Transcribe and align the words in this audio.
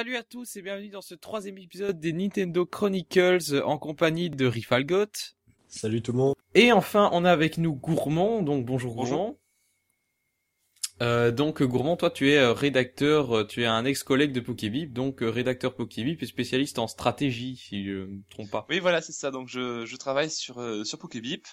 salut 0.00 0.16
à 0.16 0.22
tous 0.22 0.56
et 0.56 0.62
bienvenue 0.62 0.88
dans 0.88 1.02
ce 1.02 1.14
troisième 1.14 1.58
épisode 1.58 2.00
des 2.00 2.14
Nintendo 2.14 2.64
Chronicles 2.64 3.62
en 3.66 3.76
compagnie 3.76 4.30
de 4.30 4.46
Rifalgot. 4.46 5.04
Salut 5.68 6.00
tout 6.00 6.12
le 6.12 6.16
monde. 6.16 6.34
Et 6.54 6.72
enfin, 6.72 7.10
on 7.12 7.26
a 7.26 7.30
avec 7.30 7.58
nous 7.58 7.74
Gourmand, 7.74 8.40
donc 8.40 8.64
bonjour 8.64 8.94
Gourmand. 8.94 9.38
Euh, 11.02 11.30
donc 11.32 11.62
Gourmand, 11.62 11.98
toi 11.98 12.10
tu 12.10 12.30
es 12.30 12.38
euh, 12.38 12.54
rédacteur, 12.54 13.36
euh, 13.36 13.44
tu 13.44 13.62
es 13.62 13.66
un 13.66 13.84
ex-collègue 13.84 14.32
de 14.32 14.40
Pokébip, 14.40 14.94
donc 14.94 15.18
rédacteur 15.20 15.74
Pokébip 15.74 16.22
et 16.22 16.26
spécialiste 16.26 16.78
en 16.78 16.86
stratégie, 16.86 17.56
si 17.56 17.84
je 17.84 18.06
me 18.06 18.22
trompe 18.30 18.50
pas. 18.50 18.66
Oui, 18.70 18.78
voilà, 18.78 19.02
c'est 19.02 19.12
ça. 19.12 19.30
Donc 19.30 19.48
je, 19.48 19.84
je 19.84 19.96
travaille 19.96 20.30
sur 20.30 20.60
euh, 20.60 20.82
sur 20.82 20.98
Pokébip 20.98 21.46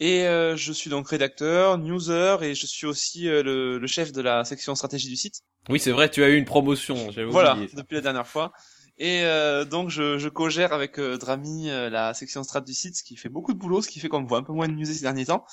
et 0.00 0.26
euh, 0.26 0.56
je 0.56 0.72
suis 0.72 0.90
donc 0.90 1.08
rédacteur, 1.08 1.78
newser 1.78 2.36
et 2.42 2.54
je 2.54 2.66
suis 2.66 2.86
aussi 2.86 3.24
le, 3.24 3.78
le, 3.78 3.86
chef 3.86 4.12
de 4.12 4.20
la 4.20 4.44
section 4.44 4.74
stratégie 4.74 5.08
du 5.08 5.16
site. 5.16 5.42
Oui, 5.68 5.78
c'est 5.78 5.92
vrai, 5.92 6.10
tu 6.10 6.24
as 6.24 6.28
eu 6.28 6.36
une 6.36 6.44
promotion. 6.44 6.96
Voilà, 7.28 7.54
oublié 7.54 7.68
depuis 7.74 7.94
la 7.94 8.00
dernière 8.00 8.26
fois. 8.26 8.52
Et 8.98 9.22
donc 9.70 9.88
je, 9.88 10.18
je 10.18 10.28
co-gère 10.28 10.72
avec 10.72 11.00
Drami 11.00 11.68
la 11.68 12.12
section 12.12 12.42
strat 12.42 12.60
du 12.60 12.74
site, 12.74 12.96
ce 12.96 13.02
qui 13.02 13.16
fait 13.16 13.28
beaucoup 13.28 13.54
de 13.54 13.58
boulot, 13.58 13.80
ce 13.80 13.88
qui 13.88 14.00
fait 14.00 14.08
qu'on 14.08 14.20
me 14.22 14.28
voit 14.28 14.38
un 14.38 14.42
peu 14.42 14.52
moins 14.52 14.68
de 14.68 14.74
newser 14.74 14.94
ces 14.94 15.02
derniers 15.02 15.26
temps 15.26 15.46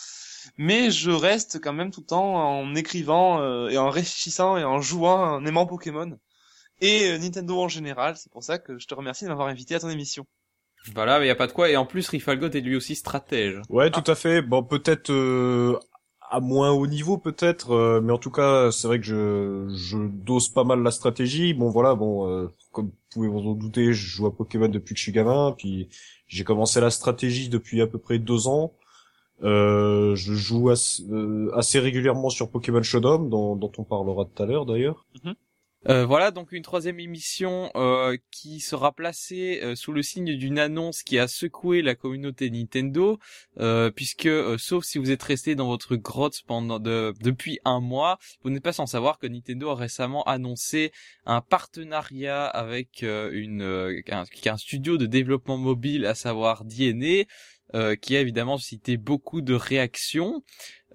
mais 0.58 0.92
je 0.92 1.12
reste 1.12 1.60
quand 1.60 1.74
même 1.74 1.92
tout 1.92 2.02
le 2.02 2.06
temps 2.06 2.36
en 2.36 2.76
écrivant 2.76 3.42
euh, 3.42 3.70
et 3.70 3.78
en 3.78 3.90
réfléchissant 3.90 4.58
et 4.58 4.64
en 4.64 4.80
jouant, 4.80 5.36
en 5.36 5.46
aimant 5.46 5.66
Pokémon 5.66 6.18
et 6.80 7.12
euh, 7.12 7.18
Nintendo 7.18 7.60
en 7.62 7.68
général. 7.68 8.16
C'est 8.18 8.32
pour 8.32 8.44
ça 8.44 8.60
que 8.60 8.78
je 8.78 8.88
te 8.88 8.94
remercie 8.94 9.26
de 9.26 9.30
m'avoir 9.30 9.48
invité 9.48 9.76
à 9.76 9.80
ton 9.80 9.90
émission. 9.90 10.26
Voilà, 10.94 11.20
mais 11.20 11.28
y 11.28 11.30
a 11.30 11.36
pas 11.36 11.48
de 11.48 11.52
quoi. 11.52 11.70
Et 11.70 11.78
en 11.78 11.86
plus, 11.86 12.08
Rifalgot 12.10 12.50
est 12.50 12.62
lui 12.62 12.76
aussi 12.76 12.96
stratège. 12.96 13.62
Ouais, 13.70 13.90
tout 13.92 14.04
à 14.06 14.16
fait. 14.16 14.42
Bon, 14.42 14.64
peut-être 14.64 15.12
euh, 15.12 15.78
à 16.30 16.40
moins 16.40 16.72
haut 16.72 16.88
niveau, 16.88 17.18
peut-être, 17.18 17.72
euh, 17.72 18.02
mais 18.02 18.12
en 18.14 18.18
tout 18.18 18.32
cas, 18.32 18.72
c'est 18.72 18.88
vrai 18.88 19.00
que 19.00 19.06
je 19.06 19.68
je 19.76 19.98
dose 19.98 20.50
pas 20.50 20.64
mal 20.64 20.84
la 20.84 20.92
stratégie. 20.92 21.54
Bon, 21.54 21.70
voilà, 21.70 21.96
bon, 21.96 22.28
euh, 22.30 22.48
comme 22.72 22.88
vous 22.88 22.94
pouvez 23.12 23.28
vous 23.28 23.40
en 23.40 23.54
douter, 23.54 23.94
je 23.94 24.08
joue 24.08 24.28
à 24.28 24.36
Pokémon 24.36 24.68
depuis 24.68 24.94
que 24.94 25.00
je 25.00 25.04
suis 25.04 25.12
gamin, 25.12 25.54
puis 25.58 25.90
j'ai 26.28 26.44
commencé 26.44 26.82
la 26.82 26.90
stratégie 26.90 27.50
depuis 27.50 27.82
à 27.82 27.88
peu 27.88 27.98
près 28.00 28.20
deux 28.20 28.48
ans. 28.48 28.74
Euh, 29.44 30.16
je 30.16 30.34
joue 30.34 30.70
assez, 30.70 31.04
euh, 31.12 31.52
assez, 31.56 31.80
régulièrement 31.80 32.30
sur 32.30 32.50
Pokémon 32.50 32.82
Showdown, 32.82 33.30
dont, 33.30 33.56
dont 33.56 33.72
on 33.78 33.84
parlera 33.84 34.26
tout 34.26 34.42
à 34.42 34.46
l'heure 34.46 34.66
d'ailleurs. 34.66 35.06
Mm 35.24 35.30
-hmm. 35.30 35.36
Euh, 35.90 36.06
voilà 36.06 36.32
donc 36.32 36.52
une 36.52 36.64
troisième 36.64 37.00
émission 37.00 37.72
euh, 37.76 38.18
qui 38.30 38.60
sera 38.60 38.92
placée 38.92 39.62
euh, 39.64 39.76
sous 39.76 39.94
le 39.94 40.02
signe 40.02 40.36
d'une 40.36 40.60
annonce 40.60 41.02
qui 41.02 41.18
a 41.18 41.30
secoué 41.30 41.82
la 41.82 41.96
communauté 41.96 42.50
Nintendo, 42.50 43.20
puisque 43.96 44.30
sauf 44.58 44.84
si 44.84 44.98
vous 44.98 45.12
êtes 45.12 45.24
resté 45.24 45.56
dans 45.56 45.68
votre 45.68 45.96
grotte 45.96 46.42
pendant 46.46 46.80
de, 46.80 47.14
depuis 47.22 47.60
un 47.64 47.80
mois, 47.80 48.18
vous 48.44 48.50
n'êtes 48.50 48.64
pas 48.64 48.74
sans 48.74 48.86
savoir 48.86 49.18
que 49.18 49.28
Nintendo 49.28 49.70
a 49.70 49.76
récemment 49.76 50.24
annoncé 50.24 50.92
un 51.26 51.42
partenariat 51.42 52.46
avec 52.46 53.04
un, 53.04 54.58
studio 54.58 54.98
de 54.98 55.06
développement 55.06 55.58
mobile, 55.58 56.06
à 56.06 56.16
savoir 56.16 56.66
DNA 56.66 57.24
qui 58.02 58.16
a 58.16 58.22
évidemment 58.22 58.58
suscité 58.58 58.98
beaucoup 58.98 59.42
de 59.42 59.54
réactions. 59.54 60.44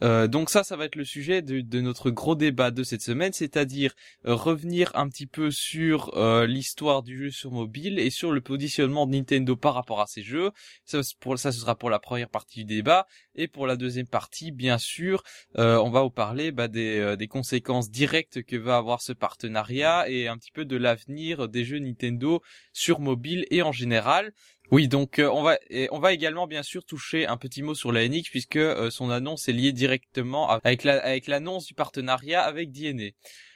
Euh, 0.02 0.26
donc 0.26 0.50
ça, 0.50 0.64
ça 0.64 0.76
va 0.76 0.86
être 0.86 0.96
le 0.96 1.04
sujet 1.04 1.42
de, 1.42 1.80
notre 1.80 2.10
gros 2.10 2.34
débat 2.34 2.70
de 2.70 2.82
cette 2.82 3.02
semaine, 3.02 3.32
c'est-à-dire 3.32 3.94
euh, 4.26 4.34
revenir 4.34 4.90
un 4.94 5.08
petit 5.08 5.26
peu 5.26 5.50
sur 5.50 6.16
euh, 6.16 6.46
l'histoire 6.46 7.02
du 7.02 7.18
jeu 7.18 7.30
sur 7.30 7.52
mobile 7.52 7.98
et 7.98 8.10
sur 8.10 8.32
le 8.32 8.40
positionnement 8.40 9.06
de 9.06 9.12
Nintendo 9.12 9.54
par 9.54 9.74
rapport 9.74 10.00
à 10.00 10.06
ces 10.06 10.22
jeux. 10.22 10.50
Ça, 10.84 11.02
ça, 11.02 11.52
ce 11.52 11.60
sera 11.60 11.76
pour 11.76 11.90
la 11.90 12.00
première 12.00 12.28
partie 12.28 12.64
du 12.64 12.76
débat. 12.76 13.06
Et 13.34 13.48
pour 13.48 13.66
la 13.66 13.76
deuxième 13.76 14.06
partie, 14.06 14.50
bien 14.50 14.76
sûr, 14.76 15.22
on 15.54 15.88
va 15.88 16.02
vous 16.02 16.10
parler 16.10 16.52
bah, 16.52 16.68
des, 16.68 17.28
conséquences 17.30 17.90
directes 17.90 18.42
que 18.42 18.56
va 18.56 18.76
avoir 18.76 19.00
ce 19.00 19.14
partenariat 19.14 20.08
et 20.10 20.28
un 20.28 20.36
petit 20.36 20.50
peu 20.50 20.66
de 20.66 20.76
l'avenir 20.76 21.48
des 21.48 21.64
jeux 21.64 21.78
Nintendo 21.78 22.42
sur 22.74 23.00
mobile 23.00 23.46
et 23.50 23.62
en 23.62 23.72
général. 23.72 24.32
Oui, 24.72 24.88
donc 24.88 25.18
euh, 25.18 25.28
on 25.30 25.42
va 25.42 25.58
et 25.68 25.88
on 25.92 25.98
va 25.98 26.14
également 26.14 26.46
bien 26.46 26.62
sûr 26.62 26.82
toucher 26.82 27.26
un 27.26 27.36
petit 27.36 27.62
mot 27.62 27.74
sur 27.74 27.92
la 27.92 28.08
NX 28.08 28.30
puisque 28.30 28.56
euh, 28.56 28.88
son 28.88 29.10
annonce 29.10 29.46
est 29.50 29.52
liée 29.52 29.72
directement 29.72 30.48
avec 30.48 30.86
avec 30.86 31.26
l'annonce 31.26 31.66
du 31.66 31.74
partenariat 31.74 32.40
avec 32.40 32.72
DNA. 32.72 33.10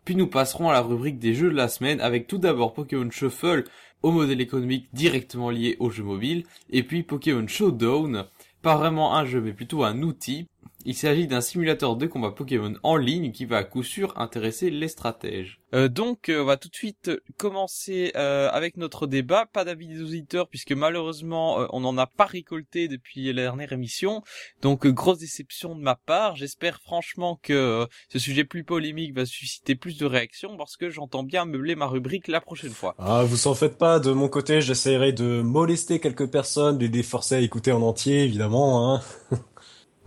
Puis 0.04 0.15
nous 0.15 0.27
passerons 0.27 0.69
à 0.69 0.75
la 0.75 0.82
rubrique 0.82 1.19
des 1.19 1.32
jeux 1.32 1.49
de 1.49 1.56
la 1.56 1.69
semaine 1.69 2.03
avec 2.03 2.27
tout 2.27 2.37
d'abord 2.37 2.75
Pokémon 2.75 3.10
Shuffle 3.10 3.65
au 4.03 4.10
modèle 4.10 4.43
économique 4.43 4.91
directement 4.93 5.49
lié 5.49 5.77
au 5.81 5.88
jeu 5.88 6.03
mobile 6.03 6.44
et 6.69 6.82
puis 6.82 7.03
Pokémon 7.03 7.48
Showdown, 7.48 8.27
pas 8.60 8.77
vraiment 8.77 9.16
un 9.16 9.25
jeu 9.25 9.41
mais 9.41 9.54
plutôt 9.54 9.84
un 9.84 10.03
outil 10.03 10.47
il 10.86 10.94
s'agit 10.94 11.26
d'un 11.26 11.41
simulateur 11.41 11.97
de 11.97 12.06
combat 12.06 12.30
Pokémon 12.30 12.74
en 12.84 12.97
ligne 12.97 13.32
qui 13.32 13.44
va 13.44 13.58
à 13.58 13.64
coup 13.64 13.82
sûr 13.82 14.12
intéresser 14.16 14.70
les 14.70 14.86
stratèges. 14.86 15.60
Euh, 15.74 15.88
donc 15.88 16.28
euh, 16.28 16.42
on 16.42 16.44
va 16.44 16.56
tout 16.56 16.69
de 16.69 16.76
suite 16.76 17.10
commencer 17.38 18.12
euh, 18.14 18.48
avec 18.52 18.76
notre 18.76 19.08
débat. 19.08 19.47
Pas 19.47 19.64
d'avis 19.64 19.88
des 19.88 20.00
auditeurs 20.00 20.48
puisque 20.48 20.70
malheureusement 20.70 21.60
euh, 21.60 21.66
on 21.70 21.80
n'en 21.80 21.98
a 21.98 22.06
pas 22.06 22.24
récolté 22.24 22.86
depuis 22.86 23.32
la 23.32 23.42
dernière 23.42 23.72
émission. 23.72 24.22
Donc 24.62 24.86
grosse 24.86 25.19
déception 25.19 25.74
de 25.74 25.80
ma 25.80 25.97
part. 25.97 26.36
J'espère 26.36 26.80
franchement 26.80 27.41
que 27.42 27.88
ce 28.08 28.20
sujet 28.20 28.44
plus 28.44 28.62
polémique 28.62 29.12
va 29.12 29.26
susciter 29.26 29.74
plus 29.74 29.98
de 29.98 30.06
réactions 30.06 30.56
parce 30.56 30.76
que 30.76 30.88
j'entends 30.88 31.24
bien 31.24 31.47
meubler 31.47 31.74
ma 31.74 31.86
rubrique 31.86 32.28
la 32.28 32.41
prochaine 32.41 32.70
fois. 32.70 32.94
Ah 32.98 33.24
vous 33.24 33.48
en 33.48 33.54
faites 33.54 33.76
pas. 33.76 33.98
De 33.98 34.12
mon 34.12 34.28
côté 34.28 34.60
j'essaierai 34.60 35.12
de 35.12 35.42
molester 35.42 35.98
quelques 35.98 36.30
personnes, 36.30 36.78
de 36.78 36.86
les 36.86 37.03
forcer 37.03 37.34
à 37.34 37.41
écouter 37.41 37.72
en 37.72 37.82
entier 37.82 38.22
évidemment. 38.22 38.94
Hein. 38.94 39.03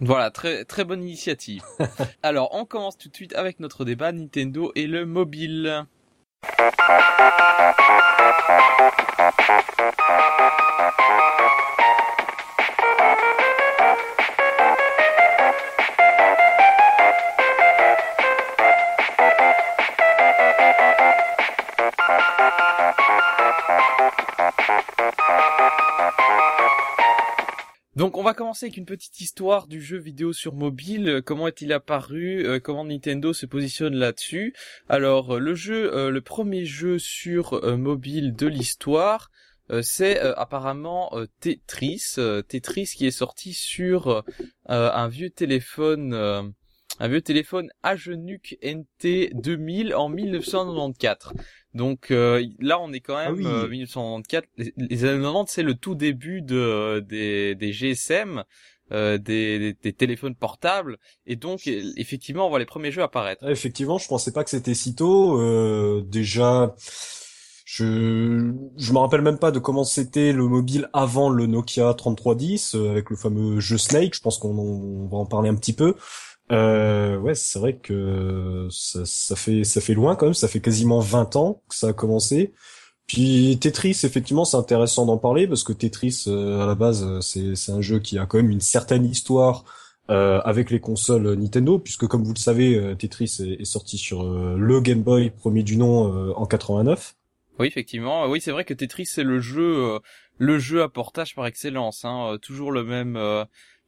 Voilà, 0.01 0.31
très 0.31 0.65
très 0.65 0.85
bonne 0.85 1.03
initiative. 1.03 1.61
Alors, 2.23 2.49
on 2.53 2.65
commence 2.65 2.97
tout 2.97 3.09
de 3.09 3.15
suite 3.15 3.35
avec 3.35 3.59
notre 3.59 3.85
débat 3.85 4.11
Nintendo 4.11 4.71
et 4.75 4.87
le 4.87 5.05
mobile. 5.05 5.85
Donc 27.99 28.15
on 28.15 28.23
va 28.23 28.33
commencer 28.33 28.67
avec 28.67 28.77
une 28.77 28.85
petite 28.85 29.19
histoire 29.19 29.67
du 29.67 29.81
jeu 29.81 29.97
vidéo 29.97 30.31
sur 30.31 30.53
mobile, 30.53 31.21
comment 31.25 31.49
est-il 31.49 31.73
apparu, 31.73 32.45
euh, 32.45 32.57
comment 32.57 32.85
Nintendo 32.85 33.33
se 33.33 33.45
positionne 33.45 33.93
là-dessus? 33.93 34.53
Alors 34.87 35.35
euh, 35.35 35.39
le 35.39 35.53
jeu, 35.53 35.93
euh, 35.93 36.09
le 36.09 36.21
premier 36.21 36.63
jeu 36.63 36.97
sur 36.97 37.55
euh, 37.55 37.75
mobile 37.75 38.33
de 38.37 38.47
l'histoire, 38.47 39.31
euh, 39.69 39.81
c'est 39.81 40.17
apparemment 40.17 41.11
Tetris, 41.41 42.15
Tetris 42.47 42.93
qui 42.95 43.05
est 43.05 43.11
sorti 43.11 43.51
sur 43.51 44.23
un 44.67 45.07
vieux 45.09 45.29
téléphone, 45.29 46.13
un 46.13 47.07
vieux 47.09 47.21
téléphone 47.21 47.69
Agenuc 47.83 48.57
NT 48.63 49.31
2000 49.33 49.93
en 49.93 50.07
1994. 50.07 51.33
Donc 51.73 52.11
euh, 52.11 52.43
là, 52.59 52.79
on 52.79 52.91
est 52.91 52.99
quand 52.99 53.15
même 53.17 53.27
ah 53.29 53.33
oui. 53.33 53.45
euh, 53.45 53.67
1994. 53.67 54.43
Les, 54.57 54.73
les, 54.75 55.05
années 55.05 55.21
90, 55.21 55.51
c'est 55.51 55.63
le 55.63 55.75
tout 55.75 55.95
début 55.95 56.41
de 56.41 56.99
des, 57.07 57.55
des 57.55 57.71
GSM, 57.71 58.43
euh, 58.91 59.19
des, 59.19 59.59
des, 59.59 59.73
des, 59.83 59.93
téléphones 59.93 60.33
portables, 60.33 60.97
et 61.27 61.35
donc 61.35 61.67
effectivement, 61.67 62.47
on 62.47 62.49
voit 62.49 62.57
les 62.57 62.65
premiers 62.65 62.91
jeux 62.91 63.03
apparaître. 63.03 63.43
Ah, 63.45 63.51
effectivement, 63.51 63.99
je 63.99 64.07
pensais 64.07 64.31
pas 64.31 64.43
que 64.43 64.49
c'était 64.49 64.73
si 64.73 64.95
tôt. 64.95 65.39
Euh, 65.39 66.01
déjà, 66.07 66.73
je 67.65 68.51
je 68.77 68.93
me 68.93 68.97
rappelle 68.97 69.21
même 69.21 69.37
pas 69.37 69.51
de 69.51 69.59
comment 69.59 69.83
c'était 69.83 70.33
le 70.33 70.47
mobile 70.47 70.89
avant 70.91 71.29
le 71.29 71.45
Nokia 71.45 71.93
3310 71.93 72.73
euh, 72.73 72.89
avec 72.89 73.11
le 73.11 73.15
fameux 73.15 73.59
jeu 73.59 73.77
Snake. 73.77 74.15
Je 74.15 74.21
pense 74.21 74.39
qu'on 74.39 74.57
on 74.57 75.07
va 75.07 75.17
en 75.17 75.27
parler 75.27 75.49
un 75.49 75.55
petit 75.55 75.73
peu. 75.73 75.93
Euh, 76.51 77.17
ouais, 77.17 77.35
c'est 77.35 77.59
vrai 77.59 77.77
que 77.77 78.67
ça, 78.71 79.05
ça, 79.05 79.35
fait 79.35 79.63
ça 79.63 79.81
fait 79.81 79.93
loin 79.93 80.15
quand 80.15 80.25
même, 80.25 80.33
ça 80.33 80.47
fait 80.47 80.61
quasiment 80.61 80.99
20 80.99 81.35
ans 81.35 81.61
que 81.69 81.75
ça 81.75 81.89
a 81.89 81.93
commencé. 81.93 82.53
Puis 83.07 83.57
Tetris, 83.59 83.99
effectivement, 84.03 84.45
c'est 84.45 84.57
intéressant 84.57 85.05
d'en 85.05 85.17
parler 85.17 85.47
parce 85.47 85.63
que 85.63 85.73
Tetris, 85.73 86.25
euh, 86.27 86.61
à 86.61 86.65
la 86.65 86.75
base, 86.75 87.19
c'est 87.21 87.55
c'est 87.55 87.71
un 87.71 87.81
jeu 87.81 87.99
qui 87.99 88.17
a 88.17 88.25
quand 88.25 88.37
même 88.37 88.51
une 88.51 88.61
certaine 88.61 89.05
histoire 89.05 89.63
euh, 90.09 90.41
avec 90.43 90.71
les 90.71 90.79
consoles 90.79 91.35
Nintendo, 91.35 91.77
puisque 91.77 92.07
comme 92.07 92.23
vous 92.23 92.33
le 92.33 92.39
savez, 92.39 92.75
euh, 92.75 92.95
Tetris 92.95 93.37
est, 93.59 93.65
sorti 93.65 93.97
sur 93.99 94.23
euh, 94.23 94.55
le 94.57 94.81
Game 94.81 95.03
Boy 95.03 95.29
premier 95.29 95.61
du 95.61 95.77
nom 95.77 96.11
euh, 96.11 96.33
en 96.35 96.47
89. 96.47 97.15
Oui, 97.59 97.67
effectivement. 97.67 98.27
Oui, 98.27 98.41
c'est 98.41 98.51
vrai 98.51 98.65
que 98.65 98.73
Tetris 98.73 99.05
c'est 99.05 99.23
le 99.23 99.39
jeu 99.39 99.99
le 100.37 100.59
jeu 100.59 100.81
à 100.81 100.89
portage 100.89 101.35
par 101.35 101.45
excellence, 101.45 102.05
hein, 102.05 102.37
toujours 102.41 102.71
le 102.71 102.83
même 102.85 103.19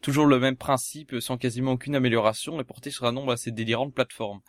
toujours 0.02 0.26
le 0.26 0.40
même 0.40 0.56
principe, 0.56 1.16
sans 1.20 1.38
quasiment 1.38 1.74
aucune 1.74 1.96
amélioration, 1.96 2.60
et 2.60 2.64
porté 2.64 2.92
sur 2.92 3.06
un 3.06 3.12
nombre 3.12 3.32
assez 3.32 3.52
délirant 3.52 3.86
de 3.86 3.92
plateformes. 3.92 4.42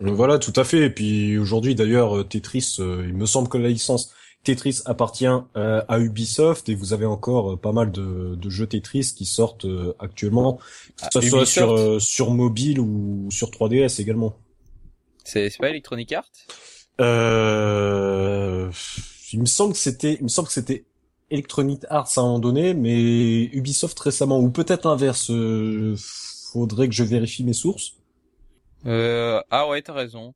Voilà, 0.00 0.38
tout 0.38 0.52
à 0.56 0.64
fait. 0.64 0.86
Et 0.86 0.90
puis 0.90 1.38
aujourd'hui, 1.38 1.74
d'ailleurs, 1.74 2.26
Tetris, 2.28 2.76
euh, 2.78 3.04
il 3.06 3.14
me 3.14 3.26
semble 3.26 3.48
que 3.48 3.58
la 3.58 3.68
licence 3.68 4.12
Tetris 4.44 4.80
appartient 4.84 5.26
euh, 5.26 5.82
à 5.88 5.98
Ubisoft, 5.98 6.68
et 6.68 6.74
vous 6.74 6.92
avez 6.92 7.06
encore 7.06 7.52
euh, 7.52 7.56
pas 7.56 7.72
mal 7.72 7.90
de, 7.90 8.34
de, 8.34 8.50
jeux 8.50 8.66
Tetris 8.66 9.14
qui 9.16 9.24
sortent 9.24 9.66
actuellement, 9.98 10.58
que 10.96 11.20
ce 11.20 11.28
soit 11.28 11.46
sur, 11.46 12.00
sur 12.00 12.30
mobile 12.30 12.78
ou 12.80 13.28
sur 13.30 13.50
3DS 13.50 14.00
également. 14.00 14.36
C'est 15.24 15.50
pas 15.58 15.70
Electronic 15.70 16.12
Arts? 16.12 16.30
Euh... 17.00 18.70
Il 19.32 19.40
me 19.40 19.46
semble 19.46 19.72
que 19.72 19.78
c'était, 19.78 20.14
il 20.14 20.22
me 20.22 20.28
semble 20.28 20.48
que 20.48 20.54
c'était 20.54 20.84
Electronic 21.30 21.84
Arts 21.90 22.10
à 22.16 22.20
un 22.20 22.24
moment 22.24 22.38
donné, 22.38 22.74
mais 22.74 23.44
Ubisoft 23.44 23.98
récemment, 23.98 24.38
ou 24.38 24.50
peut-être 24.50 24.88
l'inverse. 24.88 25.30
Euh, 25.30 25.96
faudrait 26.52 26.88
que 26.88 26.94
je 26.94 27.04
vérifie 27.04 27.44
mes 27.44 27.52
sources. 27.52 27.94
Euh, 28.86 29.42
ah 29.50 29.68
ouais, 29.68 29.82
t'as 29.82 29.92
raison. 29.92 30.34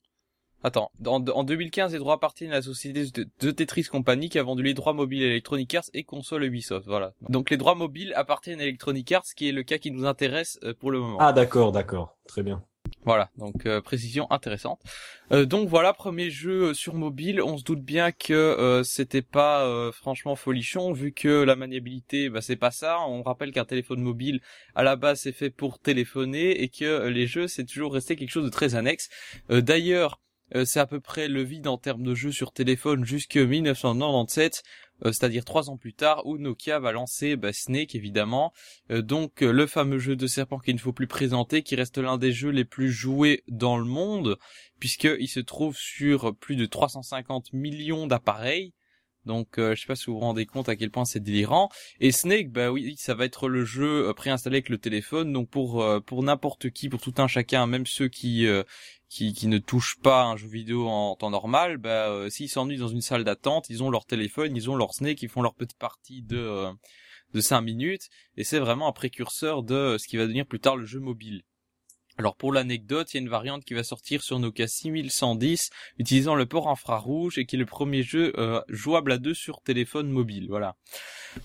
Attends, 0.62 0.90
en, 1.06 1.26
en 1.26 1.44
2015, 1.44 1.92
les 1.92 1.98
droits 1.98 2.14
appartiennent 2.14 2.50
à 2.50 2.56
la 2.56 2.62
société 2.62 3.06
de, 3.06 3.50
Tetris 3.50 3.84
Company 3.84 4.28
qui 4.28 4.38
a 4.38 4.42
vendu 4.42 4.62
les 4.62 4.75
droits 4.75 4.92
mobiles 4.92 5.22
Electronic 5.22 5.75
Arts 5.75 5.84
et 5.94 6.04
console 6.04 6.44
Ubisoft. 6.44 6.87
Voilà. 6.87 7.14
Donc 7.31 7.48
les 7.48 7.56
droits 7.56 7.75
mobiles 7.75 8.12
appartiennent 8.14 8.60
à 8.60 8.64
Electronic 8.64 9.10
Arts, 9.12 9.25
ce 9.25 9.34
qui 9.34 9.48
est 9.48 9.52
le 9.52 9.62
cas 9.62 9.78
qui 9.78 9.90
nous 9.90 10.04
intéresse 10.04 10.58
euh, 10.62 10.75
pour 10.78 10.90
le 10.90 11.00
moment. 11.00 11.16
Ah 11.19 11.32
d'accord, 11.32 11.72
d'accord, 11.72 12.19
très 12.26 12.42
bien. 12.42 12.62
Voilà, 13.04 13.31
donc 13.38 13.66
euh, 13.66 13.81
précision 13.81 14.31
intéressante. 14.31 14.81
Euh, 15.32 15.46
donc 15.46 15.69
voilà, 15.69 15.92
premier 15.92 16.31
jeu 16.31 16.75
sur 16.75 16.94
mobile. 16.94 17.40
On 17.42 17.56
se 17.56 17.64
doute 17.64 17.82
bien 17.82 18.12
que 18.12 18.34
euh, 18.34 18.82
c'était 18.82 19.22
pas 19.22 19.90
franchement 19.92 20.37
folichon 20.37 20.92
vu 20.92 21.12
que 21.12 21.42
la 21.42 21.56
maniabilité, 21.56 22.28
bah, 22.28 22.40
c'est 22.40 22.56
pas 22.56 22.70
ça. 22.70 23.00
On 23.06 23.22
rappelle 23.22 23.52
qu'un 23.52 23.64
téléphone 23.64 24.00
mobile 24.00 24.40
à 24.75 24.82
la 24.82 24.96
base 24.96 25.20
c'est 25.20 25.32
fait 25.32 25.50
pour 25.50 25.78
téléphoner 25.78 26.62
et 26.62 26.69
que 26.69 27.08
les 27.08 27.26
jeux 27.26 27.48
c'est 27.48 27.64
toujours 27.64 27.94
resté 27.94 28.16
quelque 28.16 28.31
chose 28.31 28.44
de 28.44 28.50
très 28.50 28.75
annexe. 28.75 29.08
D'ailleurs, 29.48 30.20
c'est 30.64 30.81
à 30.81 30.87
peu 30.87 31.00
près 31.00 31.28
le 31.28 31.42
vide 31.42 31.69
en 31.69 31.78
termes 31.78 32.02
de 32.02 32.14
jeux 32.14 32.32
sur 32.32 32.52
téléphone 32.52 33.04
jusque 33.04 33.37
1997 33.37 34.62
euh, 34.64 34.89
c'est-à-dire 35.06 35.44
trois 35.44 35.70
ans 35.70 35.76
plus 35.76 35.94
tard, 35.94 36.26
où 36.26 36.38
Nokia 36.38 36.79
va 36.79 36.93
lancer 36.93 37.37
bah, 37.37 37.52
Snake 37.52 37.94
évidemment, 37.94 38.52
euh, 38.91 39.02
donc 39.02 39.43
euh, 39.43 39.52
le 39.52 39.67
fameux 39.67 39.99
jeu 39.99 40.17
de 40.17 40.26
serpent 40.26 40.58
qu'il 40.58 40.75
ne 40.75 40.81
faut 40.81 40.93
plus 40.93 41.06
présenter, 41.06 41.62
qui 41.62 41.76
reste 41.76 41.99
l'un 41.99 42.19
des 42.19 42.32
jeux 42.32 42.50
les 42.50 42.64
plus 42.64 42.91
joués 42.91 43.43
dans 43.49 43.79
le 43.79 43.85
monde, 43.85 44.38
puisqu'il 44.79 45.29
se 45.29 45.41
trouve 45.41 45.76
sur 45.76 46.37
plus 46.37 46.56
de 46.56 46.67
350 46.67 47.52
millions 47.52 48.06
d'appareils. 48.06 48.73
Donc 49.26 49.56
je 49.58 49.75
sais 49.75 49.87
pas 49.87 49.97
si 49.97 50.06
vous 50.06 50.14
vous 50.14 50.20
rendez 50.20 50.47
compte 50.47 50.70
à 50.70 50.76
quel 50.76 50.91
point 50.91 51.05
c'est 51.05 51.20
délirant. 51.20 51.69
Et 52.00 52.11
Snake, 52.11 52.50
bah 52.50 52.70
oui, 52.70 52.97
ça 52.97 53.14
va 53.14 53.26
être 53.26 53.50
le 53.50 53.67
jeu 53.67 54.14
préinstallé 54.14 54.56
avec 54.56 54.70
le 54.70 54.79
téléphone. 54.79 55.31
Donc 55.31 55.50
pour 55.50 55.85
pour 56.06 56.23
n'importe 56.23 56.70
qui, 56.70 56.88
pour 56.88 57.02
tout 57.02 57.12
un 57.19 57.29
chacun, 57.29 57.67
même 57.67 57.85
ceux 57.85 58.08
qui 58.08 58.47
qui, 59.10 59.48
ne 59.48 59.58
touchent 59.58 59.98
pas 60.00 60.24
un 60.24 60.36
jeu 60.36 60.46
vidéo 60.46 60.88
en 60.88 61.16
temps 61.16 61.30
normal, 61.30 61.78
bah, 61.78 62.08
euh, 62.08 62.30
s'ils 62.30 62.48
s'ennuient 62.48 62.78
dans 62.78 62.88
une 62.88 63.00
salle 63.00 63.24
d'attente, 63.24 63.68
ils 63.68 63.82
ont 63.82 63.90
leur 63.90 64.06
téléphone, 64.06 64.56
ils 64.56 64.70
ont 64.70 64.76
leur 64.76 64.94
snake, 64.94 65.20
ils 65.22 65.28
font 65.28 65.42
leur 65.42 65.54
petite 65.54 65.78
partie 65.78 66.22
de 66.22 66.38
euh, 66.38 66.72
de 67.34 67.40
5 67.40 67.60
minutes, 67.60 68.08
et 68.36 68.44
c'est 68.44 68.58
vraiment 68.58 68.88
un 68.88 68.92
précurseur 68.92 69.62
de 69.62 69.96
ce 69.98 70.06
qui 70.06 70.16
va 70.16 70.24
devenir 70.24 70.46
plus 70.46 70.60
tard 70.60 70.76
le 70.76 70.86
jeu 70.86 71.00
mobile. 71.00 71.42
Alors 72.20 72.37
pour 72.37 72.52
l'anecdote, 72.52 73.14
il 73.14 73.17
y 73.17 73.19
a 73.19 73.22
une 73.22 73.31
variante 73.31 73.64
qui 73.64 73.72
va 73.72 73.82
sortir 73.82 74.22
sur 74.22 74.38
Nokia 74.38 74.69
6110 74.69 75.70
utilisant 75.99 76.34
le 76.34 76.44
port 76.44 76.69
infrarouge 76.69 77.38
et 77.38 77.46
qui 77.46 77.56
est 77.56 77.58
le 77.58 77.64
premier 77.64 78.02
jeu 78.02 78.34
euh, 78.37 78.61
jouable 78.69 79.12
à 79.12 79.17
deux 79.17 79.32
sur 79.32 79.62
téléphone 79.62 80.11
mobile. 80.11 80.44
Voilà. 80.50 80.76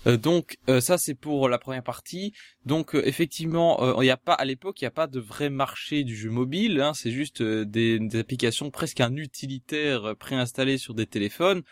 Euh, 0.06 0.18
donc 0.18 0.58
euh, 0.68 0.82
ça 0.82 0.98
c'est 0.98 1.14
pour 1.14 1.48
la 1.48 1.56
première 1.56 1.82
partie. 1.82 2.34
Donc 2.66 2.90
effectivement, 2.92 3.98
il 4.02 4.04
n'y 4.04 4.10
a 4.10 4.18
pas 4.18 4.34
à 4.34 4.44
l'époque 4.44 4.78
il 4.82 4.84
n'y 4.84 4.88
a 4.88 4.90
pas 4.90 5.06
de 5.06 5.18
vrai 5.18 5.48
marché 5.48 6.04
du 6.04 6.14
jeu 6.14 6.28
mobile. 6.28 6.78
Hein, 6.82 6.92
c'est 6.92 7.10
juste 7.10 7.42
des, 7.42 7.98
des, 7.98 8.18
applications 8.18 8.70
presque 8.70 9.00
un 9.00 9.16
utilitaire 9.16 10.14
préinstallé 10.18 10.76
sur 10.76 10.92
des 10.92 11.06
téléphones. 11.06 11.62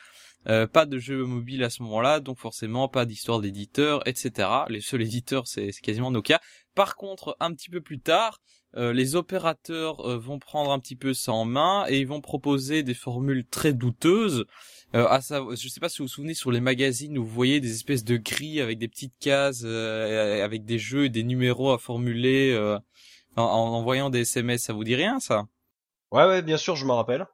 pas 0.47 0.87
de 0.87 0.99
jeu 0.99 1.27
mobile 1.27 1.63
à 1.63 1.69
ce 1.69 1.83
moment-là, 1.83 2.21
donc 2.21 2.39
forcément 2.39 2.89
pas 2.89 3.05
d'histoire 3.05 3.43
d'éditeur, 3.43 4.01
etc. 4.09 4.49
Les 4.71 4.81
seuls 4.81 5.03
éditeurs 5.03 5.47
c'est 5.47 5.73
quasiment 5.83 6.11
Nokia. 6.11 6.41
Par 6.75 6.97
contre, 6.97 7.37
un 7.39 7.53
petit 7.53 7.69
peu 7.69 7.83
plus 7.83 8.01
tard, 8.01 8.41
euh, 8.77 8.93
les 8.93 9.15
opérateurs 9.15 10.01
euh, 10.01 10.19
vont 10.19 10.39
prendre 10.39 10.73
un 10.73 10.79
petit 10.81 10.97
peu 10.97 11.15
ça 11.15 11.33
en 11.33 11.45
main 11.45 11.85
et 11.89 12.01
ils 12.01 12.07
vont 12.07 12.21
proposer 12.21 12.83
des 12.83 12.95
formules 12.95 13.47
très 13.47 13.73
douteuses. 13.73 14.47
Euh, 14.95 15.07
à 15.09 15.21
ça, 15.21 15.43
je 15.51 15.69
sais 15.69 15.81
pas 15.81 15.89
si 15.89 15.99
vous 15.99 16.05
vous 16.05 16.09
souvenez 16.09 16.35
sur 16.35 16.51
les 16.51 16.61
magazines 16.61 17.17
où 17.19 17.25
vous 17.25 17.33
voyez 17.33 17.61
des 17.61 17.73
espèces 17.73 18.05
de 18.05 18.17
grilles 18.17 18.61
avec 18.61 18.79
des 18.79 18.89
petites 18.89 19.15
cases, 19.21 19.63
euh, 19.65 20.45
avec 20.45 20.65
des 20.65 20.79
jeux 20.79 21.05
et 21.05 21.09
des 21.09 21.23
numéros 21.23 21.71
à 21.73 21.79
formuler 21.79 22.57
en, 23.37 23.43
envoyant 23.43 24.11
des 24.11 24.21
SMS. 24.21 24.63
Ça 24.63 24.73
vous 24.73 24.85
dit 24.85 24.97
rien 24.97 25.21
ça? 25.21 25.45
Ouais, 26.11 26.27
ouais, 26.27 26.43
bien 26.43 26.57
sûr, 26.57 26.77
je 26.77 26.85
m'en 26.85 26.97
rappelle. 26.97 27.27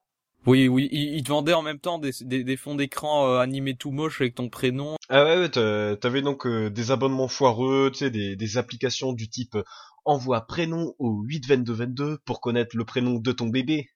Oui, 0.47 0.69
oui, 0.69 0.89
ils, 0.91 1.23
te 1.23 1.29
vendaient 1.29 1.53
en 1.53 1.61
même 1.61 1.79
temps 1.79 1.99
des, 1.99 2.13
des, 2.23 2.57
fonds 2.57 2.75
d'écran 2.75 3.39
animés 3.39 3.77
tout 3.77 3.91
moche 3.91 4.23
avec 4.23 4.35
ton 4.35 4.49
prénom. 4.49 4.97
Ah 5.11 5.25
ouais, 5.25 5.37
ouais 5.39 5.51
t'avais 5.51 6.23
donc 6.23 6.49
des 6.49 6.91
abonnements 6.91 7.29
foireux, 7.29 7.91
tu 7.93 7.99
sais, 7.99 8.11
des, 8.11 8.37
des 8.37 8.57
applications 8.57 9.13
du 9.13 9.29
type 9.29 9.59
envoie 10.11 10.41
prénom 10.41 10.95
au 10.99 11.23
82222 11.23 12.19
pour 12.25 12.41
connaître 12.41 12.77
le 12.77 12.85
prénom 12.85 13.15
de 13.21 13.33
ton 13.33 13.47
bébé. 13.47 13.89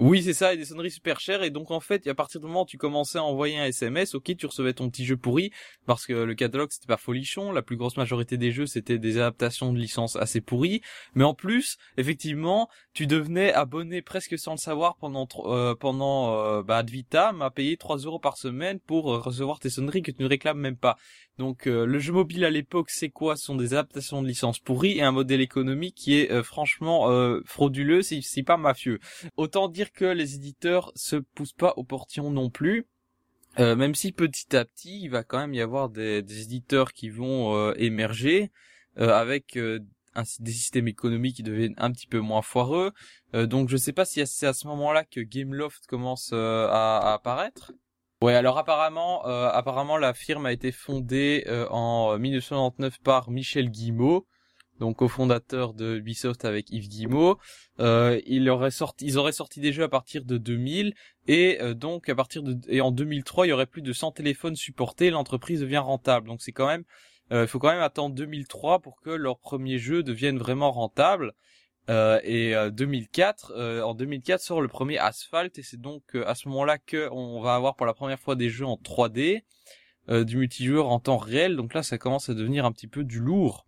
Oui, 0.00 0.22
c'est 0.22 0.32
ça, 0.32 0.52
et 0.52 0.56
des 0.56 0.64
sonneries 0.64 0.90
super 0.90 1.20
chères. 1.20 1.42
Et 1.44 1.50
donc, 1.50 1.70
en 1.70 1.78
fait, 1.78 2.06
à 2.08 2.14
partir 2.14 2.40
du 2.40 2.46
moment 2.46 2.62
où 2.62 2.66
tu 2.66 2.76
commençais 2.76 3.18
à 3.18 3.22
envoyer 3.24 3.58
un 3.58 3.66
SMS, 3.66 4.14
ok, 4.14 4.36
tu 4.36 4.46
recevais 4.46 4.72
ton 4.72 4.90
petit 4.90 5.04
jeu 5.04 5.16
pourri, 5.16 5.52
parce 5.86 6.06
que 6.06 6.12
le 6.12 6.34
catalogue, 6.34 6.70
c'était 6.72 6.88
pas 6.88 6.96
folichon. 6.96 7.52
La 7.52 7.62
plus 7.62 7.76
grosse 7.76 7.96
majorité 7.96 8.36
des 8.36 8.50
jeux, 8.50 8.66
c'était 8.66 8.98
des 8.98 9.18
adaptations 9.18 9.72
de 9.72 9.78
licences 9.78 10.16
assez 10.16 10.40
pourries. 10.40 10.80
Mais 11.14 11.24
en 11.24 11.34
plus, 11.34 11.76
effectivement, 11.98 12.68
tu 12.94 13.06
devenais 13.06 13.52
abonné 13.52 14.02
presque 14.02 14.36
sans 14.38 14.52
le 14.52 14.58
savoir 14.58 14.96
pendant, 14.96 15.28
euh, 15.44 15.76
pendant, 15.76 16.34
euh, 16.36 16.62
bah, 16.62 16.78
ad 16.78 16.90
vitam, 16.90 17.40
à 17.42 17.50
payer 17.50 17.76
3 17.76 17.98
euros 17.98 18.18
par 18.18 18.38
semaine 18.38 18.80
pour 18.80 19.12
euh, 19.12 19.18
recevoir 19.18 19.60
tes 19.60 19.70
sonneries 19.70 20.02
que 20.02 20.10
tu 20.10 20.22
ne 20.22 20.28
réclames 20.28 20.58
même 20.58 20.76
pas. 20.76 20.96
Donc 21.38 21.66
euh, 21.66 21.86
le 21.86 21.98
jeu 21.98 22.12
mobile 22.12 22.44
à 22.44 22.50
l'époque, 22.50 22.90
c'est 22.90 23.08
quoi? 23.08 23.36
Ce 23.36 23.44
sont 23.46 23.56
des 23.56 23.72
adaptations 23.72 24.22
de 24.22 24.28
licences 24.28 24.58
pourries 24.58 24.98
et 24.98 25.02
un 25.02 25.12
modèle 25.12 25.40
économique 25.40 25.94
qui 25.94 26.14
est 26.18 26.30
euh, 26.30 26.42
franchement 26.42 27.10
euh, 27.10 27.40
frauduleux, 27.46 28.02
si, 28.02 28.22
si 28.22 28.42
pas 28.42 28.58
mafieux. 28.58 28.98
Autant 29.36 29.68
dire 29.68 29.81
que 29.90 30.04
les 30.04 30.36
éditeurs 30.36 30.92
se 30.94 31.16
poussent 31.16 31.52
pas 31.54 31.74
au 31.76 31.84
portillon 31.84 32.30
non 32.30 32.50
plus. 32.50 32.86
même 33.58 33.94
si 33.94 34.12
petit 34.12 34.56
à 34.56 34.64
petit, 34.64 35.02
il 35.02 35.08
va 35.08 35.24
quand 35.24 35.38
même 35.38 35.54
y 35.54 35.60
avoir 35.60 35.88
des, 35.88 36.18
éditeurs 36.18 36.92
qui 36.92 37.08
vont 37.10 37.72
émerger 37.74 38.52
avec 38.96 39.58
des 39.58 40.52
systèmes 40.52 40.88
économiques 40.88 41.36
qui 41.36 41.42
deviennent 41.42 41.74
un 41.78 41.90
petit 41.90 42.06
peu 42.06 42.20
moins 42.20 42.42
foireux. 42.42 42.92
donc 43.34 43.68
je 43.68 43.76
sais 43.76 43.92
pas 43.92 44.04
si 44.04 44.24
c'est 44.26 44.46
à 44.46 44.54
ce 44.54 44.66
moment-là 44.68 45.04
que 45.04 45.20
Gameloft 45.20 45.86
commence 45.86 46.32
à 46.32 47.12
apparaître. 47.12 47.72
Ouais, 48.22 48.36
alors 48.36 48.56
apparemment, 48.56 49.26
euh, 49.26 49.48
apparemment 49.48 49.96
la 49.96 50.14
firme 50.14 50.46
a 50.46 50.52
été 50.52 50.70
fondée 50.70 51.42
euh, 51.48 51.66
en 51.70 52.16
1999 52.16 53.00
par 53.00 53.32
Michel 53.32 53.68
Guillemot, 53.68 54.28
donc 54.82 54.96
cofondateur 54.96 55.74
de 55.74 55.96
Ubisoft 55.96 56.44
avec 56.44 56.70
Yves 56.70 56.88
Guillemot. 56.88 57.38
Euh, 57.80 58.20
ils 58.26 58.48
auraient 58.50 58.70
sorti 58.70 59.60
des 59.60 59.72
jeux 59.72 59.84
à 59.84 59.88
partir 59.88 60.24
de 60.24 60.36
2000 60.36 60.94
et 61.28 61.58
euh, 61.60 61.74
donc 61.74 62.08
à 62.08 62.14
partir 62.14 62.42
de 62.42 62.58
et 62.68 62.80
en 62.80 62.90
2003 62.90 63.46
il 63.46 63.50
y 63.50 63.52
aurait 63.52 63.66
plus 63.66 63.82
de 63.82 63.92
100 63.92 64.12
téléphones 64.12 64.56
supportés. 64.56 65.10
L'entreprise 65.10 65.60
devient 65.60 65.78
rentable, 65.78 66.28
donc 66.28 66.42
c'est 66.42 66.52
quand 66.52 66.66
même, 66.66 66.84
il 67.30 67.46
faut 67.46 67.58
quand 67.58 67.70
même 67.70 67.80
attendre 67.80 68.14
2003 68.14 68.80
pour 68.80 69.00
que 69.00 69.10
leur 69.10 69.38
premier 69.38 69.78
jeu 69.78 70.02
devienne 70.02 70.36
vraiment 70.36 70.70
rentable. 70.70 71.32
Euh, 71.90 72.20
et 72.22 72.54
2004, 72.70 73.52
euh, 73.56 73.80
euh, 73.80 73.82
en 73.82 73.94
2004 73.94 74.40
sort 74.40 74.60
le 74.62 74.68
premier 74.68 74.98
Asphalt 74.98 75.58
et 75.58 75.62
c'est 75.62 75.80
donc 75.80 76.14
à 76.14 76.36
ce 76.36 76.48
moment-là 76.48 76.78
que 76.78 77.08
on 77.10 77.40
va 77.40 77.56
avoir 77.56 77.74
pour 77.74 77.86
la 77.86 77.94
première 77.94 78.20
fois 78.20 78.36
des 78.36 78.50
jeux 78.50 78.66
en 78.66 78.76
3D, 78.76 79.42
du 80.08 80.36
multijoueur 80.36 80.88
en 80.88 80.98
temps 80.98 81.16
réel. 81.16 81.56
Donc 81.56 81.74
là, 81.74 81.82
ça 81.82 81.98
commence 81.98 82.28
à 82.28 82.34
devenir 82.34 82.64
un 82.64 82.72
petit 82.72 82.88
peu 82.88 83.04
du 83.04 83.20
lourd. 83.20 83.66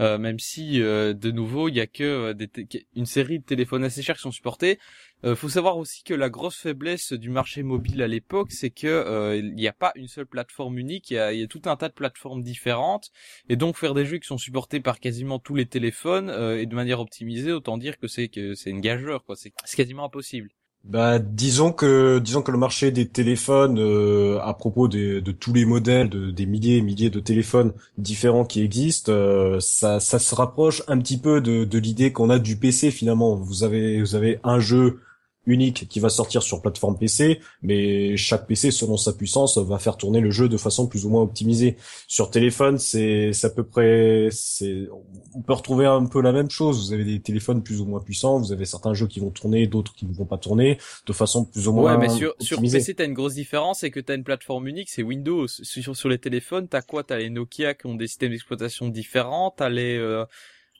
Euh, 0.00 0.18
même 0.18 0.38
si 0.38 0.82
euh, 0.82 1.14
de 1.14 1.30
nouveau 1.30 1.68
il 1.68 1.76
y 1.76 1.80
a 1.80 1.86
que 1.86 2.04
euh, 2.04 2.34
des 2.34 2.50
une 2.94 3.06
série 3.06 3.38
de 3.38 3.44
téléphones 3.44 3.84
assez 3.84 4.02
chers 4.02 4.16
qui 4.16 4.22
sont 4.22 4.30
supportés. 4.30 4.78
Euh, 5.24 5.34
faut 5.34 5.48
savoir 5.48 5.78
aussi 5.78 6.02
que 6.02 6.12
la 6.12 6.28
grosse 6.28 6.58
faiblesse 6.58 7.12
du 7.12 7.30
marché 7.30 7.62
mobile 7.62 8.02
à 8.02 8.08
l'époque, 8.08 8.52
c'est 8.52 8.70
que 8.70 9.36
il 9.38 9.54
n'y 9.54 9.68
a 9.68 9.72
pas 9.72 9.92
une 9.94 10.08
seule 10.08 10.26
plateforme 10.26 10.78
unique, 10.78 11.10
il 11.10 11.14
y 11.14 11.18
a, 11.18 11.32
y 11.32 11.42
a, 11.42 11.46
tout 11.46 11.62
un 11.64 11.76
tas 11.76 11.88
de 11.88 11.94
plateformes 11.94 12.42
différentes, 12.42 13.10
et 13.48 13.56
donc 13.56 13.76
faire 13.76 13.94
des 13.94 14.04
jeux 14.04 14.18
qui 14.18 14.26
sont 14.26 14.38
supportés 14.38 14.80
par 14.80 15.00
quasiment 15.00 15.38
tous 15.38 15.54
les 15.54 15.66
téléphones 15.66 16.30
et 16.30 16.66
de 16.66 16.74
manière 16.74 17.00
optimisée, 17.00 17.52
autant 17.52 17.78
dire 17.78 17.98
que 17.98 18.08
c'est 18.08 18.28
que 18.28 18.54
c'est 18.54 18.70
une 18.70 18.80
gageure, 18.80 19.24
quoi. 19.24 19.36
C'est 19.36 19.52
quasiment 19.76 20.04
impossible. 20.04 20.50
Bah, 20.88 21.18
disons 21.18 21.72
que 21.72 22.20
disons 22.20 22.42
que 22.42 22.52
le 22.52 22.58
marché 22.58 22.92
des 22.92 23.08
téléphones, 23.08 23.76
euh, 23.80 24.38
à 24.40 24.54
propos 24.54 24.86
de 24.86 25.18
tous 25.32 25.52
les 25.52 25.64
modèles, 25.64 26.08
de, 26.08 26.30
des 26.30 26.46
milliers 26.46 26.76
et 26.76 26.80
milliers 26.80 27.10
de 27.10 27.18
téléphones 27.18 27.72
différents 27.98 28.44
qui 28.44 28.62
existent, 28.62 29.10
euh, 29.10 29.58
ça, 29.58 29.98
ça 29.98 30.20
se 30.20 30.32
rapproche 30.36 30.84
un 30.86 30.98
petit 30.98 31.18
peu 31.18 31.40
de, 31.40 31.64
de 31.64 31.78
l'idée 31.78 32.12
qu'on 32.12 32.30
a 32.30 32.38
du 32.38 32.56
PC 32.56 32.92
finalement. 32.92 33.34
Vous 33.34 33.64
avez 33.64 34.00
vous 34.00 34.14
avez 34.14 34.38
un 34.44 34.60
jeu 34.60 35.00
unique 35.46 35.88
qui 35.88 36.00
va 36.00 36.08
sortir 36.08 36.42
sur 36.42 36.60
plateforme 36.60 36.98
PC, 36.98 37.40
mais 37.62 38.16
chaque 38.16 38.46
PC 38.46 38.70
selon 38.70 38.96
sa 38.96 39.12
puissance 39.12 39.58
va 39.58 39.78
faire 39.78 39.96
tourner 39.96 40.20
le 40.20 40.30
jeu 40.30 40.48
de 40.48 40.56
façon 40.56 40.86
plus 40.86 41.06
ou 41.06 41.10
moins 41.10 41.22
optimisée. 41.22 41.76
Sur 42.08 42.30
téléphone, 42.30 42.78
c'est 42.78 43.32
à 43.42 43.50
peu 43.50 43.64
près 43.64 44.28
c'est 44.30 44.88
on 45.34 45.42
peut 45.42 45.52
retrouver 45.52 45.86
un 45.86 46.06
peu 46.06 46.20
la 46.20 46.32
même 46.32 46.50
chose. 46.50 46.86
Vous 46.86 46.92
avez 46.92 47.04
des 47.04 47.20
téléphones 47.20 47.62
plus 47.62 47.80
ou 47.80 47.86
moins 47.86 48.00
puissants, 48.00 48.38
vous 48.38 48.52
avez 48.52 48.64
certains 48.64 48.94
jeux 48.94 49.06
qui 49.06 49.20
vont 49.20 49.30
tourner, 49.30 49.66
d'autres 49.66 49.94
qui 49.94 50.06
ne 50.06 50.12
vont 50.12 50.26
pas 50.26 50.38
tourner 50.38 50.78
de 51.06 51.12
façon 51.12 51.44
plus 51.44 51.68
ou 51.68 51.72
moins 51.72 51.92
Ouais, 51.92 51.98
mais 51.98 52.08
sur 52.08 52.34
sur 52.40 52.60
PC, 52.60 52.94
t'as 52.94 53.04
une 53.04 53.14
grosse 53.14 53.34
différence, 53.34 53.80
c'est 53.80 53.90
que 53.90 54.00
t'as 54.00 54.16
une 54.16 54.24
plateforme 54.24 54.66
unique, 54.66 54.90
c'est 54.90 55.02
Windows. 55.02 55.46
Sur 55.48 55.96
sur 55.96 56.08
les 56.08 56.18
téléphones, 56.18 56.68
t'as 56.68 56.82
quoi? 56.82 57.04
T'as 57.04 57.18
les 57.18 57.30
Nokia 57.30 57.74
qui 57.74 57.86
ont 57.86 57.94
des 57.94 58.06
systèmes 58.06 58.32
d'exploitation 58.32 58.88
différents, 58.88 59.54
t'as 59.56 59.68
les 59.68 59.96
euh, 59.96 60.24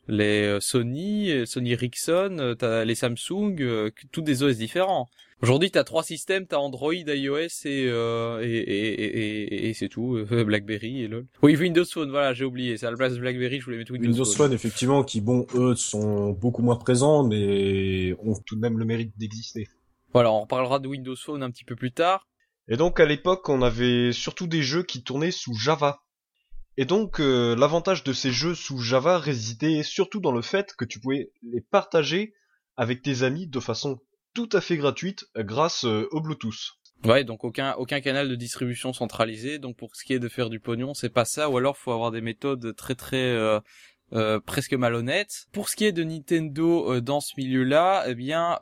les 0.08 0.44
euh, 0.44 0.60
Sony, 0.60 1.30
euh, 1.30 1.46
Sony 1.46 1.72
Ericsson, 1.72 2.36
euh, 2.38 2.54
t'as 2.54 2.84
les 2.84 2.94
Samsung, 2.94 3.90
tous 4.12 4.22
des 4.22 4.42
OS 4.42 4.56
différents. 4.56 5.08
Aujourd'hui, 5.42 5.70
t'as 5.70 5.84
trois 5.84 6.02
systèmes, 6.02 6.46
t'as 6.46 6.56
Android, 6.56 6.94
iOS 6.94 7.36
et, 7.66 7.86
euh, 7.88 8.40
et, 8.42 8.56
et, 8.56 9.02
et, 9.02 9.68
et 9.68 9.74
c'est 9.74 9.88
tout, 9.90 10.16
euh, 10.16 10.44
BlackBerry 10.44 11.02
et 11.02 11.08
lol. 11.08 11.26
Oui, 11.42 11.56
Windows 11.56 11.84
Phone, 11.84 12.10
voilà, 12.10 12.32
j'ai 12.32 12.46
oublié. 12.46 12.78
C'est 12.78 12.86
à 12.86 12.90
la 12.90 12.96
place 12.96 13.14
de 13.14 13.20
BlackBerry, 13.20 13.60
je 13.60 13.64
voulais 13.66 13.76
mettre 13.76 13.92
Windows, 13.92 14.08
Windows 14.08 14.24
Phone. 14.24 14.54
effectivement, 14.54 15.04
qui 15.04 15.20
bon, 15.20 15.46
eux 15.54 15.74
sont 15.74 16.30
beaucoup 16.30 16.62
moins 16.62 16.76
présents, 16.76 17.22
mais 17.22 18.14
ont 18.24 18.34
tout 18.46 18.56
de 18.56 18.60
même 18.60 18.78
le 18.78 18.86
mérite 18.86 19.12
d'exister. 19.18 19.68
Voilà, 20.14 20.32
on 20.32 20.40
reparlera 20.40 20.78
de 20.78 20.88
Windows 20.88 21.16
Phone 21.16 21.42
un 21.42 21.50
petit 21.50 21.64
peu 21.64 21.76
plus 21.76 21.92
tard. 21.92 22.26
Et 22.68 22.78
donc 22.78 22.98
à 22.98 23.04
l'époque, 23.04 23.46
on 23.50 23.60
avait 23.60 24.12
surtout 24.12 24.46
des 24.46 24.62
jeux 24.62 24.84
qui 24.84 25.02
tournaient 25.02 25.30
sous 25.30 25.54
Java. 25.54 26.00
Et 26.76 26.84
donc 26.84 27.20
euh, 27.20 27.56
l'avantage 27.56 28.04
de 28.04 28.12
ces 28.12 28.30
jeux 28.30 28.54
sous 28.54 28.78
Java 28.78 29.18
résidait 29.18 29.82
surtout 29.82 30.20
dans 30.20 30.32
le 30.32 30.42
fait 30.42 30.74
que 30.74 30.84
tu 30.84 31.00
pouvais 31.00 31.30
les 31.42 31.62
partager 31.62 32.34
avec 32.76 33.02
tes 33.02 33.22
amis 33.22 33.46
de 33.46 33.60
façon 33.60 33.98
tout 34.34 34.48
à 34.52 34.60
fait 34.60 34.76
gratuite 34.76 35.24
grâce 35.36 35.86
euh, 35.86 36.06
au 36.10 36.20
Bluetooth. 36.20 36.74
Ouais, 37.04 37.24
donc 37.24 37.44
aucun 37.44 37.72
aucun 37.74 38.00
canal 38.00 38.28
de 38.28 38.34
distribution 38.34 38.92
centralisé. 38.92 39.58
Donc 39.58 39.76
pour 39.76 39.96
ce 39.96 40.04
qui 40.04 40.12
est 40.12 40.18
de 40.18 40.28
faire 40.28 40.50
du 40.50 40.60
pognon, 40.60 40.92
c'est 40.92 41.08
pas 41.08 41.24
ça. 41.24 41.48
Ou 41.48 41.56
alors 41.56 41.78
faut 41.78 41.92
avoir 41.92 42.10
des 42.10 42.20
méthodes 42.20 42.76
très 42.76 42.94
très 42.94 43.16
euh, 43.16 43.58
euh, 44.12 44.38
presque 44.40 44.74
malhonnêtes. 44.74 45.46
Pour 45.52 45.70
ce 45.70 45.76
qui 45.76 45.86
est 45.86 45.92
de 45.92 46.04
Nintendo 46.04 47.00
dans 47.00 47.20
ce 47.20 47.32
milieu-là, 47.38 48.04
eh 48.06 48.14
bien 48.14 48.58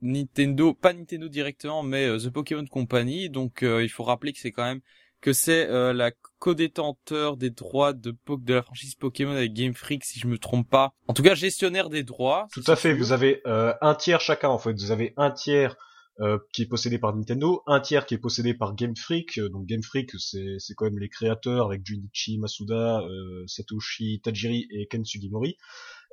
Nintendo, 0.00 0.74
pas 0.74 0.92
Nintendo 0.92 1.28
directement, 1.28 1.84
mais 1.84 2.08
The 2.18 2.30
Pokémon 2.30 2.66
Company. 2.66 3.30
Donc 3.30 3.62
il 3.62 3.90
faut 3.90 4.04
rappeler 4.04 4.32
que 4.32 4.40
c'est 4.40 4.52
quand 4.52 4.64
même 4.64 4.80
que 5.20 5.32
c'est 5.32 5.68
euh, 5.68 5.92
la 5.92 6.12
co-détenteur 6.38 7.36
des 7.36 7.50
droits 7.50 7.92
de, 7.92 8.14
de 8.28 8.54
la 8.54 8.62
franchise 8.62 8.94
Pokémon 8.94 9.32
avec 9.32 9.52
Game 9.52 9.74
Freak, 9.74 10.04
si 10.04 10.20
je 10.20 10.26
me 10.26 10.38
trompe 10.38 10.68
pas. 10.68 10.92
En 11.08 11.14
tout 11.14 11.22
cas, 11.22 11.34
gestionnaire 11.34 11.88
des 11.88 12.04
droits. 12.04 12.46
Tout 12.52 12.64
à 12.66 12.76
fait. 12.76 12.94
Vous 12.94 13.12
avez 13.12 13.42
euh, 13.46 13.72
un 13.80 13.94
tiers 13.94 14.20
chacun 14.20 14.48
en 14.48 14.58
fait. 14.58 14.72
Vous 14.72 14.90
avez 14.90 15.14
un 15.16 15.30
tiers 15.30 15.76
euh, 16.20 16.38
qui 16.52 16.62
est 16.62 16.66
possédé 16.66 16.98
par 16.98 17.14
Nintendo, 17.14 17.62
un 17.66 17.80
tiers 17.80 18.06
qui 18.06 18.14
est 18.14 18.18
possédé 18.18 18.54
par 18.54 18.74
Game 18.74 18.96
Freak. 18.96 19.38
Donc 19.38 19.66
Game 19.66 19.82
Freak, 19.82 20.10
c'est 20.18 20.56
c'est 20.58 20.74
quand 20.74 20.86
même 20.86 20.98
les 20.98 21.08
créateurs 21.08 21.66
avec 21.66 21.84
Junichi 21.84 22.38
Masuda, 22.38 23.00
Satoshi 23.46 24.20
Tajiri 24.22 24.66
et 24.70 24.86
Ken 24.86 25.04
Sugimori. 25.04 25.56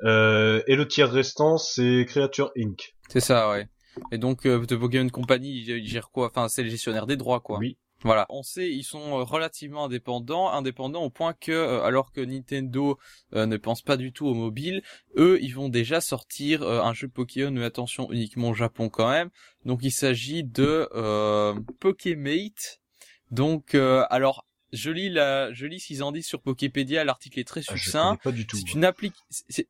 et 0.01 0.05
le 0.75 0.85
tiers 0.87 1.11
restant, 1.11 1.57
c'est 1.57 2.05
Creature 2.07 2.51
Inc. 2.57 2.95
C'est 3.09 3.19
ça, 3.19 3.49
ouais. 3.49 3.67
Et 4.11 4.17
donc, 4.17 4.45
euh, 4.45 4.65
The 4.65 4.75
Pokémon 4.75 5.09
Company, 5.09 5.63
il 5.67 5.87
gère 5.87 6.09
quoi? 6.09 6.27
Enfin, 6.27 6.47
c'est 6.47 6.63
le 6.63 6.69
gestionnaire 6.69 7.05
des 7.05 7.17
droits, 7.17 7.39
quoi. 7.39 7.59
Oui. 7.59 7.77
Voilà, 8.03 8.25
on 8.29 8.43
sait 8.43 8.69
ils 8.69 8.83
sont 8.83 9.19
euh, 9.19 9.23
relativement 9.23 9.85
indépendants, 9.85 10.51
indépendants 10.51 11.03
au 11.03 11.09
point 11.09 11.33
que 11.33 11.51
euh, 11.51 11.83
alors 11.83 12.11
que 12.11 12.21
Nintendo 12.21 12.97
euh, 13.33 13.45
ne 13.45 13.57
pense 13.57 13.81
pas 13.81 13.97
du 13.97 14.11
tout 14.11 14.27
au 14.27 14.33
mobile, 14.33 14.83
eux 15.17 15.39
ils 15.41 15.53
vont 15.55 15.69
déjà 15.69 16.01
sortir 16.01 16.63
un 16.63 16.93
jeu 16.93 17.07
Pokémon, 17.07 17.51
mais 17.51 17.63
attention 17.63 18.11
uniquement 18.11 18.49
au 18.49 18.53
Japon 18.53 18.89
quand 18.89 19.09
même. 19.09 19.29
Donc 19.65 19.79
il 19.83 19.91
s'agit 19.91 20.43
de 20.43 20.89
Pokémate. 21.79 22.81
Donc 23.31 23.75
alors 23.75 24.45
je 24.73 24.89
lis 24.89 25.09
la, 25.09 25.53
je 25.53 25.67
lis 25.67 25.79
ce 25.79 25.87
qu'ils 25.87 26.03
en 26.03 26.11
disent 26.11 26.25
sur 26.25 26.41
Poképédia. 26.41 27.03
L'article 27.03 27.39
est 27.39 27.47
très 27.47 27.61
ah, 27.67 27.77
succinct. 27.77 28.17
pas 28.23 28.31
du 28.31 28.47
tout. 28.47 28.57
C'est 28.57 28.73
une 28.73 28.83
appli, 28.83 29.11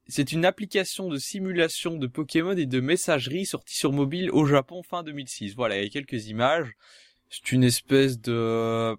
c'est 0.08 0.32
une 0.32 0.46
application 0.46 1.10
de 1.10 1.18
simulation 1.18 1.98
de 1.98 2.08
Pokémon 2.08 2.56
et 2.56 2.66
de 2.66 2.80
messagerie 2.80 3.46
sortie 3.46 3.76
sur 3.76 3.92
mobile 3.92 4.32
au 4.32 4.46
Japon 4.46 4.82
fin 4.82 5.04
2006. 5.04 5.56
Voilà, 5.56 5.78
il 5.78 5.84
y 5.84 5.88
a 5.88 5.90
quelques 5.90 6.28
images 6.28 6.74
c'est 7.34 7.52
une 7.52 7.64
espèce 7.64 8.20
de 8.20 8.96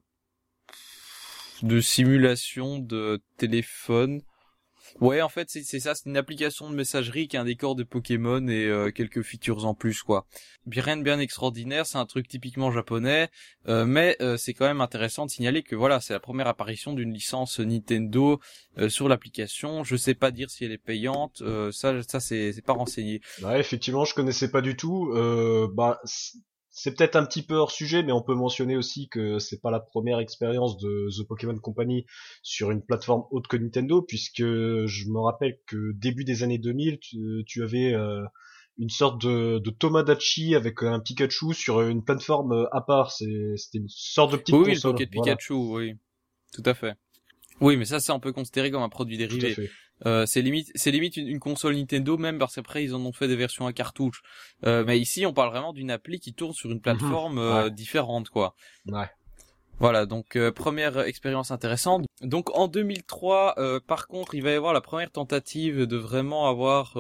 de 1.63 1.81
simulation 1.81 2.79
de 2.81 3.23
téléphone. 3.39 4.23
Ouais, 5.01 5.23
en 5.23 5.29
fait, 5.29 5.49
c'est 5.49 5.81
ça, 5.81 5.95
c'est 5.95 6.09
une 6.09 6.17
application 6.17 6.69
de 6.69 6.75
messagerie 6.75 7.27
qui 7.27 7.37
a 7.37 7.41
un 7.41 7.45
décor 7.45 7.75
de 7.75 7.85
Pokémon 7.85 8.47
et 8.49 8.67
euh, 8.67 8.91
quelques 8.91 9.23
features 9.23 9.67
en 9.67 9.75
plus, 9.75 10.03
quoi. 10.03 10.27
Bien 10.67 10.97
bien 10.99 11.19
extraordinaire, 11.19 11.87
c'est 11.87 11.99
un 11.99 12.07
truc 12.07 12.29
typiquement 12.29 12.71
japonais, 12.71 13.29
euh, 13.69 13.87
mais 13.87 14.17
euh, 14.21 14.37
c'est 14.37 14.53
quand 14.53 14.67
même 14.67 14.81
intéressant 14.81 15.27
de 15.27 15.31
signaler 15.31 15.63
que 15.63 15.75
voilà, 15.75 16.01
c'est 16.01 16.13
la 16.13 16.21
première 16.21 16.49
apparition 16.49 16.93
d'une 16.93 17.13
licence 17.13 17.61
Nintendo 17.61 18.41
sur 18.89 19.09
l'application. 19.09 19.85
Je 19.85 19.97
sais 19.97 20.15
pas 20.15 20.31
dire 20.31 20.51
si 20.51 20.65
elle 20.65 20.73
est 20.73 20.79
payante, 20.79 21.43
ça, 21.73 22.03
ça 22.03 22.21
c'est 22.21 22.65
pas 22.65 22.75
renseigné. 22.75 23.21
Ouais, 23.43 23.61
effectivement, 23.61 24.05
je 24.05 24.15
connaissais 24.15 24.51
pas 24.51 24.61
du 24.61 24.77
tout. 24.77 25.13
bah, 25.75 26.01
c'est 26.77 26.97
peut-être 26.97 27.15
un 27.15 27.25
petit 27.25 27.43
peu 27.43 27.55
hors 27.55 27.71
sujet, 27.71 28.03
mais 28.03 28.11
on 28.11 28.21
peut 28.21 28.35
mentionner 28.35 28.77
aussi 28.77 29.09
que 29.09 29.39
c'est 29.39 29.61
pas 29.61 29.71
la 29.71 29.79
première 29.79 30.19
expérience 30.19 30.77
de 30.77 31.09
The 31.17 31.27
Pokémon 31.27 31.57
Company 31.57 32.05
sur 32.43 32.73
une 32.73 32.83
plateforme 32.83 33.23
autre 33.31 33.49
que 33.49 33.57
Nintendo, 33.57 34.03
puisque 34.03 34.43
je 34.43 35.09
me 35.09 35.21
rappelle 35.21 35.57
que 35.67 35.93
début 35.93 36.25
des 36.25 36.43
années 36.43 36.59
2000, 36.59 36.99
tu, 36.99 37.63
avais 37.63 37.95
euh, 37.95 38.25
une 38.77 38.91
sorte 38.91 39.25
de, 39.25 39.61
de 39.61 39.71
Tomodachi 39.71 40.57
avec 40.57 40.83
un 40.83 40.99
Pikachu 40.99 41.55
sur 41.55 41.81
une 41.81 42.03
plateforme 42.03 42.67
à 42.73 42.81
part. 42.81 43.13
C'était 43.13 43.79
une 43.79 43.89
sorte 43.89 44.33
de 44.33 44.37
petite 44.39 44.57
oui, 44.57 44.75
console. 44.75 44.97
Oui, 44.97 45.05
le 45.05 45.11
Pikachu, 45.11 45.53
oui, 45.53 45.95
tout 46.53 46.63
à 46.67 46.75
fait. 46.75 46.97
Oui, 47.61 47.77
mais 47.77 47.85
ça, 47.85 48.01
c'est 48.01 48.11
un 48.11 48.19
peu 48.19 48.33
considéré 48.33 48.73
comme 48.73 48.83
un 48.83 48.89
produit 48.89 49.17
dérivé. 49.17 49.71
Euh, 50.07 50.27
c'est 50.27 50.43
limite, 50.43 50.71
c'est 50.75 50.91
limite 50.91 51.17
une, 51.17 51.39
console 51.39 51.77
Nintendo 51.77 52.19
même 52.19 52.39
parce 52.39 52.57
qu'après 52.57 52.85
ils 52.85 52.95
en 52.95 53.01
ont 53.05 53.13
fait 53.13 53.29
des 53.29 53.37
versions 53.37 53.67
à 53.67 53.73
cartouche. 53.73 54.23
Euh, 54.67 54.85
mais 54.87 54.99
ici 54.99 55.25
on 55.25 55.33
parle 55.33 55.51
vraiment 55.51 55.73
d'une 55.73 55.91
appli 55.91 56.21
qui 56.21 56.35
tourne 56.35 56.53
sur 56.53 56.71
une 56.71 56.77
mhm. 56.77 56.83
plateforme 56.83 57.39
euh, 57.39 57.71
différente 57.71 58.29
quoi. 58.29 58.55
Ouais. 58.87 59.09
Voilà, 59.81 60.07
donc 60.07 60.39
première 60.55 61.01
expérience 61.01 61.51
intéressante. 61.51 62.07
Donc 62.21 62.57
en 62.57 62.69
2003, 62.69 63.81
par 63.89 64.07
contre, 64.07 64.37
il 64.37 64.43
va 64.45 64.53
y 64.53 64.55
avoir 64.55 64.73
la 64.73 64.81
première 64.81 65.11
tentative 65.11 65.87
de 65.87 65.97
vraiment 65.97 66.49
avoir 66.49 66.97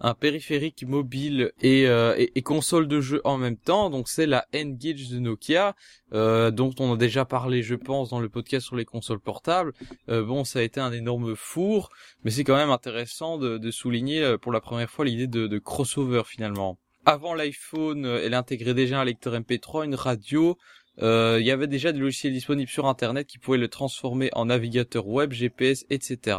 un 0.00 0.14
périphérique 0.14 0.84
mobile 0.86 1.52
euh, 1.64 2.14
et, 2.16 2.42
console 2.42 2.88
de 2.88 3.00
jeu 3.00 3.20
en 3.24 3.38
même 3.38 3.56
temps. 3.56 3.90
Donc 3.90 4.08
c'est 4.08 4.26
la 4.26 4.46
N-Gage 4.52 5.08
de 5.08 5.18
Nokia, 5.18 5.74
euh, 6.12 6.50
dont 6.50 6.74
on 6.78 6.94
a 6.94 6.96
déjà 6.96 7.24
parlé, 7.24 7.62
je 7.62 7.74
pense, 7.74 8.10
dans 8.10 8.20
le 8.20 8.28
podcast 8.28 8.66
sur 8.66 8.76
les 8.76 8.84
consoles 8.84 9.20
portables. 9.20 9.72
Euh, 10.08 10.24
bon, 10.24 10.44
ça 10.44 10.58
a 10.60 10.62
été 10.62 10.80
un 10.80 10.92
énorme 10.92 11.34
four, 11.34 11.90
mais 12.24 12.30
c'est 12.30 12.44
quand 12.44 12.56
même 12.56 12.70
intéressant 12.70 13.38
de, 13.38 13.70
souligner 13.70 14.36
pour 14.40 14.52
la 14.52 14.60
première 14.60 14.88
fois 14.88 15.04
l'idée 15.04 15.26
de, 15.26 15.58
crossover 15.58 16.22
finalement. 16.24 16.78
Avant 17.04 17.34
l'iPhone, 17.34 18.06
elle 18.06 18.34
intégrait 18.34 18.74
déjà 18.74 19.00
un 19.00 19.04
lecteur 19.04 19.34
MP3, 19.34 19.84
une 19.84 19.94
radio. 19.94 20.56
Il 20.98 21.42
y 21.42 21.50
avait 21.50 21.66
déjà 21.66 21.92
des 21.92 21.98
logiciels 21.98 22.32
disponibles 22.32 22.70
sur 22.70 22.86
Internet 22.86 23.26
qui 23.26 23.38
pouvaient 23.38 23.58
le 23.58 23.68
transformer 23.68 24.30
en 24.34 24.46
navigateur 24.46 25.06
web, 25.08 25.32
GPS, 25.32 25.84
etc. 25.90 26.38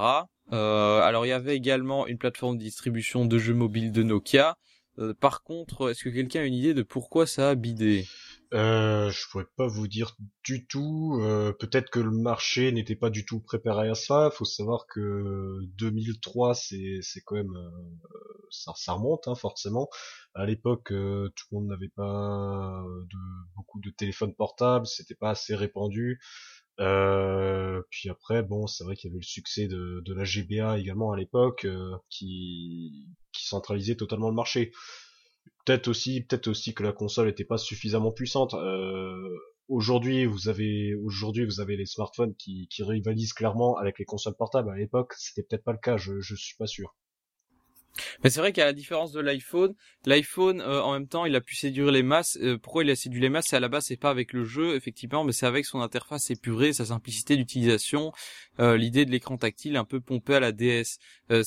Euh, 0.54 1.02
alors 1.02 1.26
il 1.26 1.30
y 1.30 1.34
avait 1.34 1.56
également 1.56 2.08
une 2.08 2.18
plateforme 2.18 2.58
de 2.58 2.64
distribution 2.64 3.26
de 3.26 3.38
jeux 3.38 3.54
mobiles 3.54 3.92
de 3.92 4.04
Nokia. 4.04 4.58
Euh, 5.00 5.14
par 5.14 5.44
contre, 5.44 5.92
est-ce 5.92 6.04
que 6.04 6.10
quelqu'un 6.10 6.42
a 6.42 6.46
une 6.46 6.56
idée 6.56 6.74
de 6.74 6.82
pourquoi 6.82 7.28
ça 7.28 7.50
a 7.50 7.56
bidé? 7.56 8.08
Euh, 8.54 9.10
je 9.12 9.30
pourrais 9.30 9.46
pas 9.56 9.68
vous 9.68 9.88
dire 9.88 10.16
du 10.44 10.66
tout. 10.66 11.20
Euh, 11.22 11.52
peut-être 11.52 11.90
que 11.92 12.00
le 12.00 12.12
marché 12.12 12.72
n'était 12.72 12.96
pas 12.96 13.10
du 13.10 13.26
tout 13.26 13.40
préparé 13.40 13.90
à 13.90 13.96
ça. 13.96 14.32
Faut 14.34 14.46
savoir 14.46 14.88
que 14.88 15.60
2003, 15.78 16.56
c'est 16.56 17.00
c'est 17.02 17.22
quand 17.22 17.36
même 17.36 17.54
ça, 18.50 18.74
remonte 18.94 19.28
hein, 19.28 19.36
forcément. 19.36 19.90
À 20.34 20.46
l'époque, 20.46 20.88
tout 20.90 21.46
le 21.52 21.58
monde 21.58 21.68
n'avait 21.68 21.90
pas 21.90 22.84
beaucoup 23.56 23.80
de 23.82 23.92
téléphones 23.92 24.34
portables, 24.34 24.88
c'était 24.88 25.16
pas 25.16 25.32
assez 25.32 25.56
répandu. 25.56 26.20
Euh, 26.80 27.82
puis 27.90 28.10
après, 28.10 28.44
bon, 28.44 28.68
c'est 28.68 28.84
vrai 28.84 28.96
qu'il 28.96 29.10
y 29.10 29.12
avait 29.12 29.20
le 29.20 29.24
succès 29.24 29.68
de, 29.68 30.02
de 30.06 30.14
la 30.14 30.24
GBA 30.24 30.80
également 30.80 31.12
à 31.12 31.18
l'époque, 31.18 31.66
euh, 31.66 31.98
qui, 32.10 33.08
centralisait 33.34 33.96
totalement 33.96 34.30
le 34.30 34.36
marché. 34.36 34.72
Peut-être 35.66 35.88
aussi, 35.88 36.22
peut-être 36.22 36.48
aussi 36.48 36.74
que 36.74 36.84
la 36.84 36.92
console 36.92 37.28
n'était 37.28 37.46
pas 37.46 37.58
suffisamment 37.58 38.12
puissante. 38.12 38.54
Euh, 38.56 39.30
aujourd'hui, 39.70 40.26
vous 40.26 40.50
avez, 40.50 40.96
aujourd'hui, 40.96 41.46
vous 41.46 41.62
avez 41.62 41.78
les 41.78 41.86
smartphones 41.86 42.36
qui, 42.36 42.68
qui 42.70 42.84
rivalisent 42.84 43.34
clairement 43.34 43.78
avec 43.78 44.00
les 44.00 44.06
consoles 44.06 44.36
portables. 44.36 44.70
À 44.72 44.78
l'époque, 44.78 45.14
c'était 45.18 45.44
peut-être 45.44 45.64
pas 45.64 45.72
le 45.74 45.80
cas. 45.80 45.98
Je, 45.98 46.20
je 46.20 46.36
suis 46.36 46.56
pas 46.58 46.68
sûr. 46.68 46.96
Mais 48.24 48.30
c'est 48.30 48.40
vrai 48.40 48.54
qu'à 48.54 48.66
la 48.66 48.74
différence 48.74 49.12
de 49.12 49.20
l'iPhone, 49.20 49.74
l'iPhone 50.06 50.62
euh, 50.62 50.82
en 50.82 50.94
même 50.94 51.08
temps 51.08 51.26
il 51.26 51.36
a 51.36 51.42
pu 51.42 51.56
séduire 51.56 51.92
les 51.92 52.04
masses. 52.04 52.38
Euh, 52.42 52.58
pourquoi 52.58 52.84
il 52.84 52.90
a 52.90 52.96
séduit 52.96 53.22
les 53.22 53.30
masses? 53.30 53.48
C'est 53.50 53.56
à 53.56 53.60
la 53.60 53.70
base 53.70 53.86
c'est 53.86 53.98
pas 53.98 54.10
avec 54.10 54.34
le 54.34 54.44
jeu 54.46 54.76
effectivement, 54.76 55.24
mais 55.24 55.32
c'est 55.32 55.46
avec 55.46 55.66
son 55.66 55.82
interface 55.82 56.30
épurée, 56.30 56.74
sa 56.74 56.86
simplicité 56.86 57.36
d'utilisation, 57.36 58.12
euh, 58.60 58.78
l'idée 58.78 59.06
de 59.06 59.12
l'écran 59.12 59.38
tactile 59.38 59.78
un 59.78 59.86
peu 59.86 60.00
pompé 60.00 60.36
à 60.36 60.40
la 60.40 60.52
DS. 60.52 61.00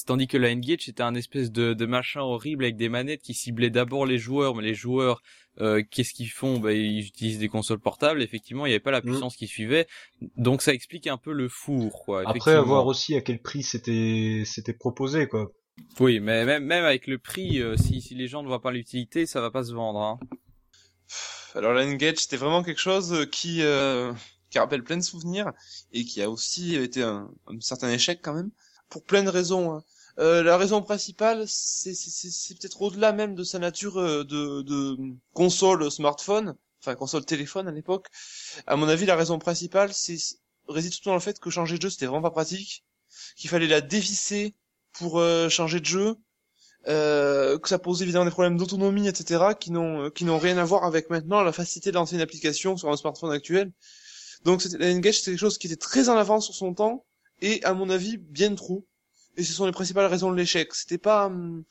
tandis 0.07 0.27
que 0.27 0.37
la 0.37 0.51
N-Gage 0.51 0.81
c'était 0.85 1.03
un 1.03 1.15
espèce 1.15 1.51
de, 1.51 1.75
de, 1.75 1.87
machin 1.87 2.21
horrible 2.21 2.65
avec 2.65 2.77
des 2.77 2.89
manettes 2.89 3.23
qui 3.23 3.35
ciblaient 3.35 3.71
d'abord 3.71 4.07
les 4.07 4.19
joueurs, 4.19 4.55
mais 4.55 4.63
les 4.63 4.75
joueurs 4.75 5.23
qu'est-ce 5.91 6.15
qu'ils 6.15 6.31
font? 6.31 6.59
Bah, 6.59 6.73
Ils 6.73 7.07
utilisent 7.07 7.39
des 7.39 7.49
consoles 7.49 7.81
portables. 7.81 8.23
Effectivement, 8.23 8.65
il 8.65 8.71
n'y 8.71 8.75
avait 8.75 8.81
pas 8.81 8.91
la 8.93 9.01
mm. 9.01 9.11
puissance 9.11 9.37
qui 9.37 9.47
suivait, 9.47 9.87
donc 10.37 10.63
ça 10.63 10.73
explique 10.73 11.07
un 11.07 11.19
peu 11.19 11.33
le 11.33 11.49
four. 11.49 12.03
Quoi, 12.05 12.23
Après, 12.25 12.55
avoir 12.55 12.87
aussi 12.87 13.15
à 13.15 13.21
quel 13.21 13.41
prix 13.43 13.63
c'était 13.63 14.43
c'était 14.47 14.73
proposé, 14.73 15.27
quoi. 15.27 15.53
Oui, 15.99 16.21
mais 16.21 16.45
même, 16.45 16.65
même 16.65 16.85
avec 16.85 17.07
le 17.07 17.19
prix, 17.19 17.61
euh, 17.61 17.77
si, 17.77 18.01
si 18.01 18.15
les 18.15 18.29
gens 18.29 18.43
ne 18.43 18.49
voient 18.49 18.63
pas 18.63 18.71
l'utilité, 18.71 19.27
ça 19.27 19.41
va 19.41 19.51
pas 19.51 19.65
se 19.65 19.73
vendre. 19.73 20.01
Hein. 20.01 20.19
Alors 21.55 21.73
la 21.73 21.83
N-Gage, 21.83 22.19
c'était 22.19 22.37
vraiment 22.37 22.63
quelque 22.63 22.81
chose 22.81 23.13
euh, 23.13 23.27
qui, 23.27 23.63
euh, 23.63 24.13
qui 24.51 24.59
rappelle 24.59 24.85
plein 24.85 24.97
de 24.97 25.03
souvenirs 25.03 25.53
et 25.93 26.05
qui 26.05 26.23
a 26.23 26.31
aussi 26.31 26.77
été 26.77 27.03
un, 27.03 27.31
un 27.47 27.61
certain 27.61 27.91
échec 27.91 28.21
quand 28.23 28.35
même, 28.35 28.51
pour 28.89 29.05
plein 29.05 29.23
de 29.23 29.31
raisons. 29.31 29.73
Hein. 29.73 29.85
Euh, 30.19 30.43
la 30.43 30.57
raison 30.57 30.83
principale, 30.83 31.45
c'est 31.47 31.93
peut-être 32.59 32.83
au-delà 32.83 33.13
même 33.13 33.35
de 33.35 33.45
sa 33.45 33.59
nature 33.59 33.99
euh, 33.99 34.25
de, 34.25 34.63
de 34.63 34.97
console 35.33 35.91
smartphone, 35.91 36.57
enfin 36.81 36.95
console 36.95 37.25
téléphone 37.25 37.69
à 37.69 37.73
l'époque. 37.73 38.07
À 38.67 38.77
mon 38.77 38.89
avis, 38.89 39.07
la 39.07 39.17
raison 39.17 39.39
principale, 39.39 39.93
c'est 39.95 40.19
réside 40.69 40.93
tout 40.93 41.09
dans 41.09 41.15
le 41.15 41.21
fait 41.21 41.39
que 41.41 41.51
changer 41.51 41.77
de 41.77 41.83
jeu, 41.83 41.91
c'était 41.91 42.07
vraiment 42.07 42.23
pas 42.23 42.31
pratique, 42.31 42.85
qu'il 43.37 43.51
fallait 43.51 43.67
la 43.67 43.81
dévisser 43.81 44.55
pour 44.93 45.19
euh, 45.19 45.49
changer 45.49 45.81
de 45.81 45.87
jeu, 45.87 46.17
euh, 46.89 47.59
que 47.59 47.69
ça 47.69 47.79
pose 47.79 48.03
évidemment 48.03 48.25
des 48.25 48.31
problèmes 48.31 48.57
d'autonomie, 48.57 49.09
etc., 49.09 49.55
qui 49.59 49.71
n'ont 49.71 50.11
qui 50.11 50.25
n'ont 50.25 50.39
rien 50.39 50.59
à 50.59 50.65
voir 50.65 50.85
avec 50.85 51.11
maintenant 51.11 51.43
la 51.43 51.53
facilité 51.53 51.91
de 51.91 51.97
lancer 51.97 52.17
une 52.17 52.23
application 52.23 52.77
sur 52.77 52.91
un 52.91 52.97
smartphone 52.97 53.33
actuel. 53.33 53.73
Donc 54.45 54.65
la 54.79 54.89
N-Gage, 54.89 55.19
c'était 55.19 55.33
quelque 55.33 55.41
chose 55.41 55.59
qui 55.59 55.67
était 55.67 55.77
très 55.77 56.09
en 56.09 56.17
avance 56.17 56.47
sur 56.47 56.55
son 56.55 56.75
temps 56.75 57.05
et 57.43 57.63
à 57.65 57.75
mon 57.75 57.91
avis 57.91 58.17
bien 58.17 58.55
trop 58.55 58.87
et 59.37 59.45
ce 59.45 59.53
sont 59.53 59.67
les 59.67 59.73
principales 59.73 60.07
raisons 60.07 60.31
de 60.31 60.37
l'échec. 60.37 60.75
C'était 60.75 60.99
pas, 60.99 61.27
hum, 61.27 61.65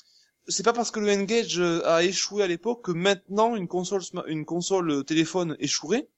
c'est 0.47 0.63
pas 0.63 0.73
parce 0.73 0.91
que 0.91 0.99
le 0.99 1.09
N-Gage 1.09 1.59
euh, 1.59 1.85
a 1.85 2.03
échoué 2.03 2.43
à 2.43 2.47
l'époque 2.47 2.85
que 2.85 2.91
maintenant 2.91 3.55
une 3.55 3.67
console, 3.67 4.01
une 4.27 4.45
console 4.45 4.91
euh, 4.91 5.03
téléphone 5.03 5.55
échouerait. 5.59 6.09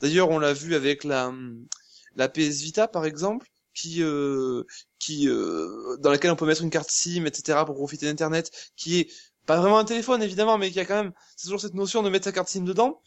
D'ailleurs, 0.00 0.30
on 0.30 0.38
l'a 0.38 0.52
vu 0.52 0.74
avec 0.74 1.04
la, 1.04 1.28
hum, 1.28 1.66
la 2.16 2.28
PS 2.28 2.60
Vita 2.62 2.88
par 2.88 3.04
exemple, 3.04 3.48
qui, 3.78 4.02
euh, 4.02 4.64
qui, 4.98 5.26
dans 5.26 6.10
laquelle 6.10 6.30
on 6.30 6.36
peut 6.36 6.46
mettre 6.46 6.62
une 6.62 6.70
carte 6.70 6.90
SIM, 6.90 7.24
etc. 7.26 7.60
pour 7.64 7.74
profiter 7.74 8.06
d'internet, 8.06 8.50
qui 8.76 9.00
est 9.00 9.08
pas 9.46 9.60
vraiment 9.60 9.78
un 9.78 9.84
téléphone 9.84 10.22
évidemment, 10.22 10.58
mais 10.58 10.70
qui 10.70 10.80
a 10.80 10.84
quand 10.84 11.02
même, 11.02 11.12
c'est 11.36 11.44
toujours 11.44 11.60
cette 11.60 11.74
notion 11.74 12.02
de 12.02 12.10
mettre 12.10 12.24
sa 12.24 12.32
carte 12.32 12.48
SIM 12.48 12.62
dedans 12.62 13.00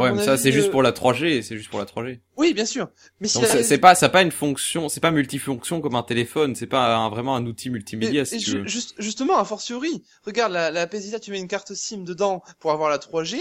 ouais, 0.00 0.12
mais 0.12 0.24
ça 0.24 0.36
c'est 0.36 0.52
juste 0.52 0.70
pour 0.70 0.82
la 0.82 0.92
3G, 0.92 1.42
c'est 1.42 1.56
juste 1.56 1.70
pour 1.70 1.78
la 1.78 1.84
3G. 1.84 2.20
Oui, 2.36 2.54
bien 2.54 2.64
sûr. 2.64 2.88
Mais 3.20 3.28
si 3.28 3.38
c'est 3.62 3.78
pas 3.78 3.94
ça 3.94 4.08
pas 4.08 4.22
une 4.22 4.32
fonction, 4.32 4.88
c'est 4.88 5.00
pas 5.00 5.10
multifonction 5.10 5.80
comme 5.80 5.94
un 5.94 6.02
téléphone, 6.02 6.54
c'est 6.54 6.66
pas 6.66 7.08
vraiment 7.08 7.36
un 7.36 7.46
outil 7.46 7.70
multimédia 7.70 8.24
si 8.24 8.38
tu 8.38 8.58
veux. 8.58 8.66
Juste, 8.66 8.94
justement, 8.98 9.38
a 9.38 9.44
fortiori, 9.44 10.02
regarde 10.24 10.52
la, 10.52 10.70
la 10.70 10.86
PS 10.86 11.04
Vita, 11.04 11.20
tu 11.20 11.30
mets 11.30 11.38
une 11.38 11.48
carte 11.48 11.74
SIM 11.74 11.98
dedans 11.98 12.42
pour 12.58 12.72
avoir 12.72 12.90
la 12.90 12.98
3G 12.98 13.38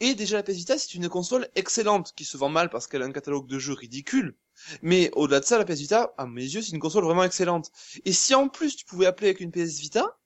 et 0.00 0.14
déjà 0.14 0.36
la 0.36 0.42
PS 0.42 0.52
Vita 0.52 0.78
c'est 0.78 0.94
une 0.94 1.08
console 1.08 1.48
excellente 1.56 2.12
qui 2.16 2.24
se 2.24 2.36
vend 2.36 2.48
mal 2.48 2.70
parce 2.70 2.86
qu'elle 2.86 3.02
a 3.02 3.06
un 3.06 3.12
catalogue 3.12 3.46
de 3.46 3.58
jeux 3.58 3.74
ridicule. 3.74 4.34
Mais 4.82 5.10
au-delà 5.14 5.40
de 5.40 5.44
ça, 5.44 5.58
la 5.58 5.64
PS 5.64 5.78
Vita, 5.78 6.14
à 6.18 6.26
mes 6.26 6.42
yeux, 6.42 6.62
c'est 6.62 6.72
une 6.72 6.80
console 6.80 7.04
vraiment 7.04 7.24
excellente. 7.24 7.70
Et 8.04 8.12
si 8.12 8.34
en 8.34 8.48
plus 8.48 8.76
tu 8.76 8.84
pouvais 8.84 9.06
appeler 9.06 9.28
avec 9.28 9.40
une 9.40 9.50
PS 9.50 9.78
Vita, 9.78 10.18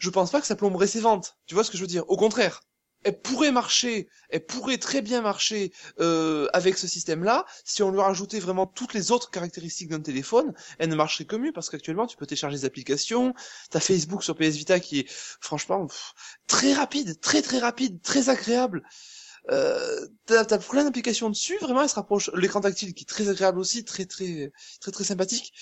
je 0.00 0.10
pense 0.10 0.30
pas 0.30 0.40
que 0.40 0.46
ça 0.46 0.56
plomberait 0.56 0.86
ses 0.86 1.00
ventes. 1.00 1.38
Tu 1.46 1.54
vois 1.54 1.64
ce 1.64 1.70
que 1.70 1.76
je 1.76 1.82
veux 1.82 1.88
dire? 1.88 2.04
Au 2.08 2.16
contraire 2.16 2.62
elle 3.06 3.20
pourrait 3.20 3.52
marcher, 3.52 4.08
elle 4.30 4.44
pourrait 4.44 4.78
très 4.78 5.00
bien 5.00 5.22
marcher 5.22 5.72
euh, 6.00 6.48
avec 6.52 6.76
ce 6.76 6.88
système-là. 6.88 7.46
Si 7.64 7.84
on 7.84 7.92
lui 7.92 8.00
rajoutait 8.00 8.40
vraiment 8.40 8.66
toutes 8.66 8.94
les 8.94 9.12
autres 9.12 9.30
caractéristiques 9.30 9.90
d'un 9.90 10.00
téléphone, 10.00 10.54
elle 10.78 10.88
ne 10.88 10.96
marcherait 10.96 11.24
que 11.24 11.36
mieux 11.36 11.52
parce 11.52 11.70
qu'actuellement 11.70 12.08
tu 12.08 12.16
peux 12.16 12.26
télécharger 12.26 12.56
des 12.56 12.64
applications. 12.64 13.32
T'as 13.70 13.78
Facebook 13.78 14.24
sur 14.24 14.34
PS 14.34 14.56
Vita 14.56 14.80
qui 14.80 15.00
est 15.00 15.06
franchement 15.08 15.86
très 16.48 16.72
rapide, 16.72 17.20
très 17.20 17.42
très 17.42 17.60
rapide, 17.60 18.02
très 18.02 18.28
agréable. 18.28 18.82
Euh, 19.50 20.06
t'as, 20.26 20.42
as 20.42 20.58
plein 20.58 20.84
d'applications 20.84 21.30
dessus, 21.30 21.56
vraiment 21.60 21.82
elle 21.82 21.88
se 21.88 21.94
rapproche. 21.94 22.30
L'écran 22.34 22.60
tactile 22.60 22.94
qui 22.94 23.04
est 23.04 23.06
très 23.06 23.28
agréable 23.28 23.58
aussi, 23.58 23.84
très 23.84 24.04
très 24.04 24.52
très 24.80 24.90
très 24.90 25.04
sympathique. 25.04 25.52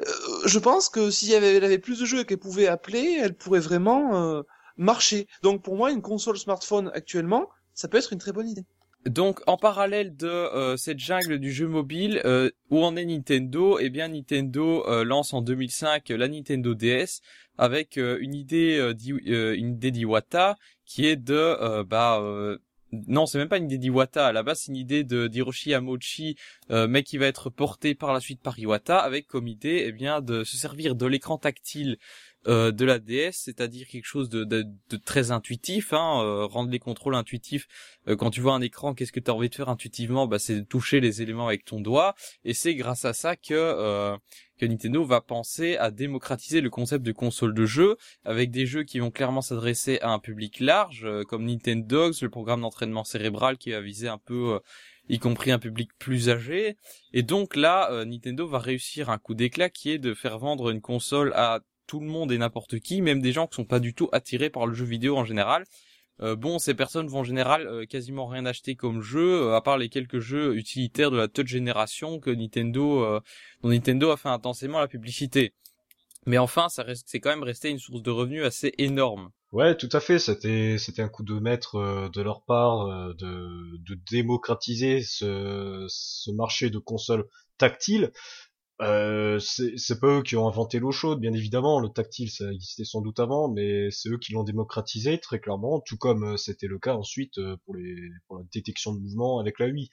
Euh, 0.00 0.12
je 0.44 0.58
pense 0.58 0.88
que 0.88 1.10
si 1.10 1.32
elle 1.32 1.44
avait, 1.44 1.56
elle 1.56 1.64
avait 1.64 1.78
plus 1.78 2.00
de 2.00 2.04
jeux 2.04 2.24
qu'elle 2.24 2.38
pouvait 2.38 2.66
appeler, 2.66 3.18
elle 3.20 3.34
pourrait 3.34 3.60
vraiment 3.60 4.14
euh, 4.14 4.42
marcher. 4.76 5.26
Donc 5.42 5.62
pour 5.62 5.76
moi, 5.76 5.90
une 5.90 6.02
console 6.02 6.38
smartphone 6.38 6.90
actuellement, 6.94 7.48
ça 7.74 7.88
peut 7.88 7.98
être 7.98 8.12
une 8.12 8.18
très 8.18 8.32
bonne 8.32 8.48
idée. 8.48 8.66
Donc 9.06 9.40
en 9.46 9.56
parallèle 9.56 10.14
de 10.14 10.28
euh, 10.28 10.76
cette 10.76 10.98
jungle 10.98 11.38
du 11.38 11.52
jeu 11.52 11.66
mobile, 11.66 12.20
euh, 12.26 12.50
où 12.68 12.84
en 12.84 12.96
est 12.96 13.06
Nintendo? 13.06 13.78
Eh 13.78 13.88
bien 13.88 14.08
Nintendo 14.08 14.86
euh, 14.86 15.04
lance 15.04 15.32
en 15.32 15.40
2005 15.40 16.10
la 16.10 16.28
Nintendo 16.28 16.74
DS 16.74 17.22
avec 17.56 17.96
une 17.96 18.34
idée 18.34 18.78
une 19.06 19.74
idée 19.74 19.90
d'Iwata 19.90 20.56
qui 20.86 21.06
est 21.06 21.16
de 21.16 21.82
bah 21.82 22.22
non, 22.92 23.26
c'est 23.26 23.38
même 23.38 23.48
pas 23.48 23.58
une 23.58 23.66
idée 23.66 23.78
d'Iwata. 23.78 24.26
À 24.26 24.32
la 24.32 24.42
base, 24.42 24.60
c'est 24.60 24.72
une 24.72 24.76
idée 24.76 25.04
de 25.04 25.26
d'Hiroshi 25.28 25.74
Amochi, 25.74 26.36
mais 26.70 27.02
qui 27.02 27.18
va 27.18 27.26
être 27.26 27.50
portée 27.50 27.94
par 27.94 28.12
la 28.12 28.20
suite 28.20 28.42
par 28.42 28.58
Iwata, 28.58 28.98
avec 28.98 29.26
comme 29.26 29.46
idée, 29.46 29.84
eh 29.86 29.92
bien, 29.92 30.20
de 30.20 30.44
se 30.44 30.56
servir 30.56 30.94
de 30.94 31.06
l'écran 31.06 31.38
tactile 31.38 31.98
euh, 32.46 32.72
de 32.72 32.86
la 32.86 32.98
DS, 32.98 33.32
c'est-à-dire 33.32 33.86
quelque 33.86 34.06
chose 34.06 34.30
de, 34.30 34.66
très 35.04 35.30
intuitif, 35.30 35.92
hein, 35.92 36.22
euh, 36.24 36.46
rendre 36.46 36.70
les 36.70 36.78
contrôles 36.78 37.14
intuitifs. 37.14 37.68
Euh, 38.08 38.16
quand 38.16 38.30
tu 38.30 38.40
vois 38.40 38.54
un 38.54 38.62
écran, 38.62 38.94
qu'est-ce 38.94 39.12
que 39.12 39.20
tu 39.20 39.30
envie 39.30 39.50
de 39.50 39.54
faire 39.54 39.68
intuitivement? 39.68 40.26
Bah, 40.26 40.38
C'est 40.38 40.54
de 40.54 40.64
toucher 40.64 41.00
les 41.00 41.20
éléments 41.20 41.48
avec 41.48 41.66
ton 41.66 41.82
doigt, 41.82 42.14
et 42.44 42.54
c'est 42.54 42.74
grâce 42.74 43.04
à 43.04 43.12
ça 43.12 43.36
que, 43.36 44.16
que 44.58 44.64
Nintendo 44.64 45.04
va 45.04 45.20
penser 45.20 45.76
à 45.76 45.90
démocratiser 45.90 46.62
le 46.62 46.70
concept 46.70 47.04
de 47.04 47.12
console 47.12 47.52
de 47.52 47.66
jeu, 47.66 47.98
avec 48.24 48.50
des 48.50 48.64
jeux 48.64 48.84
qui 48.84 49.00
vont 49.00 49.10
clairement 49.10 49.42
s'adresser 49.42 49.98
à 50.00 50.10
un 50.10 50.18
public 50.18 50.60
large, 50.60 51.06
comme 51.28 51.44
Nintendo 51.44 52.10
le 52.22 52.30
programme 52.30 52.62
d'entraînement 52.62 53.04
cérébral 53.04 53.58
qui 53.58 53.72
va 53.72 53.82
viser 53.82 54.08
un 54.08 54.18
peu 54.18 54.60
y 55.10 55.18
compris 55.18 55.50
un 55.50 55.58
public 55.58 55.90
plus 55.98 56.30
âgé. 56.30 56.76
Et 57.12 57.22
donc 57.22 57.54
là, 57.54 58.04
Nintendo 58.06 58.46
va 58.46 58.60
réussir 58.60 59.10
un 59.10 59.18
coup 59.18 59.34
d'éclat 59.34 59.68
qui 59.68 59.90
est 59.90 59.98
de 59.98 60.14
faire 60.14 60.38
vendre 60.38 60.70
une 60.70 60.80
console 60.80 61.32
à 61.34 61.60
tout 61.90 61.98
le 61.98 62.06
monde 62.06 62.30
et 62.30 62.38
n'importe 62.38 62.78
qui, 62.78 63.02
même 63.02 63.20
des 63.20 63.32
gens 63.32 63.48
qui 63.48 63.56
sont 63.56 63.64
pas 63.64 63.80
du 63.80 63.94
tout 63.94 64.08
attirés 64.12 64.48
par 64.48 64.68
le 64.68 64.74
jeu 64.74 64.84
vidéo 64.84 65.16
en 65.16 65.24
général. 65.24 65.64
Euh, 66.22 66.36
bon, 66.36 66.60
ces 66.60 66.74
personnes 66.74 67.08
vont 67.08 67.20
en 67.20 67.24
général 67.24 67.66
euh, 67.66 67.84
quasiment 67.84 68.28
rien 68.28 68.46
acheter 68.46 68.76
comme 68.76 69.02
jeu, 69.02 69.42
euh, 69.42 69.56
à 69.56 69.60
part 69.60 69.76
les 69.76 69.88
quelques 69.88 70.20
jeux 70.20 70.54
utilitaires 70.56 71.10
de 71.10 71.16
la 71.16 71.26
touch 71.26 71.48
génération 71.48 72.20
que 72.20 72.30
Nintendo, 72.30 73.20
dont 73.62 73.70
Nintendo 73.70 74.10
a 74.12 74.16
fait 74.16 74.28
intensément 74.28 74.78
la 74.78 74.86
publicité. 74.86 75.52
Mais 76.26 76.38
enfin, 76.38 76.68
ça 76.68 76.84
reste, 76.84 77.08
c'est 77.08 77.18
quand 77.18 77.30
même 77.30 77.42
resté 77.42 77.70
une 77.70 77.80
source 77.80 78.02
de 78.02 78.10
revenus 78.12 78.44
assez 78.44 78.72
énorme. 78.78 79.30
Ouais, 79.50 79.76
tout 79.76 79.88
à 79.90 79.98
fait. 79.98 80.20
C'était, 80.20 80.78
c'était 80.78 81.02
un 81.02 81.08
coup 81.08 81.24
de 81.24 81.40
maître 81.40 82.08
de 82.12 82.22
leur 82.22 82.44
part 82.44 82.86
de, 83.14 83.78
de 83.78 83.98
démocratiser 84.12 85.00
ce, 85.00 85.86
ce 85.88 86.30
marché 86.30 86.70
de 86.70 86.78
consoles 86.78 87.26
tactiles 87.58 88.12
euh, 88.80 89.38
c'est 89.38 90.00
pas 90.00 90.18
eux 90.18 90.22
qui 90.22 90.36
ont 90.36 90.48
inventé 90.48 90.78
l'eau 90.78 90.92
chaude, 90.92 91.20
bien 91.20 91.32
évidemment. 91.32 91.80
Le 91.80 91.88
tactile, 91.88 92.30
ça 92.30 92.50
existait 92.50 92.84
sans 92.84 93.02
doute 93.02 93.20
avant, 93.20 93.48
mais 93.48 93.90
c'est 93.90 94.08
eux 94.08 94.18
qui 94.18 94.32
l'ont 94.32 94.42
démocratisé 94.44 95.18
très 95.18 95.38
clairement, 95.38 95.80
tout 95.80 95.98
comme 95.98 96.24
euh, 96.24 96.36
c'était 96.36 96.66
le 96.66 96.78
cas 96.78 96.94
ensuite 96.94 97.38
euh, 97.38 97.56
pour, 97.64 97.76
les, 97.76 97.94
pour 98.26 98.38
la 98.38 98.44
détection 98.52 98.94
de 98.94 99.00
mouvement 99.00 99.38
avec 99.38 99.58
la 99.58 99.66
Wii. 99.66 99.90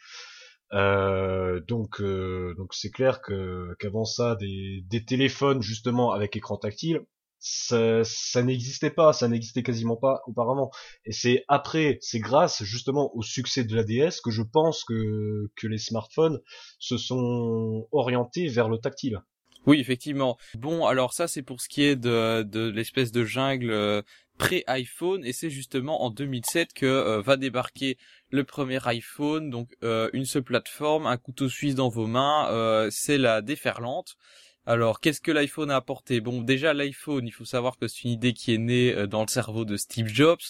Euh, 0.73 1.62
donc, 1.62 2.02
donc 2.02 2.73
c'est 2.73 2.91
clair 2.91 3.21
que 3.21 3.73
qu'avant 3.80 4.06
ça, 4.06 4.36
des, 4.36 4.84
des 4.89 5.06
téléphones 5.06 5.62
justement 5.62 6.12
avec 6.12 6.36
écran 6.36 6.58
tactile, 6.58 7.02
ça, 7.39 8.04
ça 8.04 8.43
n'existait 8.43 8.89
pas, 8.89 9.13
ça 9.13 9.28
n'existait 9.28 9.63
quasiment 9.63 9.95
pas 9.95 10.21
auparavant. 10.28 10.71
Et 11.06 11.12
c'est 11.12 11.43
après, 11.47 11.97
c'est 12.02 12.19
grâce 12.19 12.63
justement 12.63 13.15
au 13.15 13.21
succès 13.21 13.63
de 13.63 13.76
la 13.76 13.84
DS 13.84 14.21
que 14.23 14.32
je 14.32 14.41
pense 14.41 14.84
que, 14.84 15.50
que 15.56 15.67
les 15.67 15.78
smartphones 15.78 16.39
se 16.80 16.97
sont 16.97 17.88
orientés 17.91 18.47
vers 18.47 18.69
le 18.69 18.78
tactile. 18.78 19.21
Oui, 19.67 19.82
effectivement. 19.82 20.38
Bon, 20.58 20.86
alors 20.86 21.13
ça 21.13 21.28
c'est 21.28 21.41
pour 21.41 21.60
ce 21.60 21.67
qui 21.67 21.84
est 21.84 21.97
de, 21.97 22.43
de 22.43 22.69
l'espèce 22.69 23.12
de 23.12 23.26
jungle 23.26 23.69
euh, 23.69 24.02
pré-iPhone 24.38 25.26
et 25.26 25.34
c'est 25.34 25.50
justement 25.50 26.04
en 26.04 26.10
2007 26.10 26.71
que 26.73 26.86
euh, 26.86 27.21
va 27.21 27.36
débarquer 27.36 27.97
le 28.30 28.45
premier 28.45 28.80
iPhone, 28.88 29.50
donc 29.50 29.76
euh, 29.84 30.10
une 30.13 30.23
seule 30.23 30.43
plateforme, 30.43 31.06
un 31.06 31.17
couteau 31.17 31.50
suisse 31.50 31.76
dans 31.76 31.89
vos 31.89 32.08
mains, 32.08 32.88
c'est 32.91 33.17
la 33.17 33.41
déferlante. 33.41 34.15
Alors, 34.69 34.99
qu'est-ce 34.99 35.21
que 35.21 35.32
l'iPhone 35.32 35.71
a 35.71 35.77
apporté? 35.77 36.19
Bon, 36.19 36.41
déjà 36.41 36.73
l'iPhone, 36.73 37.25
il 37.25 37.32
faut 37.32 37.45
savoir 37.45 37.77
que 37.77 37.88
c'est 37.88 38.03
une 38.03 38.12
idée 38.12 38.34
qui 38.34 38.53
est 38.53 38.58
née 38.58 38.93
euh, 38.93 39.08
dans 39.08 39.21
le 39.21 39.30
cerveau 39.30 39.63
de 39.63 39.77
Steve 39.77 40.08
Jobs. 40.08 40.41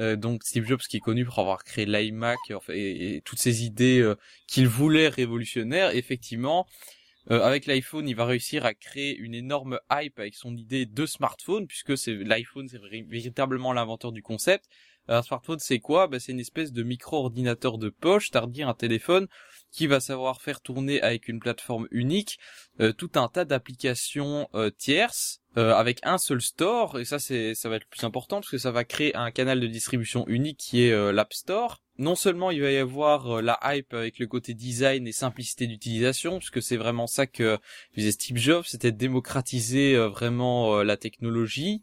Euh, 0.00 0.16
donc 0.16 0.42
Steve 0.42 0.66
Jobs 0.66 0.80
qui 0.80 0.96
est 0.96 1.00
connu 1.00 1.24
pour 1.24 1.38
avoir 1.38 1.62
créé 1.62 1.86
l'iMac 1.86 2.38
et, 2.70 3.22
toutes 3.24 3.38
ces 3.38 3.64
idées 3.64 4.00
euh, 4.00 4.16
qu'il 4.48 4.66
voulait 4.66 5.06
révolutionnaires. 5.06 5.94
Effectivement, 5.94 6.66
avec 7.30 7.66
l'iPhone, 7.66 8.08
il 8.08 8.16
va 8.16 8.24
réussir 8.24 8.64
à 8.66 8.74
créer 8.74 9.16
une 9.16 9.32
énorme 9.32 9.78
hype 9.92 10.18
avec 10.18 10.34
son 10.34 10.56
idée 10.56 10.86
de 10.86 11.06
smartphone, 11.06 11.68
puisque 11.68 11.96
c'est 11.96 12.16
l'iPhone, 12.16 12.68
c'est 12.68 12.80
véritablement 13.06 13.72
l'inventeur 13.72 14.10
du 14.10 14.22
concept. 14.22 14.64
Un 15.08 15.22
smartphone, 15.22 15.58
c'est 15.58 15.80
quoi? 15.80 16.06
Bah, 16.06 16.20
C'est 16.20 16.32
une 16.32 16.40
espèce 16.40 16.72
de 16.72 16.82
micro-ordinateur 16.82 17.78
de 17.78 17.88
poche, 17.88 18.28
c'est-à-dire 18.30 18.68
un 18.68 18.74
téléphone 18.74 19.28
qui 19.72 19.86
va 19.86 20.00
savoir 20.00 20.40
faire 20.40 20.60
tourner 20.60 21.00
avec 21.00 21.28
une 21.28 21.40
plateforme 21.40 21.88
unique 21.90 22.38
euh, 22.80 22.92
tout 22.92 23.10
un 23.14 23.28
tas 23.28 23.44
d'applications 23.44 24.48
euh, 24.54 24.70
tierces 24.70 25.40
euh, 25.56 25.74
avec 25.74 25.98
un 26.02 26.18
seul 26.18 26.40
store 26.40 27.00
et 27.00 27.04
ça 27.04 27.18
c'est 27.18 27.54
ça 27.54 27.68
va 27.68 27.76
être 27.76 27.84
le 27.84 27.90
plus 27.90 28.04
important 28.04 28.36
parce 28.36 28.50
que 28.50 28.58
ça 28.58 28.70
va 28.70 28.84
créer 28.84 29.16
un 29.16 29.30
canal 29.30 29.60
de 29.60 29.66
distribution 29.66 30.26
unique 30.28 30.58
qui 30.58 30.84
est 30.84 31.12
l'App 31.12 31.32
Store. 31.32 31.82
Non 31.98 32.14
seulement 32.14 32.50
il 32.50 32.62
va 32.62 32.70
y 32.70 32.76
avoir 32.76 33.42
la 33.42 33.58
hype 33.64 33.92
avec 33.94 34.18
le 34.18 34.26
côté 34.26 34.54
design 34.54 35.06
et 35.06 35.12
simplicité 35.12 35.66
d'utilisation 35.66 36.38
puisque 36.38 36.62
c'est 36.62 36.76
vraiment 36.76 37.06
ça 37.06 37.26
que 37.26 37.58
faisait 37.94 38.12
Steve 38.12 38.38
Jobs, 38.38 38.64
c'était 38.66 38.92
démocratiser 38.92 39.96
vraiment 39.96 40.82
la 40.82 40.96
technologie. 40.96 41.82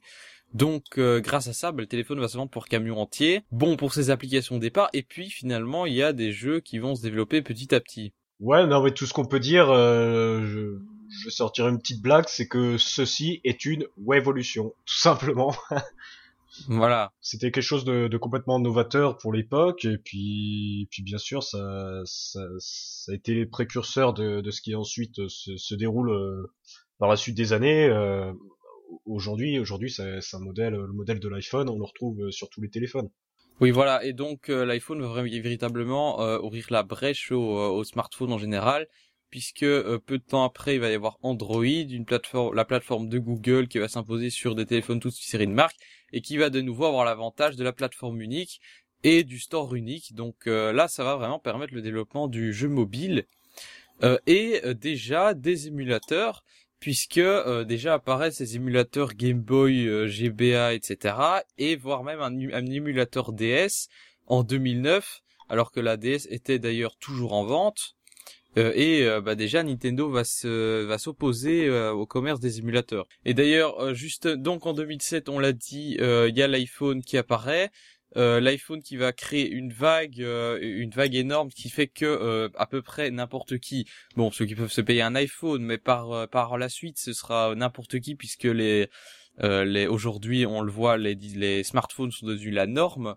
Donc 0.54 0.98
euh, 0.98 1.20
grâce 1.20 1.48
à 1.48 1.54
ça, 1.54 1.72
bah, 1.72 1.82
le 1.82 1.88
téléphone 1.88 2.20
va 2.20 2.28
se 2.28 2.38
vendre 2.38 2.52
pour 2.52 2.68
camion 2.68 3.00
entier. 3.00 3.44
Bon 3.52 3.76
pour 3.78 3.94
ses 3.94 4.10
applications 4.10 4.56
au 4.56 4.60
départ, 4.60 4.90
et 4.94 5.04
puis 5.04 5.30
finalement 5.30 5.86
il 5.86 5.94
y 5.94 6.04
a 6.04 6.14
des 6.14 6.32
jeux 6.32 6.60
qui 6.60 6.80
vont 6.80 6.96
se 6.96 7.02
développer 7.02 7.42
petit 7.42 7.74
à 7.74 7.80
petit. 7.80 8.14
Ouais, 8.40 8.66
non 8.66 8.82
mais 8.82 8.92
tout 8.92 9.06
ce 9.06 9.14
qu'on 9.14 9.26
peut 9.26 9.40
dire, 9.40 9.70
euh, 9.70 10.78
je 11.10 11.30
sortirai 11.30 11.70
une 11.70 11.80
petite 11.80 12.02
blague, 12.02 12.26
c'est 12.28 12.48
que 12.48 12.78
ceci 12.78 13.42
est 13.44 13.66
une 13.66 13.86
Waveolution, 13.98 14.74
tout 14.86 14.98
simplement. 14.98 15.54
Voilà. 16.68 17.14
C'était 17.22 17.52
quelque 17.52 17.64
chose 17.64 17.86
de, 17.86 18.08
de, 18.08 18.18
complètement 18.18 18.60
novateur 18.60 19.18
pour 19.18 19.32
l'époque, 19.32 19.86
et 19.86 19.98
puis, 19.98 20.88
puis 20.92 21.04
bien 21.04 21.18
sûr, 21.18 21.44
ça, 21.44 22.02
ça, 22.06 22.42
ça, 22.58 23.12
a 23.12 23.16
été 23.16 23.46
précurseur 23.46 24.14
de, 24.14 24.42
de 24.42 24.52
ce 24.52 24.62
qui 24.62 24.76
ensuite 24.76 25.28
se, 25.28 25.56
se 25.56 25.76
déroule 25.76 26.10
euh, 26.10 26.52
par 26.98 27.08
la 27.10 27.16
suite 27.16 27.36
des 27.36 27.54
années. 27.54 27.86
Euh, 27.86 28.34
aujourd'hui, 29.06 29.60
aujourd'hui, 29.60 29.92
c'est 29.92 30.20
un 30.34 30.40
modèle, 30.40 30.74
le 30.74 30.94
modèle 30.94 31.20
de 31.20 31.30
l'iPhone, 31.30 31.70
on 31.70 31.78
le 31.78 31.86
retrouve 31.86 32.32
sur 32.32 32.50
tous 32.50 32.62
les 32.62 32.70
téléphones. 32.70 33.10
Oui, 33.62 33.72
voilà. 33.72 34.04
Et 34.06 34.14
donc 34.14 34.50
euh, 34.50 34.66
l'iPhone 34.66 35.02
va 35.02 35.22
véritablement 35.22 36.22
euh, 36.22 36.40
ouvrir 36.40 36.68
la 36.70 36.84
brèche 36.84 37.32
au, 37.32 37.42
au, 37.42 37.84
smartphone 37.84 38.32
en 38.32 38.38
général, 38.38 38.88
puisque 39.30 39.66
peu 39.66 40.18
de 40.18 40.24
temps 40.24 40.44
après, 40.46 40.76
il 40.76 40.80
va 40.80 40.90
y 40.90 40.94
avoir 40.94 41.18
Android, 41.24 41.64
une 41.66 42.06
plateforme, 42.06 42.56
la 42.56 42.64
plateforme 42.64 43.10
de 43.10 43.20
Google 43.20 43.68
qui 43.68 43.80
va 43.80 43.90
s'imposer 43.90 44.30
sur 44.30 44.56
des 44.56 44.66
téléphones 44.66 45.02
toutes 45.02 45.14
séries 45.14 45.48
de 45.48 45.52
marques 45.52 45.78
et 46.14 46.22
qui 46.22 46.38
va 46.38 46.50
de 46.50 46.62
nouveau 46.62 46.86
avoir 46.86 47.04
l'avantage 47.04 47.58
de 47.58 47.64
la 47.64 47.74
plateforme 47.74 48.22
unique 48.22 48.62
et 49.04 49.24
du 49.24 49.40
store 49.40 49.76
unique. 49.76 50.16
Donc 50.16 50.46
là, 50.46 50.88
ça 50.88 51.04
va 51.04 51.16
vraiment 51.16 51.40
permettre 51.40 51.74
le 51.74 51.82
développement 51.82 52.28
du 52.28 52.52
jeu 52.54 52.68
mobile 52.68 53.26
et 54.26 54.62
déjà 54.74 55.34
des 55.34 55.68
émulateurs 55.68 56.44
puisque 56.80 57.18
euh, 57.18 57.64
déjà 57.64 57.96
apparaissent 57.96 58.38
ces 58.38 58.56
émulateurs 58.56 59.14
Game 59.14 59.42
Boy, 59.42 59.88
euh, 59.88 60.08
GBA, 60.08 60.74
etc. 60.74 61.16
et 61.58 61.76
voire 61.76 62.04
même 62.04 62.22
un, 62.22 62.66
émulateur 62.66 63.34
DS 63.34 63.90
en 64.28 64.44
2009, 64.44 65.22
alors 65.50 65.72
que 65.72 65.80
la 65.80 65.98
DS 65.98 66.28
était 66.30 66.60
d'ailleurs 66.60 66.96
toujours 66.98 67.34
en 67.34 67.44
vente. 67.44 67.96
Euh, 68.58 68.74
et 68.76 69.08
bah 69.22 69.36
déjà 69.36 69.62
Nintendo 69.62 70.10
va 70.10 70.24
va 70.44 70.98
s'opposer 70.98 71.70
au 71.70 72.08
commerce 72.08 72.40
des 72.40 72.58
émulateurs. 72.58 73.08
Et 73.24 73.36
d'ailleurs 73.36 73.94
juste 73.94 74.28
donc 74.28 74.66
en 74.66 74.74
2007 74.74 75.30
on 75.30 75.38
l'a 75.38 75.54
dit 75.54 75.98
il 76.00 76.36
y 76.36 76.42
a 76.42 76.48
l'iPhone 76.48 77.04
qui 77.04 77.18
apparaît 77.18 77.70
euh, 78.18 78.40
l'iPhone 78.40 78.82
qui 78.82 78.98
va 78.98 79.14
créer 79.14 79.50
une 79.50 79.72
vague, 79.72 80.22
euh, 80.22 80.58
une 80.62 80.90
vague 80.90 81.16
énorme 81.16 81.50
qui 81.50 81.70
fait 81.70 81.88
que 81.88 82.06
euh, 82.06 82.50
à 82.56 82.66
peu 82.66 82.82
près 82.82 83.12
n'importe 83.12 83.60
qui, 83.60 83.86
bon 84.16 84.32
ceux 84.32 84.46
qui 84.46 84.56
peuvent 84.56 84.72
se 84.72 84.82
payer 84.82 85.02
un 85.02 85.16
iPhone, 85.16 85.64
mais 85.64 85.78
par 85.78 86.28
par 86.30 86.58
la 86.58 86.70
suite 86.70 86.98
ce 86.98 87.14
sera 87.14 87.54
n'importe 87.56 88.00
qui 88.00 88.16
puisque 88.16 88.44
les 88.44 88.90
les 89.42 89.88
aujourd'hui 89.88 90.46
on 90.46 90.62
le 90.62 90.72
voit 90.72 90.98
les 90.98 91.16
les 91.16 91.64
smartphones 91.64 92.12
sont 92.12 92.26
devenus 92.26 92.54
la 92.54 92.66
norme 92.66 93.16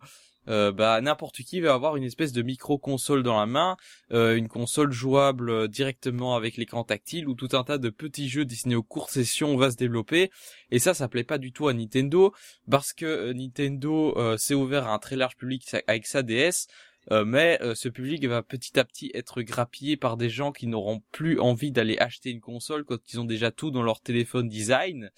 euh, 0.48 0.72
bah 0.72 1.00
n'importe 1.00 1.42
qui 1.42 1.61
va 1.61 1.74
avoir 1.74 1.96
une 1.96 2.02
espèce 2.05 2.33
de 2.33 2.42
micro 2.42 2.78
console 2.78 3.22
dans 3.22 3.38
la 3.38 3.46
main, 3.46 3.76
euh, 4.12 4.37
une 4.37 4.48
console 4.48 4.92
jouable 4.92 5.50
euh, 5.50 5.68
directement 5.68 6.35
avec 6.35 6.57
l'écran 6.57 6.85
tactile 6.85 7.28
où 7.28 7.35
tout 7.35 7.50
un 7.52 7.62
tas 7.62 7.78
de 7.78 7.90
petits 7.90 8.28
jeux 8.28 8.44
destinés 8.44 8.74
aux 8.74 8.83
courtes 8.83 9.11
sessions 9.11 9.57
va 9.57 9.70
se 9.70 9.76
développer. 9.76 10.31
Et 10.70 10.78
ça 10.78 10.94
ça 10.94 11.09
plaît 11.09 11.24
pas 11.24 11.38
du 11.38 11.52
tout 11.52 11.68
à 11.68 11.74
Nintendo 11.74 12.33
parce 12.70 12.92
que 12.92 13.33
Nintendo 13.33 14.37
s'est 14.37 14.55
ouvert 14.55 14.88
à 14.88 14.94
un 14.94 14.98
très 14.98 15.16
large 15.16 15.37
public 15.37 15.64
avec 15.87 16.07
sa 16.07 16.22
DS 16.22 16.66
mais 17.11 17.59
ce 17.74 17.88
public 17.88 18.24
va 18.26 18.42
petit 18.42 18.78
à 18.78 18.85
petit 18.85 19.11
être 19.14 19.42
grappillé 19.42 19.96
par 19.96 20.16
des 20.16 20.31
gens 20.31 20.52
qui 20.52 20.66
n'auront 20.66 21.02
plus 21.11 21.40
envie 21.40 21.72
d'aller 21.72 21.98
acheter 21.98 22.31
une 22.31 22.40
console 22.40 22.85
quand 22.85 22.98
ils 23.12 23.20
ont 23.20 23.24
déjà 23.24 23.50
tout 23.50 23.70
dans 23.70 23.83
leur 23.83 24.00
téléphone 24.00 24.48
design 24.48 25.11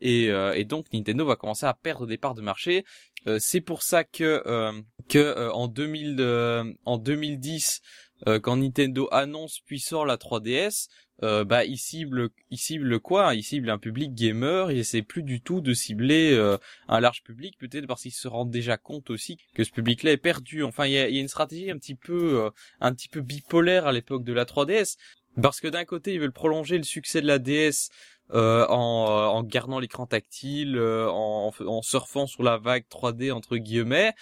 et, 0.00 0.30
euh, 0.30 0.54
et, 0.54 0.64
donc 0.64 0.86
Nintendo 0.92 1.24
va 1.24 1.36
commencer 1.36 1.66
à 1.66 1.74
perdre 1.74 2.06
des 2.06 2.18
parts 2.18 2.34
de 2.34 2.42
marché. 2.42 2.84
Euh, 3.26 3.38
c'est 3.40 3.60
pour 3.60 3.82
ça 3.82 4.04
que 4.04 4.42
euh, 4.46 4.72
que 5.08 5.50
en 5.50 5.68
2000 5.68 6.76
en 6.84 6.98
2010 6.98 7.80
quand 8.42 8.56
Nintendo 8.56 9.08
annonce 9.12 9.60
puis 9.64 9.78
sort 9.78 10.04
la 10.04 10.16
3DS, 10.16 10.88
bah 11.20 11.64
il 11.64 11.78
cible 11.78 12.30
il 12.50 12.58
cible 12.58 12.98
quoi? 12.98 13.34
Il 13.36 13.44
cible 13.44 13.70
un 13.70 13.78
public 13.78 14.12
gamer 14.12 14.70
et 14.70 14.82
c'est 14.82 15.02
plus 15.02 15.22
du 15.22 15.40
tout 15.40 15.60
de 15.60 15.72
cibler 15.72 16.36
un 16.88 17.00
large 17.00 17.22
public 17.22 17.56
peut-être 17.58 17.86
parce 17.86 18.02
qu'ils 18.02 18.12
se 18.12 18.26
rendent 18.26 18.50
déjà 18.50 18.76
compte 18.76 19.10
aussi 19.10 19.38
que 19.54 19.62
ce 19.62 19.70
public-là 19.70 20.12
est 20.12 20.16
perdu. 20.16 20.64
Enfin 20.64 20.86
il 20.86 20.92
y 20.92 20.98
a, 20.98 21.08
y 21.08 21.18
a, 21.18 21.20
une 21.20 21.28
stratégie 21.28 21.70
un 21.70 21.78
petit 21.78 21.94
peu 21.94 22.50
un 22.80 22.92
petit 22.92 23.08
peu 23.08 23.20
bipolaire 23.20 23.86
à 23.86 23.92
l'époque 23.92 24.24
de 24.24 24.32
la 24.32 24.44
3DS 24.44 24.96
parce 25.40 25.60
que 25.60 25.68
d'un 25.68 25.84
côté 25.84 26.14
ils 26.14 26.20
veulent 26.20 26.32
prolonger 26.32 26.76
le 26.76 26.84
succès 26.84 27.20
de 27.20 27.26
la 27.26 27.38
DS 27.38 27.88
euh, 28.32 28.66
en, 28.68 29.06
euh, 29.08 29.26
en, 29.26 29.42
gardant 29.42 29.78
l'écran 29.78 30.06
tactile, 30.06 30.76
euh, 30.76 31.08
en, 31.10 31.52
en, 31.66 31.82
surfant 31.82 32.26
sur 32.26 32.42
la 32.42 32.58
vague 32.58 32.84
3D 32.90 33.32
entre 33.32 33.56
guillemets. 33.56 34.12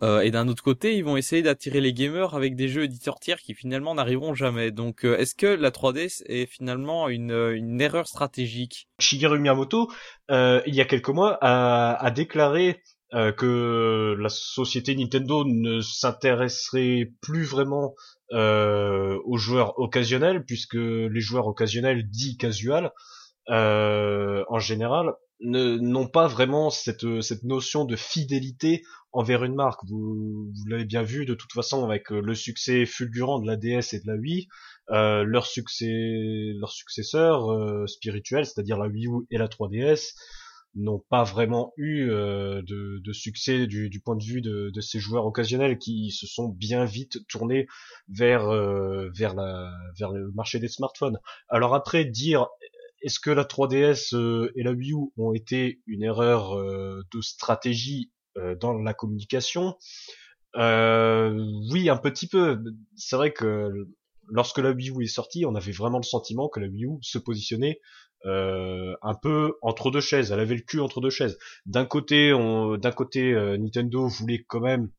Euh, 0.00 0.20
et 0.20 0.30
d'un 0.30 0.46
autre 0.46 0.62
côté, 0.62 0.96
ils 0.96 1.04
vont 1.04 1.16
essayer 1.16 1.42
d'attirer 1.42 1.80
les 1.80 1.92
gamers 1.92 2.36
avec 2.36 2.54
des 2.54 2.68
jeux 2.68 2.84
éditeurs 2.84 3.18
tiers 3.18 3.40
qui 3.40 3.54
finalement 3.54 3.96
n'arriveront 3.96 4.32
jamais. 4.32 4.70
Donc, 4.70 5.02
est-ce 5.02 5.34
que 5.34 5.46
la 5.46 5.70
3D 5.70 6.22
est 6.26 6.46
finalement 6.46 7.08
une, 7.08 7.32
une 7.32 7.80
erreur 7.80 8.06
stratégique? 8.06 8.88
Shigeru 9.00 9.40
Miyamoto, 9.40 9.90
il 10.30 10.74
y 10.74 10.80
a 10.80 10.84
quelques 10.84 11.08
mois, 11.08 11.36
a, 11.40 11.94
a 11.94 12.10
déclaré 12.12 12.80
que 13.10 14.14
la 14.20 14.28
société 14.28 14.94
Nintendo 14.94 15.44
ne 15.44 15.80
s'intéresserait 15.80 17.10
plus 17.20 17.42
vraiment 17.42 17.94
euh, 18.34 19.18
aux 19.24 19.38
joueurs 19.38 19.78
occasionnels, 19.78 20.44
puisque 20.44 20.74
les 20.74 21.20
joueurs 21.20 21.46
occasionnels 21.46 22.06
dits 22.10 22.36
casual 22.36 22.92
euh, 23.50 24.44
en 24.48 24.58
général, 24.58 25.14
n'ont 25.40 26.08
pas 26.08 26.26
vraiment 26.26 26.70
cette, 26.70 27.22
cette 27.22 27.44
notion 27.44 27.84
de 27.84 27.96
fidélité 27.96 28.82
envers 29.12 29.44
une 29.44 29.54
marque. 29.54 29.80
Vous, 29.86 30.50
vous 30.52 30.66
l'avez 30.68 30.84
bien 30.84 31.02
vu 31.02 31.26
de 31.26 31.34
toute 31.34 31.52
façon 31.52 31.84
avec 31.84 32.10
euh, 32.10 32.20
le 32.20 32.34
succès 32.34 32.86
fulgurant 32.86 33.38
de 33.38 33.46
la 33.46 33.56
DS 33.56 33.94
et 33.94 34.00
de 34.00 34.06
la 34.06 34.16
Wii, 34.16 34.48
euh, 34.90 35.22
leur 35.22 35.46
succès, 35.46 36.52
leurs 36.58 36.72
successeurs 36.72 37.50
euh, 37.52 37.86
spirituels, 37.86 38.46
c'est-à-dire 38.46 38.78
la 38.78 38.88
Wii 38.88 39.06
U 39.06 39.26
et 39.30 39.38
la 39.38 39.46
3DS, 39.46 40.14
n'ont 40.74 41.02
pas 41.08 41.24
vraiment 41.24 41.72
eu 41.76 42.10
euh, 42.10 42.62
de, 42.62 43.00
de, 43.02 43.12
succès 43.12 43.66
du, 43.66 43.88
du, 43.88 44.00
point 44.00 44.16
de 44.16 44.22
vue 44.22 44.40
de, 44.40 44.70
de, 44.72 44.80
ces 44.80 45.00
joueurs 45.00 45.26
occasionnels 45.26 45.78
qui 45.78 46.10
se 46.10 46.26
sont 46.26 46.48
bien 46.48 46.84
vite 46.84 47.26
tournés 47.28 47.66
vers 48.08 48.48
euh, 48.48 49.10
vers 49.14 49.34
la 49.34 49.72
vers 49.98 50.12
le 50.12 50.30
marché 50.32 50.58
des 50.58 50.68
smartphones. 50.68 51.18
Alors 51.48 51.74
après 51.74 52.04
dire 52.04 52.46
est-ce 53.02 53.20
que 53.20 53.30
la 53.30 53.44
3DS 53.44 54.14
euh, 54.14 54.50
et 54.56 54.62
la 54.62 54.72
Wii 54.72 54.92
U 54.92 55.12
ont 55.16 55.32
été 55.32 55.80
une 55.86 56.02
erreur 56.02 56.58
euh, 56.58 57.02
de 57.12 57.20
stratégie 57.20 58.10
euh, 58.36 58.54
dans 58.56 58.72
la 58.74 58.94
communication? 58.94 59.76
Oui, 60.54 61.88
un 61.88 61.96
petit 61.96 62.26
peu. 62.26 62.58
C'est 62.96 63.16
vrai 63.16 63.32
que 63.32 63.70
lorsque 64.26 64.58
la 64.58 64.70
Wii 64.70 64.90
U 64.90 65.04
est 65.04 65.06
sortie, 65.06 65.44
on 65.46 65.54
avait 65.54 65.72
vraiment 65.72 65.98
le 65.98 66.04
sentiment 66.04 66.48
que 66.48 66.58
la 66.60 66.66
Wii 66.66 66.86
U 66.86 66.98
se 67.02 67.18
positionnait 67.18 67.80
un 68.24 69.14
peu 69.22 69.54
entre 69.62 69.92
deux 69.92 70.00
chaises. 70.00 70.32
Elle 70.32 70.40
avait 70.40 70.56
le 70.56 70.62
cul 70.62 70.80
entre 70.80 71.00
deux 71.00 71.10
chaises. 71.10 71.38
D'un 71.66 71.84
côté, 71.84 72.30
d'un 72.32 72.90
côté, 72.90 73.32
Nintendo 73.58 74.08
voulait 74.08 74.44
quand 74.48 74.60
même 74.60 74.90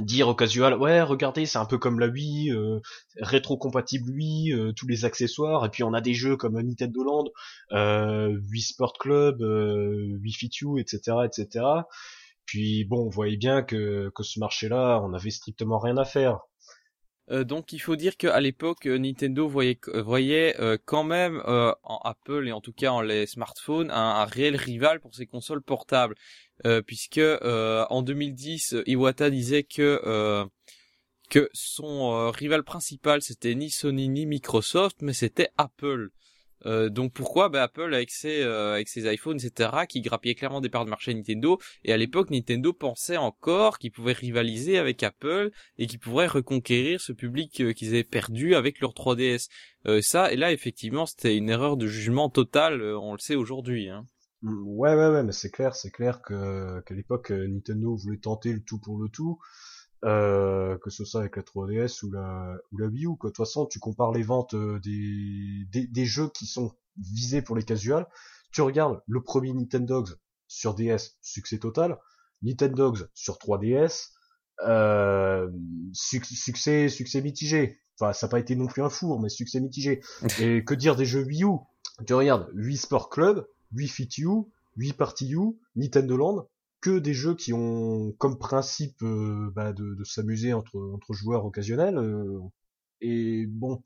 dire 0.00 0.28
au 0.28 0.34
casual 0.34 0.74
ouais 0.74 1.02
regardez 1.02 1.46
c'est 1.46 1.58
un 1.58 1.64
peu 1.64 1.78
comme 1.78 2.00
la 2.00 2.08
Wii 2.08 2.50
euh, 2.50 2.80
rétro 3.20 3.56
compatible 3.56 4.10
Wii 4.10 4.52
euh, 4.52 4.72
tous 4.72 4.86
les 4.86 5.04
accessoires 5.04 5.64
et 5.64 5.70
puis 5.70 5.82
on 5.82 5.94
a 5.94 6.00
des 6.00 6.14
jeux 6.14 6.36
comme 6.36 6.60
Nintendo 6.60 7.04
Land 7.04 7.24
euh, 7.72 8.38
Wii 8.50 8.62
Sport 8.62 8.94
Club 8.94 9.42
euh, 9.42 10.18
Wii 10.22 10.32
Fit 10.32 10.50
etc 10.78 11.18
etc 11.24 11.64
puis 12.44 12.84
bon 12.84 13.06
on 13.06 13.08
voyait 13.08 13.36
bien 13.36 13.62
que 13.62 14.10
que 14.14 14.22
ce 14.22 14.38
marché 14.38 14.68
là 14.68 15.00
on 15.02 15.12
avait 15.14 15.30
strictement 15.30 15.78
rien 15.78 15.96
à 15.96 16.04
faire. 16.04 16.40
Euh, 17.30 17.42
donc 17.42 17.72
il 17.72 17.78
faut 17.78 17.96
dire 17.96 18.18
qu'à 18.18 18.38
l'époque 18.38 18.86
euh, 18.86 18.98
Nintendo 18.98 19.48
voyait, 19.48 19.78
voyait 19.94 20.54
quand 20.84 21.04
même 21.04 21.42
en 21.46 21.98
Apple 22.04 22.46
et 22.46 22.52
en 22.52 22.60
tout 22.60 22.72
cas 22.72 22.90
en 22.90 23.00
les 23.00 23.26
smartphones 23.26 23.90
un, 23.90 24.24
réel 24.26 24.56
rival 24.56 25.00
pour 25.00 25.14
ses 25.14 25.26
consoles 25.26 25.62
portables 25.62 26.16
puisque 26.86 27.20
en 27.42 28.02
2010 28.02 28.76
Iwata 28.86 29.30
disait 29.30 29.64
que 29.64 30.46
que 31.30 31.48
son 31.52 32.30
rival 32.30 32.64
principal 32.64 33.22
c'était 33.22 33.54
ni 33.54 33.70
Sony 33.70 34.08
ni 34.08 34.26
Microsoft 34.26 35.02
mais 35.02 35.12
c'était 35.12 35.48
Apple. 35.56 36.10
Euh, 36.66 36.88
donc 36.88 37.12
pourquoi? 37.12 37.48
Bah, 37.48 37.62
Apple 37.62 37.94
avec 37.94 38.10
ses 38.10 38.42
euh, 38.42 38.74
avec 38.74 38.88
ses 38.88 39.12
iPhones 39.12 39.36
etc 39.36 39.70
qui 39.88 40.00
grappillaient 40.00 40.34
clairement 40.34 40.60
des 40.60 40.68
parts 40.68 40.84
de 40.84 40.90
marché 40.90 41.12
Nintendo. 41.12 41.58
Et 41.84 41.92
à 41.92 41.96
l'époque 41.96 42.30
Nintendo 42.30 42.72
pensait 42.72 43.16
encore 43.16 43.78
qu'ils 43.78 43.92
pouvaient 43.92 44.12
rivaliser 44.12 44.78
avec 44.78 45.02
Apple 45.02 45.50
et 45.78 45.86
qu'ils 45.86 45.98
pourraient 45.98 46.26
reconquérir 46.26 47.00
ce 47.00 47.12
public 47.12 47.60
euh, 47.60 47.72
qu'ils 47.72 47.88
avaient 47.88 48.04
perdu 48.04 48.54
avec 48.54 48.80
leur 48.80 48.92
3DS 48.92 49.48
ça 50.00 50.32
et 50.32 50.36
là 50.36 50.50
effectivement 50.50 51.04
c'était 51.04 51.36
une 51.36 51.50
erreur 51.50 51.76
de 51.76 51.86
jugement 51.86 52.30
totale 52.30 52.82
on 52.82 53.12
le 53.12 53.18
sait 53.18 53.34
aujourd'hui 53.34 53.90
hein. 53.90 54.06
Ouais 54.44 54.94
ouais 54.94 55.08
ouais 55.08 55.22
mais 55.22 55.32
c'est 55.32 55.50
clair 55.50 55.74
c'est 55.74 55.90
clair 55.90 56.20
que 56.20 56.80
qu'à 56.80 56.94
l'époque 56.94 57.30
Nintendo 57.30 57.96
voulait 57.96 58.18
tenter 58.18 58.52
le 58.52 58.60
tout 58.60 58.78
pour 58.78 58.98
le 58.98 59.08
tout 59.08 59.38
euh, 60.04 60.76
que 60.78 60.90
ce 60.90 61.04
soit 61.04 61.20
avec 61.20 61.36
la 61.36 61.42
3DS 61.42 62.04
ou 62.04 62.10
la 62.10 62.56
ou 62.72 62.78
la 62.78 62.86
Wii 62.88 63.06
U. 63.06 63.16
Quoi. 63.16 63.30
De 63.30 63.34
toute 63.34 63.46
façon, 63.46 63.64
tu 63.64 63.78
compares 63.78 64.12
les 64.12 64.22
ventes 64.22 64.52
euh, 64.54 64.78
des, 64.80 65.66
des, 65.70 65.86
des 65.86 66.04
jeux 66.04 66.28
qui 66.28 66.46
sont 66.46 66.74
visés 66.98 67.40
pour 67.40 67.56
les 67.56 67.62
casuals. 67.62 68.06
Tu 68.52 68.60
regardes 68.60 69.00
le 69.06 69.22
premier 69.22 69.54
Nintendo 69.54 70.04
sur 70.46 70.74
DS, 70.74 71.16
succès 71.22 71.58
total. 71.58 71.98
Nintendo 72.42 72.94
sur 73.14 73.38
3DS, 73.38 74.10
euh, 74.66 75.50
succès 75.94 76.90
succès 76.90 77.22
mitigé. 77.22 77.80
Enfin, 77.98 78.12
ça 78.12 78.26
n'a 78.26 78.30
pas 78.30 78.40
été 78.40 78.56
non 78.56 78.66
plus 78.66 78.82
un 78.82 78.90
four, 78.90 79.20
mais 79.20 79.30
succès 79.30 79.60
mitigé. 79.60 80.02
Et 80.38 80.64
que 80.64 80.74
dire 80.74 80.96
des 80.96 81.06
jeux 81.06 81.24
Wii 81.24 81.44
U? 81.44 81.56
Tu 82.06 82.12
regardes 82.12 82.50
8 82.52 82.76
Sport 82.76 83.08
Club, 83.08 83.46
8 83.74 83.88
Fit 83.88 84.08
You, 84.18 84.50
8 84.76 84.94
Party 84.94 85.26
You, 85.26 85.58
Nintendo 85.76 86.16
Land, 86.16 86.48
que 86.80 86.98
des 86.98 87.14
jeux 87.14 87.34
qui 87.34 87.52
ont 87.52 88.12
comme 88.18 88.38
principe 88.38 89.02
euh, 89.02 89.50
bah, 89.54 89.72
de, 89.72 90.02
s'amuser 90.04 90.52
entre, 90.52 90.98
joueurs 91.10 91.44
occasionnels. 91.44 91.96
euh, 91.96 92.40
et 93.00 93.46
bon, 93.46 93.82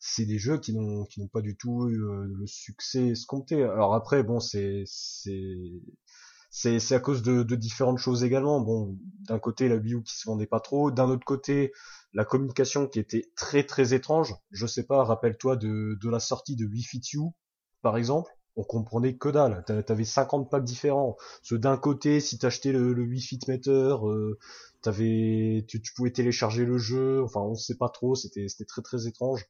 c'est 0.00 0.26
des 0.26 0.38
jeux 0.38 0.58
qui 0.58 0.72
n'ont 0.74 1.04
qui 1.06 1.20
n'ont 1.20 1.28
pas 1.28 1.40
du 1.40 1.56
tout 1.56 1.88
eu 1.88 2.02
euh, 2.04 2.24
le 2.24 2.46
succès 2.46 3.08
escompté. 3.08 3.62
Alors 3.62 3.94
après, 3.94 4.22
bon, 4.22 4.40
c'est 4.40 4.84
à 6.90 7.00
cause 7.00 7.22
de, 7.22 7.42
de 7.42 7.56
différentes 7.56 7.98
choses 7.98 8.24
également. 8.24 8.60
Bon, 8.60 8.98
d'un 9.28 9.38
côté 9.38 9.68
la 9.68 9.76
Wii 9.76 9.94
U 9.94 10.02
qui 10.02 10.14
se 10.16 10.28
vendait 10.28 10.46
pas 10.46 10.60
trop, 10.60 10.90
d'un 10.90 11.08
autre 11.08 11.24
côté 11.24 11.72
la 12.12 12.24
communication 12.24 12.86
qui 12.86 12.98
était 12.98 13.30
très 13.36 13.64
très 13.64 13.94
étrange. 13.94 14.34
Je 14.50 14.66
sais 14.66 14.84
pas, 14.84 15.04
rappelle-toi 15.04 15.56
de 15.56 15.98
de 16.00 16.10
la 16.10 16.20
sortie 16.20 16.56
de 16.56 16.66
Wii 16.66 16.82
Fit 16.82 17.02
You 17.12 17.34
par 17.82 17.96
exemple. 17.96 18.35
On 18.56 18.64
comprenait 18.64 19.16
que 19.16 19.28
dalle. 19.28 19.62
T'a- 19.66 19.82
T'avais 19.82 20.04
50 20.04 20.50
packs 20.50 20.64
différents. 20.64 21.16
Ce 21.42 21.54
d'un 21.54 21.76
côté, 21.76 22.20
si 22.20 22.38
t'achetais 22.38 22.72
le, 22.72 22.92
le 22.94 23.02
Wii 23.04 23.20
Fit 23.20 23.38
Meter, 23.48 23.96
euh, 24.04 24.38
t'avais, 24.82 25.64
tu, 25.68 25.80
pouvais 25.94 26.10
télécharger 26.12 26.64
le 26.64 26.78
jeu. 26.78 27.22
Enfin, 27.22 27.40
on 27.40 27.54
sait 27.54 27.76
pas 27.76 27.88
trop. 27.88 28.14
C'était, 28.14 28.48
c'était 28.48 28.64
très 28.64 28.82
très 28.82 29.06
étrange. 29.06 29.44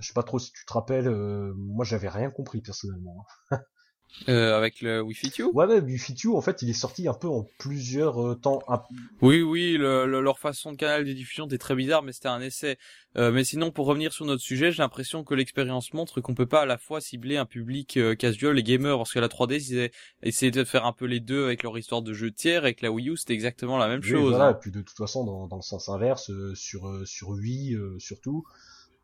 Je 0.00 0.06
sais 0.08 0.14
pas 0.14 0.22
trop 0.24 0.38
si 0.38 0.52
tu 0.52 0.64
te 0.66 0.72
rappelles. 0.72 1.08
euh, 1.08 1.54
moi, 1.56 1.84
j'avais 1.84 2.08
rien 2.08 2.30
compris 2.30 2.62
personnellement. 2.62 3.26
Euh, 4.28 4.56
avec 4.56 4.82
le 4.82 5.00
Wii 5.02 5.14
Fit 5.16 5.32
You 5.38 5.50
Ouais, 5.52 5.66
mais 5.66 5.80
Wii 5.80 5.98
Fit 5.98 6.14
You, 6.22 6.36
en 6.36 6.40
fait, 6.42 6.62
il 6.62 6.70
est 6.70 6.74
sorti 6.74 7.08
un 7.08 7.14
peu 7.14 7.26
en 7.28 7.48
plusieurs 7.58 8.22
euh, 8.24 8.34
temps. 8.36 8.60
un- 8.68 8.82
Oui, 9.20 9.42
oui, 9.42 9.76
le- 9.76 10.06
le- 10.06 10.20
leur 10.20 10.38
façon 10.38 10.70
de 10.70 10.76
canal 10.76 11.04
de 11.04 11.12
diffusion 11.12 11.46
était 11.46 11.58
très 11.58 11.74
bizarre, 11.74 12.02
mais 12.02 12.12
c'était 12.12 12.28
un 12.28 12.40
essai. 12.40 12.78
Euh, 13.16 13.32
mais 13.32 13.42
sinon, 13.42 13.70
pour 13.72 13.86
revenir 13.86 14.12
sur 14.12 14.24
notre 14.24 14.42
sujet, 14.42 14.70
j'ai 14.70 14.82
l'impression 14.82 15.24
que 15.24 15.34
l'expérience 15.34 15.92
montre 15.92 16.20
qu'on 16.20 16.34
peut 16.34 16.46
pas 16.46 16.60
à 16.62 16.66
la 16.66 16.78
fois 16.78 17.00
cibler 17.00 17.36
un 17.36 17.46
public 17.46 17.96
euh, 17.96 18.14
casual 18.14 18.56
et 18.58 18.62
gamer, 18.62 18.96
parce 18.96 19.12
que 19.12 19.18
la 19.18 19.28
3D, 19.28 19.56
ils 19.70 19.90
essayé 20.22 20.52
de 20.52 20.62
faire 20.62 20.86
un 20.86 20.92
peu 20.92 21.06
les 21.06 21.20
deux 21.20 21.44
avec 21.46 21.62
leur 21.64 21.76
histoire 21.76 22.02
de 22.02 22.12
jeu 22.12 22.30
de 22.30 22.36
tiers, 22.36 22.62
et 22.64 22.66
avec 22.68 22.80
la 22.82 22.92
Wii 22.92 23.08
U, 23.10 23.16
c'était 23.16 23.34
exactement 23.34 23.76
la 23.76 23.88
même 23.88 24.02
Oui, 24.04 24.10
chose. 24.10 24.30
voilà. 24.30 24.48
hein. 24.48 24.50
Et 24.52 24.60
puis 24.60 24.70
de 24.70 24.82
toute 24.82 24.96
façon, 24.96 25.24
dans, 25.24 25.48
dans 25.48 25.56
le 25.56 25.62
sens 25.62 25.88
inverse, 25.88 26.30
euh, 26.30 26.54
sur 26.54 26.86
euh, 26.86 27.04
sur 27.06 27.30
Wii 27.30 27.74
euh, 27.74 27.98
surtout, 27.98 28.44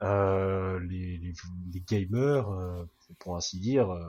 euh, 0.03 0.79
les, 0.89 1.19
les 1.19 1.33
les 1.73 1.81
gamers, 1.89 2.49
euh, 2.51 2.85
pour 3.19 3.37
ainsi 3.37 3.59
dire, 3.59 3.91
euh, 3.91 4.03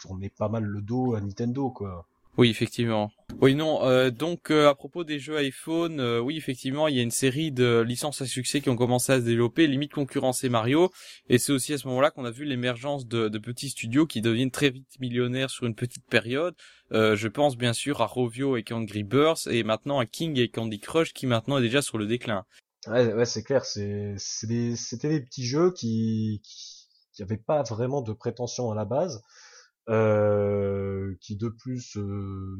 tournaient 0.00 0.32
pas 0.36 0.48
mal 0.48 0.64
le 0.64 0.80
dos 0.80 1.14
à 1.14 1.20
Nintendo, 1.20 1.70
quoi. 1.70 2.06
Oui, 2.36 2.50
effectivement. 2.50 3.10
Oui, 3.40 3.56
non. 3.56 3.82
euh, 3.82 4.10
donc, 4.10 4.52
euh, 4.52 4.68
à 4.68 4.74
propos 4.76 5.02
des 5.02 5.18
jeux 5.18 5.36
iPhone, 5.38 5.98
euh, 5.98 6.20
oui, 6.20 6.36
effectivement, 6.36 6.86
il 6.86 6.94
y 6.94 7.00
a 7.00 7.02
une 7.02 7.10
série 7.10 7.50
de 7.50 7.80
licences 7.80 8.22
à 8.22 8.26
succès 8.26 8.60
qui 8.60 8.70
ont 8.70 8.76
commencé 8.76 9.10
à 9.10 9.18
se 9.20 9.24
développer, 9.24 9.66
limite 9.66 9.92
concurrencer 9.92 10.48
Mario. 10.48 10.92
Et 11.28 11.38
c'est 11.38 11.50
aussi 11.50 11.72
à 11.72 11.78
ce 11.78 11.88
moment-là 11.88 12.12
qu'on 12.12 12.24
a 12.24 12.30
vu 12.30 12.44
l'émergence 12.44 13.08
de, 13.08 13.28
de 13.28 13.38
petits 13.38 13.70
studios 13.70 14.06
qui 14.06 14.20
deviennent 14.20 14.52
très 14.52 14.70
vite 14.70 15.00
millionnaires 15.00 15.50
sur 15.50 15.66
une 15.66 15.74
petite 15.74 16.06
période. 16.08 16.54
Euh, 16.92 17.16
je 17.16 17.26
pense 17.26 17.56
bien 17.56 17.72
sûr 17.72 18.02
à 18.02 18.06
Rovio 18.06 18.56
et 18.56 18.64
Angry 18.70 19.02
Birds, 19.02 19.48
et 19.50 19.64
maintenant 19.64 19.98
à 19.98 20.06
King 20.06 20.38
et 20.38 20.48
Candy 20.48 20.78
Crush, 20.78 21.12
qui 21.12 21.26
maintenant 21.26 21.58
est 21.58 21.62
déjà 21.62 21.82
sur 21.82 21.98
le 21.98 22.06
déclin. 22.06 22.44
Ouais, 22.86 23.12
ouais, 23.12 23.24
c'est 23.26 23.42
clair. 23.42 23.64
C'est 23.64 24.14
des 24.46 24.76
c'était 24.76 25.08
des 25.08 25.20
petits 25.20 25.44
jeux 25.46 25.72
qui 25.72 26.40
qui, 26.44 26.88
qui 27.12 27.22
avaient 27.22 27.36
pas 27.36 27.62
vraiment 27.62 28.02
de 28.02 28.12
prétention 28.12 28.70
à 28.70 28.74
la 28.74 28.84
base. 28.84 29.22
Euh, 29.88 31.16
qui 31.22 31.36
de 31.36 31.48
plus 31.48 31.96
euh, 31.96 32.56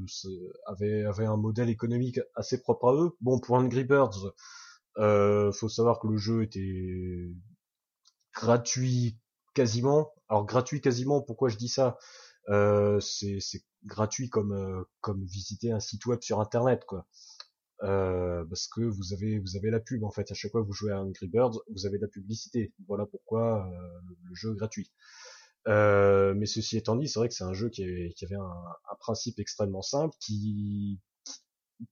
avaient, 0.66 1.04
avaient 1.04 1.26
un 1.26 1.36
modèle 1.36 1.68
économique 1.70 2.20
assez 2.36 2.60
propre 2.62 2.88
à 2.88 2.94
eux. 2.94 3.16
Bon, 3.20 3.38
pour 3.40 3.56
Angry 3.56 3.84
Birds, 3.84 4.32
euh, 4.98 5.52
faut 5.52 5.68
savoir 5.68 6.00
que 6.00 6.08
le 6.08 6.16
jeu 6.18 6.42
était 6.44 7.30
gratuit 8.34 9.18
quasiment. 9.54 10.12
Alors 10.28 10.44
gratuit 10.46 10.80
quasiment, 10.80 11.20
pourquoi 11.22 11.48
je 11.48 11.56
dis 11.56 11.68
ça? 11.68 11.98
Euh, 12.48 13.00
C'est 13.00 13.40
c'est 13.40 13.64
gratuit 13.84 14.28
comme 14.30 14.52
euh, 14.52 14.84
comme 15.00 15.24
visiter 15.24 15.72
un 15.72 15.80
site 15.80 16.06
web 16.06 16.20
sur 16.22 16.40
internet 16.40 16.84
quoi. 16.86 17.06
Euh, 17.84 18.44
parce 18.46 18.66
que 18.66 18.80
vous 18.80 19.12
avez 19.12 19.38
vous 19.38 19.56
avez 19.56 19.70
la 19.70 19.78
pub 19.78 20.02
en 20.02 20.10
fait 20.10 20.32
à 20.32 20.34
chaque 20.34 20.50
fois 20.50 20.62
que 20.62 20.66
vous 20.66 20.72
jouez 20.72 20.90
à 20.90 21.00
Angry 21.00 21.28
Birds, 21.28 21.60
vous 21.70 21.86
avez 21.86 21.98
de 21.98 22.02
la 22.02 22.08
publicité. 22.08 22.72
Voilà 22.88 23.06
pourquoi 23.06 23.66
euh, 23.66 24.00
le, 24.24 24.34
jeu 24.34 24.52
est 24.52 24.56
gratuit. 24.56 24.90
Euh, 25.68 26.34
mais 26.34 26.46
ceci 26.46 26.76
étant 26.76 26.96
dit, 26.96 27.08
c'est 27.08 27.18
vrai 27.18 27.28
que 27.28 27.34
c'est 27.34 27.44
un 27.44 27.52
jeu 27.52 27.68
qui, 27.68 27.82
avait, 27.82 28.34
un, 28.34 28.40
un 28.40 28.96
principe 28.98 29.38
extrêmement 29.38 29.82
simple, 29.82 30.16
qui, 30.20 30.98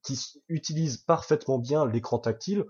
qui 0.03 0.19
utilise 0.49 0.99
parfaitement 0.99 1.59
bien 1.59 1.87
l'écran 1.87 2.19
tactile. 2.19 2.65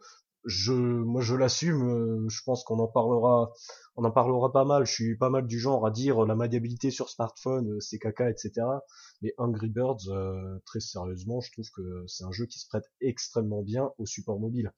Je, 0.47 0.73
moi, 0.73 1.21
je 1.23 1.35
l'assume. 1.35 1.89
euh, 1.89 2.29
Je 2.29 2.43
pense 2.45 2.65
qu'on 2.65 2.79
en 2.79 2.87
parlera, 2.89 3.53
on 3.97 4.05
en 4.05 4.11
parlera 4.11 4.53
pas 4.53 4.65
mal. 4.65 4.87
Je 4.87 4.93
suis 4.93 5.17
pas 5.17 5.31
mal 5.31 5.47
du 5.47 5.59
genre 5.59 5.87
à 5.87 5.91
dire 5.91 6.23
euh, 6.25 6.27
la 6.27 6.37
maniabilité 6.37 6.91
sur 6.91 7.11
smartphone, 7.11 7.69
euh, 7.73 7.81
c'est 7.81 7.99
caca, 7.99 8.31
etc. 8.31 8.83
Mais 9.23 9.35
Angry 9.39 9.69
Birds, 9.71 10.09
euh, 10.09 10.59
très 10.67 10.81
sérieusement, 10.81 11.41
je 11.41 11.51
trouve 11.53 11.69
que 11.75 12.05
c'est 12.07 12.25
un 12.25 12.33
jeu 12.33 12.47
qui 12.47 12.59
se 12.61 12.69
prête 12.69 12.85
extrêmement 13.01 13.63
bien 13.63 13.91
au 13.99 14.07
support 14.07 14.39
mobile. 14.41 14.73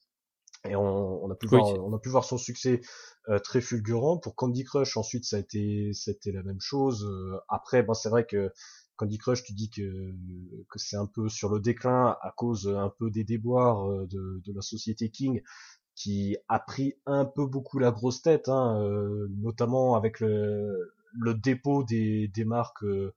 Et 0.68 0.76
on, 0.76 1.24
on 1.24 1.30
a 1.30 1.34
pu 1.36 1.46
Oui, 1.50 1.62
voir, 1.62 1.66
on 1.84 1.94
a 1.94 1.98
pu 1.98 2.08
voir 2.08 2.24
son 2.24 2.38
succès 2.38 2.80
euh, 3.28 3.38
très 3.38 3.60
fulgurant. 3.60 4.18
Pour 4.18 4.34
Candy 4.36 4.64
Crush, 4.64 4.96
ensuite, 4.96 5.24
ça 5.24 5.36
a 5.36 5.38
été, 5.40 5.92
c'était 5.94 6.32
la 6.32 6.42
même 6.42 6.60
chose. 6.60 7.06
Après, 7.48 7.82
ben 7.82 7.94
c'est 7.94 8.08
vrai 8.10 8.26
que 8.26 8.50
Candy 8.98 9.16
Crush, 9.16 9.44
tu 9.44 9.54
dis 9.54 9.70
que 9.70 10.12
que 10.68 10.78
c'est 10.78 10.96
un 10.96 11.06
peu 11.06 11.28
sur 11.30 11.48
le 11.48 11.60
déclin 11.60 12.16
à 12.20 12.32
cause 12.36 12.68
un 12.68 12.92
peu 12.98 13.10
des 13.10 13.24
déboires 13.24 13.88
euh, 13.88 14.06
de, 14.08 14.42
de 14.44 14.52
la 14.52 14.60
société 14.60 15.08
King, 15.08 15.40
qui 15.94 16.36
a 16.48 16.58
pris 16.58 16.94
un 17.06 17.24
peu 17.24 17.46
beaucoup 17.46 17.78
la 17.78 17.92
grosse 17.92 18.20
tête, 18.22 18.48
hein, 18.48 18.82
euh, 18.82 19.28
notamment 19.38 19.94
avec 19.94 20.20
le, 20.20 20.92
le 21.12 21.34
dépôt 21.34 21.84
des, 21.84 22.28
des 22.28 22.44
marques 22.44 22.82
euh, 22.82 23.14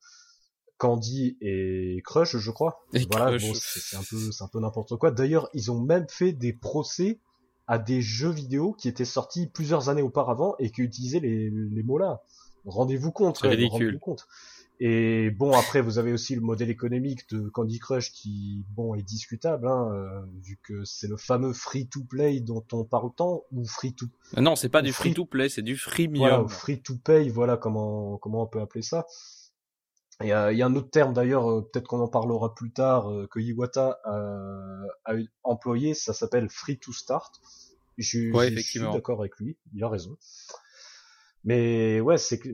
Candy 0.77 1.37
et 1.41 2.01
Crush, 2.05 2.37
je 2.37 2.51
crois. 2.51 2.85
Et 2.93 3.05
voilà, 3.11 3.37
bon, 3.37 3.51
c'est 3.53 3.97
un 3.97 4.03
peu, 4.09 4.31
c'est 4.31 4.43
un 4.43 4.47
peu 4.47 4.59
n'importe 4.59 4.95
quoi. 4.97 5.11
D'ailleurs, 5.11 5.49
ils 5.53 5.71
ont 5.71 5.79
même 5.79 6.07
fait 6.09 6.31
des 6.31 6.53
procès 6.53 7.19
à 7.67 7.77
des 7.79 8.01
jeux 8.01 8.31
vidéo 8.31 8.73
qui 8.73 8.87
étaient 8.87 9.05
sortis 9.05 9.47
plusieurs 9.47 9.89
années 9.89 10.01
auparavant 10.01 10.55
et 10.59 10.71
qui 10.71 10.81
utilisaient 10.81 11.19
les, 11.19 11.49
les 11.49 11.83
mots 11.83 11.97
là. 11.97 12.21
Rendez-vous 12.65 13.11
compte, 13.11 13.39
rendez-vous 13.39 13.99
compte. 13.99 14.27
Et 14.83 15.29
bon, 15.29 15.51
après, 15.55 15.79
vous 15.79 15.99
avez 15.99 16.11
aussi 16.11 16.33
le 16.33 16.41
modèle 16.41 16.71
économique 16.71 17.29
de 17.29 17.47
Candy 17.49 17.77
Crush 17.77 18.11
qui, 18.11 18.65
bon, 18.71 18.95
est 18.95 19.03
discutable, 19.03 19.67
hein, 19.67 19.91
euh, 19.93 20.21
vu 20.41 20.57
que 20.63 20.83
c'est 20.85 21.07
le 21.07 21.17
fameux 21.17 21.53
free-to-play 21.53 22.39
dont 22.39 22.65
on 22.71 22.83
parle 22.83 23.11
tant, 23.15 23.43
ou 23.51 23.63
free-to, 23.63 24.07
Euh, 24.37 24.41
Non, 24.41 24.55
c'est 24.55 24.69
pas 24.69 24.81
du 24.81 24.91
free- 24.91 25.09
free-to-play, 25.11 25.49
c'est 25.49 25.61
du 25.61 25.77
freemium. 25.77 26.27
voilà, 26.29 26.47
free-to-pay, 26.47 27.29
voilà 27.29 27.57
comment, 27.57 28.17
comment 28.17 28.41
on 28.41 28.47
peut 28.47 28.59
appeler 28.59 28.81
ça. 28.81 29.05
Il 30.21 30.27
y 30.27 30.31
a, 30.31 30.51
il 30.51 30.57
y 30.57 30.63
a 30.63 30.65
un 30.65 30.75
autre 30.75 30.89
terme 30.89 31.13
d'ailleurs, 31.13 31.47
euh, 31.47 31.61
peut-être 31.61 31.85
qu'on 31.87 31.99
en 31.99 32.07
parlera 32.07 32.55
plus 32.55 32.71
tard, 32.71 33.11
euh, 33.11 33.27
que 33.29 33.39
Iwata 33.39 33.99
a, 34.03 34.83
a 35.05 35.13
employé, 35.43 35.93
ça 35.93 36.13
s'appelle 36.13 36.49
free-to-start. 36.49 37.39
Je, 37.99 38.31
Ouais, 38.31 38.49
je 38.51 38.59
suis 38.61 38.79
d'accord 38.93 39.19
avec 39.19 39.37
lui, 39.37 39.57
il 39.75 39.83
a 39.83 39.89
raison. 39.89 40.17
Mais 41.43 41.99
ouais, 42.01 42.17
c'est 42.17 42.39
que 42.39 42.49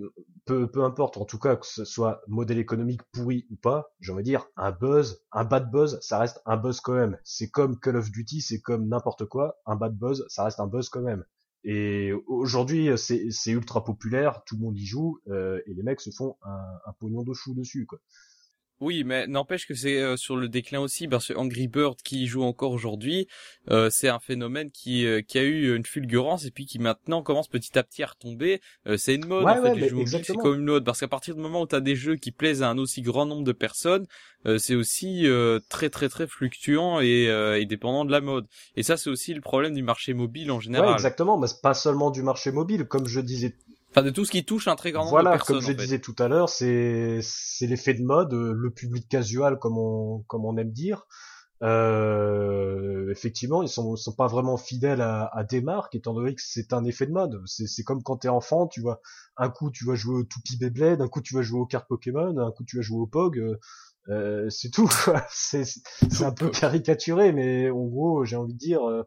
peu, 0.45 0.71
peu 0.71 0.83
importe, 0.83 1.17
en 1.17 1.25
tout 1.25 1.39
cas 1.39 1.57
que 1.57 1.65
ce 1.65 1.83
soit 1.83 2.21
modèle 2.27 2.57
économique 2.57 3.01
pourri 3.11 3.45
ou 3.51 3.55
pas, 3.57 3.93
j'ai 3.99 4.13
envie 4.13 4.23
de 4.23 4.29
dire 4.29 4.47
un 4.55 4.71
buzz, 4.71 5.21
un 5.33 5.43
bad 5.43 5.69
buzz, 5.69 5.99
ça 6.01 6.19
reste 6.19 6.41
un 6.45 6.57
buzz 6.57 6.79
quand 6.79 6.93
même. 6.93 7.17
C'est 7.23 7.49
comme 7.49 7.79
Call 7.79 7.97
of 7.97 8.11
Duty, 8.11 8.41
c'est 8.41 8.61
comme 8.61 8.87
n'importe 8.87 9.25
quoi, 9.25 9.59
un 9.65 9.75
bad 9.75 9.93
buzz, 9.97 10.25
ça 10.29 10.45
reste 10.45 10.59
un 10.59 10.67
buzz 10.67 10.89
quand 10.89 11.01
même. 11.01 11.25
Et 11.63 12.13
aujourd'hui, 12.27 12.89
c'est 12.97 13.51
ultra 13.51 13.83
populaire, 13.83 14.41
tout 14.45 14.55
le 14.55 14.61
monde 14.61 14.77
y 14.77 14.85
joue, 14.85 15.19
euh, 15.27 15.59
et 15.65 15.73
les 15.73 15.83
mecs 15.83 15.99
se 15.99 16.11
font 16.11 16.37
un, 16.43 16.79
un 16.85 16.93
pognon 16.97 17.23
de 17.23 17.33
chou 17.33 17.53
dessus, 17.53 17.85
quoi. 17.85 17.99
Oui, 18.79 19.03
mais 19.03 19.25
n'empêche 19.25 19.65
que 19.65 19.73
c'est 19.73 19.97
euh, 19.97 20.17
sur 20.17 20.35
le 20.37 20.47
déclin 20.49 20.79
aussi, 20.79 21.07
parce 21.07 21.27
que 21.29 21.33
Angry 21.33 21.67
Bird 21.67 21.99
qui 22.03 22.27
joue 22.27 22.43
encore 22.43 22.71
aujourd'hui, 22.73 23.27
euh, 23.71 23.89
c'est 23.89 24.07
un 24.07 24.19
phénomène 24.19 24.69
qui, 24.69 25.03
euh, 25.05 25.21
qui 25.23 25.39
a 25.39 25.43
eu 25.43 25.75
une 25.75 25.83
fulgurance 25.85 26.45
et 26.45 26.51
puis 26.51 26.67
qui 26.67 26.77
maintenant 26.77 27.23
commence 27.23 27.47
petit 27.47 27.75
à 27.79 27.83
petit 27.83 28.03
à 28.03 28.07
retomber. 28.07 28.61
Euh, 28.87 28.95
c'est 28.97 29.15
une 29.15 29.25
mode 29.25 29.45
Ouais, 29.45 29.51
en 29.51 29.57
fait, 29.57 29.71
ouais, 29.71 29.75
les 29.75 29.83
jeux 29.83 29.95
mobiles, 29.95 30.23
c'est 30.25 30.37
comme 30.37 30.59
une 30.59 30.65
mode, 30.65 30.85
parce 30.85 30.99
qu'à 30.99 31.07
partir 31.07 31.33
du 31.35 31.41
moment 31.41 31.61
où 31.63 31.67
tu 31.67 31.75
as 31.75 31.79
des 31.81 31.95
jeux 31.95 32.17
qui 32.17 32.31
plaisent 32.31 32.61
à 32.61 32.69
un 32.69 32.77
aussi 32.77 33.01
grand 33.01 33.25
nombre 33.25 33.43
de 33.43 33.51
personnes, 33.51 34.05
euh, 34.45 34.59
c'est 34.59 34.75
aussi 34.75 35.25
euh, 35.27 35.59
très 35.69 35.89
très 35.89 36.07
très 36.09 36.27
fluctuant 36.27 36.99
et, 36.99 37.27
euh, 37.29 37.59
et 37.59 37.65
dépendant 37.65 38.05
de 38.05 38.11
la 38.11 38.21
mode. 38.21 38.45
Et 38.75 38.83
ça, 38.83 38.95
c'est 38.97 39.09
aussi 39.09 39.33
le 39.33 39.41
problème 39.41 39.73
du 39.73 39.81
marché 39.83 40.13
mobile 40.13 40.51
en 40.51 40.59
Ouais, 40.75 40.91
général. 40.91 40.91
exactement, 40.91 41.37
mais 41.37 41.47
c'est 41.47 41.61
pas 41.61 41.73
seulement 41.73 42.09
du 42.11 42.21
marché 42.21 42.51
mobile, 42.51 42.85
comme 42.85 43.07
je 43.07 43.19
disais 43.19 43.55
Enfin, 43.91 44.03
de 44.03 44.09
tout 44.11 44.25
ce 44.25 44.31
qui 44.31 44.45
touche 44.45 44.67
un 44.67 44.75
très 44.75 44.91
grand 44.91 45.05
nombre 45.05 45.11
Voilà, 45.11 45.31
de 45.31 45.31
personnes. 45.31 45.55
comme 45.57 45.61
je 45.61 45.71
en 45.71 45.75
fait. 45.75 45.75
disais 45.75 45.99
tout 45.99 46.15
à 46.19 46.27
l'heure, 46.27 46.49
c'est 46.49 47.19
c'est 47.21 47.67
l'effet 47.67 47.93
de 47.93 48.03
mode, 48.03 48.33
euh, 48.33 48.53
le 48.53 48.71
public 48.71 49.07
casual 49.09 49.57
comme 49.59 49.77
on 49.77 50.23
comme 50.27 50.45
on 50.45 50.57
aime 50.57 50.71
dire. 50.71 51.05
Euh, 51.63 53.09
effectivement, 53.11 53.63
ils 53.63 53.69
sont 53.69 53.95
sont 53.95 54.13
pas 54.13 54.27
vraiment 54.27 54.57
fidèles 54.57 55.01
à, 55.01 55.25
à 55.33 55.43
des 55.43 55.61
marques, 55.61 55.95
étant 55.95 56.13
donné 56.13 56.35
que 56.35 56.41
c'est 56.43 56.73
un 56.73 56.83
effet 56.85 57.07
de 57.07 57.11
mode. 57.11 57.41
C'est 57.45 57.67
c'est 57.67 57.83
comme 57.83 58.03
quand 58.03 58.17
t'es 58.17 58.27
enfant, 58.29 58.67
tu 58.67 58.81
vois, 58.81 59.01
un 59.37 59.49
coup 59.49 59.71
tu 59.71 59.85
vas 59.85 59.95
jouer 59.95 60.15
au 60.19 60.23
Toupie 60.23 60.57
Beyblade, 60.57 61.01
un 61.01 61.07
coup 61.07 61.21
tu 61.21 61.33
vas 61.35 61.41
jouer 61.41 61.59
aux 61.59 61.65
cartes 61.65 61.87
Pokémon, 61.87 62.37
un 62.37 62.51
coup 62.51 62.63
tu 62.65 62.77
vas 62.77 62.81
jouer 62.83 62.99
au 63.01 63.07
Pog. 63.07 63.37
euh, 63.39 63.57
euh, 64.09 64.49
c'est 64.49 64.69
tout. 64.71 64.89
C'est 65.29 65.63
c'est 65.65 66.23
un 66.23 66.31
peu 66.31 66.49
caricaturé, 66.49 67.33
mais 67.33 67.69
en 67.69 67.85
gros, 67.85 68.23
j'ai 68.25 68.35
envie 68.37 68.53
de 68.53 68.57
dire. 68.59 68.87
euh, 68.87 69.03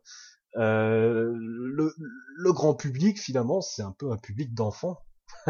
euh, 0.56 1.32
le, 1.36 1.94
le 2.36 2.52
grand 2.52 2.74
public 2.74 3.18
finalement 3.18 3.60
c'est 3.60 3.82
un 3.82 3.92
peu 3.92 4.10
un 4.10 4.16
public 4.16 4.52
d'enfants 4.54 4.98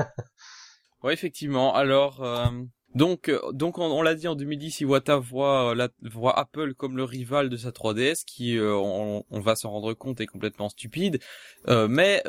Ouais, 1.02 1.14
effectivement. 1.14 1.74
Alors, 1.74 2.22
euh, 2.22 2.46
donc, 2.94 3.28
euh, 3.28 3.40
donc 3.52 3.78
on, 3.78 4.02
l'a 4.02 4.14
dit 4.14 4.28
en 4.28 4.34
2010, 4.34 4.80
Iwata 4.80 5.16
voit, 5.16 5.70
euh, 5.70 5.74
la, 5.74 5.88
voit 6.02 6.38
Apple 6.38 6.74
comme 6.74 6.96
le 6.96 7.04
rival 7.04 7.48
de 7.48 7.56
sa 7.56 7.70
3DS, 7.70 8.24
qui, 8.26 8.58
on, 8.60 9.24
on, 9.30 9.40
va 9.40 9.56
s'en 9.56 9.70
rendre 9.70 9.94
compte, 9.94 10.20
est 10.20 10.26
complètement 10.26 10.68
stupide. 10.68 11.20
mais 11.66 12.22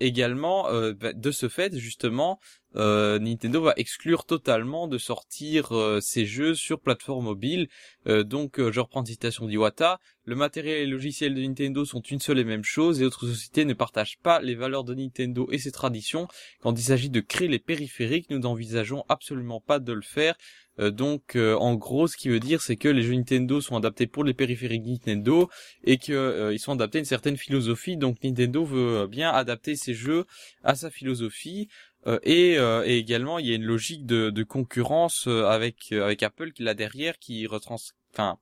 également, 0.00 0.68
bah, 0.92 1.12
de 1.12 1.30
ce 1.30 1.48
fait, 1.48 1.76
justement, 1.76 2.38
euh, 2.76 3.18
Nintendo 3.18 3.62
va 3.62 3.74
exclure 3.76 4.24
totalement 4.24 4.88
de 4.88 4.98
sortir 4.98 5.72
euh, 5.72 6.00
ses 6.00 6.26
jeux 6.26 6.54
sur 6.54 6.80
plateforme 6.80 7.24
mobile. 7.24 7.68
Euh, 8.06 8.24
donc, 8.24 8.58
je 8.58 8.80
reprends 8.80 9.00
une 9.00 9.06
citation 9.06 9.46
d'Iwata. 9.46 10.00
Le 10.24 10.36
matériel 10.36 10.82
et 10.82 10.86
le 10.86 10.92
logiciel 10.92 11.34
de 11.34 11.40
Nintendo 11.40 11.84
sont 11.84 12.00
une 12.00 12.20
seule 12.20 12.38
et 12.38 12.44
même 12.44 12.64
chose 12.64 13.02
et 13.02 13.04
autres 13.04 13.26
sociétés 13.26 13.64
ne 13.64 13.74
partagent 13.74 14.18
pas 14.22 14.40
les 14.40 14.54
valeurs 14.54 14.84
de 14.84 14.94
Nintendo 14.94 15.48
et 15.50 15.58
ses 15.58 15.72
traditions. 15.72 16.28
Quand 16.60 16.72
il 16.78 16.82
s'agit 16.82 17.10
de 17.10 17.20
créer 17.20 17.48
les 17.48 17.58
périphériques, 17.58 18.30
nous 18.30 18.38
n'envisageons 18.38 19.04
absolument 19.08 19.60
pas 19.60 19.80
de 19.80 19.92
le 19.92 20.02
faire. 20.02 20.36
donc, 20.78 21.36
en 21.36 21.74
gros, 21.74 22.06
ce 22.06 22.16
qui 22.16 22.28
veut 22.28 22.38
dire, 22.38 22.62
c'est 22.62 22.76
que 22.76 22.88
les 22.88 23.02
jeux 23.02 23.14
Nintendo 23.14 23.60
sont 23.60 23.76
adaptés 23.76 24.06
pour 24.06 24.22
les 24.22 24.32
périphériques 24.32 24.86
Nintendo 24.86 25.50
et 25.82 25.98
qu'ils 25.98 26.58
sont 26.60 26.72
adaptés 26.72 26.98
à 26.98 27.00
une 27.00 27.04
certaine 27.04 27.36
philosophie. 27.36 27.96
Donc, 27.96 28.22
Nintendo 28.22 28.64
veut 28.64 29.08
bien 29.08 29.30
adapter 29.30 29.74
ses 29.74 29.92
jeux 29.92 30.24
à 30.62 30.76
sa 30.76 30.88
philosophie. 30.88 31.68
Euh, 32.06 32.18
et, 32.22 32.58
euh, 32.58 32.84
et, 32.84 32.98
également, 32.98 33.38
il 33.38 33.46
y 33.46 33.52
a 33.52 33.54
une 33.54 33.64
logique 33.64 34.06
de, 34.06 34.30
de 34.30 34.42
concurrence 34.42 35.26
euh, 35.28 35.44
avec 35.46 35.92
avec 35.92 36.22
Apple 36.22 36.52
qui 36.52 36.62
là 36.62 36.74
derrière, 36.74 37.18
qui 37.18 37.46
retrans, 37.46 37.76
enfin, 38.12 38.38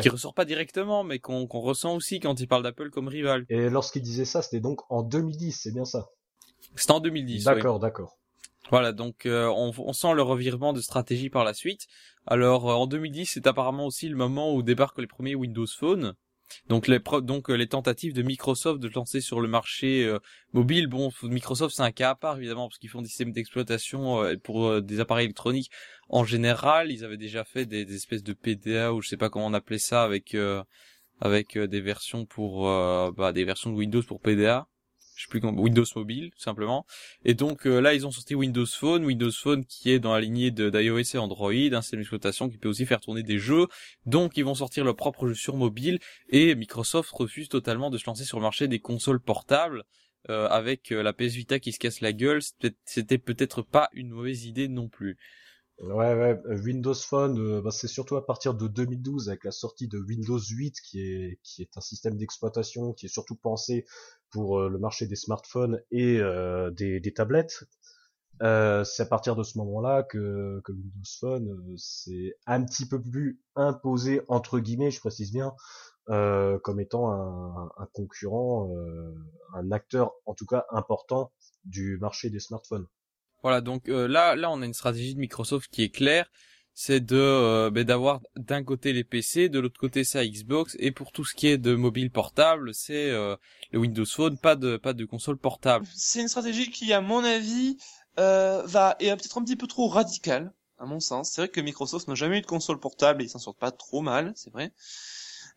qui 0.00 0.08
ressort 0.08 0.34
pas 0.34 0.44
directement, 0.44 1.04
mais 1.04 1.18
qu'on 1.18 1.46
qu'on 1.46 1.60
ressent 1.60 1.94
aussi 1.94 2.20
quand 2.20 2.40
il 2.40 2.48
parle 2.48 2.62
d'Apple 2.62 2.90
comme 2.90 3.08
rival. 3.08 3.44
Et 3.50 3.68
lorsqu'il 3.68 4.02
disait 4.02 4.24
ça, 4.24 4.42
c'était 4.42 4.60
donc 4.60 4.80
en 4.90 5.02
2010, 5.02 5.52
c'est 5.52 5.72
bien 5.72 5.84
ça? 5.84 6.08
C'était 6.76 6.92
en 6.92 7.00
2010. 7.00 7.44
D'accord, 7.44 7.78
d'accord. 7.78 8.16
Voilà, 8.70 8.92
donc 8.92 9.24
on, 9.26 9.72
on, 9.76 9.92
sent 9.92 10.14
le 10.14 10.22
revirement 10.22 10.72
de 10.72 10.80
stratégie 10.80 11.28
par 11.28 11.44
la 11.44 11.52
suite. 11.52 11.86
Alors 12.26 12.64
en 12.64 12.86
2010, 12.86 13.26
c'est 13.26 13.46
apparemment 13.46 13.84
aussi 13.84 14.08
le 14.08 14.16
moment 14.16 14.54
où 14.54 14.62
débarquent 14.62 15.00
les 15.00 15.06
premiers 15.06 15.34
Windows 15.34 15.66
Phone. 15.66 16.14
Donc 16.68 16.88
les 16.88 16.98
donc 17.22 17.50
euh, 17.50 17.54
les 17.54 17.66
tentatives 17.66 18.12
de 18.12 18.22
Microsoft 18.22 18.80
de 18.80 18.88
lancer 18.88 19.20
sur 19.20 19.40
le 19.40 19.48
marché 19.48 20.04
euh, 20.04 20.18
mobile, 20.52 20.86
bon 20.86 21.10
Microsoft 21.22 21.74
c'est 21.76 21.82
un 21.82 21.92
cas 21.92 22.10
à 22.10 22.14
part 22.14 22.36
évidemment 22.36 22.68
parce 22.68 22.78
qu'ils 22.78 22.90
font 22.90 23.02
des 23.02 23.08
systèmes 23.08 23.32
d'exploitation 23.32 24.22
euh, 24.22 24.36
pour 24.36 24.82
des 24.82 25.00
appareils 25.00 25.24
électroniques 25.24 25.70
en 26.08 26.24
général, 26.24 26.92
ils 26.92 27.04
avaient 27.04 27.16
déjà 27.16 27.44
fait 27.44 27.66
des, 27.66 27.94
espèces 27.94 28.22
de 28.22 28.32
PDA 28.32 28.92
ou 28.92 29.00
je 29.00 29.08
sais 29.08 29.16
pas 29.16 29.30
comment 29.30 29.46
on 29.46 29.54
appelait 29.54 29.78
ça 29.78 30.02
avec 30.02 30.36
avec 31.20 31.58
des 31.58 31.80
versions 31.80 32.26
pour 32.26 32.64
bah, 32.64 33.32
des 33.32 33.44
versions 33.44 33.70
de 33.70 33.76
Windows 33.76 34.02
pour 34.02 34.20
PDA 34.20 34.66
je 35.14 35.22
sais 35.22 35.28
plus 35.28 35.40
Windows 35.40 35.84
Mobile, 35.96 36.30
simplement. 36.36 36.86
Et 37.24 37.34
donc 37.34 37.66
euh, 37.66 37.80
là, 37.80 37.94
ils 37.94 38.06
ont 38.06 38.10
sorti 38.10 38.34
Windows 38.34 38.66
Phone, 38.66 39.04
Windows 39.04 39.30
Phone 39.30 39.64
qui 39.64 39.90
est 39.90 39.98
dans 39.98 40.12
la 40.12 40.20
lignée 40.20 40.50
d'iOS 40.50 41.14
et 41.14 41.18
Android, 41.18 41.52
un 41.52 41.82
système 41.82 42.00
d'exploitation 42.00 42.48
qui 42.48 42.58
peut 42.58 42.68
aussi 42.68 42.86
faire 42.86 43.00
tourner 43.00 43.22
des 43.22 43.38
jeux. 43.38 43.66
Donc 44.06 44.36
ils 44.36 44.44
vont 44.44 44.54
sortir 44.54 44.84
leur 44.84 44.96
propre 44.96 45.28
jeu 45.28 45.34
sur 45.34 45.56
mobile 45.56 45.98
et 46.28 46.54
Microsoft 46.54 47.10
refuse 47.10 47.48
totalement 47.48 47.90
de 47.90 47.98
se 47.98 48.06
lancer 48.06 48.24
sur 48.24 48.38
le 48.38 48.42
marché 48.42 48.68
des 48.68 48.80
consoles 48.80 49.20
portables. 49.20 49.84
Euh, 50.30 50.48
avec 50.48 50.90
euh, 50.90 51.02
la 51.02 51.12
PS 51.12 51.34
Vita 51.34 51.58
qui 51.58 51.70
se 51.70 51.78
casse 51.78 52.00
la 52.00 52.14
gueule, 52.14 52.40
c'était 52.86 53.18
peut-être 53.18 53.60
pas 53.60 53.90
une 53.92 54.08
mauvaise 54.08 54.46
idée 54.46 54.68
non 54.68 54.88
plus. 54.88 55.18
Ouais, 55.80 56.14
ouais, 56.14 56.40
Windows 56.64 56.94
Phone, 56.94 57.60
bah, 57.60 57.70
c'est 57.72 57.88
surtout 57.88 58.16
à 58.16 58.24
partir 58.24 58.54
de 58.54 58.68
2012 58.68 59.28
avec 59.28 59.44
la 59.44 59.50
sortie 59.50 59.88
de 59.88 59.98
Windows 59.98 60.38
8 60.38 60.80
qui 60.80 61.00
est 61.00 61.40
qui 61.42 61.62
est 61.62 61.76
un 61.76 61.80
système 61.80 62.16
d'exploitation 62.16 62.92
qui 62.92 63.06
est 63.06 63.08
surtout 63.08 63.34
pensé 63.34 63.84
pour 64.30 64.60
euh, 64.60 64.68
le 64.68 64.78
marché 64.78 65.06
des 65.06 65.16
smartphones 65.16 65.82
et 65.90 66.18
euh, 66.20 66.70
des, 66.70 67.12
tablettes. 67.14 67.64
Euh, 68.42 68.84
c'est 68.84 69.02
à 69.02 69.06
partir 69.06 69.36
de 69.36 69.42
ce 69.42 69.58
moment-là 69.58 70.04
que, 70.04 70.60
que 70.64 70.72
Windows 70.72 71.10
Phone 71.20 71.74
c'est 71.76 72.36
un 72.46 72.64
petit 72.64 72.86
peu 72.86 73.00
plus 73.02 73.40
imposé 73.56 74.22
entre 74.28 74.60
guillemets, 74.60 74.90
je 74.92 75.00
précise 75.00 75.32
bien, 75.32 75.54
comme 76.06 76.80
étant 76.80 77.12
un, 77.12 77.86
concurrent, 77.92 78.70
un 79.54 79.72
acteur 79.72 80.12
en 80.26 80.34
tout 80.34 80.46
cas 80.46 80.66
important 80.70 81.32
du 81.64 81.98
marché 81.98 82.30
des 82.30 82.40
smartphones. 82.40 82.86
Voilà, 83.44 83.60
donc 83.60 83.86
là, 83.86 84.34
là, 84.34 84.50
on 84.50 84.60
a 84.60 84.66
une 84.66 84.74
stratégie 84.74 85.14
de 85.14 85.20
Microsoft 85.20 85.70
qui 85.70 85.82
est 85.82 85.90
claire 85.90 86.28
c'est 86.74 87.00
de 87.00 87.16
euh, 87.16 87.70
ben, 87.70 87.84
d'avoir 87.84 88.20
d'un 88.36 88.64
côté 88.64 88.92
les 88.92 89.04
PC, 89.04 89.48
de 89.48 89.60
l'autre 89.60 89.78
côté 89.78 90.02
sa 90.02 90.26
Xbox, 90.26 90.76
et 90.80 90.90
pour 90.90 91.12
tout 91.12 91.24
ce 91.24 91.34
qui 91.34 91.46
est 91.46 91.56
de 91.56 91.74
mobile 91.74 92.10
portable, 92.10 92.74
c'est 92.74 93.10
euh, 93.10 93.36
le 93.70 93.78
Windows 93.78 94.04
Phone, 94.04 94.36
pas 94.36 94.56
de 94.56 94.76
pas 94.76 94.92
de 94.92 95.04
console 95.04 95.38
portable. 95.38 95.86
C'est 95.94 96.20
une 96.20 96.28
stratégie 96.28 96.70
qui, 96.70 96.92
à 96.92 97.00
mon 97.00 97.22
avis, 97.22 97.78
euh, 98.18 98.62
va 98.66 98.96
est 98.98 99.14
peut-être 99.16 99.38
un 99.38 99.44
petit 99.44 99.56
peu 99.56 99.68
trop 99.68 99.88
radicale, 99.88 100.52
à 100.78 100.86
mon 100.86 100.98
sens. 100.98 101.30
C'est 101.30 101.42
vrai 101.42 101.48
que 101.48 101.60
Microsoft 101.60 102.08
n'a 102.08 102.16
jamais 102.16 102.38
eu 102.38 102.42
de 102.42 102.46
console 102.46 102.80
portable 102.80 103.22
et 103.22 103.26
ils 103.26 103.30
s'en 103.30 103.38
sortent 103.38 103.58
pas 103.58 103.70
trop 103.70 104.02
mal, 104.02 104.32
c'est 104.34 104.52
vrai. 104.52 104.72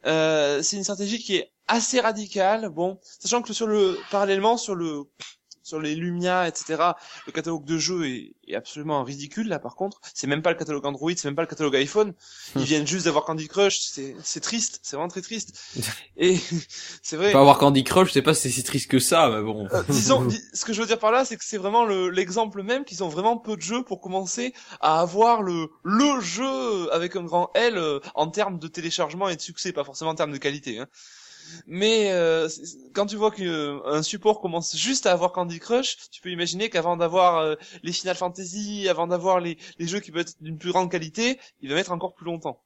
Euh, 0.06 0.62
c'est 0.62 0.78
une 0.78 0.84
stratégie 0.84 1.18
qui 1.18 1.38
est 1.38 1.52
assez 1.68 2.00
radicale, 2.00 2.70
bon, 2.70 3.00
sachant 3.02 3.42
que 3.42 3.52
sur 3.54 3.66
le 3.66 3.98
parallèlement 4.12 4.56
sur 4.58 4.76
le 4.76 5.06
sur 5.68 5.82
les 5.82 5.96
Lumia, 5.96 6.48
etc. 6.48 6.82
Le 7.26 7.32
catalogue 7.34 7.66
de 7.66 7.78
jeux 7.78 8.08
est, 8.08 8.56
absolument 8.56 9.04
ridicule 9.04 9.50
là. 9.50 9.60
Par 9.60 9.76
contre, 9.76 10.00
c'est 10.14 10.26
même 10.26 10.42
pas 10.42 10.52
le 10.52 10.56
catalogue 10.56 10.86
Android, 10.86 11.12
c'est 11.16 11.26
même 11.26 11.36
pas 11.36 11.42
le 11.42 11.48
catalogue 11.48 11.76
iPhone. 11.76 12.14
Ils 12.56 12.62
hmm. 12.62 12.64
viennent 12.64 12.88
juste 12.88 13.06
d'avoir 13.06 13.26
Candy 13.26 13.50
Crush. 13.50 13.80
C'est 14.24 14.40
triste, 14.40 14.80
c'est 14.84 14.96
vraiment 14.96 15.10
très 15.10 15.22
triste. 15.22 15.60
Et 16.18 16.38
c'est 17.04 17.18
vrai. 17.18 17.34
Pas 17.34 17.42
avoir 17.42 17.58
Candy 17.58 17.84
Crush, 17.84 18.14
c'est 18.14 18.22
pas 18.22 18.34
si, 18.34 18.50
si 18.50 18.64
triste 18.64 18.90
que 18.90 19.00
ça, 19.00 19.30
mais 19.30 19.42
bon. 19.42 19.68
Euh, 19.74 19.84
disons, 19.90 20.26
ce 20.54 20.64
que 20.64 20.72
je 20.72 20.80
veux 20.80 20.88
dire 20.88 21.00
par 21.00 21.12
là, 21.12 21.26
c'est 21.26 21.36
que 21.36 21.44
c'est 21.44 21.58
vraiment 21.58 21.86
l'exemple 21.86 22.64
même 22.64 22.86
qu'ils 22.86 23.04
ont 23.04 23.10
vraiment 23.10 23.38
peu 23.38 23.58
de 23.58 23.62
jeux 23.62 23.84
pour 23.84 24.00
commencer 24.00 24.54
à 24.80 25.02
avoir 25.02 25.42
le 25.42 25.68
le 25.84 26.22
jeu 26.22 26.92
avec 26.94 27.18
un 27.18 27.24
grand 27.24 27.52
L 27.56 27.78
euh, 27.78 28.00
en 28.16 28.30
termes 28.30 28.58
de 28.58 28.68
téléchargement 28.70 29.28
et 29.28 29.36
de 29.36 29.42
succès, 29.42 29.74
pas 29.74 29.84
forcément 29.84 30.12
en 30.12 30.16
termes 30.16 30.32
de 30.32 30.38
qualité. 30.38 30.80
Hein. 30.80 30.88
Mais 31.66 32.12
euh, 32.12 32.48
quand 32.94 33.06
tu 33.06 33.16
vois 33.16 33.32
qu'un 33.32 34.04
support 34.04 34.42
commence 34.42 34.76
juste 34.76 35.06
à 35.06 35.12
avoir 35.12 35.32
Candy 35.32 35.60
Crush, 35.60 35.98
tu 36.12 36.22
peux 36.22 36.32
imaginer 36.32 36.70
qu'avant 36.70 36.98
d'avoir 36.98 37.38
euh, 37.38 37.56
les 37.84 37.92
Final 37.92 38.16
Fantasy, 38.16 38.88
avant 38.90 39.08
d'avoir 39.08 39.40
les, 39.40 39.58
jeux 39.80 40.00
qui 40.00 40.12
peuvent 40.12 40.22
être 40.22 40.36
d'une 40.42 40.58
plus 40.58 40.72
grande 40.72 40.92
qualité, 40.92 41.40
il 41.62 41.70
va 41.70 41.76
mettre 41.76 41.92
encore 41.92 42.14
plus 42.14 42.26
longtemps. 42.26 42.62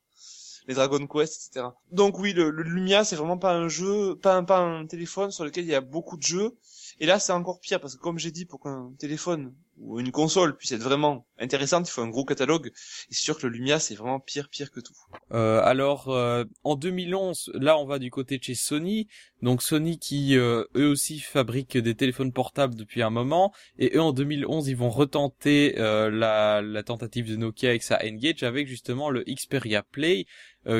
Les 0.68 0.76
Dragon 0.76 1.08
Quest, 1.08 1.50
etc. 1.50 1.68
Donc 1.92 2.20
oui, 2.20 2.34
le, 2.34 2.52
le 2.52 2.62
Lumia, 2.62 3.04
c'est 3.04 3.16
vraiment 3.16 3.38
pas 3.38 3.54
un 3.54 3.68
jeu, 3.68 4.16
pas 4.16 4.36
un, 4.36 4.44
pas 4.44 4.60
un 4.60 4.86
téléphone 4.86 5.32
sur 5.32 5.44
lequel 5.44 5.66
il 5.66 5.72
y 5.72 5.76
a 5.76 5.82
beaucoup 5.82 6.18
de 6.18 6.24
jeux. 6.24 6.56
Et 7.00 7.08
là, 7.08 7.18
c'est 7.18 7.32
encore 7.34 7.60
pire 7.60 7.82
parce 7.82 7.96
que 7.96 8.02
comme 8.02 8.20
j'ai 8.20 8.30
dit, 8.30 8.46
pour 8.46 8.62
qu'un 8.62 8.92
téléphone 9.00 9.56
ou 9.82 10.00
une 10.00 10.12
console 10.12 10.56
puisse 10.56 10.72
être 10.72 10.84
vraiment 10.84 11.26
intéressante, 11.40 11.88
il 11.90 11.92
faut 11.92 12.02
un 12.02 12.10
gros 12.10 12.24
catalogue. 12.24 12.68
Et 12.68 13.14
c'est 13.14 13.24
sûr 13.24 13.38
que 13.38 13.48
le 13.48 13.54
Lumia, 13.54 13.80
c'est 13.80 13.96
vraiment 13.96 14.20
pire, 14.20 14.48
pire 14.50 14.72
que 14.72 14.80
tout. 14.80 14.94
Euh, 15.32 15.62
alors, 15.64 16.10
euh, 16.10 16.46
en 16.64 16.76
2011, 16.76 17.52
là, 17.56 17.78
on 17.78 17.86
va 17.86 18.00
du 18.00 18.12
côté 18.12 18.38
de 18.38 18.44
chez 18.44 18.56
Sony. 18.56 19.08
Donc 19.42 19.64
Sony 19.64 19.98
qui, 19.98 20.38
euh, 20.38 20.66
eux 20.76 20.88
aussi, 20.88 21.20
fabriquent 21.20 21.78
des 21.78 21.96
téléphones 21.96 22.32
portables 22.32 22.76
depuis 22.76 23.02
un 23.02 23.10
moment. 23.10 23.54
Et 23.80 23.92
eux, 23.96 24.02
en 24.02 24.14
2011, 24.14 24.68
ils 24.68 24.78
vont 24.78 24.92
retenter 24.92 25.76
euh, 25.80 26.12
la, 26.12 26.62
la 26.62 26.84
tentative 26.84 27.30
de 27.30 27.36
Nokia 27.36 27.70
avec 27.70 27.84
sa 27.84 28.00
Engage 28.06 28.44
avec 28.44 28.68
justement 28.68 29.10
le 29.10 29.24
Xperia 29.24 29.84
Play. 29.84 30.26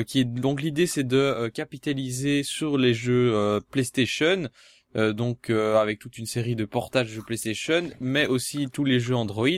qui 0.06 0.20
est 0.20 0.24
donc 0.24 0.62
l'idée 0.62 0.86
c'est 0.86 1.02
de 1.02 1.50
capitaliser 1.52 2.44
sur 2.44 2.78
les 2.78 2.94
jeux 2.94 3.60
PlayStation 3.70 4.48
euh, 4.96 5.12
donc 5.12 5.50
euh, 5.50 5.76
avec 5.76 5.98
toute 5.98 6.18
une 6.18 6.26
série 6.26 6.56
de 6.56 6.64
portages 6.64 7.14
de 7.14 7.20
PlayStation, 7.20 7.90
mais 8.00 8.26
aussi 8.26 8.68
tous 8.72 8.84
les 8.84 9.00
jeux 9.00 9.16
Android, 9.16 9.48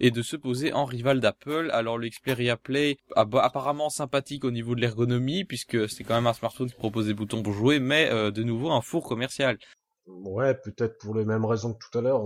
et 0.00 0.10
de 0.10 0.22
se 0.22 0.36
poser 0.36 0.72
en 0.72 0.84
rival 0.84 1.20
d'Apple. 1.20 1.70
Alors 1.72 1.98
le 1.98 2.08
Xperia 2.08 2.56
Play, 2.56 2.98
apparemment 3.16 3.90
sympathique 3.90 4.44
au 4.44 4.50
niveau 4.50 4.74
de 4.74 4.80
l'ergonomie, 4.80 5.44
puisque 5.44 5.88
c'est 5.88 6.04
quand 6.04 6.14
même 6.14 6.26
un 6.26 6.32
smartphone 6.32 6.68
qui 6.68 6.76
propose 6.76 7.06
des 7.06 7.14
boutons 7.14 7.42
pour 7.42 7.52
jouer, 7.52 7.80
mais 7.80 8.10
euh, 8.10 8.30
de 8.30 8.42
nouveau 8.42 8.70
un 8.70 8.80
four 8.80 9.06
commercial. 9.06 9.58
Ouais, 10.06 10.54
peut-être 10.54 10.98
pour 10.98 11.14
les 11.14 11.24
mêmes 11.24 11.46
raisons 11.46 11.72
que 11.72 11.78
tout 11.78 11.98
à 11.98 12.02
l'heure. 12.02 12.22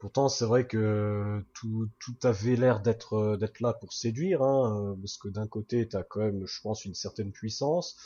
Pourtant, 0.00 0.28
c'est 0.28 0.44
vrai 0.44 0.66
que 0.66 1.40
tout, 1.54 1.88
tout 2.00 2.16
avait 2.24 2.56
l'air 2.56 2.80
d'être 2.80 3.36
d'être 3.36 3.60
là 3.60 3.72
pour 3.72 3.92
séduire, 3.92 4.42
hein, 4.42 4.96
parce 5.00 5.16
que 5.16 5.28
d'un 5.28 5.46
côté, 5.46 5.86
t'as 5.86 6.02
quand 6.02 6.20
même, 6.20 6.44
je 6.44 6.60
pense, 6.60 6.84
une 6.84 6.94
certaine 6.94 7.30
puissance. 7.30 7.96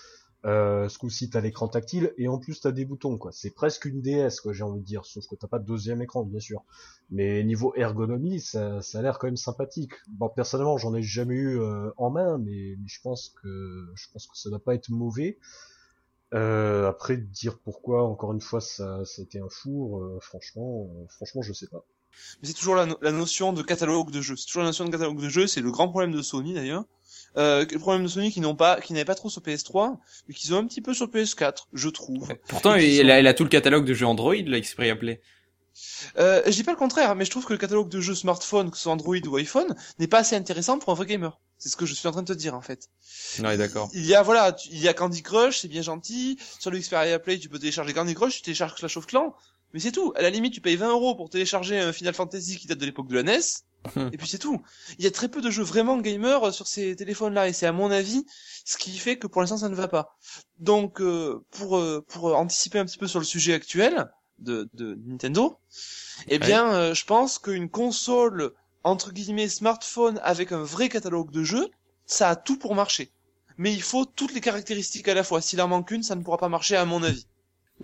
Euh, 0.44 0.88
ce 0.88 0.98
coup-ci, 0.98 1.30
t'as 1.30 1.40
l'écran 1.40 1.66
tactile 1.66 2.14
et 2.16 2.28
en 2.28 2.38
plus 2.38 2.60
t'as 2.60 2.70
des 2.70 2.84
boutons, 2.84 3.18
quoi. 3.18 3.32
C'est 3.32 3.50
presque 3.50 3.86
une 3.86 4.00
DS, 4.00 4.40
quoi, 4.40 4.52
j'ai 4.52 4.62
envie 4.62 4.80
de 4.80 4.84
dire. 4.84 5.04
Sauf 5.04 5.26
que 5.26 5.34
t'as 5.34 5.48
pas 5.48 5.58
de 5.58 5.64
deuxième 5.64 6.00
écran, 6.00 6.22
bien 6.22 6.38
sûr. 6.38 6.64
Mais 7.10 7.42
niveau 7.42 7.74
ergonomie, 7.74 8.40
ça, 8.40 8.80
ça 8.80 9.00
a 9.00 9.02
l'air 9.02 9.18
quand 9.18 9.26
même 9.26 9.36
sympathique. 9.36 9.92
Bon, 10.08 10.28
personnellement, 10.28 10.78
j'en 10.78 10.94
ai 10.94 11.02
jamais 11.02 11.34
eu 11.34 11.60
euh, 11.60 11.90
en 11.96 12.10
main, 12.10 12.38
mais, 12.38 12.76
je 12.86 13.00
pense 13.02 13.34
que 13.42 13.92
je 13.94 14.06
pense 14.12 14.26
que 14.28 14.38
ça 14.38 14.48
doit 14.48 14.62
pas 14.62 14.74
être 14.74 14.90
mauvais. 14.90 15.38
Euh, 16.34 16.88
après, 16.88 17.16
dire 17.16 17.58
pourquoi, 17.58 18.04
encore 18.04 18.32
une 18.32 18.40
fois, 18.40 18.60
ça, 18.60 19.04
ça 19.04 19.22
a 19.22 19.24
été 19.24 19.40
un 19.40 19.48
four, 19.48 20.02
euh, 20.02 20.18
franchement, 20.20 20.88
franchement, 21.08 21.42
je 21.42 21.52
sais 21.52 21.68
pas. 21.68 21.84
Mais 22.42 22.48
c'est 22.48 22.54
toujours 22.54 22.74
la, 22.76 22.86
la, 23.00 23.12
notion 23.12 23.52
de 23.52 23.62
catalogue 23.62 24.10
de 24.10 24.20
jeu. 24.20 24.36
C'est 24.36 24.46
toujours 24.46 24.62
la 24.62 24.68
notion 24.68 24.84
de 24.84 24.90
catalogue 24.90 25.20
de 25.20 25.28
jeu. 25.28 25.46
C'est 25.46 25.60
le 25.60 25.70
grand 25.70 25.88
problème 25.88 26.12
de 26.12 26.22
Sony 26.22 26.54
d'ailleurs. 26.54 26.84
Euh, 27.38 27.64
le 27.70 27.78
problème 27.78 28.02
de 28.02 28.08
Sony 28.08 28.32
qui 28.32 28.40
n'ont 28.40 28.56
pas, 28.56 28.80
qui 28.80 28.92
n'avaient 28.92 29.04
pas 29.04 29.14
trop 29.14 29.30
sur 29.30 29.40
PS3, 29.40 29.96
mais 30.26 30.34
qu'ils 30.34 30.54
ont 30.54 30.58
un 30.58 30.66
petit 30.66 30.80
peu 30.80 30.92
sur 30.92 31.06
PS4, 31.06 31.66
je 31.72 31.88
trouve. 31.88 32.28
Pourtant, 32.48 32.74
elle, 32.74 33.10
a, 33.10 33.34
tout 33.34 33.44
le 33.44 33.48
catalogue 33.48 33.84
de 33.84 33.94
jeux 33.94 34.06
Android, 34.06 34.34
là, 34.34 34.60
Xperia 34.60 34.96
Play. 34.96 35.20
Euh, 36.18 36.42
je 36.46 36.50
dis 36.50 36.64
pas 36.64 36.72
le 36.72 36.76
contraire, 36.76 37.14
mais 37.14 37.24
je 37.24 37.30
trouve 37.30 37.44
que 37.44 37.52
le 37.52 37.58
catalogue 37.58 37.88
de 37.88 38.00
jeux 38.00 38.16
smartphone, 38.16 38.70
que 38.70 38.76
ce 38.76 38.84
soit 38.84 38.92
Android 38.92 39.16
ou 39.26 39.36
iPhone, 39.36 39.76
n'est 40.00 40.08
pas 40.08 40.18
assez 40.18 40.34
intéressant 40.34 40.78
pour 40.78 40.92
un 40.92 40.96
vrai 40.96 41.06
gamer. 41.06 41.38
C'est 41.58 41.68
ce 41.68 41.76
que 41.76 41.86
je 41.86 41.94
suis 41.94 42.06
en 42.08 42.12
train 42.12 42.22
de 42.22 42.32
te 42.32 42.38
dire 42.38 42.54
en 42.54 42.60
fait. 42.60 42.88
Ouais, 43.40 43.56
d'accord. 43.56 43.90
Il 43.92 44.06
y 44.06 44.14
a 44.14 44.22
voilà, 44.22 44.56
il 44.70 44.78
y 44.78 44.88
a 44.88 44.94
Candy 44.94 45.22
Crush, 45.22 45.58
c'est 45.58 45.68
bien 45.68 45.82
gentil. 45.82 46.38
Sur 46.58 46.70
le 46.70 46.78
Xperia 46.78 47.18
Play, 47.18 47.38
tu 47.38 47.48
peux 47.48 47.58
télécharger 47.58 47.94
Candy 47.94 48.14
Crush, 48.14 48.36
tu 48.36 48.42
télécharges 48.42 48.74
Clash 48.74 48.96
of 48.96 49.06
Clans, 49.06 49.34
mais 49.72 49.80
c'est 49.80 49.92
tout. 49.92 50.12
À 50.16 50.22
la 50.22 50.30
limite, 50.30 50.54
tu 50.54 50.60
payes 50.60 50.76
20 50.76 50.90
euros 50.90 51.14
pour 51.14 51.30
télécharger 51.30 51.78
un 51.78 51.92
Final 51.92 52.14
Fantasy 52.14 52.58
qui 52.58 52.66
date 52.68 52.78
de 52.78 52.86
l'époque 52.86 53.08
de 53.08 53.16
la 53.16 53.22
NES, 53.24 53.40
et 54.12 54.16
puis 54.16 54.28
c'est 54.28 54.38
tout. 54.38 54.62
Il 54.98 55.04
y 55.04 55.08
a 55.08 55.10
très 55.10 55.28
peu 55.28 55.40
de 55.40 55.50
jeux 55.50 55.62
vraiment 55.62 55.98
gamers 55.98 56.52
sur 56.52 56.66
ces 56.66 56.96
téléphones-là, 56.96 57.48
et 57.48 57.52
c'est 57.52 57.66
à 57.66 57.72
mon 57.72 57.90
avis 57.90 58.24
ce 58.64 58.76
qui 58.76 58.96
fait 58.98 59.18
que 59.18 59.26
pour 59.26 59.40
l'instant 59.40 59.58
ça 59.58 59.68
ne 59.68 59.74
va 59.74 59.88
pas. 59.88 60.16
Donc 60.58 61.00
euh, 61.00 61.44
pour 61.50 61.78
euh, 61.78 62.04
pour 62.08 62.36
anticiper 62.36 62.78
un 62.78 62.84
petit 62.84 62.98
peu 62.98 63.06
sur 63.06 63.18
le 63.18 63.24
sujet 63.24 63.54
actuel 63.54 64.10
de, 64.38 64.68
de 64.74 64.98
Nintendo, 65.06 65.58
eh 66.28 66.38
bien 66.38 66.72
euh, 66.72 66.94
je 66.94 67.04
pense 67.04 67.38
qu'une 67.38 67.68
console 67.68 68.52
entre 68.84 69.12
guillemets 69.12 69.48
smartphone 69.48 70.20
avec 70.22 70.52
un 70.52 70.62
vrai 70.62 70.88
catalogue 70.88 71.30
de 71.30 71.42
jeux, 71.42 71.68
ça 72.06 72.30
a 72.30 72.36
tout 72.36 72.58
pour 72.58 72.74
marcher. 72.74 73.10
Mais 73.56 73.72
il 73.72 73.82
faut 73.82 74.04
toutes 74.04 74.32
les 74.34 74.40
caractéristiques 74.40 75.08
à 75.08 75.14
la 75.14 75.24
fois. 75.24 75.40
S'il 75.40 75.60
en 75.60 75.68
manque 75.68 75.90
une, 75.90 76.04
ça 76.04 76.14
ne 76.14 76.22
pourra 76.22 76.38
pas 76.38 76.48
marcher 76.48 76.76
à 76.76 76.84
mon 76.84 77.02
avis. 77.02 77.26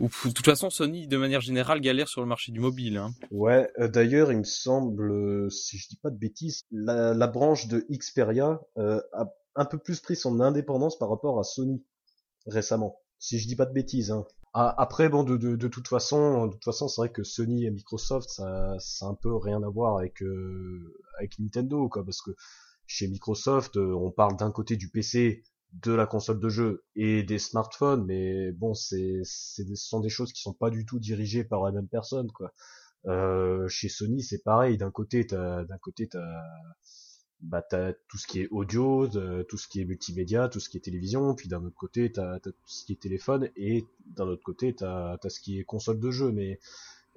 Ouf, 0.00 0.26
de 0.26 0.32
toute 0.32 0.44
façon, 0.44 0.70
Sony, 0.70 1.06
de 1.06 1.16
manière 1.16 1.40
générale, 1.40 1.80
galère 1.80 2.08
sur 2.08 2.20
le 2.20 2.26
marché 2.26 2.50
du 2.50 2.58
mobile. 2.60 2.96
Hein. 2.96 3.14
Ouais, 3.30 3.70
euh, 3.78 3.88
d'ailleurs, 3.88 4.32
il 4.32 4.38
me 4.38 4.44
semble, 4.44 5.12
euh, 5.12 5.50
si 5.50 5.78
je 5.78 5.88
dis 5.88 5.96
pas 5.96 6.10
de 6.10 6.16
bêtises, 6.16 6.62
la, 6.72 7.26
branche 7.28 7.68
de 7.68 7.86
Xperia 7.90 8.60
euh, 8.76 9.00
a 9.12 9.32
un 9.54 9.64
peu 9.64 9.78
plus 9.78 10.00
pris 10.00 10.16
son 10.16 10.40
indépendance 10.40 10.98
par 10.98 11.10
rapport 11.10 11.38
à 11.38 11.44
Sony 11.44 11.84
récemment. 12.46 13.00
Si 13.18 13.38
je 13.38 13.46
dis 13.46 13.56
pas 13.56 13.66
de 13.66 13.72
bêtises. 13.72 14.10
Hein. 14.10 14.24
Après, 14.52 15.08
bon, 15.08 15.22
de, 15.24 15.36
de, 15.36 15.68
toute 15.68 15.88
façon, 15.88 16.46
de 16.46 16.52
toute 16.52 16.64
façon, 16.64 16.86
c'est 16.86 17.00
vrai 17.00 17.10
que 17.10 17.24
Sony 17.24 17.64
et 17.64 17.70
Microsoft, 17.70 18.28
ça, 18.28 18.76
ça 18.78 19.06
a 19.06 19.08
un 19.08 19.14
peu 19.14 19.34
rien 19.34 19.62
à 19.62 19.68
voir 19.68 19.98
avec 19.98 20.22
avec 21.18 21.38
Nintendo, 21.40 21.88
quoi, 21.88 22.04
parce 22.04 22.22
que 22.22 22.30
chez 22.86 23.08
Microsoft, 23.08 23.76
on 23.76 24.12
parle 24.12 24.36
d'un 24.36 24.52
côté 24.52 24.76
du 24.76 24.90
PC, 24.90 25.42
de 25.82 25.92
la 25.92 26.06
console 26.06 26.40
de 26.40 26.48
jeu 26.48 26.84
et 26.96 27.22
des 27.22 27.38
smartphones, 27.38 28.04
mais 28.04 28.52
bon, 28.52 28.74
c'est, 28.74 29.20
c'est, 29.24 29.64
ce 29.66 29.74
sont 29.88 30.00
des 30.00 30.08
choses 30.08 30.32
qui 30.32 30.40
sont 30.40 30.52
pas 30.52 30.70
du 30.70 30.86
tout 30.86 30.98
dirigées 30.98 31.44
par 31.44 31.64
la 31.64 31.72
même 31.72 31.88
personne, 31.88 32.30
quoi. 32.30 32.52
Euh, 33.06 33.68
chez 33.68 33.88
Sony, 33.88 34.22
c'est 34.22 34.42
pareil. 34.42 34.78
D'un 34.78 34.90
côté, 34.90 35.26
t'as, 35.26 35.64
d'un 35.64 35.78
côté, 35.78 36.08
t'as, 36.08 36.42
bah, 37.40 37.62
t'as 37.62 37.92
tout 38.08 38.16
ce 38.18 38.26
qui 38.26 38.40
est 38.40 38.48
audio, 38.50 39.06
tout 39.48 39.58
ce 39.58 39.68
qui 39.68 39.80
est 39.80 39.84
multimédia, 39.84 40.48
tout 40.48 40.60
ce 40.60 40.68
qui 40.68 40.78
est 40.78 40.80
télévision, 40.80 41.34
puis 41.34 41.48
d'un 41.48 41.62
autre 41.64 41.76
côté, 41.76 42.10
t'as, 42.10 42.38
t'as 42.40 42.50
tout 42.50 42.68
ce 42.68 42.84
qui 42.84 42.92
est 42.92 43.00
téléphone, 43.00 43.50
et 43.56 43.84
d'un 44.06 44.26
autre 44.26 44.42
côté, 44.42 44.74
t'as, 44.74 45.18
t'as 45.18 45.28
ce 45.28 45.40
qui 45.40 45.58
est 45.58 45.64
console 45.64 46.00
de 46.00 46.10
jeu, 46.10 46.32
mais 46.32 46.58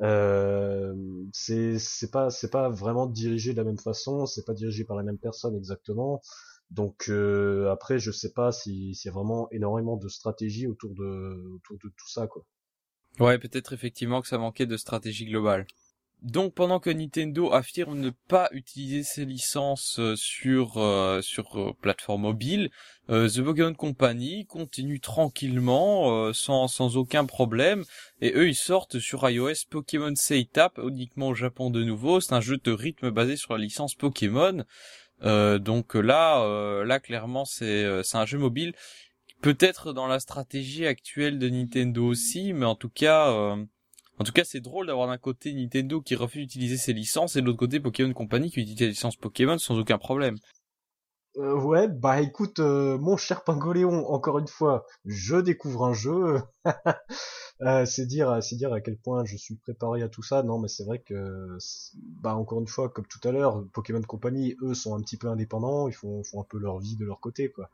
euh, 0.01 0.93
c'est, 1.33 1.79
c'est 1.79 2.11
pas, 2.11 2.29
c'est 2.29 2.51
pas 2.51 2.69
vraiment 2.69 3.07
dirigé 3.07 3.53
de 3.53 3.57
la 3.57 3.63
même 3.63 3.79
façon, 3.79 4.25
c'est 4.25 4.45
pas 4.45 4.53
dirigé 4.53 4.83
par 4.83 4.97
la 4.97 5.03
même 5.03 5.17
personne 5.17 5.55
exactement. 5.55 6.21
Donc 6.71 7.09
euh, 7.09 7.69
après, 7.71 7.99
je 7.99 8.11
sais 8.11 8.33
pas 8.33 8.51
si- 8.51 8.93
s'il 8.95 9.09
y 9.09 9.11
a 9.11 9.13
vraiment 9.13 9.49
énormément 9.51 9.97
de 9.97 10.07
stratégie 10.09 10.67
autour 10.67 10.93
de, 10.95 11.49
autour 11.55 11.77
de 11.77 11.89
tout 11.89 12.09
ça, 12.09 12.27
quoi. 12.27 12.45
Ouais, 13.19 13.39
peut-être 13.39 13.73
effectivement 13.73 14.21
que 14.21 14.27
ça 14.27 14.37
manquait 14.37 14.65
de 14.67 14.77
stratégie 14.77 15.25
globale. 15.25 15.65
Donc 16.23 16.53
pendant 16.55 16.79
que 16.79 16.89
Nintendo 16.89 17.53
affirme 17.53 17.99
ne 17.99 18.11
pas 18.11 18.49
utiliser 18.51 19.03
ses 19.03 19.25
licences 19.25 19.99
euh, 19.99 20.15
sur 20.15 20.77
euh, 20.77 21.21
sur 21.21 21.59
euh, 21.59 21.73
plateforme 21.81 22.23
mobile, 22.23 22.71
euh, 23.09 23.29
The 23.29 23.41
Pokémon 23.43 23.73
Company 23.75 24.45
continue 24.47 24.99
tranquillement 24.99 26.11
euh, 26.27 26.33
sans 26.33 26.67
sans 26.67 26.97
aucun 26.97 27.25
problème 27.25 27.85
et 28.21 28.33
eux 28.35 28.49
ils 28.49 28.55
sortent 28.55 28.99
sur 28.99 29.29
iOS 29.29 29.65
Pokémon 29.69 30.15
Say 30.15 30.49
Tap 30.51 30.79
uniquement 30.83 31.29
au 31.29 31.35
Japon 31.35 31.69
de 31.71 31.83
nouveau, 31.83 32.19
c'est 32.21 32.33
un 32.33 32.41
jeu 32.41 32.57
de 32.57 32.71
rythme 32.71 33.11
basé 33.11 33.37
sur 33.37 33.53
la 33.53 33.63
licence 33.63 33.95
Pokémon. 33.95 34.63
Euh, 35.23 35.57
donc 35.57 35.95
là 35.95 36.41
euh, 36.43 36.85
là 36.85 36.99
clairement 36.99 37.43
c'est 37.43 37.83
euh, 37.83 38.03
c'est 38.03 38.17
un 38.17 38.27
jeu 38.27 38.37
mobile 38.37 38.75
peut-être 39.41 39.93
dans 39.93 40.07
la 40.07 40.19
stratégie 40.19 40.85
actuelle 40.85 41.39
de 41.39 41.49
Nintendo 41.49 42.05
aussi, 42.05 42.53
mais 42.53 42.65
en 42.65 42.75
tout 42.75 42.89
cas, 42.89 43.29
euh, 43.31 43.63
en 44.19 44.23
tout 44.23 44.31
cas, 44.31 44.43
c'est 44.43 44.59
drôle 44.59 44.87
d'avoir 44.87 45.07
d'un 45.07 45.17
côté 45.17 45.53
Nintendo 45.53 46.01
qui 46.01 46.15
refuse 46.15 46.41
d'utiliser 46.41 46.77
ses 46.77 46.93
licences 46.93 47.35
et 47.35 47.41
de 47.41 47.45
l'autre 47.45 47.59
côté 47.59 47.79
Pokémon 47.79 48.13
Company 48.13 48.49
qui 48.51 48.61
utilise 48.61 48.79
les 48.79 48.87
licences 48.89 49.15
Pokémon 49.15 49.57
sans 49.57 49.77
aucun 49.77 49.97
problème. 49.97 50.37
Euh, 51.37 51.53
ouais, 51.53 51.87
bah 51.87 52.19
écoute, 52.21 52.59
euh, 52.59 52.97
mon 52.97 53.15
cher 53.15 53.43
Pingoléon, 53.43 54.07
encore 54.07 54.39
une 54.39 54.47
fois, 54.47 54.87
je 55.05 55.35
découvre 55.35 55.85
un 55.85 55.93
jeu. 55.93 56.41
Euh, 57.61 57.85
c'est 57.87 58.05
dire, 58.05 58.37
c'est 58.43 58.55
dire 58.55 58.71
à 58.71 58.81
quel 58.81 58.97
point 58.97 59.25
je 59.25 59.35
suis 59.35 59.55
préparé 59.55 60.03
à 60.03 60.09
tout 60.09 60.21
ça. 60.21 60.43
Non, 60.43 60.59
mais 60.59 60.67
c'est 60.67 60.83
vrai 60.83 60.99
que, 60.99 61.57
bah 62.21 62.35
encore 62.35 62.59
une 62.59 62.67
fois, 62.67 62.87
comme 62.87 63.07
tout 63.07 63.19
à 63.27 63.31
l'heure, 63.31 63.65
Pokémon 63.73 64.03
Company, 64.03 64.55
eux, 64.61 64.75
sont 64.75 64.95
un 64.95 65.01
petit 65.01 65.17
peu 65.17 65.27
indépendants. 65.27 65.87
Ils 65.87 65.95
font, 65.95 66.23
font 66.23 66.39
un 66.41 66.43
peu 66.43 66.59
leur 66.59 66.77
vie 66.77 66.97
de 66.97 67.03
leur 67.03 67.19
côté, 67.19 67.49
quoi. 67.49 67.71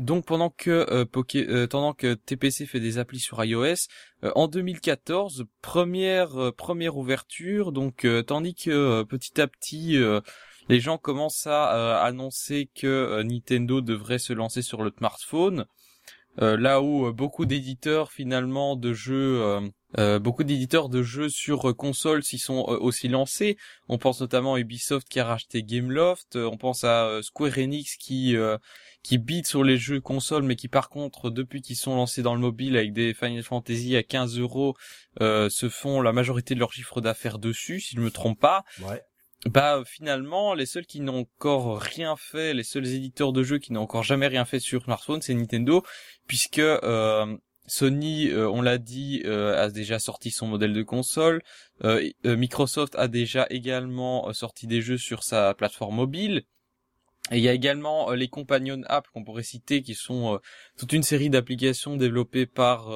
Donc 0.00 0.26
pendant 0.26 0.50
que 0.50 0.70
euh, 0.70 1.04
euh, 1.36 1.66
pendant 1.68 1.92
que 1.92 2.14
TPC 2.14 2.66
fait 2.66 2.80
des 2.80 2.98
applis 2.98 3.20
sur 3.20 3.42
iOS, 3.44 3.86
euh, 4.24 4.32
en 4.34 4.48
2014, 4.48 5.44
première 5.62 6.36
euh, 6.36 6.50
première 6.50 6.96
ouverture. 6.96 7.70
Donc 7.70 8.04
euh, 8.04 8.22
tandis 8.22 8.56
que 8.56 9.04
petit 9.04 9.40
à 9.40 9.46
petit 9.46 9.96
les 10.68 10.80
gens 10.80 10.98
commencent 10.98 11.46
à 11.46 11.74
euh, 11.74 12.02
annoncer 12.02 12.70
que 12.74 12.86
euh, 12.86 13.22
Nintendo 13.22 13.80
devrait 13.80 14.18
se 14.18 14.32
lancer 14.32 14.62
sur 14.62 14.82
le 14.82 14.92
smartphone, 14.96 15.66
euh, 16.40 16.56
là 16.56 16.82
où 16.82 17.12
beaucoup 17.12 17.46
d'éditeurs 17.46 18.10
finalement 18.10 18.76
de 18.76 18.92
jeux 18.92 19.60
beaucoup 20.20 20.42
d'éditeurs 20.42 20.88
de 20.88 21.04
jeux 21.04 21.28
sur 21.28 21.76
console 21.76 22.24
s'y 22.24 22.38
sont 22.38 22.64
aussi 22.64 23.06
lancés. 23.06 23.56
On 23.88 23.96
pense 23.96 24.20
notamment 24.20 24.54
à 24.54 24.58
Ubisoft 24.58 25.08
qui 25.08 25.20
a 25.20 25.24
racheté 25.24 25.62
Gameloft, 25.62 26.34
on 26.34 26.56
pense 26.56 26.82
à 26.82 27.20
Square 27.22 27.58
Enix 27.58 27.94
qui 27.96 28.34
qui 29.04 29.20
sur 29.44 29.62
les 29.62 29.78
jeux 29.78 30.00
console, 30.00 30.42
mais 30.42 30.56
qui 30.56 30.66
par 30.66 30.88
contre, 30.88 31.30
depuis 31.30 31.62
qu'ils 31.62 31.76
sont 31.76 31.94
lancés 31.94 32.22
dans 32.22 32.34
le 32.34 32.40
mobile 32.40 32.76
avec 32.76 32.92
des 32.92 33.14
Final 33.14 33.44
Fantasy 33.44 33.94
à 33.94 34.02
15 34.02 34.40
euros, 34.40 34.74
se 35.20 35.68
font 35.70 36.00
la 36.00 36.12
majorité 36.12 36.56
de 36.56 36.58
leur 36.58 36.72
chiffre 36.72 37.00
d'affaires 37.00 37.38
dessus, 37.38 37.78
si 37.78 37.94
je 37.94 38.00
me 38.00 38.10
trompe 38.10 38.40
pas. 38.40 38.64
Bah 39.50 39.82
finalement, 39.86 40.54
les 40.54 40.66
seuls 40.66 40.86
qui 40.86 41.00
n'ont 41.00 41.20
encore 41.20 41.78
rien 41.80 42.16
fait, 42.16 42.54
les 42.54 42.62
seuls 42.62 42.86
éditeurs 42.86 43.32
de 43.32 43.42
jeux 43.42 43.58
qui 43.58 43.72
n'ont 43.72 43.82
encore 43.82 44.02
jamais 44.02 44.26
rien 44.26 44.44
fait 44.44 44.58
sur 44.58 44.84
smartphone, 44.84 45.20
c'est 45.20 45.34
Nintendo, 45.34 45.84
puisque 46.26 46.58
euh, 46.58 47.36
Sony, 47.66 48.28
euh, 48.28 48.48
on 48.48 48.62
l'a 48.62 48.78
dit, 48.78 49.22
euh, 49.26 49.62
a 49.62 49.70
déjà 49.70 49.98
sorti 49.98 50.30
son 50.30 50.46
modèle 50.46 50.72
de 50.72 50.82
console. 50.82 51.42
Euh, 51.84 52.08
euh, 52.24 52.36
Microsoft 52.36 52.94
a 52.96 53.06
déjà 53.06 53.46
également 53.50 54.28
euh, 54.28 54.32
sorti 54.32 54.66
des 54.66 54.80
jeux 54.80 54.98
sur 54.98 55.22
sa 55.22 55.54
plateforme 55.54 55.96
mobile. 55.96 56.44
Et 57.30 57.38
il 57.38 57.42
y 57.42 57.48
a 57.48 57.54
également 57.54 58.10
les 58.12 58.28
companion 58.28 58.82
apps 58.86 59.08
qu'on 59.10 59.24
pourrait 59.24 59.42
citer, 59.42 59.82
qui 59.82 59.94
sont 59.94 60.38
toute 60.76 60.92
une 60.92 61.02
série 61.02 61.30
d'applications 61.30 61.96
développées 61.96 62.44
par 62.44 62.90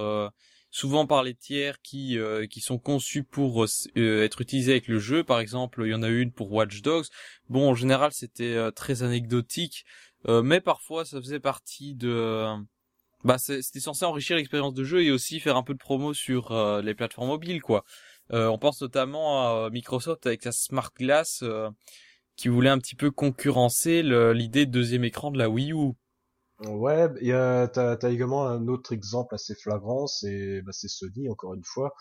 souvent 0.71 1.07
par 1.07 1.23
les 1.23 1.35
tiers 1.35 1.81
qui 1.83 2.19
euh, 2.19 2.47
qui 2.47 2.61
sont 2.61 2.79
conçus 2.79 3.25
pour 3.25 3.65
euh, 3.65 3.69
euh, 3.97 4.25
être 4.25 4.41
utilisés 4.41 4.73
avec 4.73 4.89
le 4.89 4.99
jeu. 4.99 5.25
Par 5.25 5.41
exemple, 5.41 5.83
il 5.85 5.91
y 5.91 5.95
en 5.95 6.03
a 6.03 6.09
une 6.09 6.33
pour 6.33 6.53
Watch 6.53 6.83
Dogs. 6.83 7.07
Bon, 7.49 7.71
en 7.71 7.75
général, 7.75 8.13
c'était 8.13 8.71
très 8.73 9.03
anecdotique, 9.03 9.85
mais 10.27 10.61
parfois 10.61 11.05
ça 11.05 11.21
faisait 11.21 11.41
partie 11.41 11.95
de 11.95 12.47
bah 13.25 13.39
c'était 13.39 13.81
censé 13.81 14.05
enrichir 14.05 14.37
l'expérience 14.37 14.75
de 14.75 14.85
jeu 14.85 15.03
et 15.03 15.11
aussi 15.11 15.41
faire 15.41 15.57
un 15.57 15.63
peu 15.63 15.73
de 15.73 15.79
promo 15.79 16.15
sur 16.15 16.55
les 16.83 16.95
plateformes 16.95 17.29
mobiles 17.29 17.63
quoi. 17.63 17.85
On 18.31 18.59
pense 18.59 18.83
notamment 18.83 19.65
à 19.65 19.71
Microsoft 19.71 20.27
avec 20.27 20.43
sa 20.43 20.53
Smart 20.53 20.91
Glass 20.97 21.43
qui 22.37 22.49
voulait 22.49 22.71
un 22.71 22.79
petit 22.79 22.95
peu 22.95 23.11
concurrencer 23.11 24.03
l'idée 24.03 24.67
de 24.67 24.71
deuxième 24.71 25.05
écran 25.05 25.31
de 25.31 25.39
la 25.39 25.49
Wii 25.49 25.73
U. 25.73 25.95
Ouais, 26.67 27.09
et 27.21 27.33
euh, 27.33 27.69
t'as 27.69 27.97
t'as 27.97 28.11
également 28.11 28.47
un 28.47 28.67
autre 28.67 28.93
exemple 28.93 29.35
assez 29.35 29.55
flagrant, 29.55 30.09
c'est 30.09 30.61
bah, 30.63 30.73
c'est 30.73 30.89
Sony 30.89 31.29
encore 31.31 31.55
une 31.55 31.63
fois, 31.65 31.95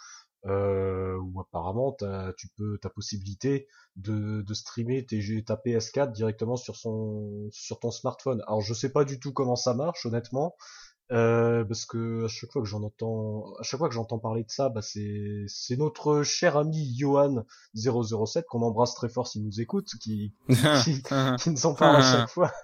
euh, 0.48 1.16
où 1.18 1.40
apparemment 1.40 1.92
t'as 1.92 2.34
tu 2.34 2.48
peux 2.58 2.80
ta 2.80 2.90
possibilité 2.90 3.68
de, 3.98 4.42
de 4.42 4.54
streamer 4.56 5.06
tes 5.06 5.44
ta 5.46 5.58
PS4 5.58 6.12
directement 6.12 6.56
sur 6.56 6.76
son 6.76 7.48
sur 7.52 7.80
ton 7.80 7.92
smartphone. 7.92 8.42
Alors 8.48 8.62
je 8.62 8.74
sais 8.74 8.90
pas 8.92 9.04
du 9.06 9.20
tout 9.20 9.32
comment 9.32 9.56
ça 9.56 9.76
marche 9.76 10.08
honnêtement, 10.08 10.56
euh, 11.12 11.64
parce 11.64 11.86
que 11.86 12.26
à 12.26 12.28
chaque 12.28 12.52
fois 12.52 12.64
que 12.64 12.68
j'en 12.68 12.82
entends 12.82 13.54
à 13.60 13.64
chaque 13.64 13.78
fois 13.78 13.90
que 13.90 13.96
j'entends 13.96 14.18
parler 14.18 14.44
de 14.44 14.50
ça, 14.50 14.70
bah 14.70 14.82
c'est 14.82 15.46
c'est 15.48 15.78
notre 15.78 16.24
cher 16.24 16.58
ami 16.58 16.96
Johan 16.98 17.46
007 17.76 18.46
qu'on 18.48 18.64
embrasse 18.64 18.96
très 18.96 19.10
fort 19.10 19.28
s'il 19.28 19.44
nous 19.46 19.62
écoute, 19.62 19.88
qui 20.02 20.34
qui, 20.84 21.04
qui 21.04 21.50
nous 21.52 21.66
en 21.68 21.76
parle 21.76 21.98
à 21.98 22.02
chaque 22.02 22.30
fois. 22.30 22.52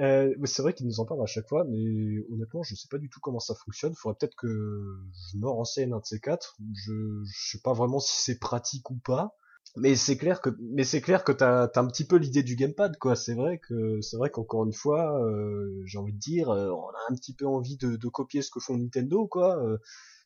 Euh, 0.00 0.34
c'est 0.44 0.62
vrai 0.62 0.74
qu'il 0.74 0.86
nous 0.86 1.00
en 1.00 1.04
parle 1.06 1.22
à 1.22 1.26
chaque 1.26 1.48
fois, 1.48 1.64
mais 1.64 2.24
honnêtement, 2.30 2.62
je 2.62 2.74
sais 2.74 2.88
pas 2.90 2.98
du 2.98 3.08
tout 3.08 3.20
comment 3.20 3.40
ça 3.40 3.54
fonctionne. 3.54 3.94
Faudrait 3.94 4.16
peut-être 4.18 4.36
que 4.36 4.96
je 5.32 5.38
me 5.38 5.48
renseigne 5.48 5.92
un 5.92 5.98
de 5.98 6.04
ces 6.04 6.20
quatre. 6.20 6.56
Je, 6.74 7.22
je 7.24 7.50
sais 7.52 7.60
pas 7.62 7.72
vraiment 7.72 7.98
si 8.00 8.16
c'est 8.22 8.38
pratique 8.38 8.90
ou 8.90 8.96
pas. 8.96 9.36
Mais 9.76 9.94
c'est 9.96 10.16
clair 10.18 10.40
que, 10.42 10.50
mais 10.60 10.84
c'est 10.84 11.00
clair 11.00 11.24
que 11.24 11.32
t'as 11.32 11.70
un 11.76 11.86
petit 11.86 12.04
peu 12.04 12.16
l'idée 12.16 12.42
du 12.42 12.56
gamepad, 12.56 12.98
quoi. 12.98 13.16
C'est 13.16 13.34
vrai 13.34 13.58
que, 13.58 14.00
c'est 14.02 14.16
vrai 14.18 14.28
qu'encore 14.30 14.64
une 14.66 14.72
fois, 14.72 15.18
euh, 15.24 15.82
j'ai 15.86 15.98
envie 15.98 16.12
de 16.12 16.18
dire, 16.18 16.50
euh, 16.50 16.70
on 16.70 16.88
a 16.88 16.98
un 17.10 17.14
petit 17.14 17.34
peu 17.34 17.46
envie 17.46 17.76
de, 17.78 17.96
de 17.96 18.08
copier 18.08 18.42
ce 18.42 18.50
que 18.50 18.60
font 18.60 18.76
Nintendo, 18.76 19.26
quoi. 19.26 19.56
euh, 19.64 19.78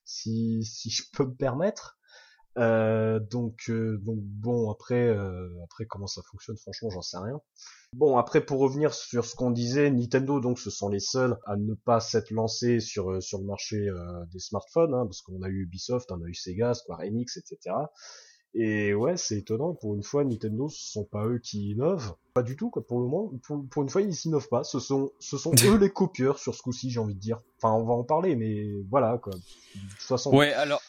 si, 0.05 0.65
si 0.65 0.91
je 0.91 1.03
peux 1.13 1.25
me 1.27 1.35
permettre. 1.35 1.99
Euh, 2.59 3.21
donc, 3.21 3.69
euh, 3.69 3.99
donc 3.99 4.19
bon, 4.21 4.71
après, 4.71 5.09
euh, 5.09 5.49
après 5.65 5.85
comment 5.87 6.07
ça 6.07 6.23
fonctionne, 6.31 6.57
franchement, 6.57 6.91
j'en 6.91 7.03
sais 7.03 7.19
rien. 7.19 7.41
Bon, 7.93 8.17
après 8.17 8.45
pour 8.45 8.59
revenir 8.61 8.95
sur 8.95 9.25
ce 9.25 9.35
qu'on 9.35 9.51
disait, 9.51 9.91
Nintendo, 9.91 10.41
donc 10.41 10.59
ce 10.59 10.71
sont 10.71 10.89
les 10.89 11.01
seuls 11.01 11.39
à 11.47 11.57
ne 11.57 11.75
pas 11.75 12.01
s'être 12.01 12.31
lancés 12.31 12.81
sur 12.81 13.23
sur 13.23 13.39
le 13.39 13.45
marché 13.45 13.89
des 14.33 14.39
smartphones, 14.39 14.93
hein, 14.95 15.05
parce 15.07 15.23
qu'on 15.23 15.43
a 15.43 15.49
eu 15.49 15.63
Ubisoft, 15.63 16.11
on 16.13 16.23
a 16.23 16.27
eu 16.27 16.35
Sega, 16.35 16.75
Square 16.75 17.01
Enix, 17.01 17.37
etc. 17.37 17.75
Et 18.59 18.95
ouais, 18.95 19.19
c'est 19.19 19.37
étonnant. 19.37 19.75
Pour 19.75 19.95
une 19.95 20.03
fois, 20.03 20.25
Nintendo, 20.25 20.69
ce 20.71 20.93
sont 20.93 21.05
pas 21.05 21.27
eux 21.27 21.39
qui 21.39 21.73
innovent. 21.73 22.15
Pas 22.33 22.43
du 22.43 22.57
tout, 22.57 22.71
quoi. 22.71 22.87
Pour 22.87 23.01
le 23.01 23.05
moment, 23.07 23.31
pour, 23.71 23.83
une 23.83 23.91
fois, 23.91 24.01
ils 24.01 24.15
s'innovent 24.15 24.49
pas. 24.49 24.65
Ce 24.65 24.79
sont, 24.79 25.13
ce 25.21 25.37
sont 25.37 25.53
eux 25.67 25.77
les 25.77 25.91
copieurs 25.91 26.39
sur 26.39 26.55
ce 26.55 26.63
coup-ci, 26.63 26.91
j'ai 26.91 26.99
envie 26.99 27.15
de 27.15 27.21
dire. 27.21 27.43
Enfin, 27.59 27.75
on 27.75 27.85
va 27.85 27.93
en 27.93 28.03
parler, 28.03 28.35
mais 28.35 28.73
voilà, 28.89 29.19
quoi. 29.19 29.35
De 29.35 29.41
toute 29.91 30.01
façon. 30.01 30.35
Ouais, 30.35 30.55
alors, 30.55 30.81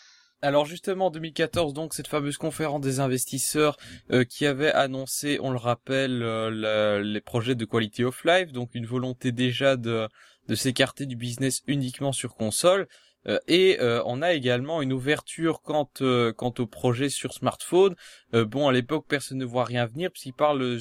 alors 0.42 0.66
justement, 0.66 1.08
en 1.08 1.12
2014, 1.12 1.74
donc 1.74 1.94
cette 1.94 2.08
fameuse 2.08 2.38
conférence 2.38 2.82
des 2.82 3.00
investisseurs 3.00 3.78
euh, 4.12 4.24
qui 4.24 4.46
avait 4.46 4.72
annoncé, 4.72 5.40
on 5.42 5.50
le 5.50 5.58
rappelle, 5.58 6.22
euh, 6.22 7.02
les 7.02 7.22
projets 7.22 7.56
de 7.56 7.66
quality 7.66 8.04
of 8.04 8.24
life, 8.24 8.52
donc 8.52 8.76
une 8.76 8.86
volonté 8.86 9.32
déjà 9.32 9.78
de, 9.78 10.08
de 10.48 10.56
s'écarter 10.56 11.08
du 11.08 11.16
business 11.16 11.64
uniquement 11.66 12.12
sur 12.12 12.36
console. 12.36 12.88
Euh, 13.28 13.40
et 13.48 13.80
on 14.06 14.22
a 14.22 14.34
également 14.34 14.82
une 14.82 14.94
ouverture 14.94 15.62
quant, 15.62 15.90
quant 16.38 16.54
au 16.60 16.66
projet 16.68 17.10
sur 17.10 17.34
smartphone. 17.34 17.96
bon, 18.32 18.68
à 18.68 18.72
l'époque, 18.72 19.06
personne 19.10 19.40
ne 19.40 19.46
voit 19.46 19.66
rien 19.66 19.86
venir 19.86 20.12
puisqu'il 20.12 20.34
parle, 20.34 20.80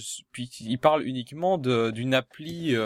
parle 0.80 1.02
uniquement 1.02 1.58
d'une 1.58 2.14
appli 2.14 2.76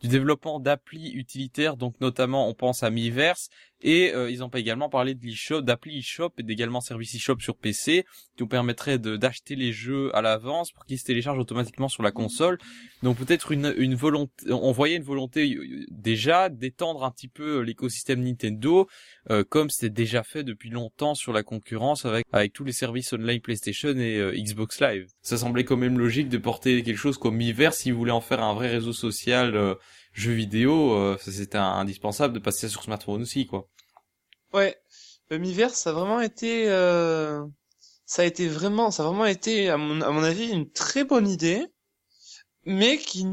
du 0.00 0.08
développement 0.08 0.60
d'applis 0.60 1.12
utilitaires, 1.12 1.76
donc 1.76 2.00
notamment 2.00 2.48
on 2.48 2.54
pense 2.54 2.82
à 2.82 2.90
Miiverse, 2.90 3.48
et 3.82 4.14
euh, 4.14 4.30
ils 4.30 4.42
ont 4.42 4.48
également 4.48 4.88
parlé 4.88 5.14
de 5.14 5.24
l'eShop, 5.24 5.60
d'appli 5.60 5.98
eShop 5.98 6.32
et 6.38 6.42
d'également 6.42 6.80
service 6.80 7.14
eShop 7.14 7.40
sur 7.40 7.56
PC, 7.56 8.04
qui 8.36 8.42
vous 8.42 8.48
permettrait 8.48 8.98
d'acheter 8.98 9.54
les 9.54 9.72
jeux 9.72 10.14
à 10.16 10.22
l'avance 10.22 10.72
pour 10.72 10.84
qu'ils 10.86 10.98
se 10.98 11.04
téléchargent 11.04 11.38
automatiquement 11.38 11.88
sur 11.88 12.02
la 12.02 12.10
console. 12.10 12.58
Donc 13.02 13.18
peut-être 13.18 13.52
une, 13.52 13.74
une 13.76 13.94
volonté, 13.94 14.50
on 14.50 14.72
voyait 14.72 14.96
une 14.96 15.02
volonté 15.02 15.54
euh, 15.54 15.84
déjà 15.90 16.48
d'étendre 16.48 17.04
un 17.04 17.10
petit 17.10 17.28
peu 17.28 17.60
l'écosystème 17.60 18.22
Nintendo, 18.22 18.88
euh, 19.30 19.44
comme 19.44 19.68
c'était 19.68 19.90
déjà 19.90 20.22
fait 20.22 20.42
depuis 20.42 20.70
longtemps 20.70 21.14
sur 21.14 21.32
la 21.32 21.42
concurrence 21.42 22.06
avec 22.32 22.52
tous 22.52 22.64
les 22.64 22.72
services 22.72 23.12
online 23.12 23.40
PlayStation 23.40 23.96
et 23.96 24.42
Xbox 24.42 24.80
Live. 24.80 25.06
Ça 25.22 25.36
semblait 25.36 25.64
quand 25.64 25.76
même 25.76 25.98
logique 25.98 26.28
de 26.28 26.38
porter 26.38 26.82
quelque 26.82 26.96
chose 26.96 27.18
comme 27.18 27.36
Miiverse 27.36 27.78
si 27.78 27.90
vous 27.90 27.98
voulez 27.98 28.10
en 28.10 28.20
faire 28.20 28.42
un 28.42 28.54
vrai 28.54 28.68
réseau 28.68 28.92
social 28.92 29.76
jeux 30.16 30.32
vidéo, 30.32 30.94
euh, 30.94 31.18
c'était 31.20 31.58
indispensable 31.58 32.34
de 32.34 32.38
passer 32.38 32.68
sur 32.68 32.82
smartphone 32.82 33.22
aussi, 33.22 33.46
quoi. 33.46 33.68
Ouais, 34.52 34.80
le 35.28 35.38
Miiverse, 35.38 35.74
ça 35.74 35.90
a 35.90 35.92
vraiment 35.92 36.20
été, 36.20 36.68
euh, 36.68 37.44
ça 38.06 38.22
a 38.22 38.24
été 38.24 38.48
vraiment, 38.48 38.90
ça 38.90 39.02
a 39.02 39.06
vraiment 39.06 39.26
été, 39.26 39.68
à 39.68 39.76
mon, 39.76 40.22
avis, 40.22 40.48
une 40.48 40.70
très 40.70 41.04
bonne 41.04 41.28
idée, 41.28 41.66
mais 42.64 42.96
qui, 42.96 43.26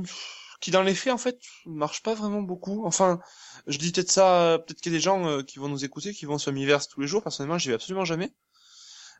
qui 0.60 0.72
dans 0.72 0.84
les 0.84 0.94
faits, 0.94 1.14
en 1.14 1.18
fait, 1.18 1.40
marche 1.66 2.04
pas 2.04 2.16
vraiment 2.16 2.42
beaucoup. 2.42 2.86
Enfin, 2.86 3.20
je 3.68 3.78
dis 3.78 3.92
peut-être 3.92 4.12
ça, 4.12 4.60
peut-être 4.66 4.82
qu'il 4.82 4.92
y 4.92 4.96
a 4.96 4.98
des 4.98 5.04
gens 5.04 5.26
euh, 5.28 5.42
qui 5.42 5.60
vont 5.60 5.70
nous 5.70 5.86
écouter, 5.86 6.14
qui 6.14 6.26
vont 6.26 6.38
sur 6.38 6.52
Miiverse 6.52 6.90
tous 6.90 7.00
les 7.00 7.08
jours. 7.08 7.24
Personnellement, 7.24 7.58
j'y 7.58 7.70
vais 7.70 7.76
absolument 7.76 8.06
jamais. 8.06 8.34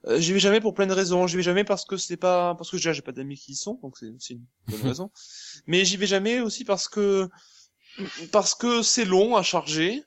Euh, 0.08 0.20
j'y 0.20 0.34
vais 0.34 0.40
jamais 0.40 0.60
pour 0.60 0.74
plein 0.74 0.88
de 0.88 0.94
raisons. 0.94 1.28
J'y 1.28 1.38
vais 1.38 1.44
jamais 1.44 1.64
parce 1.64 1.86
que 1.86 1.98
c'est 1.98 2.18
pas, 2.18 2.56
parce 2.56 2.70
que 2.70 2.76
déjà 2.76 2.94
j'ai 2.94 3.02
pas 3.02 3.12
d'amis 3.12 3.38
qui 3.38 3.54
y 3.54 3.56
sont, 3.56 3.80
donc 3.82 3.98
c'est 3.98 4.34
une 4.34 4.46
bonne 4.68 4.82
raison. 4.84 5.12
Mais 5.68 5.86
j'y 5.86 5.98
vais 5.98 6.08
jamais 6.08 6.40
aussi 6.40 6.66
parce 6.66 6.88
que 6.90 7.30
parce 8.32 8.56
que 8.56 8.82
c'est 8.82 9.06
long 9.06 9.36
à 9.36 9.44
charger, 9.44 10.04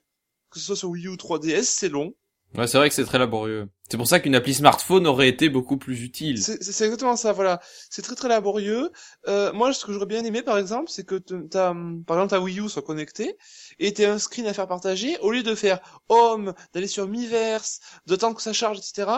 que 0.51 0.59
ce 0.59 0.65
soit 0.65 0.75
sur 0.75 0.89
Wii 0.89 1.05
U 1.05 1.09
ou 1.09 1.15
3DS, 1.15 1.63
c'est 1.63 1.89
long. 1.89 2.13
Ouais, 2.55 2.65
c'est 2.65 2.77
vrai 2.77 2.87
que 2.87 2.95
c'est 2.95 3.03
très 3.03 3.19
laborieux. 3.19 3.67
C'est 3.89 3.97
pour 3.97 4.07
ça 4.07 4.19
qu'une 4.19 4.33
appli 4.33 4.53
smartphone 4.53 5.05
aurait 5.05 5.27
été 5.27 5.49
beaucoup 5.49 5.77
plus 5.77 6.01
utile. 6.01 6.41
C'est 6.41 6.85
exactement 6.85 7.17
ça, 7.17 7.33
voilà. 7.33 7.59
C'est 7.89 8.01
très 8.01 8.15
très 8.15 8.29
laborieux. 8.29 8.89
Euh, 9.27 9.51
moi, 9.53 9.73
ce 9.73 9.85
que 9.85 9.91
j'aurais 9.91 10.05
bien 10.05 10.23
aimé, 10.23 10.41
par 10.41 10.57
exemple, 10.57 10.89
c'est 10.89 11.05
que 11.05 11.15
t'as, 11.15 11.73
par 12.05 12.17
exemple, 12.17 12.29
ta 12.29 12.39
Wii 12.39 12.61
U 12.61 12.69
soit 12.69 12.81
connectée 12.81 13.37
et 13.79 13.93
t'as 13.93 14.13
un 14.13 14.17
screen 14.17 14.47
à 14.47 14.53
faire 14.53 14.67
partager. 14.67 15.17
Au 15.19 15.31
lieu 15.31 15.43
de 15.43 15.55
faire 15.55 15.79
Home, 16.07 16.53
d'aller 16.73 16.87
sur 16.87 17.07
Miiverse, 17.07 17.81
d'attendre 18.07 18.37
que 18.37 18.41
ça 18.41 18.53
charge, 18.53 18.77
etc., 18.77 19.09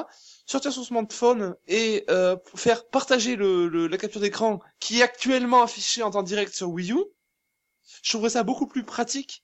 sortir 0.49 0.73
son 0.73 0.83
smartphone 0.83 1.55
et 1.67 2.05
euh, 2.09 2.35
faire 2.55 2.87
partager 2.87 3.35
le, 3.35 3.87
la 3.87 3.97
capture 3.97 4.19
d'écran 4.19 4.59
qui 4.79 4.99
est 4.99 5.03
actuellement 5.03 5.61
affichée 5.61 6.01
en 6.01 6.09
temps 6.09 6.23
direct 6.23 6.53
sur 6.53 6.69
Wii 6.69 6.91
U, 6.91 7.03
je 8.01 8.09
trouverais 8.09 8.31
ça 8.31 8.41
beaucoup 8.41 8.65
plus 8.65 8.83
pratique 8.83 9.43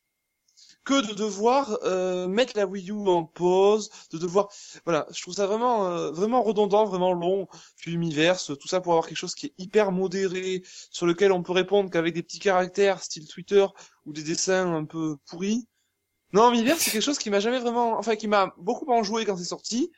que 0.84 1.08
de 1.08 1.14
devoir 1.14 1.78
euh, 1.84 2.28
mettre 2.28 2.58
la 2.58 2.66
Wii 2.66 2.90
U 2.90 3.08
en 3.08 3.24
pause, 3.24 3.92
de 4.12 4.18
devoir, 4.18 4.50
voilà, 4.84 5.06
je 5.14 5.22
trouve 5.22 5.36
ça 5.36 5.46
vraiment, 5.46 5.88
euh, 5.88 6.12
vraiment 6.12 6.42
redondant, 6.42 6.86
vraiment 6.86 7.14
long. 7.14 7.48
Puis 7.78 7.92
l'univers, 7.92 8.42
tout 8.44 8.68
ça 8.68 8.82
pour 8.82 8.94
avoir 8.94 9.08
quelque 9.08 9.18
chose 9.18 9.36
qui 9.36 9.48
est 9.48 9.54
hyper 9.58 9.92
modéré, 9.92 10.64
sur 10.92 11.06
lequel 11.06 11.32
on 11.32 11.44
peut 11.44 11.54
répondre 11.54 11.90
qu'avec 11.92 12.14
des 12.14 12.24
petits 12.24 12.40
caractères, 12.40 13.02
style 13.02 13.28
Twitter 13.28 13.66
ou 14.06 14.14
des 14.14 14.24
dessins 14.24 14.74
un 14.74 14.86
peu 14.86 15.18
pourris. 15.28 15.68
Non, 16.34 16.52
l'univers, 16.52 16.78
c'est 16.78 16.92
quelque 16.92 17.04
chose 17.04 17.20
qui 17.20 17.30
m'a 17.30 17.40
jamais 17.40 17.60
vraiment, 17.60 17.98
enfin, 17.98 18.16
qui 18.16 18.28
m'a 18.28 18.54
beaucoup 18.58 18.92
enjoué 18.92 19.26
quand 19.26 19.38
c'est 19.38 19.44
sorti. 19.44 19.92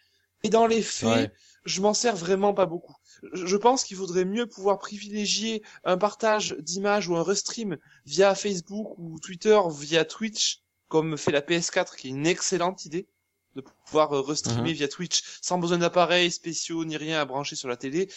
Et 0.44 0.50
dans 0.50 0.68
les 0.68 0.82
faits, 0.82 1.34
je 1.66 1.82
m'en 1.82 1.94
sers 1.94 2.16
vraiment 2.16 2.54
pas 2.54 2.66
beaucoup 2.66 2.96
je 3.34 3.58
pense 3.58 3.84
qu'il 3.84 3.98
faudrait 3.98 4.26
mieux 4.26 4.48
pouvoir 4.48 4.80
privilégier 4.80 5.64
un 5.84 5.98
partage 5.98 6.56
d'images 6.60 7.08
ou 7.08 7.16
un 7.16 7.24
restream 7.24 7.78
via 8.06 8.36
Facebook 8.36 8.98
ou 8.98 9.20
Twitter, 9.20 9.60
via 9.72 10.06
Twitch, 10.06 10.62
comme 10.88 11.18
fait 11.18 11.32
la 11.32 11.42
PS4, 11.42 11.96
qui 11.96 12.08
est 12.08 12.12
une 12.12 12.28
excellente 12.28 12.86
idée 12.86 13.08
de 13.56 13.62
pouvoir 13.62 14.14
euh, 14.14 14.22
restreamer 14.22 14.70
mhm. 14.70 14.76
via 14.76 14.88
Twitch 14.88 15.24
sans 15.42 15.58
besoin 15.58 15.80
d'appareils 15.80 16.30
spéciaux 16.30 16.86
ni 16.86 16.96
rien 16.96 17.20
à 17.20 17.26
brancher 17.26 17.56
sur 17.56 17.68
la 17.68 17.76
télé. 17.76 18.08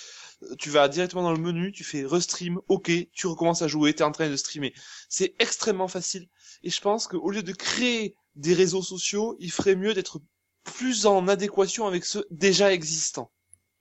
Euh, 0.42 0.54
tu 0.58 0.68
vas 0.68 0.86
directement 0.88 1.22
dans 1.22 1.32
le 1.32 1.40
menu, 1.40 1.72
tu 1.72 1.82
fais 1.82 2.04
restream, 2.04 2.60
ok, 2.68 2.90
tu 3.12 3.26
recommences 3.26 3.62
à 3.62 3.68
jouer, 3.68 3.94
tu 3.94 4.00
es 4.00 4.04
en 4.04 4.12
train 4.12 4.28
de 4.28 4.36
streamer. 4.36 4.74
C'est 5.08 5.34
extrêmement 5.38 5.88
facile. 5.88 6.28
Et 6.62 6.68
je 6.68 6.80
pense 6.82 7.06
qu'au 7.06 7.30
lieu 7.30 7.42
de 7.42 7.52
créer 7.52 8.14
des 8.36 8.52
réseaux 8.52 8.82
sociaux, 8.82 9.36
il 9.40 9.50
ferait 9.50 9.76
mieux 9.76 9.94
d'être 9.94 10.20
plus 10.64 11.06
en 11.06 11.28
adéquation 11.28 11.86
avec 11.86 12.04
ceux 12.04 12.26
déjà 12.30 12.72
existants. 12.72 13.32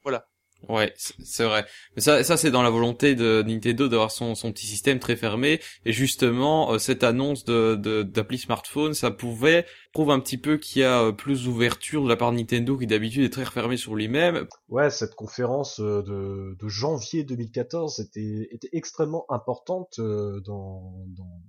Voilà. 0.03 0.27
Ouais, 0.67 0.93
c'est 0.97 1.45
vrai. 1.45 1.65
Mais 1.95 2.01
ça, 2.01 2.21
ça 2.23 2.35
c'est 2.35 2.51
dans 2.51 2.61
la 2.61 2.69
volonté 2.69 3.15
de 3.15 3.43
Nintendo 3.47 3.87
d'avoir 3.87 4.11
son, 4.11 4.35
son 4.35 4.51
petit 4.51 4.67
système 4.67 4.99
très 4.99 5.15
fermé. 5.15 5.61
Et 5.85 5.93
justement, 5.93 6.73
euh, 6.73 6.79
cette 6.79 7.03
annonce 7.03 7.45
de 7.45 7.75
d'appli 8.03 8.37
smartphone, 8.37 8.93
ça 8.93 9.09
pouvait 9.09 9.65
prouve 9.93 10.11
un 10.11 10.19
petit 10.19 10.37
peu 10.37 10.57
qu'il 10.57 10.81
y 10.81 10.85
a 10.85 11.01
euh, 11.01 11.11
plus 11.13 11.45
d'ouverture 11.45 12.03
de 12.03 12.09
la 12.09 12.17
part 12.17 12.31
de 12.31 12.37
Nintendo 12.37 12.77
qui 12.77 12.87
d'habitude 12.87 13.23
est 13.23 13.29
très 13.29 13.45
refermé 13.45 13.77
sur 13.77 13.95
lui-même. 13.95 14.47
Ouais, 14.67 14.89
cette 14.89 15.15
conférence 15.15 15.79
euh, 15.79 16.03
de, 16.03 16.57
de 16.59 16.67
janvier 16.67 17.23
2014 17.23 18.01
était, 18.01 18.49
était 18.51 18.69
extrêmement 18.73 19.25
importante 19.29 19.99
dans, 19.99 21.05
dans, 21.07 21.41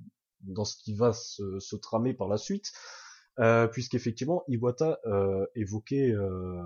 dans 0.42 0.64
ce 0.64 0.76
qui 0.76 0.94
va 0.94 1.12
se, 1.12 1.58
se 1.58 1.74
tramer 1.74 2.14
par 2.14 2.28
la 2.28 2.38
suite. 2.38 2.70
Euh, 3.40 3.66
puisqu'effectivement 3.66 4.42
Iwata 4.48 5.00
euh, 5.06 5.46
évoquait 5.54 6.10
euh, 6.10 6.62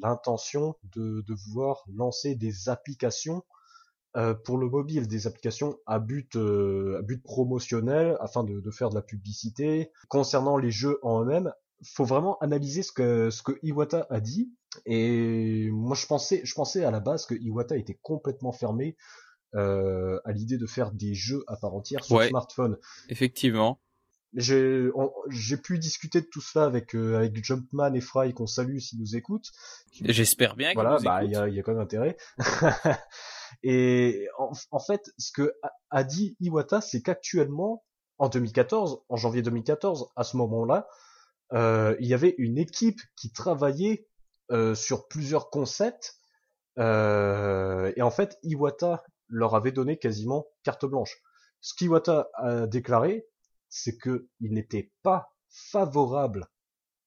l'intention 0.00 0.76
de, 0.94 1.22
de 1.26 1.34
vouloir 1.34 1.84
lancer 1.92 2.36
des 2.36 2.68
applications 2.68 3.42
euh, 4.16 4.34
pour 4.34 4.56
le 4.56 4.68
mobile, 4.68 5.08
des 5.08 5.26
applications 5.26 5.76
à 5.86 5.98
but 5.98 6.36
euh, 6.36 6.98
à 6.98 7.02
but 7.02 7.22
promotionnel 7.22 8.16
afin 8.20 8.44
de, 8.44 8.60
de, 8.60 8.70
faire 8.70 8.90
de 8.90 8.94
la 8.94 9.02
publicité. 9.02 9.90
Concernant 10.08 10.58
les 10.58 10.70
jeux 10.70 10.98
en 11.02 11.22
eux-mêmes, 11.22 11.52
faut 11.84 12.04
vraiment 12.04 12.38
analyser 12.38 12.82
ce 12.82 12.92
que 12.92 13.30
ce 13.30 13.42
que 13.42 13.58
Iwata 13.62 14.06
a 14.10 14.20
dit. 14.20 14.52
Et 14.86 15.70
moi, 15.72 15.96
je 15.96 16.06
pensais 16.06 16.40
je 16.44 16.54
pensais 16.54 16.84
à 16.84 16.90
la 16.90 17.00
base 17.00 17.26
que 17.26 17.34
Iwata 17.34 17.76
était 17.76 17.98
complètement 18.00 18.52
fermé 18.52 18.96
euh, 19.54 20.20
à 20.24 20.32
l'idée 20.32 20.56
de 20.56 20.66
faire 20.66 20.92
des 20.92 21.14
jeux 21.14 21.42
à 21.48 21.56
part 21.56 21.74
entière 21.74 22.04
sur 22.04 22.22
smartphone. 22.22 22.78
Effectivement 23.08 23.80
j'ai 24.34 25.56
pu 25.62 25.78
discuter 25.78 26.20
de 26.20 26.26
tout 26.26 26.40
cela 26.40 26.66
avec 26.66 26.94
euh, 26.94 27.16
avec 27.16 27.42
Jumpman 27.42 27.94
et 27.94 28.00
Fry 28.00 28.34
qu'on 28.34 28.46
salue 28.46 28.78
s'ils 28.78 29.00
nous 29.00 29.16
écoutent. 29.16 29.50
J'espère 29.92 30.54
bien. 30.56 30.72
Voilà, 30.74 30.98
bah 31.02 31.24
il 31.24 31.32
y 31.32 31.36
a, 31.36 31.48
y 31.48 31.58
a 31.58 31.62
quand 31.62 31.72
même 31.72 31.80
intérêt. 31.80 32.16
et 33.62 34.28
en, 34.38 34.52
en, 34.70 34.78
fait, 34.78 35.10
ce 35.18 35.32
que 35.32 35.54
a 35.90 36.04
dit 36.04 36.36
Iwata, 36.40 36.80
c'est 36.80 37.02
qu'actuellement, 37.02 37.84
en 38.18 38.28
2014, 38.28 39.02
en 39.08 39.16
janvier 39.16 39.42
2014, 39.42 40.10
à 40.16 40.24
ce 40.24 40.36
moment-là, 40.36 40.88
euh, 41.52 41.96
il 42.00 42.06
y 42.06 42.14
avait 42.14 42.34
une 42.38 42.58
équipe 42.58 43.00
qui 43.16 43.32
travaillait 43.32 44.06
euh, 44.50 44.74
sur 44.74 45.08
plusieurs 45.08 45.50
concepts. 45.50 46.16
Euh, 46.78 47.92
et 47.96 48.02
en 48.02 48.10
fait, 48.10 48.38
Iwata 48.42 49.04
leur 49.28 49.54
avait 49.54 49.72
donné 49.72 49.98
quasiment 49.98 50.46
carte 50.62 50.86
blanche. 50.86 51.16
Ce 51.60 51.74
qu'Iwata 51.74 52.28
a 52.34 52.66
déclaré, 52.66 53.26
c'est 53.68 53.96
que 53.96 54.28
il 54.40 54.52
n'était 54.52 54.92
pas 55.02 55.34
favorable 55.48 56.48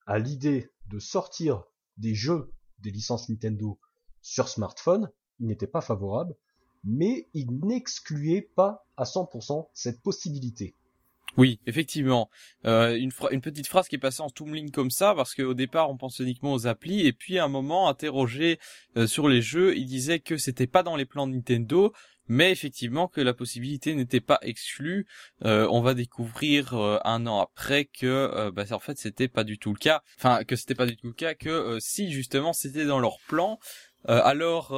à 0.05 0.19
l'idée 0.19 0.71
de 0.87 0.99
sortir 0.99 1.63
des 1.97 2.15
jeux 2.15 2.53
des 2.79 2.91
licences 2.91 3.29
Nintendo 3.29 3.79
sur 4.21 4.49
smartphone, 4.49 5.11
il 5.39 5.47
n'était 5.47 5.67
pas 5.67 5.81
favorable, 5.81 6.35
mais 6.83 7.29
il 7.33 7.59
n'excluait 7.65 8.41
pas 8.41 8.85
à 8.97 9.03
100% 9.03 9.69
cette 9.73 10.01
possibilité. 10.01 10.75
Oui, 11.37 11.59
effectivement. 11.65 12.29
Euh, 12.65 12.95
une, 12.95 13.11
petite 13.41 13.67
phrase 13.67 13.87
qui 13.87 13.95
est 13.95 13.99
passée 13.99 14.21
en 14.21 14.29
toomling 14.29 14.71
comme 14.71 14.91
ça, 14.91 15.13
parce 15.15 15.33
qu'au 15.33 15.53
départ 15.53 15.89
on 15.89 15.97
pense 15.97 16.19
uniquement 16.19 16.53
aux 16.53 16.67
applis, 16.67 17.05
et 17.07 17.13
puis 17.13 17.39
à 17.39 17.45
un 17.45 17.47
moment, 17.47 17.87
interrogé 17.87 18.59
euh, 18.97 19.07
sur 19.07 19.29
les 19.29 19.41
jeux, 19.41 19.75
il 19.77 19.85
disait 19.85 20.19
que 20.19 20.37
c'était 20.37 20.67
pas 20.67 20.83
dans 20.83 20.95
les 20.95 21.05
plans 21.05 21.27
de 21.27 21.33
Nintendo, 21.33 21.93
mais 22.27 22.51
effectivement 22.51 23.07
que 23.07 23.21
la 23.21 23.33
possibilité 23.33 23.95
n'était 23.95 24.21
pas 24.21 24.39
exclue. 24.41 25.07
Euh, 25.43 25.67
on 25.71 25.81
va 25.81 25.93
découvrir 25.93 26.73
euh, 26.73 26.99
un 27.03 27.25
an 27.27 27.39
après 27.39 27.85
que 27.85 28.49
bah, 28.51 28.63
en 28.71 28.79
fait 28.79 28.97
c'était 28.97 29.27
pas 29.27 29.43
du 29.43 29.57
tout 29.57 29.73
le 29.73 29.79
cas. 29.79 30.01
Enfin 30.17 30.43
que 30.43 30.55
c'était 30.55 30.75
pas 30.75 30.85
du 30.85 30.95
tout 30.95 31.07
le 31.07 31.13
cas, 31.13 31.33
que 31.33 31.77
si 31.79 32.11
justement 32.11 32.53
c'était 32.53 32.85
dans 32.85 32.99
leur 32.99 33.17
plan, 33.27 33.59
alors 34.05 34.73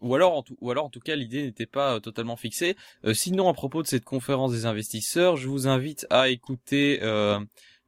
ou 0.00 0.14
alors 0.14 0.34
en 0.36 0.42
tout, 0.42 0.56
ou 0.60 0.70
alors 0.70 0.84
en 0.84 0.90
tout 0.90 1.00
cas 1.00 1.16
l'idée 1.16 1.42
n'était 1.42 1.66
pas 1.66 2.00
totalement 2.00 2.36
fixée. 2.36 2.76
sinon 3.12 3.48
à 3.48 3.54
propos 3.54 3.82
de 3.82 3.88
cette 3.88 4.04
conférence 4.04 4.52
des 4.52 4.66
investisseurs, 4.66 5.36
je 5.36 5.48
vous 5.48 5.66
invite 5.66 6.06
à 6.10 6.28
écouter 6.28 6.98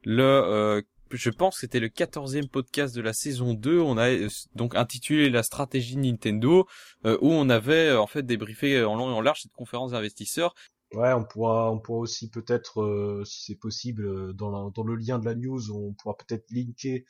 le 0.03 0.83
je 1.15 1.29
pense 1.29 1.55
que 1.55 1.61
c'était 1.61 1.79
le 1.79 1.89
quatorzième 1.89 2.47
podcast 2.47 2.95
de 2.95 3.01
la 3.01 3.13
saison 3.13 3.53
2. 3.53 3.79
On 3.79 3.97
a 3.97 4.09
euh, 4.09 4.27
donc 4.55 4.75
intitulé 4.75 5.29
la 5.29 5.43
stratégie 5.43 5.97
Nintendo, 5.97 6.67
euh, 7.05 7.17
où 7.21 7.31
on 7.31 7.49
avait 7.49 7.89
euh, 7.89 8.01
en 8.01 8.07
fait 8.07 8.23
débriefé 8.23 8.83
en 8.83 8.95
long 8.95 9.09
et 9.09 9.13
en 9.13 9.21
large 9.21 9.41
cette 9.41 9.53
conférence 9.53 9.91
d'investisseurs. 9.91 10.53
Ouais, 10.93 11.13
on 11.13 11.23
pourra, 11.23 11.71
on 11.71 11.79
pourra 11.79 11.99
aussi 11.99 12.29
peut-être, 12.29 13.23
si 13.25 13.45
c'est 13.45 13.55
possible, 13.55 14.33
dans, 14.33 14.71
dans 14.71 14.83
le 14.83 14.95
lien 14.95 15.19
de 15.19 15.25
la 15.25 15.35
news, 15.35 15.71
on 15.71 15.93
pourra 15.93 16.17
peut-être 16.17 16.51
linker 16.51 17.05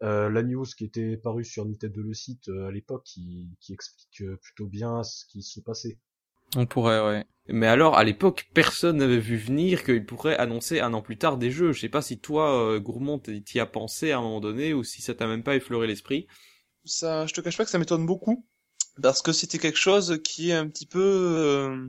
la 0.00 0.42
news 0.42 0.64
qui 0.76 0.84
était 0.84 1.16
parue 1.16 1.44
sur 1.44 1.64
Nintendo 1.64 2.02
le 2.02 2.14
site 2.14 2.48
à 2.48 2.70
l'époque, 2.70 3.04
qui, 3.04 3.50
qui 3.60 3.72
explique 3.72 4.22
plutôt 4.42 4.66
bien 4.66 5.02
ce 5.02 5.24
qui 5.26 5.42
se 5.42 5.60
passait. 5.60 5.98
On 6.56 6.66
pourrait, 6.66 7.00
ouais. 7.00 7.24
Mais 7.48 7.66
alors, 7.66 7.96
à 7.96 8.04
l'époque, 8.04 8.48
personne 8.54 8.98
n'avait 8.98 9.18
vu 9.18 9.36
venir 9.36 9.84
qu'il 9.84 10.04
pourrait 10.04 10.36
annoncer 10.36 10.80
un 10.80 10.94
an 10.94 11.02
plus 11.02 11.18
tard 11.18 11.36
des 11.36 11.50
jeux. 11.50 11.72
Je 11.72 11.80
sais 11.80 11.88
pas 11.88 12.02
si 12.02 12.18
toi, 12.18 12.60
euh, 12.60 12.80
Gourmand, 12.80 13.18
t'y 13.18 13.60
as 13.60 13.66
pensé 13.66 14.12
à 14.12 14.18
un 14.18 14.22
moment 14.22 14.40
donné 14.40 14.72
ou 14.72 14.84
si 14.84 15.02
ça 15.02 15.14
t'a 15.14 15.26
même 15.26 15.42
pas 15.42 15.56
effleuré 15.56 15.86
l'esprit. 15.86 16.26
Ça, 16.84 17.26
je 17.26 17.34
te 17.34 17.40
cache 17.40 17.56
pas 17.56 17.64
que 17.64 17.70
ça 17.70 17.78
m'étonne 17.78 18.06
beaucoup 18.06 18.46
parce 19.02 19.22
que 19.22 19.32
c'était 19.32 19.58
quelque 19.58 19.78
chose 19.78 20.20
qui 20.24 20.50
est 20.50 20.54
un 20.54 20.68
petit 20.68 20.86
peu, 20.86 21.00
euh, 21.00 21.88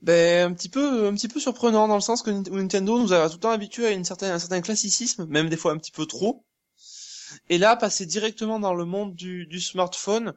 ben 0.00 0.50
un 0.50 0.54
petit 0.54 0.68
peu, 0.68 1.06
un 1.06 1.14
petit 1.14 1.28
peu 1.28 1.40
surprenant 1.40 1.88
dans 1.88 1.94
le 1.94 2.00
sens 2.00 2.22
que 2.22 2.30
Nintendo 2.30 2.98
nous 2.98 3.12
a 3.12 3.28
tout 3.28 3.36
le 3.36 3.40
temps 3.40 3.50
habitués 3.50 3.86
à 3.86 3.90
une 3.90 4.04
certaine, 4.04 4.32
un 4.32 4.38
certain 4.38 4.60
classicisme, 4.60 5.26
même 5.26 5.48
des 5.48 5.56
fois 5.56 5.72
un 5.72 5.78
petit 5.78 5.92
peu 5.92 6.06
trop. 6.06 6.44
Et 7.48 7.58
là, 7.58 7.76
passer 7.76 8.06
directement 8.06 8.58
dans 8.58 8.74
le 8.74 8.84
monde 8.84 9.14
du, 9.14 9.46
du 9.46 9.60
smartphone, 9.60 10.34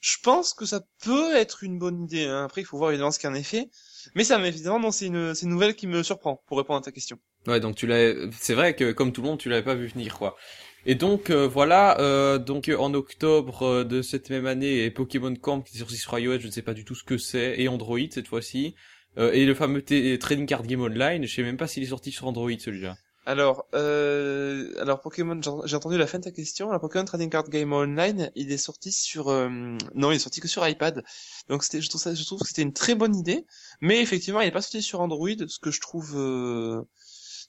je 0.00 0.16
pense 0.22 0.54
que 0.54 0.66
ça 0.66 0.80
peut 1.02 1.34
être 1.34 1.64
une 1.64 1.78
bonne 1.78 2.04
idée. 2.04 2.26
Hein. 2.26 2.44
Après, 2.44 2.60
il 2.60 2.64
faut 2.64 2.78
voir 2.78 2.90
évidemment 2.90 3.10
ce 3.10 3.18
qu'il 3.18 3.28
y 3.28 3.32
en 3.32 3.36
est 3.36 3.42
fait. 3.42 3.70
Mais 4.14 4.24
ça, 4.24 4.38
mais 4.38 4.48
évidemment, 4.48 4.78
non, 4.78 4.90
c'est 4.90 5.06
une, 5.06 5.34
une 5.42 5.48
nouvelle 5.48 5.74
qui 5.74 5.86
me 5.86 6.02
surprend 6.02 6.42
pour 6.46 6.58
répondre 6.58 6.78
à 6.78 6.82
ta 6.82 6.92
question. 6.92 7.18
Ouais, 7.46 7.60
donc 7.60 7.76
tu 7.76 7.86
l'as, 7.86 8.12
c'est 8.32 8.54
vrai 8.54 8.74
que 8.74 8.92
comme 8.92 9.12
tout 9.12 9.22
le 9.22 9.28
monde, 9.28 9.38
tu 9.38 9.48
l'avais 9.48 9.64
pas 9.64 9.74
vu 9.74 9.86
venir, 9.86 10.18
quoi. 10.18 10.36
Et 10.84 10.94
donc 10.94 11.30
euh, 11.30 11.48
voilà, 11.48 11.98
euh, 12.00 12.38
donc 12.38 12.70
en 12.76 12.94
octobre 12.94 13.62
euh, 13.62 13.84
de 13.84 14.02
cette 14.02 14.30
même 14.30 14.46
année, 14.46 14.84
et 14.84 14.90
Pokémon 14.92 15.34
Camp 15.34 15.60
qui 15.62 15.76
est 15.76 15.80
sorti 15.80 15.96
sur 15.96 16.16
iOS, 16.16 16.38
je 16.38 16.46
ne 16.46 16.52
sais 16.52 16.62
pas 16.62 16.74
du 16.74 16.84
tout 16.84 16.94
ce 16.94 17.02
que 17.02 17.18
c'est, 17.18 17.56
et 17.58 17.66
Android 17.68 17.98
cette 18.10 18.28
fois-ci, 18.28 18.76
et 19.18 19.46
le 19.46 19.54
fameux 19.54 19.82
Trading 19.82 20.46
Card 20.46 20.64
Game 20.64 20.82
Online, 20.82 21.24
je 21.24 21.34
sais 21.34 21.42
même 21.42 21.56
pas 21.56 21.66
s'il 21.66 21.82
est 21.82 21.86
sorti 21.86 22.12
sur 22.12 22.26
Android 22.26 22.50
celui-là. 22.58 22.96
Alors, 23.26 23.66
euh, 23.74 24.72
alors 24.80 25.00
Pokémon, 25.00 25.40
j'ai 25.64 25.74
entendu 25.74 25.98
la 25.98 26.06
fin 26.06 26.18
de 26.18 26.24
ta 26.24 26.30
question. 26.30 26.70
La 26.70 26.78
Pokémon 26.78 27.04
Trading 27.04 27.28
Card 27.28 27.48
Game 27.48 27.72
Online, 27.72 28.30
il 28.36 28.52
est 28.52 28.56
sorti 28.56 28.92
sur, 28.92 29.28
euh, 29.28 29.48
non, 29.96 30.12
il 30.12 30.14
est 30.14 30.20
sorti 30.20 30.40
que 30.40 30.46
sur 30.46 30.66
iPad. 30.66 31.02
Donc 31.48 31.64
c'était, 31.64 31.80
je 31.80 31.88
trouve 31.88 32.00
ça, 32.00 32.14
je 32.14 32.24
trouve 32.24 32.38
que 32.38 32.46
c'était 32.46 32.62
une 32.62 32.72
très 32.72 32.94
bonne 32.94 33.16
idée. 33.16 33.44
Mais 33.80 34.00
effectivement, 34.00 34.40
il 34.40 34.46
est 34.46 34.52
pas 34.52 34.62
sorti 34.62 34.80
sur 34.80 35.00
Android, 35.00 35.28
ce 35.48 35.58
que 35.58 35.72
je 35.72 35.80
trouve, 35.80 36.12
euh, 36.14 36.82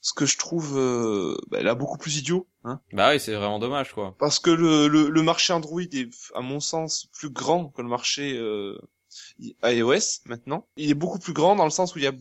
ce 0.02 0.12
que 0.14 0.26
je 0.26 0.36
trouve, 0.36 0.76
euh, 0.76 1.36
bah, 1.46 1.62
là 1.62 1.76
beaucoup 1.76 1.96
plus 1.96 2.16
idiot. 2.16 2.48
Hein. 2.64 2.80
Bah 2.92 3.10
oui, 3.12 3.20
c'est 3.20 3.34
vraiment 3.34 3.60
dommage, 3.60 3.92
quoi. 3.92 4.16
Parce 4.18 4.40
que 4.40 4.50
le, 4.50 4.88
le, 4.88 5.08
le, 5.08 5.22
marché 5.22 5.52
Android 5.52 5.80
est, 5.80 6.10
à 6.34 6.40
mon 6.40 6.58
sens, 6.58 7.06
plus 7.12 7.30
grand 7.30 7.68
que 7.68 7.82
le 7.82 7.88
marché 7.88 8.36
euh, 8.36 8.76
iOS 9.62 10.24
maintenant. 10.26 10.66
Il 10.76 10.90
est 10.90 10.94
beaucoup 10.94 11.20
plus 11.20 11.32
grand 11.32 11.54
dans 11.54 11.64
le 11.64 11.70
sens 11.70 11.94
où 11.94 11.98
il 11.98 12.04
y 12.04 12.08
a 12.08 12.12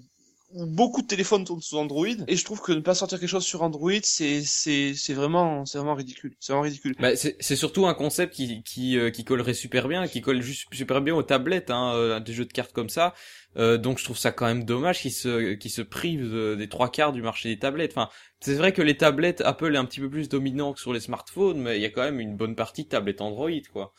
beaucoup 0.53 1.01
de 1.01 1.07
téléphones 1.07 1.43
tournent 1.43 1.61
sous 1.61 1.77
Android 1.77 2.07
et 2.27 2.35
je 2.35 2.45
trouve 2.45 2.61
que 2.61 2.71
ne 2.71 2.79
pas 2.79 2.95
sortir 2.95 3.19
quelque 3.19 3.29
chose 3.29 3.45
sur 3.45 3.63
Android 3.63 3.91
c'est 4.03 4.41
c'est 4.43 4.93
c'est 4.93 5.13
vraiment 5.13 5.65
c'est 5.65 5.77
vraiment 5.77 5.93
ridicule. 5.93 6.35
C'est 6.39 6.53
vraiment 6.53 6.63
ridicule. 6.63 6.95
Bah, 6.99 7.15
c'est 7.17 7.35
c'est 7.41 7.57
surtout 7.57 7.85
un 7.85 7.93
concept 7.93 8.33
qui 8.33 8.63
qui 8.63 8.97
euh, 8.97 9.11
qui 9.11 9.25
collerait 9.25 9.53
super 9.53 9.89
bien 9.89 10.07
qui 10.07 10.21
colle 10.21 10.41
juste 10.41 10.67
super 10.71 11.01
bien 11.01 11.13
aux 11.15 11.23
tablettes 11.23 11.69
hein 11.69 11.93
euh, 11.95 12.19
des 12.21 12.31
jeux 12.31 12.45
de 12.45 12.53
cartes 12.53 12.71
comme 12.71 12.87
ça. 12.87 13.13
Euh, 13.57 13.77
donc 13.77 13.99
je 13.99 14.05
trouve 14.05 14.17
ça 14.17 14.31
quand 14.31 14.45
même 14.45 14.63
dommage 14.63 15.01
qu'ils 15.01 15.11
se 15.11 15.53
qu'ils 15.53 15.71
se 15.71 15.81
privent 15.81 16.55
des 16.57 16.69
trois 16.69 16.89
quarts 16.89 17.11
du 17.11 17.21
marché 17.21 17.49
des 17.49 17.59
tablettes. 17.59 17.91
Enfin 17.91 18.09
c'est 18.39 18.55
vrai 18.55 18.71
que 18.71 18.81
les 18.81 18.95
tablettes 18.95 19.41
Apple 19.41 19.75
est 19.75 19.79
un 19.79 19.85
petit 19.85 19.99
peu 19.99 20.09
plus 20.09 20.29
dominant 20.29 20.71
que 20.71 20.79
sur 20.79 20.93
les 20.93 21.01
smartphones 21.01 21.59
mais 21.59 21.77
il 21.77 21.81
y 21.81 21.85
a 21.85 21.89
quand 21.89 22.03
même 22.03 22.21
une 22.21 22.37
bonne 22.37 22.55
partie 22.55 22.85
de 22.85 22.89
tablettes 22.89 23.19
Android 23.19 23.49
quoi. 23.73 23.93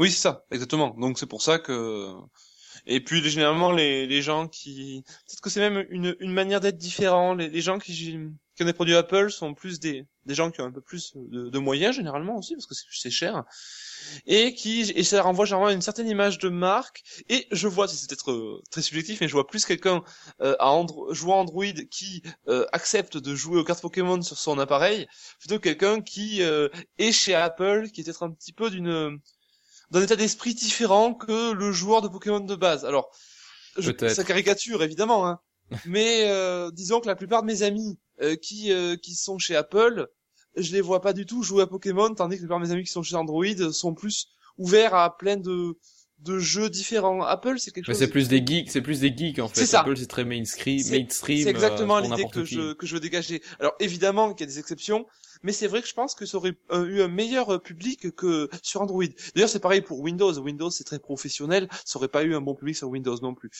Oui 0.00 0.10
c'est 0.10 0.22
ça 0.22 0.44
exactement. 0.50 0.96
Donc 0.98 1.20
c'est 1.20 1.26
pour 1.26 1.42
ça 1.42 1.60
que 1.60 2.10
et 2.86 3.00
puis 3.00 3.22
généralement 3.28 3.72
les, 3.72 4.06
les 4.06 4.22
gens 4.22 4.48
qui 4.48 5.02
peut-être 5.26 5.40
que 5.40 5.50
c'est 5.50 5.60
même 5.60 5.86
une, 5.90 6.16
une 6.20 6.32
manière 6.32 6.60
d'être 6.60 6.78
différent. 6.78 7.34
Les, 7.34 7.48
les 7.48 7.60
gens 7.60 7.78
qui, 7.78 8.18
qui 8.56 8.62
ont 8.62 8.66
des 8.66 8.72
produits 8.72 8.94
Apple 8.94 9.30
sont 9.30 9.54
plus 9.54 9.80
des, 9.80 10.06
des 10.24 10.34
gens 10.34 10.50
qui 10.50 10.60
ont 10.60 10.64
un 10.64 10.72
peu 10.72 10.80
plus 10.80 11.12
de, 11.14 11.48
de 11.48 11.58
moyens 11.58 11.94
généralement 11.94 12.36
aussi 12.36 12.54
parce 12.54 12.66
que 12.66 12.74
c'est 12.90 13.10
cher 13.10 13.44
et 14.26 14.54
qui 14.54 14.80
et 14.94 15.04
ça 15.04 15.22
renvoie 15.22 15.44
généralement 15.44 15.70
une 15.70 15.82
certaine 15.82 16.08
image 16.08 16.38
de 16.38 16.48
marque 16.48 17.02
et 17.28 17.46
je 17.52 17.68
vois 17.68 17.86
c'est 17.86 18.08
peut-être 18.08 18.30
euh, 18.30 18.62
très 18.70 18.82
subjectif 18.82 19.20
mais 19.20 19.28
je 19.28 19.32
vois 19.32 19.46
plus 19.46 19.64
quelqu'un 19.64 20.02
euh, 20.40 20.56
à 20.58 20.70
Andro 20.70 21.12
jouant 21.12 21.40
Android 21.40 21.64
qui 21.90 22.22
euh, 22.48 22.66
accepte 22.72 23.16
de 23.16 23.34
jouer 23.34 23.58
aux 23.58 23.64
cartes 23.64 23.82
Pokémon 23.82 24.20
sur 24.22 24.38
son 24.38 24.58
appareil 24.58 25.06
plutôt 25.38 25.56
que 25.56 25.64
quelqu'un 25.64 26.00
qui 26.00 26.42
euh, 26.42 26.68
est 26.98 27.12
chez 27.12 27.34
Apple 27.34 27.90
qui 27.92 28.00
est 28.00 28.04
peut-être 28.04 28.22
un 28.22 28.30
petit 28.30 28.52
peu 28.52 28.70
d'une 28.70 29.20
d'un 29.90 30.02
état 30.02 30.16
d'esprit 30.16 30.54
différent 30.54 31.14
que 31.14 31.52
le 31.52 31.72
joueur 31.72 32.02
de 32.02 32.08
Pokémon 32.08 32.40
de 32.40 32.54
base. 32.54 32.84
Alors, 32.84 33.10
je, 33.78 33.92
ça 34.08 34.24
caricature 34.24 34.82
évidemment, 34.82 35.26
hein. 35.26 35.40
mais 35.86 36.24
euh, 36.28 36.70
disons 36.70 37.00
que 37.00 37.06
la 37.06 37.16
plupart 37.16 37.42
de 37.42 37.46
mes 37.46 37.62
amis 37.62 37.98
euh, 38.22 38.36
qui 38.36 38.72
euh, 38.72 38.96
qui 38.96 39.14
sont 39.14 39.38
chez 39.38 39.56
Apple, 39.56 40.06
je 40.56 40.72
les 40.72 40.80
vois 40.80 41.00
pas 41.00 41.12
du 41.12 41.26
tout 41.26 41.42
jouer 41.42 41.62
à 41.62 41.66
Pokémon, 41.66 42.14
tandis 42.14 42.36
que 42.36 42.42
la 42.42 42.46
plupart 42.46 42.60
de 42.60 42.66
mes 42.66 42.72
amis 42.72 42.84
qui 42.84 42.92
sont 42.92 43.02
chez 43.02 43.16
Android 43.16 43.72
sont 43.72 43.94
plus 43.94 44.28
ouverts 44.58 44.94
à 44.94 45.16
plein 45.16 45.36
de 45.36 45.76
de 46.20 46.38
jeux 46.38 46.70
différents. 46.70 47.22
Apple, 47.22 47.58
c'est 47.58 47.72
quelque 47.72 47.86
chose. 47.86 47.98
C'est 47.98 48.08
plus 48.08 48.28
des 48.28 48.44
geeks, 48.44 48.70
c'est 48.70 48.80
plus 48.80 49.00
des 49.00 49.14
geeks 49.14 49.38
en 49.38 49.48
fait. 49.48 49.66
Ça. 49.66 49.80
Apple, 49.80 49.96
c'est 49.96 50.06
très 50.06 50.24
mainstream. 50.24 50.78
C'est 50.78 51.46
exactement 51.46 51.98
l'idée 51.98 52.26
que 52.32 52.44
je 52.44 52.72
que 52.72 52.86
je 52.86 52.94
veux 52.94 53.00
dégager. 53.00 53.42
Alors 53.60 53.74
évidemment 53.80 54.32
qu'il 54.32 54.46
y 54.46 54.48
a 54.48 54.52
des 54.52 54.58
exceptions, 54.58 55.06
mais 55.42 55.52
c'est 55.52 55.66
vrai 55.66 55.82
que 55.82 55.88
je 55.88 55.94
pense 55.94 56.14
que 56.14 56.26
ça 56.26 56.36
aurait 56.36 56.56
euh, 56.70 56.86
eu 56.86 57.02
un 57.02 57.08
meilleur 57.08 57.54
euh, 57.54 57.58
public 57.58 58.14
que 58.14 58.48
sur 58.62 58.80
Android. 58.80 59.04
D'ailleurs, 59.34 59.48
c'est 59.48 59.60
pareil 59.60 59.80
pour 59.80 60.00
Windows. 60.00 60.32
Windows, 60.38 60.70
c'est 60.70 60.84
très 60.84 60.98
professionnel, 60.98 61.68
ça 61.84 61.98
aurait 61.98 62.08
pas 62.08 62.24
eu 62.24 62.34
un 62.34 62.40
bon 62.40 62.54
public 62.54 62.76
sur 62.76 62.88
Windows 62.88 63.16
non 63.20 63.34
plus. 63.34 63.50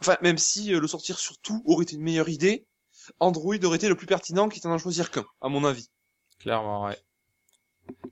Enfin, 0.00 0.16
même 0.22 0.38
si 0.38 0.74
euh, 0.74 0.80
le 0.80 0.86
sortir 0.86 1.18
sur 1.18 1.38
tout 1.38 1.62
aurait 1.66 1.84
été 1.84 1.96
une 1.96 2.02
meilleure 2.02 2.28
idée, 2.28 2.66
Android 3.20 3.56
aurait 3.64 3.76
été 3.76 3.88
le 3.88 3.96
plus 3.96 4.06
pertinent, 4.06 4.48
quitte 4.48 4.66
à 4.66 4.68
en 4.68 4.78
choisir 4.78 5.10
qu'un, 5.10 5.24
à 5.40 5.48
mon 5.48 5.64
avis. 5.64 5.88
Clairement, 6.38 6.84
ouais. 6.84 6.98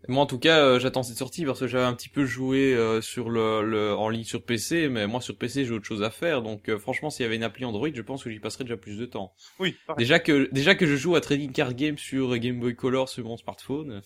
Moi, 0.09 0.23
en 0.23 0.27
tout 0.27 0.39
cas, 0.39 0.59
euh, 0.59 0.79
j'attends 0.81 1.03
cette 1.03 1.19
sortie 1.19 1.45
parce 1.45 1.61
que 1.61 1.67
j'avais 1.67 1.85
un 1.85 1.95
petit 1.95 2.09
peu 2.09 2.25
joué 2.25 2.75
euh, 2.75 3.01
sur 3.01 3.31
le, 3.31 3.63
le, 3.63 3.95
en 3.95 4.09
ligne 4.09 4.25
sur 4.25 4.45
PC, 4.45 4.89
mais 4.89 5.07
moi 5.07 5.21
sur 5.21 5.37
PC 5.37 5.65
j'ai 5.65 5.73
autre 5.73 5.85
chose 5.85 6.03
à 6.03 6.11
faire. 6.11 6.43
Donc, 6.43 6.69
euh, 6.69 6.79
franchement, 6.79 7.11
s'il 7.11 7.23
y 7.23 7.27
avait 7.27 7.37
une 7.37 7.45
appli 7.45 7.65
Android, 7.65 7.89
je 7.95 8.03
pense 8.03 8.25
que 8.25 8.31
j'y 8.31 8.41
passerais 8.41 8.65
déjà 8.65 8.77
plus 8.77 8.99
de 8.99 9.07
temps. 9.07 9.35
Oui. 9.59 9.77
Déjà 9.99 10.19
que 10.19 10.49
déjà 10.53 10.75
que 10.75 10.87
je 10.87 10.97
joue 10.97 11.15
à 11.15 11.21
Trading 11.21 11.53
Card 11.53 11.75
Game 11.75 11.99
sur 11.99 12.37
Game 12.39 12.59
Boy 12.59 12.75
Color 12.75 13.09
sur 13.09 13.25
mon 13.25 13.37
smartphone. 13.37 14.03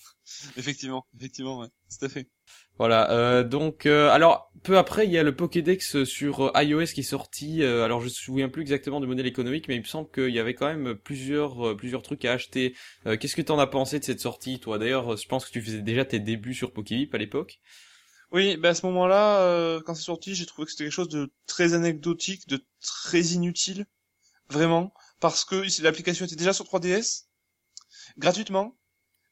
Effectivement, 0.57 1.07
effectivement, 1.19 1.61
ouais, 1.61 1.69
tout 1.91 2.05
à 2.05 2.09
fait. 2.09 2.29
Voilà, 2.79 3.11
euh, 3.11 3.43
donc 3.43 3.87
euh, 3.87 4.11
alors 4.11 4.53
peu 4.63 4.77
après 4.77 5.07
il 5.07 5.13
y 5.13 5.17
a 5.17 5.23
le 5.23 5.35
Pokédex 5.35 6.05
sur 6.05 6.49
euh, 6.55 6.63
iOS 6.63 6.87
qui 6.87 7.01
est 7.01 7.03
sorti. 7.03 7.63
alors 7.63 8.01
je 8.01 8.07
me 8.07 8.11
souviens 8.11 8.49
plus 8.51 8.63
exactement 8.63 9.01
du 9.01 9.07
modèle 9.07 9.27
économique, 9.27 9.67
mais 9.69 9.77
il 9.77 9.81
me 9.81 9.87
semble 9.87 10.11
qu'il 10.11 10.35
y 10.35 10.39
avait 10.39 10.55
quand 10.55 10.67
même 10.67 10.95
plusieurs 10.95 11.75
plusieurs 11.77 12.03
trucs 12.03 12.25
à 12.27 12.33
acheter. 12.33 12.75
Qu'est-ce 13.05 13.37
que 13.37 13.43
t'en 13.43 13.59
as 13.59 13.67
pensé 13.67 13.99
de 13.99 14.05
cette 14.05 14.21
sortie, 14.21 14.61
toi? 14.61 14.79
D'ailleurs, 14.79 15.17
je 15.17 15.27
pense 15.27 15.47
que 15.47 15.53
tu 15.53 15.63
faisais 15.63 15.81
déjà 15.81 16.05
tes 16.05 16.21
débuts 16.21 16.55
sur 16.55 16.73
Pokébip 16.73 17.15
à 17.15 17.19
l'époque. 17.19 17.61
Oui, 18.33 18.57
bah 18.57 18.71
à 18.71 18.75
ce 18.75 18.85
moment-là, 18.87 19.81
quand 19.87 19.95
c'est 19.95 20.03
sorti, 20.03 20.35
j'ai 20.35 20.47
trouvé 20.47 20.67
que 20.67 20.73
c'était 20.73 20.85
quelque 20.85 20.93
chose 20.93 21.09
de 21.09 21.31
très 21.47 21.73
anecdotique, 21.73 22.47
de 22.49 22.63
très 22.83 23.23
inutile, 23.23 23.87
vraiment, 24.51 24.93
parce 25.21 25.47
que 25.47 25.65
l'application 25.83 26.27
était 26.27 26.37
déjà 26.37 26.53
sur 26.53 26.67
3DS, 26.67 27.25
gratuitement, 28.19 28.77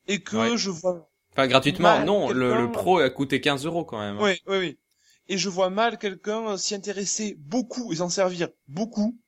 et 0.07 0.23
que 0.23 0.57
je 0.57 0.71
vois 0.71 1.11
Enfin, 1.37 1.49
gratuitement, 1.49 2.05
non, 2.05 2.31
le, 2.31 2.55
le, 2.63 2.71
pro 2.71 2.99
a 2.99 3.11
coûté 3.11 3.41
15 3.41 3.67
euros 3.67 3.85
quand 3.85 3.99
même. 3.99 4.21
Oui, 4.21 4.41
oui, 4.47 4.59
oui. 4.59 4.79
Et 5.27 5.37
je 5.37 5.49
vois 5.49 5.71
mal 5.71 5.99
quelqu'un 5.99 6.57
s'y 6.57 6.75
intéresser 6.75 7.37
beaucoup 7.41 7.93
et 7.93 7.97
s'en 7.97 8.09
servir 8.09 8.49
beaucoup 8.69 9.19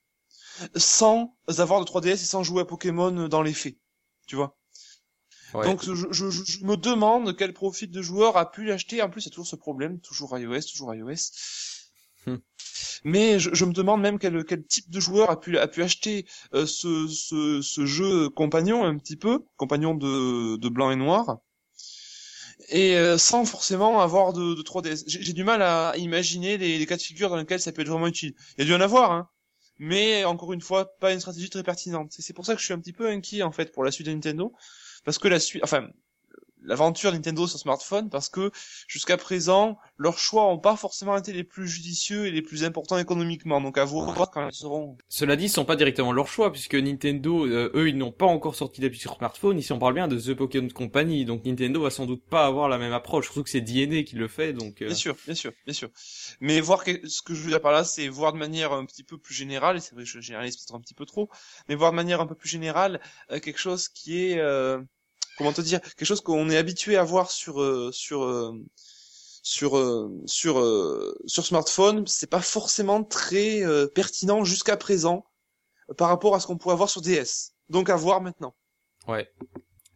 sans 0.77 1.37
avoir 1.59 1.81
de 1.81 1.87
3DS 1.87 2.13
et 2.13 2.17
sans 2.17 2.43
jouer 2.43 2.63
à 2.63 2.65
Pokémon 2.65 3.29
dans 3.29 3.43
les 3.43 3.55
faits. 3.55 3.77
Tu 4.27 4.37
vois 4.37 4.57
Donc 5.53 5.85
je, 5.85 5.95
je, 6.11 6.31
je, 6.31 6.65
me 6.65 6.77
demande 6.77 7.37
quel 7.37 7.53
profit 7.53 7.89
de 7.89 8.03
joueur 8.03 8.37
a 8.37 8.51
pu 8.51 8.65
l'acheter. 8.65 9.03
En 9.03 9.11
plus, 9.11 9.23
il 9.23 9.27
y 9.27 9.29
a 9.29 9.31
toujours 9.31 9.47
ce 9.47 9.57
problème, 9.57 10.01
toujours 10.01 10.39
iOS, 10.39 10.63
toujours 10.63 10.95
iOS. 10.95 11.33
Hmm. 12.27 12.37
Mais 13.05 13.39
je, 13.39 13.55
je 13.55 13.65
me 13.65 13.73
demande 13.73 14.01
même 14.01 14.19
quel, 14.19 14.45
quel 14.45 14.65
type 14.65 14.91
de 14.91 15.01
joueur 15.01 15.31
a 15.31 15.41
pu, 15.41 15.59
a 15.59 15.69
pu 15.69 15.83
acheter 15.83 16.27
euh, 16.55 16.67
ce, 16.67 17.07
ce, 17.09 17.63
ce 17.63 17.87
jeu 17.87 18.29
compagnon 18.31 18.85
un 18.85 18.97
petit 18.99 19.17
peu, 19.17 19.45
compagnon 19.57 19.95
de, 19.95 20.57
de 20.57 20.69
blanc 20.69 20.91
et 20.91 20.97
noir, 20.97 21.39
et 22.69 22.97
euh, 22.97 23.19
sans 23.19 23.45
forcément 23.45 24.01
avoir 24.01 24.33
de, 24.33 24.55
de 24.55 24.63
3DS. 24.63 25.05
J'ai 25.07 25.33
du 25.33 25.45
mal 25.45 25.63
à 25.63 25.95
imaginer 25.97 26.59
les, 26.59 26.79
les 26.79 26.87
cas 26.87 26.97
de 26.97 27.03
figure 27.03 27.31
dans 27.31 27.37
lesquels 27.37 27.61
ça 27.61 27.73
peut 27.73 27.83
être 27.83 27.89
vraiment 27.89 28.07
utile. 28.09 28.35
Il 28.57 28.63
y 28.63 28.65
a 28.65 28.67
dû 28.67 28.75
en 28.75 28.81
avoir, 28.81 29.13
hein. 29.13 29.29
Mais 29.79 30.25
encore 30.25 30.53
une 30.55 30.63
fois, 30.63 30.97
pas 31.01 31.13
une 31.13 31.21
stratégie 31.21 31.51
très 31.51 31.63
pertinente. 31.63 32.13
C'est 32.19 32.33
pour 32.33 32.47
ça 32.47 32.55
que 32.55 32.61
je 32.61 32.65
suis 32.65 32.75
un 32.75 32.79
petit 32.81 32.95
peu 32.95 33.09
inquiet 33.09 33.43
en 33.43 33.53
fait 33.53 33.73
pour 33.73 33.85
la 33.85 33.91
suite 33.91 34.07
de 34.07 34.13
Nintendo, 34.13 34.53
parce 35.05 35.19
que 35.19 35.29
la 35.29 35.39
suite, 35.39 35.63
enfin, 35.63 35.89
l'aventure 36.67 37.13
Nintendo 37.13 37.47
sur 37.47 37.59
smartphone, 37.59 38.11
parce 38.11 38.29
que 38.29 38.51
jusqu'à 38.89 39.17
présent, 39.17 39.79
leurs 39.97 40.19
choix 40.19 40.47
ont 40.49 40.59
pas 40.59 40.77
forcément 40.77 41.17
été 41.17 41.33
les 41.33 41.45
plus 41.45 41.67
judicieux 41.69 42.27
et 42.27 42.31
les 42.31 42.43
plus 42.43 42.65
importants 42.65 42.99
économiquement. 42.99 43.61
Donc 43.61 43.79
à 43.79 43.85
voir 43.85 44.31
quand 44.31 44.49
ils 44.49 44.55
seront. 44.55 44.97
Cela 45.09 45.37
dit, 45.37 45.49
ce 45.49 45.55
sont 45.55 45.65
pas 45.65 45.77
directement 45.77 46.13
leur 46.13 46.29
choix, 46.29 46.53
puisque 46.53 46.75
Nintendo, 46.75 47.47
euh, 47.47 47.71
eux, 47.75 47.89
ils 47.89 47.97
n'ont 47.97 48.13
pas 48.13 48.27
encore 48.27 48.55
sorti 48.55 48.81
d'appli 48.81 48.99
sur 48.99 49.15
smartphone. 49.17 49.59
Ici, 49.59 49.73
on 49.73 49.79
parle 49.79 49.95
bien 49.95 50.09
de 50.09 50.19
The 50.19 50.35
Pokémon 50.35 50.69
Company, 50.69 51.25
donc 51.25 51.45
Nintendo 51.45 51.81
va 51.83 51.91
sans 51.91 52.07
doute 52.07 52.25
pas 52.29 52.47
avoir 52.47 52.69
la 52.69 52.79
même 52.79 52.93
approche. 52.93 53.27
Surtout 53.27 53.45
que 53.45 53.51
c'est 53.51 53.61
DNA 53.61 54.03
qui 54.03 54.17
le 54.17 54.29
fait, 54.29 54.53
donc. 54.53 54.83
euh, 54.83 54.87
Bien 54.87 54.95
sûr, 54.95 55.17
bien 55.25 55.35
sûr, 55.35 55.53
bien 55.65 55.75
sûr. 55.75 55.89
Mais 56.41 56.61
voir 56.61 56.85
que, 56.85 57.07
ce 57.09 57.23
que 57.23 57.35
je 57.35 57.41
veux 57.43 57.51
dire 57.51 57.61
par 57.61 57.73
là, 57.73 57.85
c'est 57.85 58.09
voir 58.09 58.33
de 58.33 58.39
manière 58.39 58.73
un 58.73 58.85
petit 58.85 59.03
peu 59.05 59.19
plus 59.19 59.35
générale, 59.35 59.77
et 59.77 59.81
c'est 59.81 59.95
vrai 59.95 60.05
que 60.05 60.11
je 60.11 60.21
généralise 60.21 60.57
peut-être 60.57 60.75
un 60.75 60.81
petit 60.81 60.95
peu 60.95 61.07
trop, 61.07 61.29
mais 61.69 61.75
voir 61.75 61.91
de 61.93 61.97
manière 61.97 62.21
un 62.21 62.27
peu 62.27 62.35
plus 62.35 62.49
générale 62.49 63.01
euh, 63.31 63.39
quelque 63.41 63.59
chose 63.59 63.89
qui 63.89 64.19
est, 64.31 64.39
euh, 64.39 64.81
comment 65.37 65.53
te 65.53 65.61
dire, 65.61 65.81
quelque 65.81 66.05
chose 66.05 66.21
qu'on 66.21 66.51
est 66.51 66.57
habitué 66.57 66.97
à 66.97 67.05
voir 67.05 67.31
sur 67.31 67.61
euh, 67.61 67.91
sur 67.93 68.25
euh, 68.25 68.53
sur 70.25 70.59
euh, 70.59 71.17
sur 71.27 71.47
smartphone, 71.47 72.07
c'est 72.07 72.31
pas 72.31 72.41
forcément 72.41 73.05
très 73.05 73.63
pertinent 73.95 74.45
jusqu'à 74.45 74.77
présent 74.77 75.25
par 75.97 76.09
rapport 76.09 76.35
à 76.35 76.41
ce 76.41 76.47
qu'on 76.47 76.57
pourrait 76.57 76.75
avoir 76.75 76.91
sur 76.91 77.01
DS. 77.01 77.53
Donc 77.69 77.91
à 77.91 77.97
voir 77.97 78.21
maintenant. 78.21 78.55
Ouais. 79.07 79.31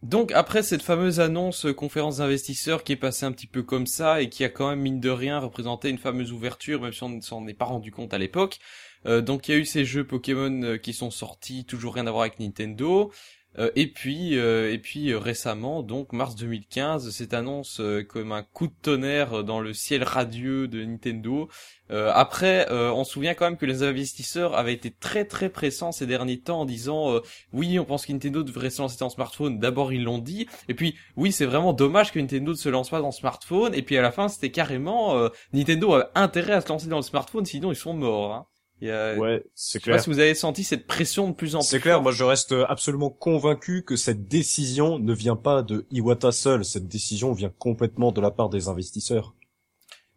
Donc 0.03 0.31
après 0.31 0.63
cette 0.63 0.81
fameuse 0.81 1.19
annonce 1.19 1.67
conférence 1.77 2.17
d'investisseurs 2.17 2.83
qui 2.83 2.93
est 2.93 2.97
passée 2.97 3.25
un 3.25 3.31
petit 3.31 3.45
peu 3.45 3.61
comme 3.61 3.85
ça 3.85 4.21
et 4.21 4.29
qui 4.29 4.43
a 4.43 4.49
quand 4.49 4.69
même 4.69 4.79
mine 4.79 4.99
de 4.99 5.11
rien 5.11 5.37
représenté 5.37 5.89
une 5.89 5.99
fameuse 5.99 6.31
ouverture 6.31 6.81
même 6.81 6.91
si 6.93 7.03
on 7.03 7.09
ne 7.09 7.21
s'en 7.21 7.45
est 7.47 7.53
pas 7.53 7.65
rendu 7.65 7.91
compte 7.91 8.13
à 8.13 8.17
l'époque. 8.17 8.59
Donc 9.05 9.47
il 9.47 9.51
y 9.51 9.53
a 9.55 9.57
eu 9.57 9.65
ces 9.65 9.83
jeux 9.83 10.05
Pokémon 10.05 10.77
qui 10.81 10.93
sont 10.93 11.11
sortis, 11.11 11.65
toujours 11.65 11.95
rien 11.95 12.07
à 12.07 12.11
voir 12.11 12.21
avec 12.21 12.39
Nintendo. 12.39 13.11
Euh, 13.59 13.69
et 13.75 13.87
puis 13.87 14.37
euh, 14.37 14.71
et 14.71 14.77
puis 14.77 15.11
euh, 15.11 15.19
récemment 15.19 15.83
donc 15.83 16.13
mars 16.13 16.35
2015 16.35 17.09
cette 17.09 17.33
annonce 17.33 17.81
comme 18.07 18.31
un 18.31 18.43
coup 18.43 18.67
de 18.67 18.73
tonnerre 18.81 19.43
dans 19.43 19.59
le 19.59 19.73
ciel 19.73 20.03
radieux 20.03 20.67
de 20.67 20.83
Nintendo. 20.83 21.49
Après 21.89 22.67
on 22.71 23.03
se 23.03 23.11
souvient 23.11 23.33
quand 23.33 23.43
même 23.43 23.57
que 23.57 23.65
les 23.65 23.83
investisseurs 23.83 24.55
avaient 24.55 24.73
été 24.73 24.91
très 24.91 25.25
très 25.25 25.49
pressants 25.49 25.91
ces 25.91 26.05
derniers 26.07 26.39
temps 26.39 26.61
en 26.61 26.65
disant 26.65 27.19
oui 27.51 27.79
on 27.79 27.85
pense 27.85 28.05
que 28.05 28.13
Nintendo 28.13 28.43
devrait 28.43 28.69
se 28.69 28.81
lancer 28.81 28.97
dans 28.97 29.09
smartphone. 29.09 29.59
D'abord 29.59 29.91
ils 29.91 30.03
l'ont 30.03 30.17
dit 30.17 30.47
et 30.69 30.73
puis 30.73 30.95
oui 31.17 31.33
c'est 31.33 31.45
vraiment 31.45 31.73
dommage 31.73 32.13
que 32.13 32.19
Nintendo 32.19 32.51
ne 32.51 32.57
se 32.57 32.69
lance 32.69 32.89
pas 32.89 33.01
dans 33.01 33.11
smartphone 33.11 33.75
et 33.75 33.81
puis 33.81 33.97
à 33.97 34.01
la 34.01 34.13
fin 34.13 34.29
c'était 34.29 34.51
carrément 34.51 35.29
Nintendo 35.51 35.95
a 35.95 36.11
intérêt 36.15 36.53
à 36.53 36.61
se 36.61 36.69
lancer 36.69 36.87
dans 36.87 36.95
le 36.95 37.03
smartphone 37.03 37.45
sinon 37.45 37.73
ils 37.73 37.75
sont 37.75 37.93
morts. 37.93 38.35
Hein. 38.35 38.45
Il 38.81 38.87
y 38.87 38.91
a- 38.91 39.15
Ouais, 39.15 39.43
c'est 39.55 39.79
Je 39.79 39.83
sais 39.85 39.91
pas 39.91 39.97
clair. 39.97 40.03
si 40.03 40.09
vous 40.09 40.19
avez 40.19 40.33
senti 40.35 40.63
cette 40.63 40.87
pression 40.87 41.29
de 41.29 41.33
plus 41.33 41.55
en 41.55 41.59
plus. 41.59 41.67
C'est 41.67 41.79
clair, 41.79 42.01
moi 42.01 42.11
je 42.11 42.23
reste 42.23 42.53
absolument 42.67 43.09
convaincu 43.09 43.83
que 43.83 43.95
cette 43.95 44.27
décision 44.27 44.99
ne 44.99 45.13
vient 45.13 45.35
pas 45.35 45.61
de 45.61 45.85
Iwata 45.91 46.31
seul, 46.31 46.65
cette 46.65 46.87
décision 46.87 47.31
vient 47.33 47.51
complètement 47.59 48.11
de 48.11 48.21
la 48.21 48.31
part 48.31 48.49
des 48.49 48.67
investisseurs. 48.67 49.35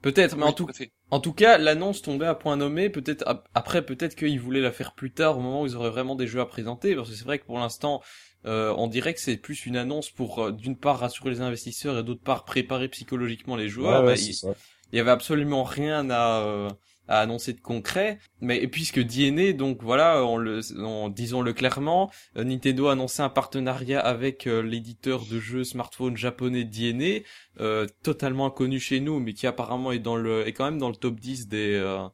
Peut-être, 0.03 0.37
mais 0.37 0.45
en 0.45 0.53
tout 0.53 0.67
fait. 0.73 0.91
En 1.11 1.19
tout 1.21 1.33
cas, 1.33 1.57
l'annonce 1.57 2.03
tombait 2.03 2.27
à 2.27 2.35
point 2.35 2.57
nommé. 2.57 2.91
Peut-être 2.91 3.23
ap- 3.27 3.49
après, 3.55 3.85
peut-être 3.87 4.15
qu'ils 4.17 4.39
voulaient 4.41 4.61
la 4.61 4.73
faire 4.73 4.93
plus 4.95 5.12
tard, 5.12 5.39
au 5.39 5.41
moment 5.41 5.62
où 5.62 5.67
ils 5.67 5.77
auraient 5.77 5.91
vraiment 5.91 6.15
des 6.15 6.27
jeux 6.27 6.41
à 6.41 6.47
présenter, 6.47 6.95
parce 6.95 7.09
que 7.09 7.15
c'est 7.17 7.25
vrai 7.25 7.39
que 7.39 7.47
pour 7.47 7.59
l'instant, 7.59 8.03
euh, 8.45 8.75
on 8.77 8.87
dirait 8.87 9.15
que 9.15 9.21
c'est 9.21 9.39
plus 9.39 9.65
une 9.65 9.79
annonce 9.79 10.11
pour 10.11 10.43
euh, 10.45 10.53
d'une 10.53 10.77
part 10.77 10.99
rassurer 10.99 11.31
les 11.31 11.41
investisseurs 11.41 11.99
et 11.99 12.03
d'autre 12.03 12.21
part 12.23 12.45
préparer 12.45 12.89
psychologiquement 12.89 13.57
les 13.57 13.69
joueurs. 13.69 14.03
Ouais, 14.05 14.15
Bah, 14.15 14.21
il, 14.21 14.35
ça. 14.35 14.55
il 14.93 14.97
y 14.97 15.01
avait 15.01 15.11
absolument 15.11 15.65
rien 15.65 16.11
à 16.11 16.41
euh, 16.43 16.69
à 17.09 17.21
annoncer 17.21 17.53
de 17.53 17.61
concret. 17.61 18.19
Mais 18.41 18.67
puisque 18.67 19.01
DNA, 19.01 19.53
donc 19.53 19.83
voilà, 19.83 20.25
on 20.25 20.37
le, 20.37 20.61
on- 20.79 21.09
disons-le 21.09 21.53
clairement, 21.53 22.11
euh, 22.37 22.45
Nintendo 22.45 22.89
a 22.89 22.93
annoncé 22.93 23.23
un 23.23 23.29
partenariat 23.29 24.01
avec 24.01 24.47
euh, 24.47 24.63
l'éditeur 24.63 25.27
de 25.27 25.39
jeux 25.41 25.65
smartphone 25.65 26.17
japonais 26.17 26.65
DNA, 26.65 27.21
euh, 27.61 27.87
totalement 28.03 28.47
inconnu 28.47 28.81
chez 28.81 29.01
nous, 29.01 29.21
mais 29.21 29.33
qui 29.35 29.47
apparemment 29.47 29.93
est 29.93 29.99
dans 29.99 30.17
le, 30.17 30.47
est 30.47 30.53
quand 30.53 30.65
même 30.65 30.79
dans 30.79 30.89
le 30.89 30.97
top 30.97 31.21
10 31.21 31.49
des 31.49 31.75
euh, 31.75 32.07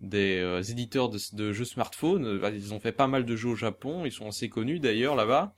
des 0.00 0.38
euh, 0.40 0.62
éditeurs 0.62 1.08
de, 1.10 1.52
jeux 1.52 1.64
smartphone. 1.64 2.40
Ils 2.54 2.74
ont 2.74 2.80
fait 2.80 2.92
pas 2.92 3.06
mal 3.06 3.24
de 3.24 3.34
jeux 3.36 3.50
au 3.50 3.56
Japon, 3.56 4.04
ils 4.04 4.12
sont 4.12 4.28
assez 4.28 4.48
connus 4.48 4.78
d'ailleurs 4.80 5.16
là-bas. 5.16 5.54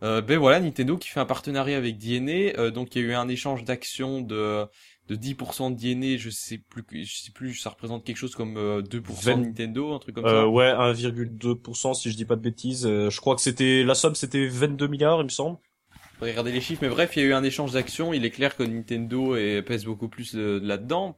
Ben 0.00 0.38
voilà, 0.38 0.60
Nintendo 0.60 0.96
qui 0.96 1.08
fait 1.08 1.18
un 1.18 1.24
partenariat 1.26 1.76
avec 1.76 1.98
DNA, 1.98 2.70
donc 2.70 2.94
il 2.94 3.02
y 3.02 3.04
a 3.04 3.08
eu 3.08 3.14
un 3.14 3.26
échange 3.28 3.64
d'actions 3.64 4.20
de 4.20 4.64
de 5.08 5.16
10% 5.16 5.70
de 5.70 5.76
DNA, 5.76 6.16
je 6.18 6.30
sais 6.30 6.58
plus, 6.58 6.84
je 7.04 7.16
sais 7.16 7.30
plus, 7.32 7.54
ça 7.54 7.70
représente 7.70 8.04
quelque 8.04 8.16
chose 8.16 8.34
comme 8.34 8.56
euh, 8.56 8.82
2% 8.82 9.36
de 9.40 9.46
Nintendo, 9.46 9.94
un 9.94 9.98
truc 9.98 10.14
comme 10.14 10.26
Euh, 10.26 10.42
ça. 10.42 10.48
ouais, 10.48 10.66
1,2% 10.70 11.94
si 11.94 12.10
je 12.10 12.16
dis 12.16 12.24
pas 12.24 12.36
de 12.36 12.42
bêtises. 12.42 12.86
Euh, 12.86 13.08
je 13.10 13.20
crois 13.20 13.34
que 13.34 13.40
c'était 13.40 13.82
la 13.84 13.94
somme, 13.94 14.14
c'était 14.14 14.46
22 14.46 14.86
milliards, 14.88 15.20
il 15.20 15.24
me 15.24 15.28
semble. 15.30 15.58
Regarder 16.20 16.50
les 16.50 16.60
chiffres, 16.60 16.82
mais 16.82 16.88
bref, 16.88 17.16
il 17.16 17.20
y 17.22 17.26
a 17.26 17.28
eu 17.28 17.32
un 17.32 17.44
échange 17.44 17.72
d'actions. 17.72 18.12
Il 18.12 18.24
est 18.24 18.30
clair 18.30 18.56
que 18.56 18.64
Nintendo 18.64 19.34
pèse 19.64 19.84
beaucoup 19.84 20.08
plus 20.08 20.34
euh, 20.34 20.58
là-dedans. 20.60 21.16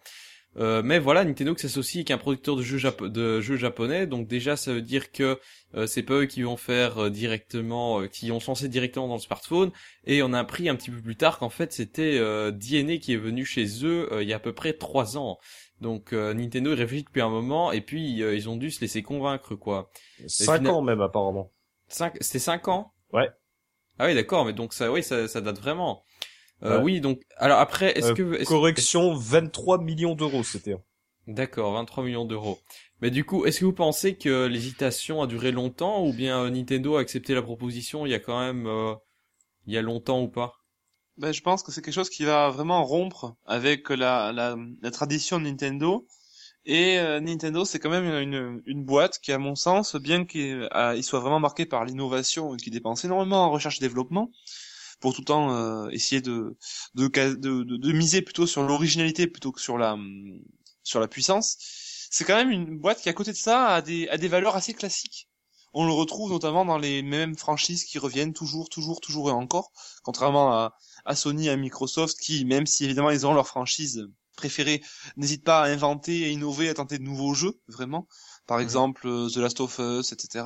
Euh, 0.56 0.82
mais 0.82 0.98
voilà, 0.98 1.24
Nintendo 1.24 1.54
qui 1.54 1.62
s'associe 1.62 2.00
avec 2.00 2.10
un 2.10 2.18
producteur 2.18 2.56
de 2.56 2.62
jeux, 2.62 2.80
de 3.08 3.40
jeux 3.40 3.56
japonais, 3.56 4.06
donc 4.08 4.26
déjà 4.26 4.56
ça 4.56 4.72
veut 4.72 4.82
dire 4.82 5.12
que 5.12 5.38
euh, 5.76 5.86
c'est 5.86 6.02
pas 6.02 6.14
eux 6.14 6.26
qui 6.26 6.42
vont 6.42 6.56
faire 6.56 7.04
euh, 7.04 7.10
directement, 7.10 8.00
euh, 8.00 8.06
qui 8.08 8.32
ont 8.32 8.40
censé 8.40 8.68
directement 8.68 9.06
dans 9.06 9.14
le 9.14 9.20
smartphone. 9.20 9.70
Et 10.06 10.22
on 10.24 10.32
a 10.32 10.40
appris 10.40 10.68
un 10.68 10.74
petit 10.74 10.90
peu 10.90 11.00
plus 11.00 11.14
tard 11.16 11.38
qu'en 11.38 11.50
fait 11.50 11.72
c'était 11.72 12.18
euh, 12.18 12.50
DNA 12.50 12.96
qui 12.98 13.12
est 13.12 13.16
venu 13.16 13.44
chez 13.44 13.84
eux 13.84 14.12
euh, 14.12 14.22
il 14.24 14.28
y 14.28 14.32
a 14.32 14.36
à 14.36 14.40
peu 14.40 14.52
près 14.52 14.72
trois 14.72 15.16
ans. 15.16 15.38
Donc 15.80 16.12
euh, 16.12 16.34
Nintendo 16.34 16.74
réfléchit 16.74 17.04
depuis 17.04 17.20
un 17.22 17.30
moment 17.30 17.70
et 17.70 17.80
puis 17.80 18.20
euh, 18.22 18.34
ils 18.34 18.48
ont 18.48 18.56
dû 18.56 18.72
se 18.72 18.80
laisser 18.80 19.02
convaincre 19.02 19.54
quoi. 19.54 19.88
5 20.26 20.56
final- 20.58 20.72
ans 20.72 20.82
même 20.82 21.00
apparemment. 21.00 21.52
Cinq, 21.86 22.16
c'était 22.20 22.38
cinq 22.40 22.66
ans? 22.66 22.92
Ouais. 23.12 23.28
Ah 23.98 24.06
oui, 24.06 24.14
d'accord, 24.14 24.44
mais 24.46 24.52
donc 24.52 24.72
ça, 24.72 24.90
oui, 24.90 25.02
ça, 25.02 25.28
ça 25.28 25.40
date 25.40 25.60
vraiment. 25.60 26.02
Euh, 26.62 26.78
Ouais. 26.78 26.82
Oui, 26.84 27.00
donc 27.00 27.20
alors 27.36 27.58
après, 27.58 27.96
est-ce 27.98 28.08
Euh, 28.12 28.14
que 28.14 28.34
est-ce- 28.34 28.48
Correction, 28.48 29.14
23 29.14 29.78
millions 29.80 30.14
d'euros 30.14 30.42
c'était. 30.44 30.76
d'accord, 31.26 31.72
23 31.72 32.04
millions 32.04 32.24
d'euros. 32.26 32.58
Mais 33.00 33.10
du 33.10 33.24
coup, 33.24 33.46
est-ce 33.46 33.60
que 33.60 33.64
vous 33.64 33.72
pensez 33.72 34.16
que 34.16 34.46
l'hésitation 34.46 35.22
a 35.22 35.26
duré 35.26 35.52
longtemps 35.52 36.04
ou 36.06 36.12
bien 36.12 36.42
euh, 36.44 36.50
Nintendo 36.50 36.96
a 36.96 37.00
accepté 37.00 37.34
la 37.34 37.42
proposition 37.42 38.04
il 38.04 38.10
y 38.12 38.14
a 38.14 38.18
quand 38.18 38.38
même 38.38 38.66
euh, 38.66 38.94
il 39.66 39.72
y 39.74 39.78
a 39.78 39.82
longtemps 39.82 40.20
ou 40.22 40.28
pas? 40.28 40.52
Ben, 41.16 41.32
je 41.32 41.40
pense 41.42 41.62
que 41.62 41.70
c'est 41.72 41.82
quelque 41.82 41.94
chose 41.94 42.10
qui 42.10 42.24
va 42.24 42.50
vraiment 42.50 42.84
rompre 42.84 43.36
avec 43.46 43.88
la, 43.90 44.32
la, 44.32 44.56
la 44.82 44.90
tradition 44.90 45.38
de 45.38 45.44
Nintendo. 45.44 46.06
Et 46.66 46.98
euh, 46.98 47.20
Nintendo, 47.20 47.64
c'est 47.64 47.78
quand 47.78 47.90
même 47.90 48.04
une, 48.22 48.60
une 48.66 48.84
boîte 48.84 49.18
qui, 49.22 49.32
à 49.32 49.38
mon 49.38 49.54
sens, 49.54 49.96
bien 49.96 50.24
qu'il 50.26 50.68
euh, 50.74 50.94
il 50.94 51.02
soit 51.02 51.20
vraiment 51.20 51.40
marqué 51.40 51.64
par 51.66 51.84
l'innovation 51.86 52.54
et 52.54 52.58
qui 52.58 52.70
dépense 52.70 53.04
énormément 53.04 53.44
en 53.44 53.50
recherche 53.50 53.78
et 53.78 53.80
développement, 53.80 54.30
pour 55.00 55.14
tout 55.14 55.22
le 55.22 55.26
temps 55.26 55.54
euh, 55.54 55.88
essayer 55.90 56.20
de 56.20 56.56
de, 56.94 57.08
de, 57.08 57.34
de, 57.64 57.76
de 57.76 57.92
miser 57.92 58.22
plutôt 58.22 58.46
sur 58.46 58.62
l'originalité 58.62 59.26
plutôt 59.26 59.52
que 59.52 59.60
sur 59.60 59.78
la 59.78 59.94
hum, 59.94 60.40
sur 60.82 61.00
la 61.00 61.08
puissance, 61.08 61.56
c'est 62.10 62.24
quand 62.24 62.36
même 62.36 62.50
une 62.50 62.78
boîte 62.78 63.00
qui, 63.00 63.08
à 63.08 63.12
côté 63.12 63.32
de 63.32 63.36
ça, 63.36 63.68
a 63.68 63.82
des, 63.82 64.08
a 64.08 64.16
des 64.18 64.28
valeurs 64.28 64.56
assez 64.56 64.74
classiques. 64.74 65.28
On 65.72 65.86
le 65.86 65.92
retrouve 65.92 66.30
notamment 66.32 66.64
dans 66.64 66.78
les 66.78 67.02
mêmes 67.02 67.36
franchises 67.36 67.84
qui 67.84 67.98
reviennent 67.98 68.32
toujours, 68.32 68.68
toujours, 68.68 69.00
toujours 69.00 69.30
et 69.30 69.32
encore, 69.32 69.70
contrairement 70.02 70.52
à, 70.52 70.74
à 71.04 71.14
Sony, 71.14 71.48
à 71.48 71.56
Microsoft, 71.56 72.18
qui, 72.18 72.44
même 72.44 72.66
si 72.66 72.84
évidemment 72.84 73.10
ils 73.10 73.26
ont 73.26 73.34
leur 73.34 73.46
franchise 73.46 74.08
préférée, 74.36 74.82
n'hésitent 75.16 75.44
pas 75.44 75.62
à 75.62 75.68
inventer, 75.68 76.24
à 76.24 76.28
innover, 76.28 76.68
à 76.68 76.74
tenter 76.74 76.98
de 76.98 77.04
nouveaux 77.04 77.34
jeux, 77.34 77.60
vraiment. 77.68 78.08
Par 78.50 78.58
Mhm. 78.58 78.64
exemple, 78.64 79.06
euh, 79.06 79.28
The 79.32 79.36
Last 79.36 79.60
of 79.60 79.78
Us, 79.78 80.10
etc., 80.12 80.44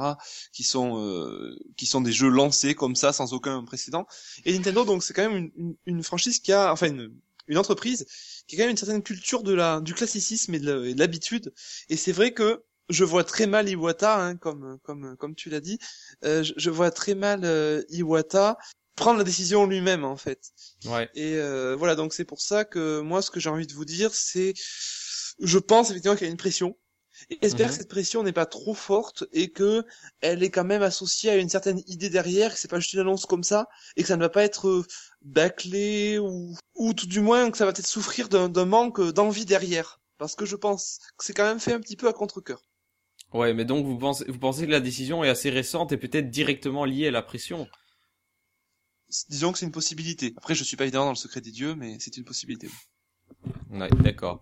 qui 0.52 0.62
sont 0.62 1.00
euh, 1.00 1.56
qui 1.78 1.86
sont 1.86 2.02
des 2.02 2.12
jeux 2.12 2.28
lancés 2.28 2.74
comme 2.74 2.96
ça, 2.96 3.14
sans 3.14 3.32
aucun 3.32 3.64
précédent. 3.64 4.06
Et 4.44 4.52
Nintendo, 4.52 4.84
donc, 4.84 5.02
c'est 5.02 5.14
quand 5.14 5.26
même 5.30 5.36
une, 5.42 5.52
une, 5.56 5.76
une 5.86 6.02
franchise 6.02 6.38
qui 6.38 6.52
a, 6.52 6.70
enfin, 6.70 6.88
une, 6.88 7.10
une 7.48 7.56
entreprise 7.58 8.04
qui 8.46 8.56
a 8.56 8.58
quand 8.58 8.64
même 8.64 8.72
une 8.72 8.76
certaine 8.76 9.02
culture 9.02 9.42
de 9.42 9.54
la 9.54 9.80
du 9.80 9.94
classicisme 9.94 10.52
et 10.54 10.58
de 10.60 10.70
la- 10.70 10.86
et 10.90 10.92
de 10.94 10.98
l'habitude. 10.98 11.54
Et 11.88 11.96
c'est 11.96 12.12
vrai 12.12 12.32
que 12.34 12.62
je 12.90 13.04
vois 13.04 13.24
très 13.24 13.46
mal 13.46 13.70
Iwata, 13.70 14.12
hein, 14.22 14.36
comme 14.36 14.78
comme 14.82 15.16
comme 15.16 15.34
tu 15.34 15.48
l'as 15.48 15.60
dit. 15.62 15.78
Euh, 16.24 16.42
je, 16.42 16.52
je 16.58 16.70
vois 16.70 16.90
très 16.90 17.14
mal 17.14 17.40
euh, 17.44 17.82
Iwata 17.88 18.58
prendre 18.96 19.16
la 19.18 19.24
décision 19.24 19.66
lui-même 19.66 20.04
en 20.04 20.18
fait. 20.18 20.40
Ouais. 20.84 21.08
Et 21.14 21.36
euh, 21.36 21.74
voilà, 21.80 21.94
donc 21.94 22.12
c'est 22.12 22.26
pour 22.32 22.40
ça 22.42 22.66
que 22.66 23.00
moi, 23.00 23.22
ce 23.22 23.30
que 23.30 23.40
j'ai 23.40 23.48
envie 23.48 23.66
de 23.66 23.72
vous 23.74 23.86
dire, 23.86 24.14
c'est, 24.14 24.52
je 25.40 25.58
pense 25.58 25.90
effectivement 25.90 26.16
qu'il 26.16 26.26
y 26.26 26.30
a 26.30 26.30
une 26.30 26.36
pression. 26.46 26.76
J'espère 27.42 27.68
Mhm. 27.68 27.70
que 27.70 27.76
cette 27.76 27.88
pression 27.88 28.22
n'est 28.22 28.32
pas 28.32 28.46
trop 28.46 28.74
forte 28.74 29.24
et 29.32 29.50
que 29.50 29.84
elle 30.20 30.42
est 30.42 30.50
quand 30.50 30.64
même 30.64 30.82
associée 30.82 31.30
à 31.30 31.36
une 31.36 31.48
certaine 31.48 31.80
idée 31.86 32.10
derrière, 32.10 32.52
que 32.52 32.58
c'est 32.58 32.68
pas 32.68 32.80
juste 32.80 32.92
une 32.94 33.00
annonce 33.00 33.26
comme 33.26 33.44
ça 33.44 33.68
et 33.96 34.02
que 34.02 34.08
ça 34.08 34.16
ne 34.16 34.22
va 34.22 34.28
pas 34.30 34.42
être 34.44 34.68
euh, 34.68 34.86
bâclé 35.22 36.18
ou 36.18 36.54
ou 36.74 36.92
tout 36.94 37.06
du 37.06 37.20
moins 37.20 37.50
que 37.50 37.58
ça 37.58 37.66
va 37.66 37.72
peut-être 37.72 37.86
souffrir 37.86 38.28
d'un 38.28 38.48
d'un 38.48 38.64
manque 38.66 39.00
d'envie 39.12 39.44
derrière. 39.44 40.00
parce 40.18 40.34
que 40.36 40.44
je 40.46 40.56
pense 40.56 40.98
que 41.18 41.24
c'est 41.24 41.34
quand 41.34 41.44
même 41.46 41.60
fait 41.60 41.72
un 41.74 41.80
petit 41.80 41.96
peu 41.96 42.08
à 42.08 42.12
contre-cœur. 42.12 42.62
Ouais, 43.34 43.52
mais 43.52 43.66
donc 43.66 43.84
vous 43.84 43.98
pensez, 43.98 44.24
vous 44.30 44.38
pensez 44.38 44.64
que 44.64 44.70
la 44.70 44.80
décision 44.80 45.22
est 45.24 45.28
assez 45.28 45.50
récente 45.50 45.92
et 45.92 45.98
peut-être 45.98 46.30
directement 46.30 46.86
liée 46.86 47.08
à 47.08 47.10
la 47.10 47.20
pression? 47.20 47.68
Disons 49.30 49.50
que 49.52 49.58
c'est 49.58 49.64
une 49.64 49.72
possibilité. 49.72 50.34
Après, 50.36 50.54
je 50.54 50.62
suis 50.62 50.76
pas 50.76 50.84
évidemment 50.84 51.06
dans 51.06 51.12
le 51.12 51.16
secret 51.16 51.40
des 51.40 51.50
dieux, 51.52 51.74
mais 51.74 51.96
c'est 52.00 52.18
une 52.18 52.24
possibilité. 52.24 52.68
Ouais, 53.70 53.90
d'accord. 54.02 54.40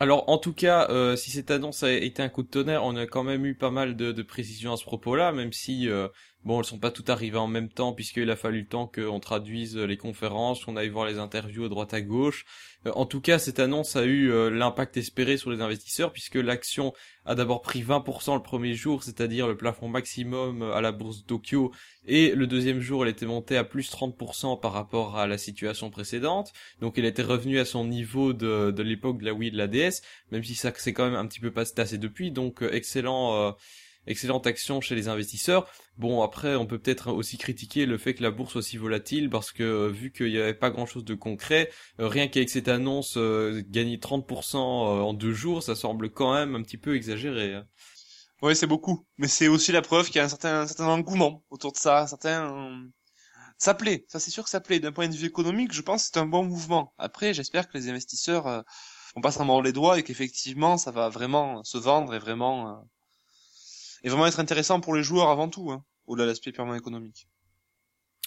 Alors, 0.00 0.28
en 0.30 0.38
tout 0.38 0.54
cas, 0.54 0.88
euh, 0.90 1.14
si 1.14 1.30
cette 1.30 1.50
annonce 1.50 1.82
a 1.82 1.92
été 1.92 2.22
un 2.22 2.30
coup 2.30 2.42
de 2.42 2.48
tonnerre, 2.48 2.84
on 2.84 2.96
a 2.96 3.06
quand 3.06 3.22
même 3.22 3.44
eu 3.44 3.54
pas 3.54 3.70
mal 3.70 3.96
de, 3.96 4.12
de 4.12 4.22
précisions 4.22 4.72
à 4.72 4.76
ce 4.78 4.84
propos-là, 4.84 5.30
même 5.32 5.52
si 5.52 5.88
euh, 5.90 6.08
Bon, 6.44 6.58
elles 6.58 6.64
sont 6.64 6.78
pas 6.78 6.90
toutes 6.90 7.10
arrivées 7.10 7.36
en 7.36 7.46
même 7.46 7.68
temps 7.68 7.92
puisqu'il 7.92 8.30
a 8.30 8.36
fallu 8.36 8.60
le 8.60 8.66
temps 8.66 8.86
qu'on 8.86 9.20
traduise 9.20 9.76
les 9.76 9.98
conférences, 9.98 10.64
qu'on 10.64 10.76
aille 10.76 10.88
voir 10.88 11.04
les 11.04 11.18
interviews 11.18 11.66
à 11.66 11.68
droite 11.68 11.92
à 11.92 12.00
gauche. 12.00 12.46
Euh, 12.86 12.92
en 12.94 13.04
tout 13.04 13.20
cas, 13.20 13.38
cette 13.38 13.58
annonce 13.58 13.94
a 13.94 14.04
eu 14.04 14.30
euh, 14.30 14.48
l'impact 14.48 14.96
espéré 14.96 15.36
sur 15.36 15.50
les 15.50 15.60
investisseurs 15.60 16.12
puisque 16.12 16.36
l'action 16.36 16.94
a 17.26 17.34
d'abord 17.34 17.60
pris 17.60 17.82
20% 17.82 18.34
le 18.34 18.42
premier 18.42 18.72
jour, 18.72 19.02
c'est-à-dire 19.02 19.48
le 19.48 19.56
plafond 19.56 19.88
maximum 19.88 20.62
à 20.62 20.80
la 20.80 20.92
bourse 20.92 21.18
de 21.18 21.26
Tokyo, 21.26 21.72
et 22.06 22.34
le 22.34 22.46
deuxième 22.46 22.80
jour, 22.80 23.04
elle 23.04 23.10
était 23.10 23.26
montée 23.26 23.58
à 23.58 23.64
plus 23.64 23.92
30% 23.92 24.58
par 24.58 24.72
rapport 24.72 25.18
à 25.18 25.26
la 25.26 25.36
situation 25.36 25.90
précédente. 25.90 26.52
Donc, 26.80 26.98
elle 26.98 27.04
était 27.04 27.22
revenue 27.22 27.58
à 27.58 27.66
son 27.66 27.86
niveau 27.86 28.32
de, 28.32 28.74
l'époque 28.82 29.18
de 29.18 29.26
la 29.26 29.34
Wii 29.34 29.48
et 29.48 29.52
de 29.52 29.58
la 29.58 29.66
DS, 29.66 30.00
même 30.32 30.42
si 30.42 30.54
ça 30.54 30.72
s'est 30.74 30.94
quand 30.94 31.04
même 31.04 31.14
un 31.14 31.26
petit 31.26 31.40
peu 31.40 31.50
passé 31.50 31.98
depuis. 31.98 32.30
Donc, 32.30 32.62
euh, 32.62 32.72
excellent 32.72 33.54
excellente 34.06 34.46
action 34.46 34.80
chez 34.80 34.94
les 34.94 35.08
investisseurs. 35.08 35.70
Bon, 35.96 36.22
après, 36.22 36.56
on 36.56 36.66
peut 36.66 36.78
peut-être 36.78 37.12
aussi 37.12 37.38
critiquer 37.38 37.86
le 37.86 37.98
fait 37.98 38.14
que 38.14 38.22
la 38.22 38.30
bourse 38.30 38.52
soit 38.52 38.62
si 38.62 38.76
volatile 38.76 39.30
parce 39.30 39.52
que 39.52 39.62
euh, 39.62 39.88
vu 39.88 40.12
qu'il 40.12 40.30
n'y 40.30 40.38
avait 40.38 40.54
pas 40.54 40.70
grand-chose 40.70 41.04
de 41.04 41.14
concret, 41.14 41.70
euh, 42.00 42.08
rien 42.08 42.28
qu'avec 42.28 42.50
cette 42.50 42.68
annonce, 42.68 43.16
euh, 43.16 43.62
gagner 43.68 43.98
30% 43.98 44.56
en 44.56 45.12
deux 45.14 45.32
jours, 45.32 45.62
ça 45.62 45.74
semble 45.74 46.10
quand 46.10 46.34
même 46.34 46.54
un 46.54 46.62
petit 46.62 46.78
peu 46.78 46.96
exagéré. 46.96 47.54
Hein. 47.54 47.66
Oui, 48.42 48.56
c'est 48.56 48.66
beaucoup, 48.66 49.06
mais 49.18 49.28
c'est 49.28 49.48
aussi 49.48 49.70
la 49.72 49.82
preuve 49.82 50.06
qu'il 50.06 50.16
y 50.16 50.20
a 50.20 50.24
un 50.24 50.28
certain, 50.28 50.62
un 50.62 50.66
certain 50.66 50.86
engouement 50.86 51.44
autour 51.50 51.72
de 51.72 51.76
ça, 51.76 52.02
un 52.02 52.06
certain 52.06 52.90
ça 53.60 53.74
plaît, 53.74 54.06
ça 54.08 54.18
c'est 54.18 54.30
sûr 54.30 54.42
que 54.44 54.50
ça 54.50 54.60
plaît. 54.60 54.80
D'un 54.80 54.90
point 54.92 55.06
de 55.06 55.14
vue 55.14 55.26
économique, 55.26 55.72
je 55.72 55.82
pense 55.82 56.04
que 56.04 56.10
c'est 56.14 56.20
un 56.20 56.26
bon 56.26 56.44
mouvement. 56.44 56.94
Après, 56.96 57.34
j'espère 57.34 57.68
que 57.68 57.76
les 57.76 57.90
investisseurs 57.90 58.46
euh, 58.46 58.62
vont 59.14 59.20
pas 59.20 59.32
s'en 59.32 59.44
mordre 59.44 59.64
les 59.64 59.72
doigts 59.72 59.98
et 59.98 60.02
qu'effectivement 60.02 60.78
ça 60.78 60.90
va 60.90 61.10
vraiment 61.10 61.62
se 61.62 61.76
vendre 61.76 62.14
et 62.14 62.18
vraiment 62.18 62.82
et 64.02 64.08
vraiment 64.08 64.26
être 64.26 64.40
intéressant 64.40 64.80
pour 64.80 64.94
les 64.94 65.02
joueurs 65.02 65.28
avant 65.28 65.48
tout, 65.48 65.70
hein, 65.70 65.84
au-delà 66.06 66.24
de 66.24 66.30
l'aspect 66.30 66.52
purement 66.52 66.74
économique. 66.74 67.26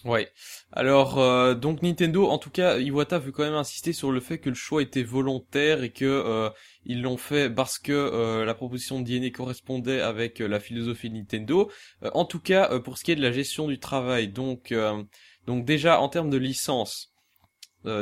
Ouais. 0.05 0.29
Alors 0.73 1.17
euh, 1.17 1.55
donc 1.55 1.81
Nintendo, 1.81 2.27
en 2.27 2.37
tout 2.37 2.49
cas, 2.49 2.77
Iwata 2.77 3.19
veut 3.19 3.31
quand 3.31 3.43
même 3.43 3.53
insister 3.53 3.93
sur 3.93 4.11
le 4.11 4.19
fait 4.19 4.37
que 4.37 4.49
le 4.49 4.55
choix 4.55 4.81
était 4.81 5.03
volontaire 5.03 5.81
et 5.81 5.91
que 5.91 6.03
euh, 6.03 6.49
ils 6.85 7.01
l'ont 7.01 7.15
fait 7.15 7.49
parce 7.49 7.79
que 7.79 7.93
euh, 7.93 8.43
la 8.43 8.53
proposition 8.53 8.99
de 8.99 9.05
DNA 9.05 9.29
correspondait 9.29 10.01
avec 10.01 10.39
la 10.39 10.59
philosophie 10.59 11.09
de 11.09 11.15
Nintendo. 11.15 11.71
en 12.01 12.25
tout 12.25 12.39
cas, 12.39 12.79
pour 12.79 12.97
ce 12.97 13.05
qui 13.05 13.11
est 13.11 13.15
de 13.15 13.21
la 13.21 13.31
gestion 13.31 13.67
du 13.67 13.79
travail, 13.79 14.27
donc 14.27 14.73
donc 15.47 15.63
déjà 15.63 16.01
en 16.01 16.09
termes 16.09 16.29
de 16.29 16.37
licence, 16.37 17.13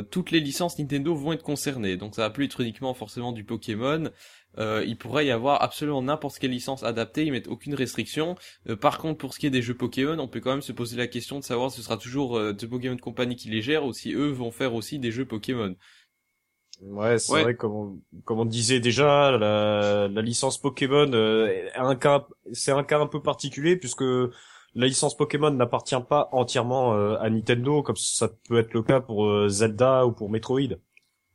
toutes 0.10 0.32
les 0.32 0.40
licences 0.40 0.80
Nintendo 0.80 1.14
vont 1.14 1.34
être 1.34 1.44
concernées. 1.44 1.98
Donc 1.98 2.16
ça 2.16 2.24
va 2.24 2.30
plus 2.32 2.46
être 2.46 2.62
uniquement 2.62 2.96
forcément 2.96 3.32
du 3.32 3.44
Pokémon 3.44 4.10
euh, 4.58 4.84
il 4.86 4.98
pourrait 4.98 5.26
y 5.26 5.32
avoir 5.32 5.62
absolument 5.62 6.02
n'importe 6.02 6.40
quelle 6.40 6.52
licence 6.52 6.84
adaptée, 6.84 7.26
ils 7.26 7.32
mettent 7.32 7.48
aucune 7.48 7.74
restriction. 7.74 8.36
Euh, 8.70 8.76
par 8.76 8.98
contre, 8.98 9.18
pour 9.18 9.34
ce 9.34 9.40
qui 9.40 9.48
est 9.48 9.52
des 9.52 9.62
jeux 9.62 9.76
Pokémon, 9.76 10.20
on 10.20 10.28
peut 10.28 10.40
quand 10.40 10.52
même 10.52 10.62
se 10.62 10.74
poser 10.74 10.98
la 10.98 11.08
question 11.08 11.40
de 11.40 11.44
savoir 11.44 11.72
si 11.72 11.78
ce 11.78 11.84
sera 11.84 11.98
toujours 11.98 12.38
euh, 12.38 12.54
The 12.54 12.68
Pokémon 12.68 12.98
Company 12.98 13.36
qui 13.36 13.50
les 13.50 13.62
gère 13.62 13.86
ou 13.86 13.94
si 13.94 14.14
eux 14.14 14.30
vont 14.32 14.52
faire 14.52 14.74
aussi 14.74 15.00
des 15.00 15.12
jeux 15.12 15.26
Pokémon. 15.26 15.76
Ouais, 16.82 17.20
c'est 17.20 17.44
vrai, 17.44 17.56
comme 17.56 17.74
on, 17.74 18.02
comme 18.26 18.40
on 18.40 18.46
disait 18.46 18.80
déjà, 18.80 19.38
la, 19.38 20.08
la 20.08 20.22
licence 20.22 20.58
Pokémon 20.58 21.12
euh, 21.14 21.70
un 21.76 21.96
cas, 21.96 22.28
c'est 22.54 22.72
un 22.72 22.84
cas 22.84 23.00
un 23.00 23.06
peu 23.06 23.22
particulier 23.22 23.78
puisque 23.78 24.04
la 24.74 24.88
licence 24.88 25.16
Pokémon 25.16 25.52
n'appartient 25.52 25.96
pas 26.10 26.30
entièrement 26.32 26.94
à 27.18 27.30
Nintendo, 27.30 27.84
comme 27.84 27.98
ça 27.98 28.30
peut 28.48 28.58
être 28.58 28.74
le 28.74 28.82
cas 28.82 29.00
pour 29.00 29.48
Zelda 29.48 30.08
ou 30.08 30.12
pour 30.12 30.30
Metroid. 30.30 30.78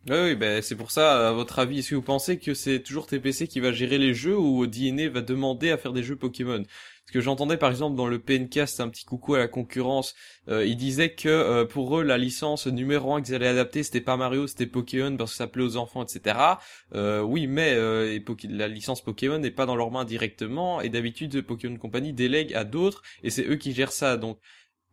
Oui, 0.09 0.37
ben 0.37 0.63
c'est 0.63 0.77
pour 0.77 0.93
ça, 0.93 1.31
à 1.31 1.33
votre 1.33 1.59
avis, 1.59 1.81
est-ce 1.81 1.91
que 1.91 1.97
vous 1.97 2.03
pensez 2.03 2.39
que 2.39 2.55
c'est 2.55 2.79
toujours 2.81 3.09
TPC 3.09 3.49
qui 3.49 3.59
va 3.59 3.73
gérer 3.73 3.99
les 3.99 4.15
jeux 4.15 4.39
ou 4.39 4.65
DNA 4.69 5.09
va 5.09 5.21
demander 5.21 5.73
à 5.73 5.79
faire 5.79 5.93
des 5.93 6.05
jeux 6.05 6.15
Pokémon? 6.15 6.63
Parce 6.63 7.13
que 7.13 7.21
j'entendais 7.21 7.57
par 7.57 7.73
exemple 7.73 7.97
dans 7.97 8.07
le 8.07 8.21
PNcast 8.21 8.79
un 8.81 8.89
petit 8.89 9.05
coucou 9.05 9.35
à 9.35 9.39
la 9.39 9.49
concurrence, 9.49 10.15
euh, 10.49 10.65
il 10.65 10.77
disait 10.77 11.13
que 11.15 11.29
euh, 11.29 11.65
pour 11.65 11.99
eux 11.99 12.05
la 12.05 12.19
licence 12.19 12.69
numéro 12.69 13.15
1 13.15 13.23
qu'ils 13.23 13.35
allaient 13.35 13.49
adapter 13.49 13.83
c'était 13.83 14.01
pas 14.01 14.17
Mario, 14.17 14.47
c'était 14.47 14.67
Pokémon 14.67 15.17
parce 15.17 15.33
que 15.33 15.37
ça 15.39 15.49
plaît 15.49 15.65
aux 15.65 15.77
enfants, 15.77 16.05
etc. 16.05 16.39
Euh, 16.95 17.21
oui, 17.23 17.49
mais 17.49 17.73
euh, 17.75 18.17
la 18.49 18.69
licence 18.69 19.03
Pokémon 19.03 19.39
n'est 19.39 19.51
pas 19.51 19.67
dans 19.67 19.75
leurs 19.75 19.91
mains 19.91 20.05
directement 20.05 20.81
et 20.81 20.89
d'habitude 20.89 21.41
Pokémon 21.43 21.79
Company 21.79 22.13
délègue 22.13 22.55
à 22.55 22.63
d'autres 22.63 23.03
et 23.25 23.31
c'est 23.31 23.49
eux 23.49 23.57
qui 23.57 23.73
gèrent 23.73 23.93
ça. 23.93 24.17
Donc 24.17 24.39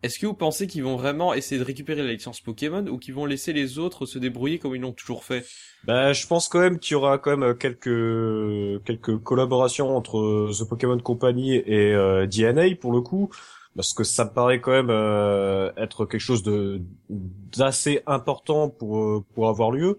est-ce 0.03 0.19
que 0.19 0.25
vous 0.25 0.33
pensez 0.33 0.67
qu'ils 0.67 0.83
vont 0.83 0.97
vraiment 0.97 1.33
essayer 1.33 1.57
de 1.59 1.65
récupérer 1.65 2.03
la 2.03 2.11
licence 2.11 2.41
Pokémon 2.41 2.85
ou 2.87 2.97
qu'ils 2.97 3.13
vont 3.13 3.25
laisser 3.25 3.53
les 3.53 3.79
autres 3.79 4.05
se 4.05 4.19
débrouiller 4.19 4.59
comme 4.59 4.75
ils 4.75 4.81
l'ont 4.81 4.91
toujours 4.91 5.23
fait? 5.23 5.45
Bah, 5.85 6.11
je 6.11 6.27
pense 6.27 6.49
quand 6.49 6.59
même 6.59 6.77
qu'il 6.77 6.93
y 6.93 6.95
aura 6.95 7.17
quand 7.17 7.35
même 7.37 7.57
quelques 7.57 8.83
quelques 8.83 9.17
collaborations 9.19 9.95
entre 9.95 10.51
The 10.51 10.67
Pokémon 10.67 10.99
Company 10.99 11.55
et 11.55 11.93
euh, 11.93 12.27
DNA 12.27 12.75
pour 12.75 12.91
le 12.91 13.01
coup, 13.01 13.29
parce 13.75 13.93
que 13.93 14.03
ça 14.03 14.25
me 14.25 14.31
paraît 14.31 14.59
quand 14.59 14.71
même 14.71 14.89
euh, 14.89 15.71
être 15.77 16.05
quelque 16.05 16.21
chose 16.21 16.43
de 16.43 16.81
d'assez 17.09 18.01
important 18.05 18.69
pour 18.69 18.99
euh, 18.99 19.25
pour 19.33 19.47
avoir 19.47 19.71
lieu. 19.71 19.97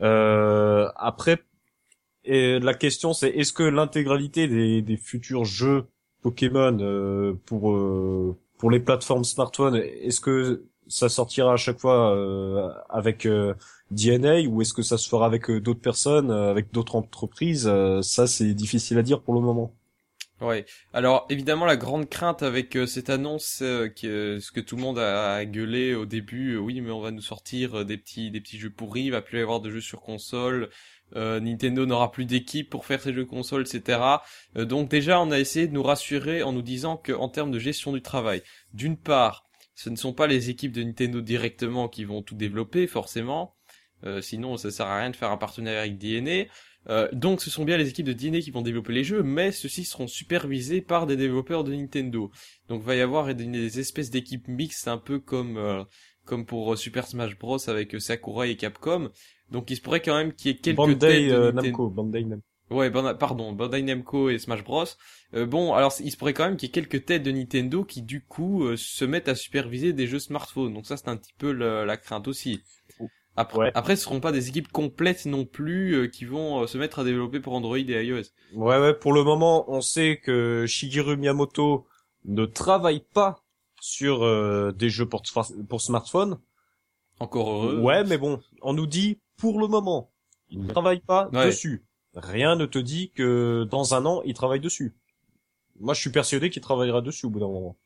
Euh, 0.00 0.88
après, 0.96 1.38
la 2.26 2.74
question 2.74 3.12
c'est 3.12 3.28
est-ce 3.28 3.52
que 3.52 3.62
l'intégralité 3.62 4.48
des, 4.48 4.80
des 4.80 4.96
futurs 4.96 5.44
jeux 5.44 5.84
Pokémon 6.24 6.78
euh, 6.80 7.34
pour 7.44 7.76
pour 8.58 8.70
les 8.70 8.80
plateformes 8.80 9.24
smartphones, 9.24 9.76
est-ce 9.76 10.20
que 10.20 10.64
ça 10.88 11.08
sortira 11.08 11.52
à 11.52 11.56
chaque 11.56 11.78
fois 11.78 12.14
euh, 12.14 12.70
avec 12.88 13.26
euh, 13.26 13.54
DNA 13.90 14.42
ou 14.48 14.62
est-ce 14.62 14.72
que 14.74 14.82
ça 14.82 14.98
se 14.98 15.08
fera 15.08 15.26
avec 15.26 15.48
euh, 15.50 15.60
d'autres 15.60 15.80
personnes, 15.80 16.30
avec 16.30 16.72
d'autres 16.72 16.96
entreprises 16.96 17.70
Ça, 18.02 18.26
c'est 18.26 18.54
difficile 18.54 18.98
à 18.98 19.02
dire 19.02 19.22
pour 19.22 19.34
le 19.34 19.40
moment. 19.40 19.74
Ouais. 20.40 20.66
Alors 20.92 21.26
évidemment 21.30 21.64
la 21.64 21.76
grande 21.76 22.08
crainte 22.08 22.42
avec 22.42 22.76
cette 22.86 23.08
annonce, 23.08 23.58
que 23.60 24.38
ce 24.40 24.52
que 24.52 24.60
tout 24.60 24.76
le 24.76 24.82
monde 24.82 24.98
a, 24.98 25.42
gueulé 25.44 25.94
au 25.94 26.06
début, 26.06 26.56
oui 26.56 26.80
mais 26.80 26.90
on 26.90 27.00
va 27.00 27.12
nous 27.12 27.22
sortir 27.22 27.86
des 27.86 27.96
petits 27.96 28.30
des 28.30 28.40
petits 28.40 28.58
jeux 28.58 28.68
pourris, 28.68 29.04
il 29.04 29.10
va 29.10 29.22
plus 29.22 29.38
y 29.38 29.42
avoir 29.42 29.60
de 29.60 29.70
jeux 29.70 29.80
sur 29.80 30.02
console, 30.02 30.70
euh, 31.16 31.40
Nintendo 31.40 31.86
n'aura 31.86 32.10
plus 32.10 32.24
d'équipe 32.24 32.68
pour 32.68 32.86
faire 32.86 33.00
ses 33.00 33.12
jeux 33.12 33.24
consoles, 33.24 33.62
etc. 33.62 34.00
Euh, 34.56 34.64
donc 34.64 34.88
déjà, 34.88 35.20
on 35.20 35.30
a 35.30 35.38
essayé 35.38 35.66
de 35.66 35.72
nous 35.72 35.82
rassurer 35.82 36.42
en 36.42 36.52
nous 36.52 36.62
disant 36.62 36.96
qu'en 36.96 37.28
termes 37.28 37.50
de 37.50 37.58
gestion 37.58 37.92
du 37.92 38.02
travail, 38.02 38.42
d'une 38.72 38.96
part, 38.96 39.44
ce 39.74 39.90
ne 39.90 39.96
sont 39.96 40.12
pas 40.12 40.26
les 40.26 40.50
équipes 40.50 40.72
de 40.72 40.82
Nintendo 40.82 41.20
directement 41.20 41.88
qui 41.88 42.04
vont 42.04 42.22
tout 42.22 42.34
développer, 42.34 42.86
forcément. 42.86 43.54
Euh, 44.04 44.20
sinon, 44.20 44.56
ça 44.56 44.70
sert 44.70 44.86
à 44.86 44.98
rien 44.98 45.10
de 45.10 45.16
faire 45.16 45.30
un 45.30 45.36
partenariat 45.36 45.80
avec 45.80 45.98
DNA. 45.98 46.44
donc 47.12 47.40
ce 47.40 47.48
sont 47.48 47.64
bien 47.64 47.78
les 47.78 47.88
équipes 47.88 48.06
de 48.06 48.12
DNA 48.12 48.40
qui 48.40 48.50
vont 48.50 48.62
développer 48.62 48.92
les 48.92 49.04
jeux, 49.04 49.22
mais 49.22 49.52
ceux-ci 49.52 49.84
seront 49.84 50.06
supervisés 50.06 50.82
par 50.82 51.06
des 51.06 51.16
développeurs 51.16 51.64
de 51.64 51.74
Nintendo. 51.74 52.30
Donc 52.68 52.82
va 52.82 52.94
y 52.94 53.00
avoir 53.00 53.34
des, 53.34 53.78
espèces 53.78 54.10
d'équipes 54.10 54.48
mixtes, 54.48 54.88
un 54.88 54.98
peu 54.98 55.18
comme 55.18 55.86
comme 56.24 56.46
pour 56.46 56.76
Super 56.76 57.06
Smash 57.06 57.38
Bros 57.38 57.58
avec 57.68 58.00
Sakurai 58.00 58.50
et 58.50 58.56
Capcom, 58.56 59.10
donc 59.50 59.70
il 59.70 59.76
se 59.76 59.80
pourrait 59.80 60.02
quand 60.02 60.16
même 60.16 60.32
qu'il 60.32 60.50
y 60.50 60.54
ait 60.54 60.58
quelques 60.58 60.76
Bandai, 60.76 60.98
têtes 60.98 61.28
de 61.30 61.34
euh, 61.34 61.52
Namco, 61.52 61.88
Bandai 61.88 62.24
Namco. 62.24 62.44
Ouais, 62.70 62.90
pardon, 62.90 63.52
Bandai 63.52 63.82
Namco 63.82 64.30
et 64.30 64.38
Smash 64.38 64.64
Bros. 64.64 64.84
Euh, 65.34 65.46
bon, 65.46 65.74
alors 65.74 65.92
il 66.00 66.10
se 66.10 66.16
pourrait 66.16 66.32
quand 66.32 66.46
même 66.46 66.56
qu'il 66.56 66.68
y 66.68 66.70
ait 66.70 66.72
quelques 66.72 67.04
têtes 67.04 67.22
de 67.22 67.30
Nintendo 67.30 67.84
qui 67.84 68.02
du 68.02 68.24
coup 68.24 68.64
euh, 68.64 68.76
se 68.76 69.04
mettent 69.04 69.28
à 69.28 69.34
superviser 69.34 69.92
des 69.92 70.06
jeux 70.06 70.18
smartphones. 70.18 70.72
Donc 70.72 70.86
ça 70.86 70.96
c'est 70.96 71.08
un 71.08 71.16
petit 71.16 71.34
peu 71.38 71.52
la 71.52 71.96
crainte 71.96 72.26
aussi. 72.26 72.62
Après, 73.36 73.72
après, 73.74 73.96
ce 73.96 74.04
seront 74.04 74.20
pas 74.20 74.30
des 74.30 74.48
équipes 74.48 74.70
complètes 74.70 75.26
non 75.26 75.44
plus 75.44 76.08
qui 76.12 76.24
vont 76.24 76.68
se 76.68 76.78
mettre 76.78 77.00
à 77.00 77.04
développer 77.04 77.40
pour 77.40 77.52
Android 77.54 77.76
et 77.76 78.04
iOS. 78.04 78.22
Ouais, 78.54 78.78
ouais. 78.78 78.94
Pour 78.94 79.12
le 79.12 79.24
moment, 79.24 79.64
on 79.68 79.80
sait 79.80 80.20
que 80.22 80.66
Shigeru 80.68 81.16
Miyamoto 81.16 81.84
ne 82.24 82.46
travaille 82.46 83.04
pas 83.12 83.43
sur 83.84 84.72
des 84.72 84.88
jeux 84.88 85.06
pour, 85.06 85.22
pour 85.68 85.80
smartphone. 85.80 86.38
Encore 87.20 87.50
heureux. 87.50 87.78
Ouais, 87.80 88.02
mais 88.04 88.16
bon, 88.16 88.40
on 88.62 88.72
nous 88.72 88.86
dit 88.86 89.20
pour 89.36 89.60
le 89.60 89.66
moment. 89.66 90.10
Il 90.48 90.62
ne 90.62 90.68
travaille 90.68 91.00
pas 91.00 91.28
dessus. 91.30 91.84
Rien 92.14 92.56
ne 92.56 92.64
te 92.64 92.78
dit 92.78 93.10
que 93.10 93.66
dans 93.70 93.94
un 93.94 94.06
an, 94.06 94.22
il 94.24 94.34
travaille 94.34 94.60
dessus. 94.60 94.94
Moi, 95.80 95.94
je 95.94 96.00
suis 96.00 96.10
persuadé 96.10 96.50
qu'il 96.50 96.62
travaillera 96.62 97.02
dessus 97.02 97.26
au 97.26 97.30
bout 97.30 97.40
d'un 97.40 97.48
moment. 97.48 97.76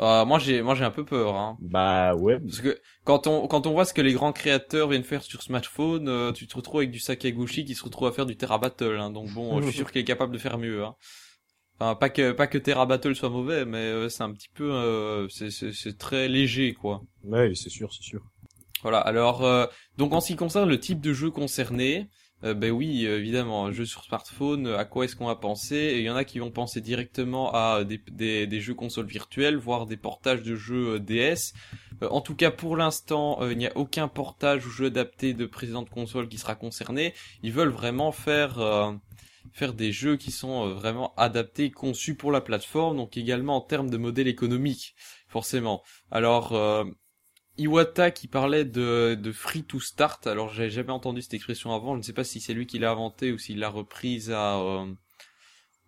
Euh, 0.00 0.24
moi 0.24 0.40
j'ai 0.40 0.60
moi 0.60 0.74
j'ai 0.74 0.82
un 0.82 0.90
peu 0.90 1.04
peur 1.04 1.36
hein. 1.36 1.56
Bah 1.60 2.16
ouais. 2.16 2.40
Parce 2.40 2.60
que 2.60 2.80
quand 3.04 3.28
on 3.28 3.46
quand 3.46 3.68
on 3.68 3.72
voit 3.72 3.84
ce 3.84 3.94
que 3.94 4.02
les 4.02 4.12
grands 4.12 4.32
créateurs 4.32 4.88
viennent 4.88 5.04
faire 5.04 5.22
sur 5.22 5.40
smartphone, 5.40 6.08
euh, 6.08 6.32
tu 6.32 6.48
te 6.48 6.56
retrouves 6.56 6.80
avec 6.80 6.90
du 6.90 6.98
Sakaguchi 6.98 7.64
qui 7.64 7.76
se 7.76 7.84
retrouve 7.84 8.08
à 8.08 8.12
faire 8.12 8.26
du 8.26 8.36
Terra 8.36 8.58
Battle 8.58 8.98
hein. 8.98 9.10
Donc 9.10 9.30
bon, 9.30 9.60
je 9.60 9.68
suis 9.68 9.76
sûr 9.76 9.92
qu'il 9.92 10.00
est 10.00 10.04
capable 10.04 10.32
de 10.32 10.38
faire 10.38 10.58
mieux 10.58 10.82
hein. 10.82 10.96
Enfin 11.84 11.96
pas 11.96 12.08
que 12.08 12.32
pas 12.32 12.46
que 12.46 12.56
Terra 12.56 12.86
Battle 12.86 13.14
soit 13.14 13.28
mauvais, 13.28 13.66
mais 13.66 13.76
euh, 13.76 14.08
c'est 14.08 14.22
un 14.22 14.32
petit 14.32 14.48
peu 14.48 14.72
euh, 14.72 15.28
c'est 15.28 15.50
c'est 15.50 15.98
très 15.98 16.28
léger 16.28 16.72
quoi. 16.72 17.02
Ouais, 17.24 17.52
c'est 17.54 17.68
sûr, 17.68 17.92
c'est 17.92 18.02
sûr. 18.02 18.22
Voilà. 18.82 19.00
Alors, 19.00 19.44
euh, 19.44 19.66
donc 19.98 20.14
en 20.14 20.22
ce 20.22 20.28
qui 20.28 20.36
concerne 20.36 20.66
le 20.66 20.80
type 20.80 21.02
de 21.02 21.12
jeu 21.12 21.30
concerné, 21.30 22.08
euh, 22.42 22.54
ben 22.54 22.70
oui, 22.70 23.04
évidemment, 23.04 23.66
un 23.66 23.72
jeu 23.72 23.84
sur 23.84 24.02
smartphone, 24.02 24.66
à 24.68 24.86
quoi 24.86 25.04
est-ce 25.04 25.14
qu'on 25.14 25.26
va 25.26 25.36
penser? 25.36 25.96
Il 25.98 26.02
y 26.02 26.08
en 26.08 26.16
a 26.16 26.24
qui 26.24 26.38
vont 26.38 26.50
penser 26.50 26.80
directement 26.80 27.52
à 27.52 27.84
des, 27.84 28.00
des, 28.10 28.46
des 28.46 28.60
jeux 28.60 28.74
consoles 28.74 29.06
virtuelles, 29.06 29.56
voire 29.56 29.84
des 29.84 29.98
portages 29.98 30.42
de 30.42 30.56
jeux 30.56 30.98
DS. 31.00 31.52
en 32.00 32.22
tout 32.22 32.34
cas, 32.34 32.50
pour 32.50 32.78
l'instant, 32.78 33.46
il 33.46 33.58
n'y 33.58 33.66
a 33.66 33.76
aucun 33.76 34.08
portage 34.08 34.66
ou 34.66 34.70
jeu 34.70 34.86
adapté 34.86 35.34
de 35.34 35.44
précédente 35.44 35.90
console 35.90 36.28
qui 36.28 36.38
sera 36.38 36.54
concerné. 36.54 37.12
Ils 37.42 37.52
veulent 37.52 37.68
vraiment 37.68 38.10
faire 38.10 38.58
faire 39.52 39.74
des 39.74 39.92
jeux 39.92 40.16
qui 40.16 40.30
sont 40.30 40.66
euh, 40.68 40.74
vraiment 40.74 41.14
adaptés, 41.16 41.70
conçus 41.70 42.14
pour 42.14 42.32
la 42.32 42.40
plateforme, 42.40 42.96
donc 42.96 43.16
également 43.16 43.56
en 43.56 43.60
termes 43.60 43.90
de 43.90 43.96
modèle 43.96 44.28
économique, 44.28 44.94
forcément. 45.28 45.82
Alors, 46.10 46.54
euh, 46.54 46.84
Iwata 47.58 48.10
qui 48.10 48.26
parlait 48.26 48.64
de, 48.64 49.14
de 49.20 49.32
free 49.32 49.62
to 49.62 49.80
start, 49.80 50.26
alors 50.26 50.52
j'ai 50.52 50.70
jamais 50.70 50.90
entendu 50.90 51.22
cette 51.22 51.34
expression 51.34 51.72
avant, 51.72 51.94
je 51.94 51.98
ne 51.98 52.02
sais 52.02 52.12
pas 52.12 52.24
si 52.24 52.40
c'est 52.40 52.54
lui 52.54 52.66
qui 52.66 52.78
l'a 52.78 52.90
inventé 52.90 53.32
ou 53.32 53.38
s'il 53.38 53.58
l'a 53.58 53.68
reprise 53.68 54.30
à, 54.32 54.58
euh, 54.58 54.92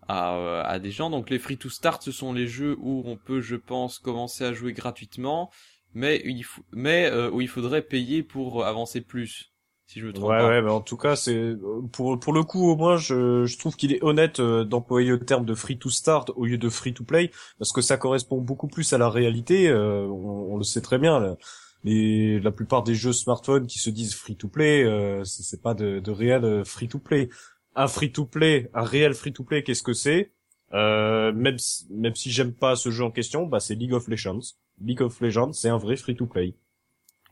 à, 0.07 0.61
à, 0.61 0.79
des 0.79 0.91
gens. 0.91 1.09
Donc 1.09 1.29
les 1.29 1.39
free 1.39 1.57
to 1.57 1.69
start, 1.69 2.03
ce 2.03 2.11
sont 2.11 2.31
les 2.31 2.47
jeux 2.47 2.77
où 2.79 3.03
on 3.05 3.17
peut, 3.17 3.41
je 3.41 3.57
pense, 3.57 3.99
commencer 3.99 4.45
à 4.45 4.53
jouer 4.53 4.71
gratuitement, 4.71 5.51
mais, 5.93 6.21
il 6.25 6.45
mais 6.71 7.11
où 7.31 7.41
il 7.41 7.47
faudrait 7.47 7.81
payer 7.81 8.23
pour 8.23 8.65
avancer 8.65 9.01
plus 9.01 9.51
si 9.87 9.99
je 9.99 10.05
me 10.07 10.13
trompe 10.13 10.29
ouais, 10.29 10.37
pas. 10.37 10.49
Ouais, 10.49 10.61
mais 10.61 10.69
en 10.69 10.81
tout 10.81 10.97
cas, 10.97 11.15
c'est 11.15 11.55
pour 11.91 12.19
pour 12.19 12.33
le 12.33 12.43
coup 12.43 12.69
au 12.69 12.75
moins, 12.75 12.97
je, 12.97 13.45
je 13.45 13.57
trouve 13.57 13.75
qu'il 13.75 13.91
est 13.93 14.03
honnête 14.03 14.39
euh, 14.39 14.63
d'employer 14.65 15.09
le 15.11 15.19
terme 15.19 15.45
de 15.45 15.55
free 15.55 15.79
to 15.79 15.89
start 15.89 16.31
au 16.35 16.45
lieu 16.45 16.57
de 16.57 16.69
free 16.69 16.93
to 16.93 17.03
play, 17.03 17.31
parce 17.57 17.71
que 17.71 17.81
ça 17.81 17.97
correspond 17.97 18.37
beaucoup 18.41 18.67
plus 18.67 18.93
à 18.93 18.97
la 18.97 19.09
réalité. 19.09 19.69
Euh, 19.69 20.05
on, 20.07 20.53
on, 20.53 20.57
le 20.57 20.63
sait 20.63 20.81
très 20.81 20.99
bien. 20.99 21.19
Là. 21.19 21.37
Les, 21.83 22.39
la 22.39 22.51
plupart 22.51 22.83
des 22.83 22.95
jeux 22.95 23.13
smartphone 23.13 23.67
qui 23.67 23.79
se 23.79 23.89
disent 23.89 24.13
free 24.15 24.35
to 24.35 24.47
play, 24.49 24.83
euh, 24.83 25.23
c'est 25.23 25.61
pas 25.61 25.73
de, 25.73 25.99
de 25.99 26.11
réel 26.11 26.43
euh, 26.43 26.63
free 26.65 26.87
to 26.87 26.99
play. 26.99 27.29
Un 27.75 27.87
free 27.87 28.11
to 28.11 28.25
play, 28.25 28.69
un 28.73 28.83
réel 28.83 29.13
free 29.13 29.31
to 29.31 29.43
play, 29.43 29.63
qu'est-ce 29.63 29.83
que 29.83 29.93
c'est? 29.93 30.31
Euh, 30.73 31.31
Même 31.31 31.57
si, 31.59 31.87
même 31.91 32.15
si 32.15 32.31
j'aime 32.31 32.53
pas 32.53 32.75
ce 32.75 32.89
jeu 32.89 33.03
en 33.03 33.11
question, 33.11 33.45
bah 33.45 33.59
c'est 33.59 33.75
League 33.75 33.93
of 33.93 34.07
Legends. 34.07 34.39
League 34.81 35.01
of 35.01 35.21
Legends, 35.21 35.53
c'est 35.53 35.69
un 35.69 35.77
vrai 35.77 35.95
free 35.95 36.15
to 36.15 36.25
play. 36.25 36.55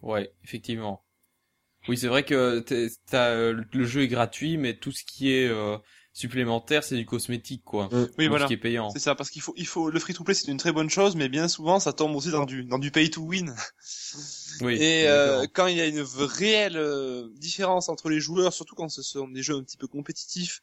Ouais, 0.02 0.32
effectivement. 0.44 1.05
Oui, 1.88 1.98
c'est 1.98 2.08
vrai 2.08 2.24
que 2.24 2.64
t'as, 3.10 3.30
euh, 3.30 3.64
le 3.72 3.86
jeu 3.86 4.02
est 4.02 4.08
gratuit, 4.08 4.58
mais 4.58 4.76
tout 4.76 4.92
ce 4.92 5.04
qui 5.04 5.32
est 5.32 5.48
euh, 5.48 5.78
supplémentaire, 6.14 6.84
c'est 6.84 6.96
du 6.96 7.06
cosmétique, 7.06 7.64
quoi. 7.64 7.90
Mm. 7.92 8.08
Oui, 8.18 8.28
voilà. 8.28 8.46
Ce 8.46 8.48
qui 8.48 8.54
est 8.54 8.58
payant. 8.58 8.90
C'est 8.90 9.00
ça, 9.00 9.14
parce 9.14 9.30
qu'il 9.30 9.42
faut, 9.42 9.54
il 9.58 9.68
faut, 9.68 9.90
le 9.92 10.00
free-to-play, 10.00 10.34
c'est 10.34 10.48
une 10.50 10.58
très 10.58 10.72
bonne 10.72 10.90
chose, 10.90 11.16
mais 11.16 11.30
bien 11.30 11.48
souvent, 11.48 11.80
ça 11.80 11.94
tombe 11.94 12.16
aussi 12.16 12.32
dans 12.32 12.46
du, 12.46 12.64
dans 12.64 12.80
du 12.80 12.90
pay-to-win. 12.90 13.54
Oui. 14.62 14.76
Et 14.82 15.08
euh, 15.08 15.46
quand 15.54 15.68
il 15.68 15.78
y 15.78 15.82
a 15.82 15.86
une 15.86 16.02
réelle 16.18 16.78
euh, 16.78 17.28
différence 17.36 17.90
entre 17.90 18.10
les 18.10 18.20
joueurs, 18.20 18.54
surtout 18.54 18.76
quand 18.76 18.90
ce 18.90 19.04
sont 19.04 19.28
des 19.28 19.44
jeux 19.44 19.56
un 19.56 19.64
petit 19.64 19.78
peu 19.78 19.88
compétitifs, 19.88 20.62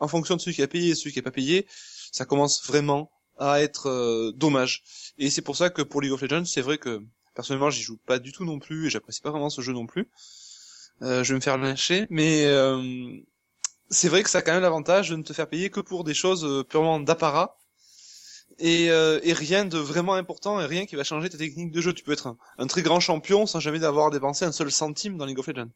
en 0.00 0.08
fonction 0.08 0.36
de 0.36 0.40
celui 0.40 0.54
qui 0.54 0.62
a 0.62 0.68
payé 0.68 0.90
et 0.90 0.94
celui 0.94 1.12
qui 1.12 1.18
a 1.18 1.22
pas 1.22 1.32
payé, 1.32 1.66
ça 2.12 2.24
commence 2.24 2.64
vraiment 2.66 3.10
à 3.38 3.60
être 3.60 4.32
dommage. 4.36 4.84
Et 5.18 5.28
c'est 5.30 5.42
pour 5.42 5.56
ça 5.56 5.70
que 5.70 5.82
pour 5.82 6.00
League 6.00 6.12
of 6.12 6.22
Legends, 6.22 6.44
c'est 6.44 6.60
vrai 6.60 6.78
que 6.78 7.02
personnellement, 7.34 7.70
j'y 7.70 7.82
joue 7.82 7.96
pas 7.96 8.18
du 8.18 8.30
tout 8.30 8.44
non 8.44 8.58
plus, 8.58 8.86
et 8.86 8.90
j'apprécie 8.90 9.20
pas 9.20 9.30
vraiment 9.30 9.50
ce 9.50 9.60
jeu 9.60 9.72
non 9.72 9.86
plus. 9.86 10.08
Euh, 11.02 11.24
je 11.24 11.32
vais 11.32 11.36
me 11.36 11.40
faire 11.40 11.58
lyncher, 11.58 12.06
mais 12.10 12.46
euh, 12.46 12.80
c'est 13.90 14.08
vrai 14.08 14.22
que 14.22 14.30
ça 14.30 14.38
a 14.38 14.42
quand 14.42 14.52
même 14.52 14.62
l'avantage 14.62 15.10
de 15.10 15.16
ne 15.16 15.22
te 15.22 15.32
faire 15.32 15.48
payer 15.48 15.68
que 15.68 15.80
pour 15.80 16.04
des 16.04 16.14
choses 16.14 16.44
euh, 16.44 16.62
purement 16.62 17.00
d'apparat 17.00 17.58
et, 18.58 18.84
et, 18.84 19.32
rien 19.32 19.64
de 19.64 19.78
vraiment 19.78 20.12
important 20.12 20.60
et 20.60 20.66
rien 20.66 20.84
qui 20.84 20.94
va 20.94 21.02
changer 21.04 21.30
ta 21.30 21.38
technique 21.38 21.72
de 21.72 21.80
jeu. 21.80 21.94
Tu 21.94 22.04
peux 22.04 22.12
être 22.12 22.36
un, 22.58 22.66
très 22.66 22.82
grand 22.82 23.00
champion 23.00 23.46
sans 23.46 23.60
jamais 23.60 23.78
d'avoir 23.78 24.10
dépensé 24.10 24.44
un 24.44 24.52
seul 24.52 24.70
centime 24.70 25.16
dans 25.16 25.24
League 25.24 25.38
of 25.38 25.46
Legends. 25.46 25.70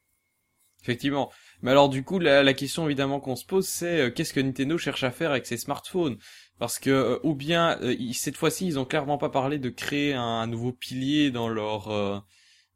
Effectivement. 0.83 1.33
Mais 1.62 1.70
alors 1.70 1.89
du 1.89 2.05
coup, 2.05 2.18
la, 2.18 2.55
question 2.55 2.85
évidemment 2.85 3.18
qu'on 3.18 3.35
se 3.35 3.47
pose, 3.47 3.66
c'est 3.66 4.12
qu'est-ce 4.14 4.35
que 4.35 4.41
Nintendo 4.41 4.77
cherche 4.77 5.03
à 5.05 5.11
faire 5.11 5.31
avec 5.31 5.47
ses 5.47 5.57
smartphones? 5.57 6.18
Parce 6.59 6.79
que 6.79 7.18
ou 7.24 7.35
bien 7.35 7.81
cette 8.12 8.37
fois-ci, 8.37 8.66
ils 8.66 8.79
ont 8.79 8.85
clairement 8.85 9.18
pas 9.18 9.31
parlé 9.31 9.59
de 9.59 9.70
créer 9.70 10.12
un 10.12 10.47
nouveau 10.47 10.72
pilier 10.72 11.31
dans 11.31 11.49
leur 11.49 12.24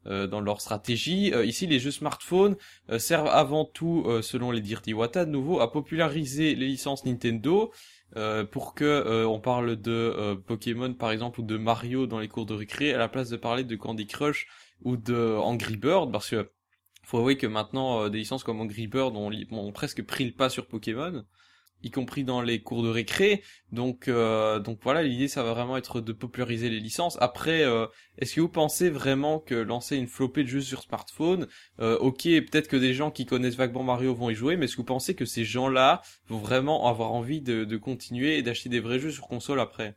euh, 0.06 0.26
dans 0.26 0.40
leur 0.40 0.62
stratégie. 0.62 1.30
Euh, 1.34 1.44
ici, 1.44 1.66
les 1.66 1.78
jeux 1.78 1.90
smartphones 1.90 2.56
euh, 2.88 2.98
servent 2.98 3.28
avant 3.28 3.66
tout, 3.66 4.06
selon 4.22 4.50
les 4.50 4.62
dires 4.62 4.80
d'Iwata, 4.80 5.26
de 5.26 5.30
nouveau 5.30 5.60
à 5.60 5.70
populariser 5.70 6.54
les 6.54 6.66
licences 6.66 7.04
Nintendo 7.04 7.72
pour 8.50 8.74
que 8.74 9.24
on 9.24 9.38
parle 9.38 9.76
de 9.76 10.34
Pokémon 10.46 10.92
par 10.94 11.12
exemple 11.12 11.40
ou 11.40 11.44
de 11.44 11.56
Mario 11.56 12.08
dans 12.08 12.18
les 12.18 12.26
cours 12.26 12.44
de 12.44 12.54
récré 12.54 12.92
à 12.92 12.98
la 12.98 13.08
place 13.08 13.28
de 13.28 13.36
parler 13.36 13.62
de 13.62 13.76
Candy 13.76 14.08
Crush 14.08 14.48
ou 14.82 14.96
de 14.96 15.36
Angry 15.36 15.76
Bird 15.76 16.10
parce 16.10 16.28
que 16.30 16.50
faut 17.04 17.18
avouer 17.18 17.36
que 17.36 17.46
maintenant 17.46 18.08
des 18.08 18.18
licences 18.18 18.42
comme 18.42 18.60
Angry 18.60 18.88
Bird 18.88 19.14
ont, 19.16 19.30
ont 19.52 19.72
presque 19.72 20.02
pris 20.04 20.24
le 20.24 20.32
pas 20.32 20.50
sur 20.50 20.66
Pokémon 20.66 21.24
y 21.82 21.90
compris 21.90 22.24
dans 22.24 22.40
les 22.42 22.62
cours 22.62 22.82
de 22.82 22.88
récré. 22.88 23.42
Donc, 23.72 24.08
euh, 24.08 24.58
donc 24.58 24.78
voilà, 24.82 25.02
l'idée, 25.02 25.28
ça 25.28 25.42
va 25.42 25.52
vraiment 25.54 25.76
être 25.76 26.00
de 26.00 26.12
populariser 26.12 26.68
les 26.70 26.80
licences. 26.80 27.16
Après, 27.20 27.62
euh, 27.64 27.86
est-ce 28.18 28.34
que 28.34 28.40
vous 28.40 28.48
pensez 28.48 28.90
vraiment 28.90 29.38
que 29.38 29.54
lancer 29.54 29.96
une 29.96 30.06
flopée 30.06 30.42
de 30.44 30.48
jeux 30.48 30.60
sur 30.60 30.82
smartphone, 30.82 31.46
euh, 31.80 31.98
ok, 31.98 32.22
peut-être 32.24 32.68
que 32.68 32.76
des 32.76 32.94
gens 32.94 33.10
qui 33.10 33.26
connaissent 33.26 33.56
vaguement 33.56 33.82
Mario 33.82 34.14
vont 34.14 34.30
y 34.30 34.34
jouer, 34.34 34.56
mais 34.56 34.64
est-ce 34.66 34.74
que 34.74 34.82
vous 34.82 34.84
pensez 34.84 35.14
que 35.14 35.24
ces 35.24 35.44
gens-là 35.44 36.02
vont 36.28 36.38
vraiment 36.38 36.88
avoir 36.88 37.12
envie 37.12 37.40
de, 37.40 37.64
de 37.64 37.76
continuer 37.76 38.38
et 38.38 38.42
d'acheter 38.42 38.68
des 38.68 38.80
vrais 38.80 38.98
jeux 38.98 39.10
sur 39.12 39.28
console 39.28 39.60
après? 39.60 39.96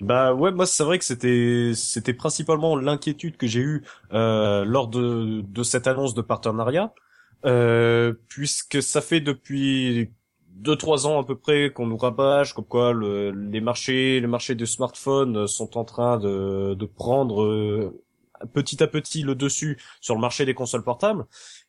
Bah 0.00 0.32
ouais, 0.32 0.50
moi 0.50 0.64
c'est 0.66 0.82
vrai 0.82 0.98
que 0.98 1.04
c'était 1.04 1.72
c'était 1.74 2.14
principalement 2.14 2.74
l'inquiétude 2.76 3.36
que 3.36 3.46
j'ai 3.46 3.60
eue 3.60 3.84
euh, 4.12 4.64
lors 4.64 4.88
de 4.88 5.42
de 5.42 5.62
cette 5.62 5.86
annonce 5.86 6.14
de 6.14 6.22
partenariat, 6.22 6.94
euh, 7.44 8.14
puisque 8.28 8.82
ça 8.82 9.02
fait 9.02 9.20
depuis 9.20 10.10
deux 10.54 10.76
trois 10.76 11.06
ans 11.06 11.20
à 11.20 11.24
peu 11.24 11.36
près 11.36 11.72
qu'on 11.72 11.86
nous 11.86 11.96
rabâche 11.96 12.52
comme 12.52 12.64
quoi 12.64 12.92
le, 12.92 13.30
les 13.30 13.60
marchés 13.60 14.20
les 14.20 14.26
marchés 14.26 14.54
de 14.54 14.64
smartphones 14.64 15.46
sont 15.46 15.78
en 15.78 15.84
train 15.84 16.18
de, 16.18 16.74
de 16.74 16.86
prendre 16.86 17.42
euh, 17.42 18.02
petit 18.52 18.82
à 18.82 18.86
petit 18.86 19.22
le 19.22 19.34
dessus 19.34 19.78
sur 20.00 20.14
le 20.14 20.20
marché 20.20 20.44
des 20.46 20.54
consoles 20.54 20.82
portables. 20.82 21.26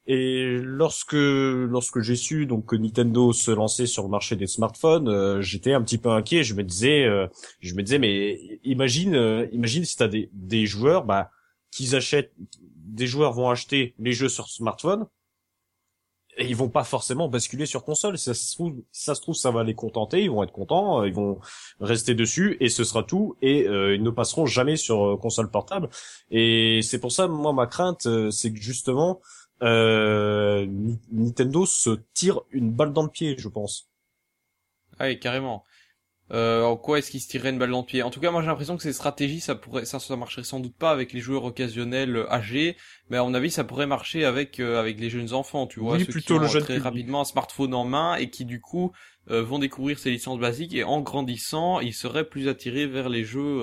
Et 0.08 0.58
lorsque 0.62 1.14
lorsque 1.14 2.02
j'ai 2.02 2.16
su 2.16 2.46
donc 2.48 2.66
que 2.66 2.76
Nintendo 2.76 3.34
se 3.34 3.52
lançait 3.52 3.86
sur 3.86 4.04
le 4.04 4.10
marché 4.10 4.36
des 4.36 4.48
smartphones 4.48 5.08
euh, 5.08 5.42
j'étais 5.42 5.74
un 5.74 5.82
petit 5.82 5.98
peu 5.98 6.10
inquiet. 6.10 6.44
Je 6.44 6.56
me 6.56 6.64
disais 6.64 7.04
euh, 7.06 7.28
je 7.60 7.76
me 7.76 7.84
disais 7.84 8.00
mais 8.00 8.60
imagine 8.64 9.48
imagine 9.52 9.86
si 9.86 9.96
t'as 9.96 10.08
des 10.08 10.30
des 10.34 10.66
joueurs 10.66 11.06
bah 11.06 11.30
qu'ils 11.72 11.96
achètent 11.96 12.34
des 12.60 13.08
joueurs 13.08 13.32
vont 13.32 13.50
acheter 13.50 13.96
les 14.00 14.12
jeux 14.12 14.30
sur 14.30 14.50
smartphone 14.50 15.06
et 16.42 16.48
ils 16.48 16.56
vont 16.56 16.70
pas 16.70 16.84
forcément 16.84 17.30
basculer 17.30 17.66
sur 17.66 17.84
console. 17.84 18.18
Ça 18.18 18.34
se 18.34 19.22
trouve, 19.22 19.36
ça 19.36 19.52
va 19.52 19.64
les 19.64 19.76
contenter. 19.76 20.24
Ils 20.24 20.32
vont 20.32 20.44
être 20.44 20.52
contents, 20.52 21.02
euh, 21.02 21.08
ils 21.08 21.14
vont 21.14 21.39
rester 21.80 22.16
dessus 22.16 22.58
et 22.60 22.70
ce 22.70 22.84
sera 22.84 23.04
tout. 23.04 23.38
Et 23.42 23.68
euh, 23.68 23.96
ils 23.96 24.02
ne 24.02 24.10
passeront 24.10 24.48
jamais 24.48 24.76
sur 24.76 25.06
euh, 25.06 25.18
console 25.18 25.52
portable. 25.52 25.89
Et 26.32 26.82
c'est 26.82 27.00
pour 27.00 27.12
ça, 27.12 27.28
moi, 27.28 27.54
ma 27.54 27.68
crainte, 27.68 28.08
c'est 28.32 28.52
que 28.52 28.60
justement, 28.60 29.22
Nintendo 29.62 31.66
se 31.68 32.00
tire 32.14 32.42
une 32.50 32.72
balle 32.72 32.94
dans 32.94 33.04
le 33.04 33.10
pied, 33.10 33.36
je 33.38 33.48
pense. 33.48 33.89
Ah 34.98 35.14
carrément. 35.16 35.64
Euh, 36.32 36.64
en 36.64 36.78
quoi 36.78 37.00
est-ce 37.00 37.12
qu'il 37.12 37.20
se 37.22 37.28
tirerait 37.28 37.50
une 37.50 37.60
balle 37.60 37.72
dans 37.72 37.80
le 37.82 37.86
pied? 37.86 38.04
En 38.04 38.10
tout 38.10 38.22
cas, 38.22 38.32
moi 38.32 38.42
j'ai 38.42 38.48
l'impression 38.48 38.78
que 38.78 38.84
ces 38.84 38.94
stratégies, 38.94 39.42
ça 39.42 39.56
pourrait, 39.56 39.84
ça, 39.86 40.00
ça 40.00 40.16
marcherait 40.16 40.44
sans 40.46 40.62
doute 40.62 40.76
pas 40.78 40.92
avec 40.92 41.12
les 41.12 41.20
joueurs 41.20 41.44
occasionnels 41.44 42.16
euh, 42.16 42.32
âgés, 42.32 42.78
mais 43.10 43.18
à 43.18 43.24
mon 43.24 43.34
avis, 43.34 43.52
ça 43.52 43.66
pourrait 43.66 43.86
marcher 43.88 44.24
avec 44.24 44.60
euh, 44.60 44.80
avec 44.80 45.00
les 45.00 45.10
jeunes 45.10 45.34
enfants, 45.34 45.68
tu 45.68 45.82
vois, 45.82 45.98
oui, 45.98 46.06
ceux 46.06 46.14
plutôt 46.14 46.36
qui 46.36 46.40
le 46.40 46.48
ont 46.48 46.48
jeune 46.48 46.64
très 46.64 46.76
public. 46.76 46.84
rapidement 46.84 47.22
un 47.22 47.26
smartphone 47.26 47.74
en 47.74 47.84
main 47.84 48.16
et 48.16 48.30
qui 48.30 48.46
du 48.46 48.62
coup 48.62 48.94
euh, 49.30 49.44
vont 49.44 49.60
découvrir 49.60 50.00
ces 50.00 50.10
licences 50.12 50.40
basiques 50.40 50.74
et 50.74 50.86
en 50.86 51.02
grandissant, 51.02 51.82
ils 51.82 51.94
seraient 51.94 52.28
plus 52.30 52.48
attirés 52.48 52.88
vers 52.88 53.10
les 53.10 53.26
jeux 53.26 53.62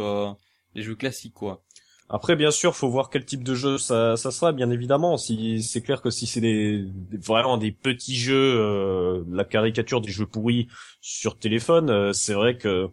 les 0.74 0.82
jeux 0.82 0.94
classiques, 0.94 1.34
quoi. 1.34 1.64
Après, 2.10 2.36
bien 2.36 2.50
sûr, 2.50 2.74
faut 2.74 2.88
voir 2.88 3.10
quel 3.10 3.24
type 3.26 3.44
de 3.44 3.54
jeu 3.54 3.76
ça, 3.76 4.16
ça 4.16 4.30
sera, 4.30 4.52
bien 4.52 4.70
évidemment. 4.70 5.18
Si 5.18 5.62
c'est 5.62 5.82
clair 5.82 6.00
que 6.00 6.10
si 6.10 6.26
c'est 6.26 6.40
des, 6.40 6.86
vraiment 7.12 7.58
des 7.58 7.70
petits 7.70 8.16
jeux, 8.16 8.34
euh, 8.58 9.24
la 9.30 9.44
caricature 9.44 10.00
des 10.00 10.10
jeux 10.10 10.26
pourris 10.26 10.68
sur 11.02 11.38
téléphone, 11.38 11.90
euh, 11.90 12.12
c'est 12.14 12.32
vrai 12.34 12.56
que 12.56 12.88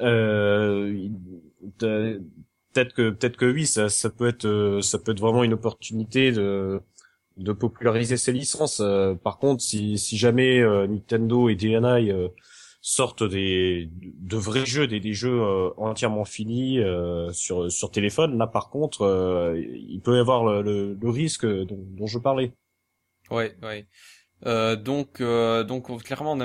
euh, 0.00 1.08
peut-être 1.78 2.94
que 2.94 3.10
peut-être 3.10 3.36
que 3.36 3.46
oui, 3.52 3.66
ça, 3.66 3.88
ça 3.88 4.10
peut 4.10 4.28
être 4.28 4.46
euh, 4.46 4.80
ça 4.82 4.98
peut 4.98 5.12
être 5.12 5.20
vraiment 5.20 5.44
une 5.44 5.54
opportunité 5.54 6.32
de 6.32 6.80
de 7.36 7.52
populariser 7.52 8.16
ces 8.16 8.32
licences. 8.32 8.80
Euh, 8.80 9.14
par 9.14 9.38
contre, 9.38 9.62
si 9.62 9.98
si 9.98 10.16
jamais 10.18 10.60
euh, 10.60 10.86
Nintendo 10.86 11.48
et 11.48 11.56
DNI 11.56 12.12
sortent 12.80 13.22
des 13.24 13.90
de 13.92 14.36
vrais 14.36 14.66
jeux, 14.66 14.86
des, 14.86 15.00
des 15.00 15.12
jeux 15.12 15.40
euh, 15.40 15.70
entièrement 15.76 16.24
finis 16.24 16.78
euh, 16.78 17.32
sur 17.32 17.70
sur 17.70 17.90
téléphone. 17.90 18.38
Là, 18.38 18.46
par 18.46 18.70
contre, 18.70 19.02
euh, 19.02 19.60
il 19.60 20.00
peut 20.00 20.16
y 20.16 20.20
avoir 20.20 20.44
le, 20.44 20.62
le, 20.62 20.94
le 20.94 21.10
risque 21.10 21.46
dont, 21.46 21.84
dont 21.96 22.06
je 22.06 22.18
parlais. 22.18 22.52
Ouais, 23.30 23.56
ouais. 23.62 23.86
Euh, 24.46 24.76
donc, 24.76 25.20
euh, 25.20 25.64
donc 25.64 26.02
clairement, 26.02 26.38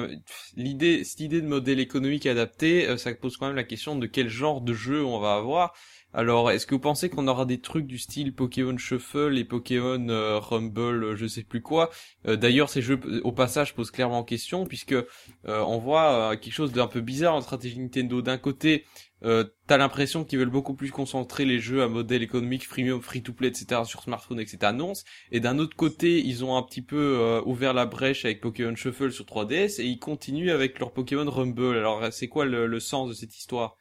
l'idée, 0.55 1.03
cette 1.03 1.19
idée 1.19 1.41
de 1.41 1.47
modèle 1.47 1.79
économique 1.79 2.25
adapté, 2.25 2.87
euh, 2.87 2.97
ça 2.97 3.13
pose 3.13 3.37
quand 3.37 3.47
même 3.47 3.55
la 3.55 3.63
question 3.63 3.95
de 3.95 4.05
quel 4.07 4.29
genre 4.29 4.61
de 4.61 4.73
jeu 4.73 5.03
on 5.03 5.19
va 5.19 5.35
avoir. 5.35 5.73
Alors, 6.13 6.49
est-ce 6.49 6.65
que 6.65 6.75
vous 6.75 6.79
pensez 6.79 7.09
qu'on 7.09 7.27
aura 7.27 7.45
des 7.45 7.59
trucs 7.59 7.87
du 7.87 7.97
style 7.97 8.33
Pokémon 8.33 8.77
Shuffle 8.77 9.37
et 9.37 9.43
Pokémon 9.43 10.39
Rumble, 10.39 11.15
je 11.15 11.27
sais 11.27 11.43
plus 11.43 11.61
quoi? 11.61 11.89
D'ailleurs, 12.23 12.69
ces 12.69 12.81
jeux, 12.81 13.01
au 13.25 13.33
passage, 13.33 13.75
posent 13.75 13.91
clairement 13.91 14.23
question 14.23 14.65
puisque 14.65 14.95
on 15.43 15.77
voit 15.77 16.37
quelque 16.37 16.53
chose 16.53 16.71
d'un 16.71 16.87
peu 16.87 17.01
bizarre 17.01 17.35
en 17.35 17.41
stratégie 17.41 17.81
Nintendo. 17.81 18.21
D'un 18.21 18.37
côté, 18.37 18.85
euh, 19.24 19.45
t'as 19.68 19.78
l'impression 19.78 20.24
qu'ils 20.24 20.39
veulent 20.39 20.49
beaucoup 20.49 20.76
plus 20.76 20.91
concentrer 20.91 21.45
les 21.45 21.59
jeux 21.59 21.82
à 21.82 21.88
modèle 21.88 22.22
économique, 22.22 22.68
freemium, 22.68 23.01
free-to-play, 23.01 23.47
etc. 23.47 23.82
sur 23.86 24.03
smartphone 24.03 24.39
etc. 24.39 24.57
annonce. 24.63 25.03
Et 25.32 25.39
d'un 25.39 25.57
autre 25.57 25.76
côté, 25.76 26.20
ils 26.20 26.43
ont 26.43 26.57
un 26.57 26.63
petit 26.63 26.82
peu 26.82 27.18
euh, 27.20 27.41
ouvert 27.45 27.74
la 27.74 27.86
brèche 27.86 28.26
avec 28.26 28.41
Pokémon 28.41 28.76
Shuffle 28.76 29.11
sur 29.11 29.26
3DS 29.26 29.82
et 29.82 29.86
ils 29.86 29.99
continuent 29.99 30.51
avec 30.51 30.80
leur 30.80 30.91
Pokémon 30.91 31.30
Rumble. 31.30 31.78
Alors 31.78 32.11
c'est 32.11 32.28
quoi 32.28 32.45
le, 32.45 32.80
sens 32.80 33.09
de 33.09 33.13
cette 33.13 33.38
histoire? 33.38 33.78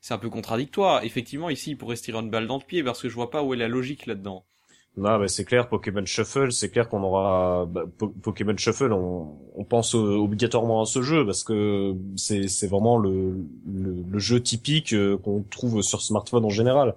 C'est 0.00 0.14
un 0.14 0.18
peu 0.18 0.30
contradictoire. 0.30 1.02
Effectivement, 1.04 1.50
ici, 1.50 1.72
ils 1.72 1.76
pourraient 1.76 1.96
se 1.96 2.04
tirer 2.04 2.18
une 2.18 2.30
balle 2.30 2.46
dans 2.46 2.58
le 2.58 2.64
pied 2.64 2.84
parce 2.84 3.02
que 3.02 3.08
je 3.08 3.14
vois 3.14 3.30
pas 3.30 3.42
où 3.42 3.54
est 3.54 3.56
la 3.56 3.68
logique 3.68 4.06
là-dedans. 4.06 4.46
Non, 4.96 5.18
mais 5.18 5.28
c'est 5.28 5.44
clair, 5.44 5.68
Pokémon 5.68 6.06
Shuffle, 6.06 6.52
c'est 6.52 6.70
clair 6.70 6.88
qu'on 6.88 7.02
aura 7.02 7.66
bah, 7.66 7.84
Pokémon 8.22 8.56
Shuffle, 8.56 8.92
on, 8.92 9.38
on 9.54 9.64
pense 9.64 9.94
obligatoirement 9.94 10.80
à 10.80 10.86
ce 10.86 11.02
jeu 11.02 11.26
parce 11.26 11.44
que 11.44 11.94
c'est 12.16 12.48
c'est 12.48 12.66
vraiment 12.66 12.96
le, 12.96 13.36
le, 13.66 14.18
jeu 14.18 14.42
typique 14.42 14.94
euh, 14.94 15.18
qu'on 15.18 15.42
trouve 15.42 15.82
sur 15.82 16.00
smartphone 16.00 16.46
en 16.46 16.50
général. 16.50 16.94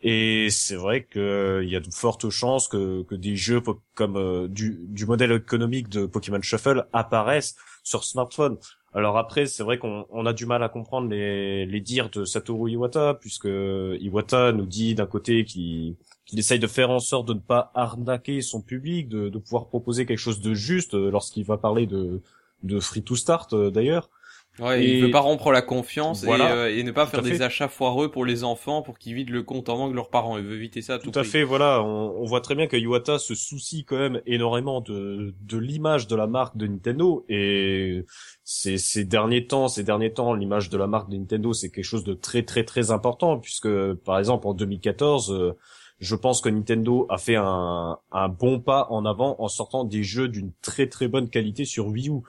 Et 0.00 0.48
c'est 0.50 0.76
vrai 0.76 1.04
qu'il 1.04 1.68
y 1.68 1.76
a 1.76 1.80
de 1.80 1.92
fortes 1.92 2.30
chances 2.30 2.68
que, 2.68 3.02
que 3.02 3.14
des 3.14 3.36
jeux 3.36 3.60
comme 3.94 4.16
euh, 4.16 4.48
du, 4.48 4.78
du 4.88 5.04
modèle 5.04 5.32
économique 5.32 5.90
de 5.90 6.06
Pokémon 6.06 6.40
Shuffle 6.40 6.86
apparaissent 6.94 7.56
sur 7.82 8.04
smartphone. 8.04 8.56
Alors 8.94 9.18
après, 9.18 9.44
c'est 9.44 9.62
vrai 9.62 9.78
qu'on 9.78 10.06
on 10.10 10.24
a 10.24 10.32
du 10.32 10.46
mal 10.46 10.62
à 10.62 10.70
comprendre 10.70 11.10
les, 11.10 11.66
les 11.66 11.80
dires 11.80 12.08
de 12.08 12.24
Satoru 12.24 12.70
Iwata, 12.70 13.14
puisque 13.14 13.48
Iwata 13.48 14.52
nous 14.52 14.64
dit 14.64 14.94
d'un 14.94 15.06
côté 15.06 15.44
qu'il 15.44 15.96
qu'il 16.26 16.38
essaye 16.38 16.58
de 16.58 16.66
faire 16.66 16.90
en 16.90 16.98
sorte 16.98 17.26
de 17.28 17.34
ne 17.34 17.38
pas 17.38 17.70
arnaquer 17.74 18.42
son 18.42 18.60
public, 18.60 19.08
de, 19.08 19.28
de 19.28 19.38
pouvoir 19.38 19.68
proposer 19.68 20.04
quelque 20.04 20.18
chose 20.18 20.40
de 20.40 20.52
juste 20.54 20.94
euh, 20.94 21.10
lorsqu'il 21.10 21.44
va 21.44 21.56
parler 21.56 21.86
de, 21.86 22.20
de 22.64 22.80
free 22.80 23.02
to 23.02 23.14
start 23.14 23.52
euh, 23.52 23.70
d'ailleurs. 23.70 24.10
Ouais, 24.58 24.82
et... 24.82 24.96
il 24.96 25.04
veut 25.04 25.10
pas 25.10 25.20
rompre 25.20 25.52
la 25.52 25.60
confiance 25.60 26.24
et, 26.24 26.30
euh, 26.30 26.74
et, 26.74 26.82
ne 26.82 26.90
pas 26.90 27.06
faire 27.06 27.20
des 27.20 27.42
achats 27.42 27.68
foireux 27.68 28.10
pour 28.10 28.24
les 28.24 28.42
enfants 28.42 28.80
pour 28.80 28.98
qu'ils 28.98 29.14
vident 29.14 29.32
le 29.32 29.42
compte 29.42 29.68
en 29.68 29.76
banque 29.76 29.90
de 29.90 29.96
leurs 29.96 30.08
parents. 30.08 30.38
Il 30.38 30.44
veut 30.44 30.54
éviter 30.56 30.80
ça. 30.80 30.94
À 30.94 30.98
tout, 30.98 31.12
à 31.14 31.24
fait, 31.24 31.44
voilà. 31.44 31.82
On, 31.82 32.16
on, 32.16 32.24
voit 32.24 32.40
très 32.40 32.54
bien 32.54 32.66
que 32.66 32.76
Iwata 32.76 33.18
se 33.18 33.34
soucie 33.34 33.84
quand 33.84 33.98
même 33.98 34.22
énormément 34.24 34.80
de, 34.80 35.34
de 35.42 35.58
l'image 35.58 36.08
de 36.08 36.16
la 36.16 36.26
marque 36.26 36.56
de 36.56 36.66
Nintendo 36.66 37.26
et 37.28 38.04
ces, 38.44 38.78
ces 38.78 39.04
derniers 39.04 39.46
temps, 39.46 39.68
ces 39.68 39.84
derniers 39.84 40.14
temps, 40.14 40.32
l'image 40.32 40.70
de 40.70 40.78
la 40.78 40.86
marque 40.86 41.10
de 41.10 41.18
Nintendo 41.18 41.52
c'est 41.52 41.70
quelque 41.70 41.84
chose 41.84 42.04
de 42.04 42.14
très 42.14 42.42
très 42.42 42.64
très 42.64 42.90
important 42.90 43.38
puisque 43.38 43.68
par 44.04 44.18
exemple 44.18 44.46
en 44.46 44.54
2014 44.54 45.54
je 45.98 46.14
pense 46.14 46.40
que 46.40 46.48
Nintendo 46.48 47.06
a 47.08 47.18
fait 47.18 47.36
un, 47.36 47.98
bon 48.38 48.60
pas 48.60 48.86
en 48.90 49.04
avant 49.04 49.36
en 49.38 49.48
sortant 49.48 49.84
des 49.84 50.02
jeux 50.02 50.28
d'une 50.28 50.52
très 50.62 50.88
très 50.88 51.08
bonne 51.08 51.28
qualité 51.28 51.64
sur 51.64 51.86
Wii 51.88 52.10
U. 52.10 52.20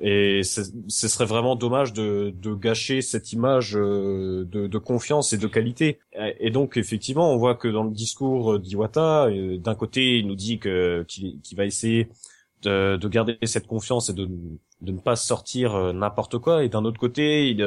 Et 0.00 0.40
ce 0.42 0.62
serait 0.88 1.26
vraiment 1.26 1.54
dommage 1.54 1.92
de, 1.92 2.32
gâcher 2.54 3.02
cette 3.02 3.32
image 3.32 3.76
euh, 3.76 4.46
de, 4.46 4.78
confiance 4.78 5.34
et 5.34 5.38
de 5.38 5.46
qualité. 5.46 5.98
Et 6.40 6.50
donc 6.50 6.78
effectivement, 6.78 7.30
on 7.32 7.36
voit 7.36 7.54
que 7.54 7.68
dans 7.68 7.84
le 7.84 7.90
discours 7.90 8.58
d'Iwata, 8.58 9.26
euh, 9.26 9.58
d'un 9.58 9.74
côté, 9.74 10.18
il 10.18 10.26
nous 10.26 10.34
dit 10.34 10.58
qu'il 10.58 11.56
va 11.56 11.66
essayer 11.66 12.08
de, 12.62 13.08
garder 13.08 13.36
cette 13.42 13.66
confiance 13.66 14.08
et 14.08 14.14
de, 14.14 14.28
de 14.82 14.92
ne 14.92 14.98
pas 14.98 15.16
sortir 15.16 15.74
euh, 15.74 15.92
n'importe 15.92 16.38
quoi 16.38 16.64
et 16.64 16.68
d'un 16.68 16.84
autre 16.84 17.00
côté 17.00 17.48
il, 17.48 17.60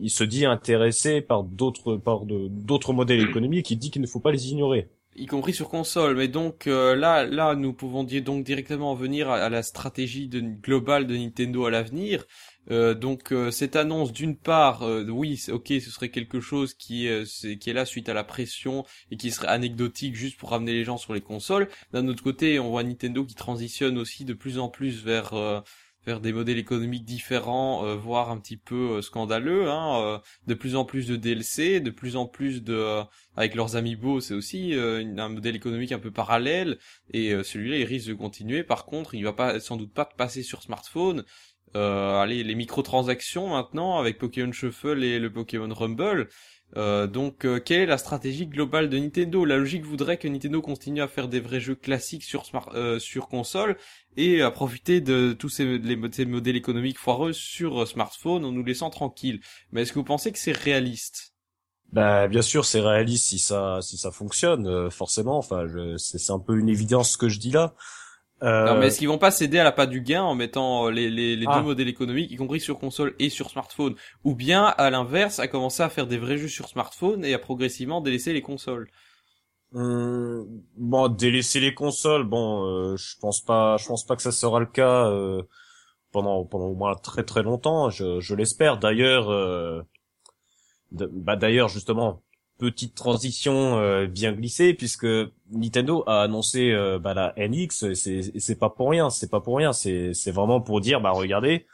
il 0.00 0.10
se 0.10 0.24
dit 0.24 0.44
intéressé 0.44 1.20
par 1.20 1.42
d'autres 1.42 1.96
par 1.96 2.24
d'autres 2.26 2.92
modèles 2.92 3.20
économiques 3.20 3.70
il 3.70 3.76
dit 3.76 3.90
qu'il 3.90 4.02
ne 4.02 4.06
faut 4.06 4.20
pas 4.20 4.32
les 4.32 4.50
ignorer 4.50 4.88
y 5.16 5.26
compris 5.26 5.52
sur 5.52 5.68
console. 5.68 6.16
Mais 6.16 6.28
donc 6.28 6.66
euh, 6.66 6.94
là, 6.94 7.24
là, 7.24 7.54
nous 7.54 7.72
pouvons 7.72 8.04
dire 8.04 8.22
donc 8.22 8.44
directement 8.44 8.92
en 8.92 8.94
venir 8.94 9.30
à, 9.30 9.48
la 9.48 9.62
stratégie 9.62 10.28
de, 10.28 10.40
globale 10.40 11.06
de 11.06 11.16
Nintendo 11.16 11.66
à 11.66 11.70
l'avenir. 11.70 12.24
Euh, 12.70 12.94
donc 12.94 13.32
euh, 13.32 13.50
cette 13.50 13.76
annonce, 13.76 14.12
d'une 14.12 14.36
part, 14.36 14.82
oui, 14.82 15.42
ok, 15.50 15.68
ce 15.68 15.90
serait 15.90 16.10
quelque 16.10 16.40
chose 16.40 16.74
qui 16.74 17.06
est, 17.06 17.58
qui 17.58 17.70
est 17.70 17.72
là 17.72 17.84
suite 17.84 18.08
à 18.08 18.14
la 18.14 18.24
pression 18.24 18.84
et 19.10 19.16
qui 19.16 19.30
serait 19.30 19.48
anecdotique 19.48 20.14
juste 20.14 20.38
pour 20.38 20.50
ramener 20.50 20.72
les 20.72 20.84
gens 20.84 20.96
sur 20.96 21.14
les 21.14 21.20
consoles. 21.20 21.68
D'un 21.92 22.08
autre 22.08 22.22
côté, 22.22 22.58
on 22.58 22.70
voit 22.70 22.84
Nintendo 22.84 23.24
qui 23.24 23.34
transitionne 23.34 23.98
aussi 23.98 24.24
de 24.24 24.34
plus 24.34 24.58
en 24.58 24.68
plus 24.68 25.04
vers 25.04 25.34
vers 26.06 26.20
des 26.20 26.32
modèles 26.32 26.58
économiques 26.58 27.04
différents, 27.04 27.84
euh, 27.86 27.94
voire 27.94 28.30
un 28.30 28.38
petit 28.38 28.56
peu 28.56 28.96
euh, 28.96 29.02
scandaleux, 29.02 29.70
hein, 29.70 30.00
euh, 30.02 30.18
de 30.46 30.54
plus 30.54 30.76
en 30.76 30.84
plus 30.84 31.06
de 31.06 31.16
DLC, 31.16 31.80
de 31.80 31.90
plus 31.90 32.16
en 32.16 32.26
plus 32.26 32.62
de 32.62 33.02
avec 33.36 33.54
leurs 33.54 33.76
amiibo, 33.76 34.20
c'est 34.20 34.34
aussi 34.34 34.74
un 34.74 35.28
modèle 35.28 35.56
économique 35.56 35.92
un 35.92 35.98
peu 35.98 36.10
parallèle 36.10 36.78
et 37.12 37.32
celui-là 37.42 37.78
il 37.78 37.84
risque 37.84 38.08
de 38.08 38.14
continuer. 38.14 38.62
Par 38.62 38.84
contre, 38.84 39.14
il 39.14 39.24
va 39.24 39.32
pas 39.32 39.58
sans 39.58 39.76
doute 39.76 39.92
pas 39.92 40.04
passer 40.04 40.42
sur 40.42 40.62
smartphone. 40.62 41.24
allez, 41.74 42.44
les 42.44 42.54
microtransactions 42.54 43.48
maintenant 43.48 43.98
avec 43.98 44.18
Pokémon 44.18 44.52
Shuffle 44.52 45.02
et 45.02 45.18
le 45.18 45.32
Pokémon 45.32 45.72
Rumble, 45.72 46.28
euh, 46.76 47.06
donc, 47.06 47.44
euh, 47.44 47.60
quelle 47.60 47.80
est 47.80 47.86
la 47.86 47.98
stratégie 47.98 48.46
globale 48.46 48.88
de 48.88 48.98
Nintendo? 48.98 49.44
La 49.44 49.58
logique 49.58 49.84
voudrait 49.84 50.16
que 50.16 50.28
Nintendo 50.28 50.62
continue 50.62 51.02
à 51.02 51.08
faire 51.08 51.28
des 51.28 51.40
vrais 51.40 51.60
jeux 51.60 51.74
classiques 51.74 52.22
sur 52.22 52.46
smart, 52.46 52.70
euh, 52.74 52.98
sur 52.98 53.28
console 53.28 53.76
et 54.16 54.42
à 54.42 54.50
profiter 54.50 55.00
de 55.00 55.32
tous 55.32 55.48
ces, 55.48 55.78
les, 55.78 55.96
modèles 55.96 56.56
économiques 56.56 56.98
foireux 56.98 57.32
sur 57.32 57.86
smartphone 57.86 58.44
en 58.44 58.52
nous 58.52 58.64
laissant 58.64 58.90
tranquilles. 58.90 59.40
Mais 59.70 59.82
est-ce 59.82 59.92
que 59.92 59.98
vous 59.98 60.04
pensez 60.04 60.32
que 60.32 60.38
c'est 60.38 60.56
réaliste? 60.56 61.34
Bah, 61.92 62.26
bien 62.26 62.42
sûr, 62.42 62.64
c'est 62.64 62.80
réaliste 62.80 63.26
si 63.26 63.38
ça 63.38 63.80
si 63.82 63.98
ça 63.98 64.10
fonctionne, 64.10 64.90
forcément. 64.90 65.36
Enfin, 65.36 65.66
c'est 65.98 66.30
un 66.30 66.38
peu 66.38 66.58
une 66.58 66.70
évidence 66.70 67.12
ce 67.12 67.18
que 67.18 67.28
je 67.28 67.38
dis 67.38 67.50
là. 67.50 67.74
Euh... 68.42 68.66
Non, 68.66 68.78
mais 68.78 68.88
est-ce 68.88 68.98
qu'ils 68.98 69.08
vont 69.08 69.18
pas 69.18 69.30
céder 69.30 69.58
à 69.58 69.64
la 69.64 69.72
pas 69.72 69.86
du 69.86 70.00
gain 70.00 70.22
en 70.22 70.34
mettant 70.34 70.86
euh, 70.86 70.90
les, 70.90 71.10
les, 71.10 71.36
les 71.36 71.46
deux 71.46 71.52
ah. 71.52 71.62
modèles 71.62 71.88
économiques, 71.88 72.30
y 72.30 72.36
compris 72.36 72.60
sur 72.60 72.78
console 72.78 73.14
et 73.18 73.28
sur 73.28 73.50
smartphone? 73.50 73.94
Ou 74.24 74.34
bien, 74.34 74.64
à 74.64 74.90
l'inverse, 74.90 75.38
à 75.38 75.48
commencer 75.48 75.82
à 75.82 75.88
faire 75.88 76.06
des 76.06 76.18
vrais 76.18 76.38
jeux 76.38 76.48
sur 76.48 76.68
smartphone 76.68 77.24
et 77.24 77.34
à 77.34 77.38
progressivement 77.38 78.00
délaisser 78.00 78.32
les 78.32 78.42
consoles? 78.42 78.90
Hum, 79.74 80.46
Bon, 80.76 81.08
délaisser 81.08 81.60
les 81.60 81.72
consoles, 81.72 82.24
bon, 82.24 82.66
euh, 82.66 82.96
je 82.96 83.16
pense 83.20 83.40
pas, 83.40 83.76
je 83.76 83.86
pense 83.86 84.04
pas 84.04 84.16
que 84.16 84.22
ça 84.22 84.32
sera 84.32 84.58
le 84.60 84.66
cas 84.66 85.06
euh, 85.06 85.42
pendant 86.10 86.44
pendant 86.44 86.66
au 86.66 86.74
moins 86.74 86.94
très 86.94 87.22
très 87.22 87.42
longtemps. 87.42 87.90
Je, 87.90 88.20
je 88.20 88.34
l'espère. 88.34 88.78
D'ailleurs, 88.78 89.30
bah 90.90 91.36
d'ailleurs 91.36 91.68
justement, 91.68 92.22
petite 92.58 92.94
transition 92.94 93.78
euh, 93.78 94.06
bien 94.06 94.32
glissée 94.32 94.72
puisque 94.74 95.06
Nintendo 95.50 96.04
a 96.06 96.22
annoncé 96.22 96.70
euh, 96.70 96.98
bah, 96.98 97.12
la 97.12 97.34
NX 97.36 97.92
c'est 97.94 98.38
c'est 98.38 98.58
pas 98.58 98.70
pour 98.70 98.90
rien 98.90 99.10
c'est 99.10 99.30
pas 99.30 99.40
pour 99.40 99.56
rien 99.56 99.72
c'est 99.72 100.14
c'est 100.14 100.30
vraiment 100.30 100.60
pour 100.60 100.80
dire 100.80 101.00
bah 101.00 101.10
regardez 101.10 101.66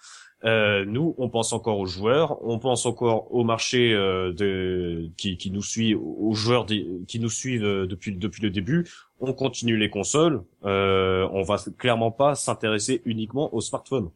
euh, 0.45 0.85
nous 0.87 1.15
on 1.19 1.29
pense 1.29 1.53
encore 1.53 1.79
aux 1.79 1.87
joueurs 1.87 2.39
on 2.43 2.59
pense 2.59 2.87
encore 2.87 3.35
au 3.35 3.45
marché 3.45 3.93
de 3.93 5.11
qui 5.17 5.37
qui 5.37 5.51
nous 5.51 5.63
suit 5.63 5.95
aux 5.95 6.33
joueurs 6.33 6.65
qui 6.65 7.21
nous 7.21 7.31
suivent 7.31 7.63
depuis 7.63 8.17
depuis 8.17 8.43
le 8.43 8.51
début. 8.51 8.89
On 9.21 9.33
continue 9.33 9.77
les 9.77 9.91
consoles 9.91 10.43
on 10.63 11.43
va 11.43 11.57
clairement 11.77 12.13
pas 12.13 12.35
s'intéresser 12.35 13.03
uniquement 13.05 13.53
aux 13.55 13.61
smartphones. 13.61 14.11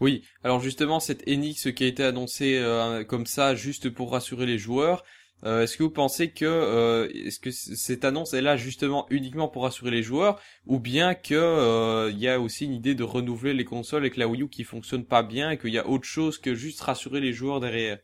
Oui, 0.00 0.24
alors 0.42 0.58
justement 0.58 1.00
cette 1.00 1.28
NX 1.28 1.70
qui 1.74 1.84
a 1.84 1.86
été 1.86 2.02
annoncée 2.02 2.60
comme 3.08 3.26
ça 3.26 3.54
juste 3.54 3.90
pour 3.90 4.12
rassurer 4.12 4.46
les 4.46 4.56
joueurs, 4.56 5.04
euh, 5.44 5.62
est-ce 5.62 5.76
que 5.76 5.82
vous 5.82 5.90
pensez 5.90 6.30
que 6.30 6.44
euh, 6.44 7.08
est-ce 7.12 7.40
que 7.40 7.50
cette 7.50 8.04
annonce 8.04 8.32
est 8.32 8.42
là 8.42 8.56
justement 8.56 9.06
uniquement 9.10 9.48
pour 9.48 9.64
rassurer 9.64 9.90
les 9.90 10.02
joueurs 10.02 10.40
ou 10.66 10.78
bien 10.78 11.14
que 11.14 11.34
euh, 11.34 12.10
il 12.12 12.18
y 12.18 12.28
a 12.28 12.40
aussi 12.40 12.64
une 12.64 12.74
idée 12.74 12.94
de 12.94 13.02
renouveler 13.02 13.52
les 13.52 13.64
consoles 13.64 14.02
avec 14.02 14.16
la 14.16 14.28
Wii 14.28 14.42
U 14.42 14.48
qui 14.48 14.62
fonctionne 14.62 15.04
pas 15.04 15.24
bien 15.24 15.50
et 15.50 15.58
qu'il 15.58 15.72
y 15.72 15.78
a 15.78 15.88
autre 15.88 16.04
chose 16.04 16.38
que 16.38 16.54
juste 16.54 16.80
rassurer 16.80 17.20
les 17.20 17.32
joueurs 17.32 17.58
derrière? 17.58 17.98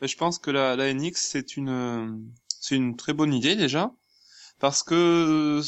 Ben, 0.00 0.06
Je 0.06 0.16
pense 0.16 0.38
que 0.38 0.50
la, 0.50 0.76
la 0.76 0.92
NX 0.94 1.12
c'est 1.16 1.58
une 1.58 2.26
c'est 2.48 2.76
une 2.76 2.96
très 2.96 3.12
bonne 3.12 3.34
idée 3.34 3.54
déjà 3.54 3.92
parce 4.58 4.82
que 4.82 5.60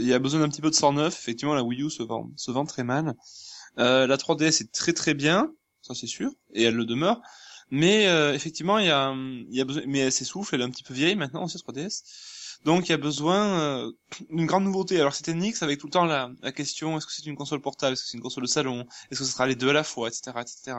il 0.00 0.06
y 0.06 0.14
a 0.14 0.18
besoin 0.18 0.40
d'un 0.40 0.48
petit 0.48 0.62
peu 0.62 0.70
de 0.70 0.74
sang 0.74 0.94
neuf. 0.94 1.14
Effectivement, 1.14 1.54
la 1.54 1.62
Wii 1.62 1.82
U 1.82 1.90
se 1.90 2.02
vend 2.02 2.30
se 2.36 2.50
vend 2.50 2.64
très 2.64 2.84
mal. 2.84 3.14
la 3.76 4.16
3DS 4.16 4.62
est 4.62 4.72
très 4.72 4.94
très 4.94 5.14
bien, 5.14 5.52
ça 5.82 5.94
c'est 5.94 6.06
sûr, 6.06 6.30
et 6.54 6.62
elle 6.64 6.76
le 6.76 6.86
demeure. 6.86 7.20
Mais 7.74 8.06
euh, 8.06 8.34
effectivement, 8.34 8.78
il 8.78 8.86
y 8.86 8.90
a, 8.90 9.14
il 9.14 9.56
y 9.56 9.60
a 9.62 9.64
besoin, 9.64 9.82
mais 9.86 10.00
elle 10.00 10.12
s'essouffle, 10.12 10.54
elle 10.54 10.60
est 10.60 10.64
un 10.64 10.70
petit 10.70 10.82
peu 10.82 10.92
vieille 10.92 11.16
maintenant 11.16 11.44
aussi 11.44 11.56
3DS. 11.56 12.02
Donc 12.66 12.86
il 12.86 12.90
y 12.90 12.92
a 12.92 12.98
besoin 12.98 13.60
euh, 13.60 13.92
d'une 14.28 14.44
grande 14.44 14.64
nouveauté. 14.64 15.00
Alors 15.00 15.14
c'était 15.14 15.32
Nix 15.32 15.62
avec 15.62 15.80
tout 15.80 15.86
le 15.86 15.92
temps 15.92 16.04
la, 16.04 16.30
la 16.42 16.52
question 16.52 16.98
est-ce 16.98 17.06
que 17.06 17.12
c'est 17.12 17.24
une 17.24 17.34
console 17.34 17.62
portable, 17.62 17.94
est-ce 17.94 18.02
que 18.02 18.08
c'est 18.10 18.18
une 18.18 18.22
console 18.22 18.42
de 18.42 18.48
salon, 18.48 18.86
est-ce 19.10 19.20
que 19.20 19.24
ce 19.24 19.32
sera 19.32 19.46
les 19.46 19.54
deux 19.54 19.70
à 19.70 19.72
la 19.72 19.84
fois, 19.84 20.08
etc., 20.08 20.32
etc. 20.38 20.76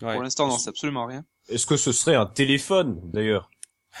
Ouais. 0.00 0.12
Pour 0.14 0.22
l'instant, 0.22 0.46
non, 0.46 0.58
c'est 0.58 0.68
absolument 0.68 1.06
rien. 1.06 1.24
Est-ce 1.48 1.66
que 1.66 1.76
ce 1.76 1.90
serait 1.90 2.14
un 2.14 2.26
téléphone 2.26 3.00
d'ailleurs? 3.12 3.50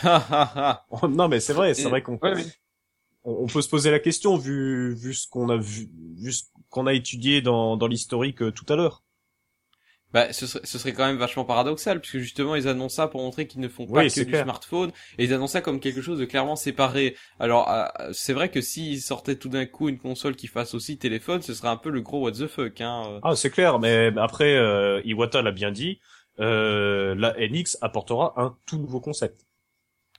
Non, 1.08 1.26
mais 1.26 1.40
c'est 1.40 1.54
vrai, 1.54 1.74
c'est 1.74 1.88
vrai 1.88 2.02
qu'on 2.02 2.20
on, 3.24 3.46
peut 3.48 3.62
se 3.62 3.68
poser 3.68 3.90
la 3.90 3.98
question 3.98 4.36
vu 4.36 4.94
vu 4.94 5.12
ce 5.12 5.26
qu'on 5.26 5.48
a 5.48 5.56
vu 5.56 5.90
vu 6.16 6.30
ce 6.30 6.44
qu'on 6.70 6.86
a 6.86 6.92
étudié 6.92 7.42
dans, 7.42 7.76
dans 7.76 7.88
l'historique 7.88 8.42
euh, 8.42 8.52
tout 8.52 8.66
à 8.72 8.76
l'heure. 8.76 9.02
Bah, 10.16 10.32
ce 10.32 10.46
serait, 10.46 10.64
ce 10.64 10.78
serait 10.78 10.94
quand 10.94 11.04
même 11.04 11.18
vachement 11.18 11.44
paradoxal, 11.44 12.00
puisque 12.00 12.16
justement, 12.20 12.54
ils 12.54 12.68
annoncent 12.68 12.96
ça 12.96 13.06
pour 13.06 13.20
montrer 13.20 13.46
qu'ils 13.46 13.60
ne 13.60 13.68
font 13.68 13.86
pas 13.86 14.00
Oui, 14.00 14.08
que 14.10 14.20
du 14.20 14.26
clair. 14.28 14.44
smartphone, 14.44 14.90
et 15.18 15.24
ils 15.24 15.34
annoncent 15.34 15.52
ça 15.52 15.60
comme 15.60 15.78
quelque 15.78 16.00
chose 16.00 16.18
de 16.18 16.24
clairement 16.24 16.56
séparé. 16.56 17.16
Alors, 17.38 17.70
euh, 17.70 17.84
c'est 18.12 18.32
vrai 18.32 18.48
que 18.50 18.62
s'ils 18.62 19.02
sortaient 19.02 19.36
tout 19.36 19.50
d'un 19.50 19.66
coup 19.66 19.90
une 19.90 19.98
console 19.98 20.34
qui 20.34 20.46
fasse 20.46 20.72
aussi 20.72 20.96
téléphone, 20.96 21.42
ce 21.42 21.52
serait 21.52 21.68
un 21.68 21.76
peu 21.76 21.90
le 21.90 22.00
gros 22.00 22.22
what 22.22 22.32
the 22.32 22.46
fuck, 22.46 22.80
hein. 22.80 23.02
euh. 23.10 23.20
Ah, 23.24 23.36
c'est 23.36 23.50
clair, 23.50 23.78
mais 23.78 24.10
après, 24.16 24.56
euh, 24.56 25.02
Iwata 25.04 25.42
l'a 25.42 25.52
bien 25.52 25.70
dit, 25.70 26.00
euh, 26.40 27.14
la 27.14 27.34
NX 27.38 27.76
apportera 27.82 28.32
un 28.38 28.56
tout 28.64 28.78
nouveau 28.78 29.00
concept. 29.00 29.44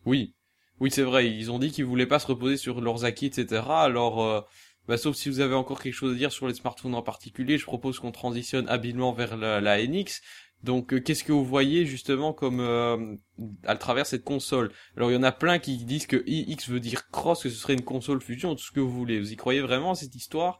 Oui. 0.05 0.35
Oui, 0.79 0.91
c'est 0.91 1.01
vrai, 1.01 1.27
ils 1.27 1.51
ont 1.51 1.57
dit 1.57 1.71
qu'ils 1.71 1.85
voulaient 1.85 2.05
pas 2.05 2.19
se 2.19 2.27
reposer 2.27 2.55
sur 2.55 2.81
leurs 2.81 3.03
acquis, 3.03 3.25
etc. 3.25 3.63
Alors, 3.67 4.23
euh, 4.23 4.41
bah, 4.88 4.97
sauf 4.97 5.15
si 5.15 5.30
vous 5.30 5.39
avez 5.39 5.55
encore 5.55 5.81
quelque 5.81 5.93
chose 5.93 6.14
à 6.14 6.18
dire 6.18 6.31
sur 6.31 6.47
les 6.47 6.53
smartphones 6.53 6.95
en 6.95 7.01
particulier, 7.01 7.57
je 7.57 7.65
propose 7.65 7.99
qu'on 7.99 8.11
transitionne 8.11 8.68
habilement 8.69 9.14
vers 9.14 9.38
la, 9.38 9.61
la 9.61 9.77
NX. 9.85 10.22
Donc, 10.64 10.93
euh, 10.93 10.99
qu'est-ce 10.99 11.23
que 11.23 11.31
vous 11.31 11.45
voyez 11.45 11.85
justement 11.85 12.34
comme 12.34 12.59
euh, 12.61 13.15
à 13.64 13.76
travers 13.76 14.05
cette 14.07 14.23
console? 14.23 14.72
Alors, 14.95 15.11
il 15.11 15.14
y 15.14 15.18
en 15.18 15.23
a 15.23 15.31
plein 15.31 15.59
qui 15.59 15.77
disent 15.77 16.07
que 16.07 16.23
iX 16.27 16.69
veut 16.69 16.80
dire 16.80 17.09
cross, 17.11 17.43
que 17.43 17.49
ce 17.49 17.55
serait 17.57 17.73
une 17.73 17.84
console 17.84 18.22
fusion, 18.22 18.55
tout 18.55 18.64
ce 18.64 18.72
que 18.72 18.80
vous 18.80 18.91
voulez. 18.91 19.19
Vous 19.19 19.31
y 19.31 19.35
croyez 19.35 19.61
vraiment 19.61 19.93
cette 19.95 20.15
histoire? 20.15 20.59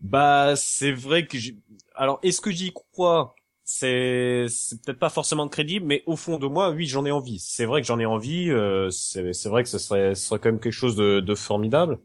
Bah, 0.00 0.54
c'est 0.56 0.92
vrai 0.92 1.26
que 1.26 1.38
j'ai... 1.38 1.56
Alors, 1.94 2.18
est-ce 2.22 2.40
que 2.40 2.50
j'y 2.50 2.72
crois? 2.72 3.34
C'est 3.64 4.46
c'est 4.48 4.82
peut-être 4.82 4.98
pas 4.98 5.10
forcément 5.10 5.48
crédible, 5.48 5.86
mais 5.86 6.02
au 6.06 6.16
fond 6.16 6.38
de 6.38 6.46
moi, 6.48 6.70
oui, 6.70 6.86
j'en 6.86 7.04
ai 7.06 7.12
envie. 7.12 7.38
C'est 7.38 7.66
vrai 7.66 7.80
que 7.80 7.86
j'en 7.86 8.00
ai 8.00 8.06
envie. 8.06 8.50
euh, 8.50 8.90
c'est 8.90 9.32
c'est 9.32 9.48
vrai 9.48 9.62
que 9.62 9.68
ce 9.68 9.78
serait, 9.78 10.14
ce 10.16 10.26
serait 10.26 10.40
quand 10.40 10.50
même 10.50 10.60
quelque 10.60 10.72
chose 10.72 10.96
de, 10.96 11.20
de 11.20 11.34
formidable. 11.36 11.98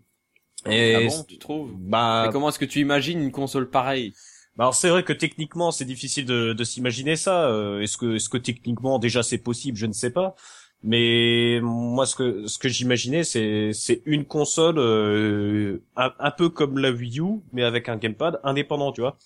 Et 0.66 0.94
Ah 0.94 1.02
bon, 1.02 1.24
tu 1.24 1.38
trouves? 1.38 1.78
Bah, 1.78 2.30
Mais 2.30 2.30
comment 2.30 2.50
est-ce 2.50 2.60
que 2.60 2.66
tu 2.66 2.80
imagines 2.80 3.22
une 3.22 3.32
console 3.32 3.70
pareille? 3.70 4.14
Bah 4.56 4.64
alors 4.66 4.76
c'est 4.76 4.90
vrai 4.90 5.04
que 5.04 5.12
techniquement 5.14 5.72
c'est 5.72 5.84
difficile 5.86 6.26
de, 6.26 6.54
de 6.54 6.64
s'imaginer 6.64 7.16
ça. 7.18 7.48
Euh, 7.50 7.82
est-ce 7.82 7.98
que 7.98 8.16
est-ce 8.16 8.30
que 8.30 8.38
techniquement 8.38 9.00
déjà 9.00 9.22
c'est 9.22 9.38
possible? 9.38 9.78
Je 9.78 9.86
ne 9.86 9.92
sais 9.94 10.12
pas. 10.12 10.36
Mais 10.82 11.60
moi 11.62 12.06
ce 12.06 12.16
que 12.16 12.48
ce 12.48 12.58
que 12.58 12.70
j'imaginais 12.70 13.24
c'est 13.26 13.74
c'est 13.74 14.02
une 14.06 14.24
console 14.26 14.78
euh, 14.80 15.80
un, 15.98 16.12
un 16.20 16.32
peu 16.32 16.50
comme 16.50 16.78
la 16.78 16.92
Wii 16.92 17.20
U 17.20 17.42
mais 17.52 17.64
avec 17.64 17.90
un 17.90 17.98
gamepad 17.98 18.40
indépendant, 18.44 18.92
tu 18.94 19.02
vois. 19.02 19.18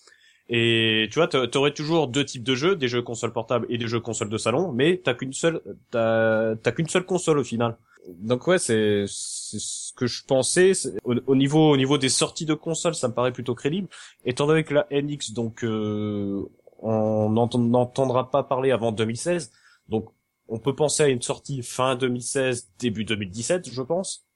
Et 0.48 1.08
tu 1.12 1.18
vois, 1.20 1.28
t'a- 1.28 1.48
t'aurais 1.48 1.72
toujours 1.74 2.08
deux 2.08 2.24
types 2.24 2.44
de 2.44 2.54
jeux, 2.56 2.76
des 2.76 2.88
jeux 2.88 3.02
console 3.02 3.32
portable 3.32 3.66
et 3.70 3.78
des 3.78 3.88
jeux 3.88 4.00
console 4.00 4.28
de 4.30 4.38
salon, 4.38 4.72
mais 4.72 5.00
t'as 5.04 5.14
qu'une 5.14 5.32
seule, 5.32 5.62
t'as, 5.90 6.56
t'as 6.56 6.72
qu'une 6.72 6.88
seule 6.88 7.04
console 7.06 7.38
au 7.38 7.44
final. 7.44 7.76
Donc 8.08 8.46
ouais, 8.46 8.58
c'est, 8.58 9.04
ce 9.06 9.92
que 9.94 10.06
je 10.06 10.24
pensais. 10.24 10.72
Au, 11.04 11.14
au 11.26 11.36
niveau, 11.36 11.70
au 11.70 11.76
niveau 11.76 11.98
des 11.98 12.08
sorties 12.08 12.46
de 12.46 12.54
consoles, 12.54 12.94
ça 12.94 13.08
me 13.08 13.14
paraît 13.14 13.32
plutôt 13.32 13.54
crédible. 13.54 13.88
Étant 14.24 14.46
donné 14.46 14.64
que 14.64 14.74
la 14.74 14.86
NX, 14.90 15.32
donc, 15.32 15.64
euh, 15.64 16.42
on 16.78 17.28
n'entend- 17.30 17.58
n'entendra 17.58 18.30
pas 18.30 18.42
parler 18.42 18.70
avant 18.70 18.90
2016, 18.92 19.52
donc 19.88 20.08
on 20.48 20.58
peut 20.58 20.74
penser 20.74 21.02
à 21.02 21.08
une 21.08 21.22
sortie 21.22 21.62
fin 21.62 21.94
2016, 21.94 22.70
début 22.78 23.04
2017, 23.04 23.70
je 23.70 23.82
pense. 23.82 24.26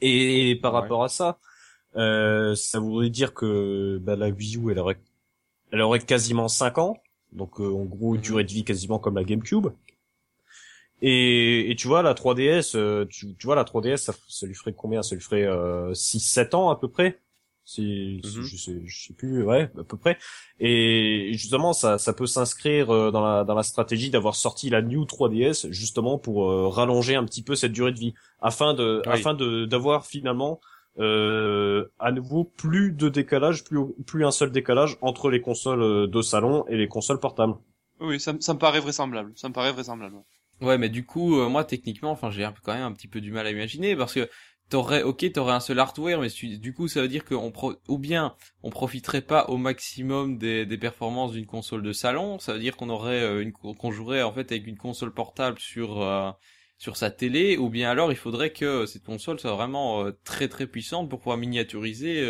Et 0.00 0.58
par 0.62 0.74
Ouais. 0.74 0.80
rapport 0.80 1.04
à 1.04 1.08
ça, 1.08 1.38
euh, 1.96 2.54
ça 2.54 2.78
voudrait 2.80 3.10
dire 3.10 3.34
que 3.34 3.98
bah, 4.02 4.16
la 4.16 4.28
Wii 4.28 4.56
U, 4.58 4.70
elle 4.70 4.78
aurait, 4.78 4.98
elle 5.72 5.80
aurait 5.80 6.00
quasiment 6.00 6.48
5 6.48 6.78
ans, 6.78 6.96
donc 7.32 7.60
euh, 7.60 7.72
en 7.72 7.84
gros 7.84 8.14
Mhm. 8.14 8.20
durée 8.20 8.44
de 8.44 8.50
vie 8.52 8.64
quasiment 8.64 8.98
comme 8.98 9.16
la 9.16 9.24
GameCube. 9.24 9.68
Et, 11.02 11.70
et 11.70 11.76
tu 11.76 11.86
vois 11.88 12.02
la 12.02 12.14
3DS, 12.14 12.74
euh, 12.76 13.04
tu, 13.10 13.34
tu 13.36 13.46
vois 13.46 13.56
la 13.56 13.64
3DS, 13.64 14.04
ça, 14.04 14.14
ça 14.28 14.46
lui 14.46 14.54
ferait 14.54 14.72
combien? 14.74 15.02
Ça 15.02 15.14
lui 15.14 15.22
ferait 15.22 15.44
euh, 15.44 15.92
6-7 15.94 16.54
ans 16.54 16.70
à 16.70 16.76
peu 16.78 16.88
près? 16.88 17.20
Si, 17.66 18.20
si- 18.22 18.36
Mhm. 18.40 18.42
je 18.42 18.56
sais, 18.56 18.82
je 18.86 19.06
sais 19.08 19.14
plus, 19.14 19.42
ouais, 19.42 19.70
à 19.78 19.84
peu 19.84 19.96
près. 19.96 20.18
Et 20.60 21.30
justement, 21.32 21.72
ça, 21.72 21.96
ça 21.98 22.12
peut 22.12 22.26
s'inscrire 22.26 22.90
euh, 22.94 23.10
dans 23.10 23.22
la 23.24 23.44
dans 23.44 23.54
la 23.54 23.62
stratégie 23.62 24.10
d'avoir 24.10 24.34
sorti 24.34 24.68
la 24.70 24.82
New 24.82 25.04
3DS 25.06 25.66
justement 25.70 26.18
pour 26.18 26.50
euh, 26.50 26.68
rallonger 26.68 27.14
un 27.16 27.24
petit 27.24 27.42
peu 27.42 27.54
cette 27.56 27.72
durée 27.72 27.92
de 27.92 27.98
vie, 27.98 28.14
afin 28.40 28.74
de 28.74 29.02
Oui. 29.06 29.12
afin 29.12 29.32
de 29.34 29.64
d'avoir 29.64 30.06
finalement 30.06 30.60
euh, 30.98 31.86
à 31.98 32.12
nouveau 32.12 32.44
plus 32.44 32.92
de 32.92 33.08
décalage, 33.08 33.64
plus 33.64 33.78
plus 34.06 34.24
un 34.26 34.30
seul 34.30 34.52
décalage 34.52 34.98
entre 35.00 35.30
les 35.30 35.40
consoles 35.40 35.82
euh, 35.82 36.06
de 36.06 36.20
salon 36.22 36.66
et 36.68 36.76
les 36.76 36.88
consoles 36.88 37.18
portables. 37.20 37.54
Oui, 37.98 38.20
ça, 38.20 38.34
ça 38.38 38.54
me 38.54 38.58
paraît 38.60 38.78
vraisemblable. 38.80 39.32
Ça 39.36 39.48
me 39.48 39.52
paraît 39.54 39.72
vraisemblable. 39.72 40.22
Ouais, 40.60 40.78
mais 40.78 40.88
du 40.88 41.04
coup, 41.04 41.38
euh, 41.38 41.48
moi, 41.48 41.64
techniquement, 41.64 42.10
enfin, 42.10 42.30
j'ai 42.30 42.48
quand 42.62 42.74
même 42.74 42.82
un 42.82 42.92
petit 42.92 43.08
peu 43.08 43.20
du 43.20 43.32
mal 43.32 43.46
à 43.46 43.50
imaginer 43.50 43.96
parce 43.96 44.14
que 44.14 44.28
t'aurais, 44.70 45.02
ok, 45.02 45.30
t'aurais 45.32 45.52
un 45.52 45.60
seul 45.60 45.78
hardware, 45.78 46.20
mais 46.20 46.28
du 46.58 46.72
coup, 46.72 46.88
ça 46.88 47.02
veut 47.02 47.08
dire 47.08 47.24
qu'on 47.24 47.50
pro 47.50 47.74
ou 47.88 47.98
bien 47.98 48.34
on 48.62 48.70
profiterait 48.70 49.20
pas 49.20 49.46
au 49.46 49.56
maximum 49.56 50.38
des, 50.38 50.66
performances 50.78 51.32
d'une 51.32 51.46
console 51.46 51.82
de 51.82 51.92
salon. 51.92 52.38
Ça 52.38 52.54
veut 52.54 52.60
dire 52.60 52.76
qu'on 52.76 52.88
aurait 52.88 53.22
euh, 53.22 53.42
une, 53.42 53.52
qu'on 53.52 53.90
jouerait 53.90 54.22
en 54.22 54.32
fait 54.32 54.52
avec 54.52 54.66
une 54.66 54.78
console 54.78 55.12
portable 55.12 55.58
sur 55.58 56.02
euh, 56.02 56.30
sur 56.78 56.96
sa 56.96 57.10
télé, 57.10 57.56
ou 57.56 57.68
bien 57.68 57.90
alors 57.90 58.10
il 58.12 58.16
faudrait 58.16 58.50
que 58.52 58.84
cette 58.86 59.04
console 59.04 59.38
soit 59.38 59.54
vraiment 59.54 60.10
très 60.24 60.48
très 60.48 60.66
puissante 60.66 61.08
pour 61.08 61.20
pouvoir 61.20 61.38
miniaturiser 61.38 62.20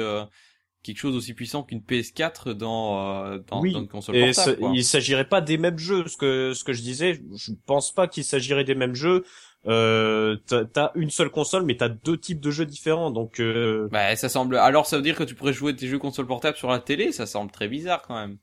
quelque 0.85 0.99
chose 0.99 1.17
aussi 1.17 1.35
puissant 1.35 1.65
qu'une 1.65 1.81
PS4 1.81 2.51
dans 2.53 3.25
euh, 3.27 3.39
dans, 3.49 3.61
Oui, 3.61 3.73
dans 3.73 3.81
une 3.81 3.89
console 3.89 4.15
Et 4.17 4.27
portable. 4.27 4.55
ce- 4.57 4.61
quoi. 4.61 4.73
il 4.75 4.85
s'agirait 4.85 5.29
pas 5.29 5.41
des 5.41 5.59
mêmes 5.59 5.79
jeux. 5.79 6.07
Ce 6.07 6.17
que 6.17 6.53
ce 6.55 6.63
que 6.63 6.73
je 6.73 6.83
disais, 6.83 7.21
je 7.37 7.51
pense 7.67 7.93
pas 7.93 8.07
qu'il 8.07 8.23
s'agirait 8.23 8.63
des 8.65 8.77
mêmes 8.77 8.95
jeux. 8.95 9.25
Euh, 9.67 10.37
t'as- 10.47 10.67
t'as 10.67 10.91
une 10.95 11.11
seule 11.11 11.31
console, 11.31 11.65
mais 11.65 11.77
t'as 11.77 11.89
deux 11.89 12.19
types 12.19 12.41
de 12.41 12.51
jeux 12.51 12.67
différents. 12.67 13.11
Donc 13.11 13.41
euh, 13.41 13.89
Bah, 13.91 14.15
ça 14.15 14.29
semble. 14.29 14.57
Alors, 14.59 14.87
ça 14.87 14.97
veut 14.97 15.03
dire 15.03 15.17
que 15.17 15.25
tu 15.25 15.35
pourrais 15.35 15.55
jouer 15.55 15.75
tes 15.75 15.89
jeux 15.89 15.99
console 15.99 16.27
portable 16.27 16.57
sur 16.57 16.69
la 16.71 16.79
télé. 16.81 17.13
Ça 17.13 17.27
semble 17.27 17.51
très 17.51 17.67
bizarre 17.67 18.03
quand 18.03 18.15
même. 18.15 18.37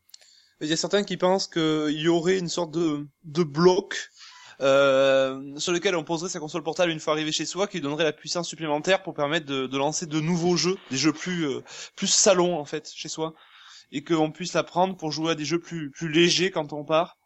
Il 0.61 0.67
y 0.67 0.73
a 0.73 0.77
certains 0.77 1.03
qui 1.03 1.17
pensent 1.17 1.47
qu'il 1.47 1.89
y 1.99 2.07
aurait 2.07 2.37
une 2.37 2.47
sorte 2.49 2.71
de, 2.71 3.07
de 3.23 3.43
bloc 3.43 4.10
euh, 4.61 5.57
sur 5.57 5.71
lequel 5.71 5.95
on 5.95 6.03
poserait 6.03 6.29
sa 6.29 6.39
console 6.39 6.63
portable 6.63 6.91
une 6.91 6.99
fois 6.99 7.13
arrivé 7.13 7.31
chez 7.31 7.45
soi, 7.45 7.67
qui 7.67 7.81
donnerait 7.81 8.03
la 8.03 8.13
puissance 8.13 8.47
supplémentaire 8.47 9.01
pour 9.01 9.13
permettre 9.13 9.45
de, 9.45 9.65
de 9.65 9.77
lancer 9.77 10.05
de 10.05 10.19
nouveaux 10.19 10.55
jeux, 10.55 10.77
des 10.91 10.97
jeux 10.97 11.13
plus 11.13 11.47
euh, 11.47 11.63
plus 11.95 12.07
salon 12.07 12.57
en 12.59 12.65
fait 12.65 12.91
chez 12.93 13.09
soi, 13.09 13.33
et 13.91 14.03
qu'on 14.03 14.31
puisse 14.31 14.53
la 14.53 14.63
prendre 14.63 14.95
pour 14.95 15.11
jouer 15.11 15.31
à 15.31 15.35
des 15.35 15.45
jeux 15.45 15.59
plus 15.59 15.89
plus 15.89 16.09
légers 16.09 16.51
quand 16.51 16.73
on 16.73 16.83
part. 16.83 17.17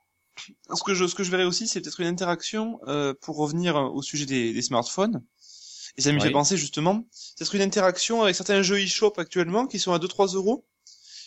Ce 0.74 0.84
que 0.84 0.94
je 0.94 1.08
ce 1.08 1.16
que 1.16 1.24
je 1.24 1.32
verrais 1.32 1.46
aussi, 1.46 1.68
c'est 1.68 1.82
peut-être 1.82 2.00
une 2.00 2.08
interaction 2.08 2.80
euh, 2.88 3.14
pour 3.22 3.38
revenir 3.38 3.76
au 3.76 4.02
sujet 4.02 4.26
des, 4.26 4.54
des 4.54 4.62
smartphones. 4.62 5.24
Et 5.98 6.02
ça 6.02 6.12
me 6.12 6.20
fait 6.20 6.32
penser 6.32 6.58
justement, 6.58 7.08
ce 7.12 7.46
serait 7.46 7.58
une 7.58 7.64
interaction 7.64 8.22
avec 8.22 8.36
certains 8.36 8.62
jeux 8.62 8.84
e-shop 8.84 9.14
actuellement 9.18 9.66
qui 9.66 9.80
sont 9.80 9.94
à 9.94 9.98
2-3 9.98 10.36
euros, 10.36 10.66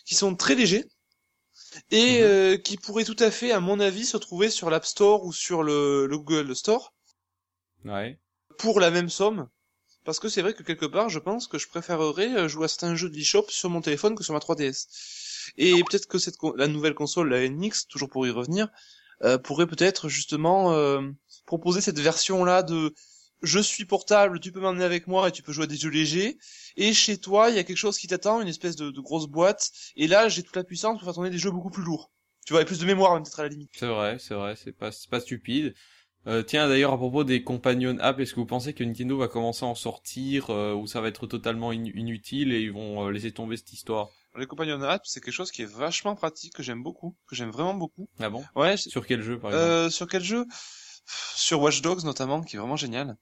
qui 0.04 0.14
sont 0.14 0.34
très 0.36 0.54
légers 0.54 0.84
et 1.90 2.20
Mhm. 2.20 2.22
euh, 2.22 2.56
qui 2.58 2.76
pourraient 2.76 3.04
tout 3.04 3.16
à 3.18 3.30
fait, 3.30 3.52
à 3.52 3.60
mon 3.60 3.80
avis, 3.80 4.04
se 4.06 4.16
trouver 4.16 4.50
sur 4.50 4.70
l'App 4.70 4.84
Store 4.86 5.24
ou 5.24 5.32
sur 5.32 5.62
le, 5.62 6.06
le 6.06 6.18
Google 6.18 6.54
Store 6.56 6.94
Ouais. 7.84 8.18
pour 8.58 8.80
la 8.80 8.90
même 8.90 9.08
somme. 9.08 9.48
Parce 10.04 10.20
que 10.20 10.28
c'est 10.28 10.42
vrai 10.42 10.54
que 10.54 10.62
quelque 10.64 10.86
part, 10.86 11.08
je 11.10 11.18
pense 11.20 11.48
que 11.48 11.58
je 11.58 11.68
préférerais 11.68 12.34
euh, 12.36 12.48
jouer 12.48 12.66
à 12.66 12.68
certains 12.68 12.96
jeux 12.96 13.10
de 13.10 13.16
l'eShop 13.16 13.46
sur 13.50 13.70
mon 13.70 13.82
téléphone 13.82 14.16
que 14.16 14.24
sur 14.24 14.34
ma 14.34 14.40
3DS. 14.40 14.88
Et 15.58 15.84
peut-être 15.84 16.08
que 16.08 16.18
cette 16.18 16.36
la 16.56 16.68
nouvelle 16.68 16.94
console, 16.94 17.30
la 17.30 17.42
NX, 17.44 17.86
toujours 17.88 18.08
pour 18.10 18.26
y 18.26 18.30
revenir, 18.30 18.68
euh, 19.24 19.38
pourrait 19.38 19.66
peut-être 19.68 20.08
justement 20.08 20.72
euh, 20.72 21.02
proposer 21.46 21.80
cette 21.80 22.00
version-là 22.00 22.62
de 22.62 22.94
je 23.42 23.58
suis 23.60 23.84
portable, 23.84 24.40
tu 24.40 24.52
peux 24.52 24.60
m'emmener 24.60 24.84
avec 24.84 25.06
moi 25.06 25.28
et 25.28 25.32
tu 25.32 25.42
peux 25.42 25.52
jouer 25.52 25.64
à 25.64 25.66
des 25.66 25.76
jeux 25.76 25.90
légers. 25.90 26.38
Et 26.76 26.92
chez 26.92 27.18
toi, 27.18 27.50
il 27.50 27.56
y 27.56 27.58
a 27.58 27.64
quelque 27.64 27.76
chose 27.76 27.98
qui 27.98 28.06
t'attend, 28.06 28.40
une 28.40 28.48
espèce 28.48 28.76
de, 28.76 28.90
de 28.90 29.00
grosse 29.00 29.26
boîte. 29.26 29.70
Et 29.96 30.06
là, 30.08 30.28
j'ai 30.28 30.42
toute 30.42 30.56
la 30.56 30.64
puissance 30.64 30.98
pour 30.98 31.04
faire 31.04 31.14
tourner 31.14 31.30
des 31.30 31.38
jeux 31.38 31.50
beaucoup 31.50 31.70
plus 31.70 31.82
lourds. 31.84 32.10
Tu 32.46 32.52
vois, 32.52 32.62
et 32.62 32.64
plus 32.64 32.78
de 32.78 32.86
mémoire 32.86 33.14
même 33.14 33.22
peut-être 33.22 33.40
à 33.40 33.44
la 33.44 33.48
limite. 33.50 33.70
C'est 33.72 33.86
vrai, 33.86 34.18
c'est 34.18 34.34
vrai. 34.34 34.56
C'est 34.56 34.72
pas, 34.72 34.92
c'est 34.92 35.10
pas 35.10 35.20
stupide. 35.20 35.74
Euh, 36.26 36.42
tiens, 36.42 36.68
d'ailleurs, 36.68 36.92
à 36.92 36.98
propos 36.98 37.24
des 37.24 37.42
companion 37.44 37.96
apps, 38.00 38.20
est-ce 38.20 38.34
que 38.34 38.40
vous 38.40 38.46
pensez 38.46 38.74
que 38.74 38.84
Nintendo 38.84 39.18
va 39.18 39.28
commencer 39.28 39.64
à 39.64 39.68
en 39.68 39.74
sortir 39.74 40.50
euh, 40.50 40.74
ou 40.74 40.86
ça 40.86 41.00
va 41.00 41.08
être 41.08 41.26
totalement 41.26 41.70
in- 41.70 41.86
inutile 41.86 42.52
et 42.52 42.62
ils 42.62 42.72
vont 42.72 43.06
euh, 43.06 43.10
laisser 43.10 43.32
tomber 43.32 43.56
cette 43.56 43.72
histoire? 43.72 44.10
Les 44.36 44.46
Companion 44.46 44.80
Apps, 44.82 45.10
c'est 45.10 45.20
quelque 45.20 45.34
chose 45.34 45.50
qui 45.50 45.62
est 45.62 45.70
vachement 45.70 46.14
pratique, 46.14 46.54
que 46.54 46.62
j'aime 46.62 46.82
beaucoup, 46.82 47.14
que 47.26 47.34
j'aime 47.36 47.50
vraiment 47.50 47.74
beaucoup. 47.74 48.08
Ah 48.20 48.30
bon? 48.30 48.44
Ouais, 48.54 48.76
Sur 48.76 49.06
quel 49.06 49.22
jeu, 49.22 49.38
par 49.38 49.52
exemple? 49.52 49.76
euh, 49.76 49.90
sur 49.90 50.06
quel 50.06 50.22
jeu? 50.22 50.46
Sur 51.36 51.60
Watch 51.62 51.82
Dogs 51.82 52.04
notamment, 52.04 52.42
qui 52.42 52.56
est 52.56 52.58
vraiment 52.58 52.76
génial. 52.76 53.16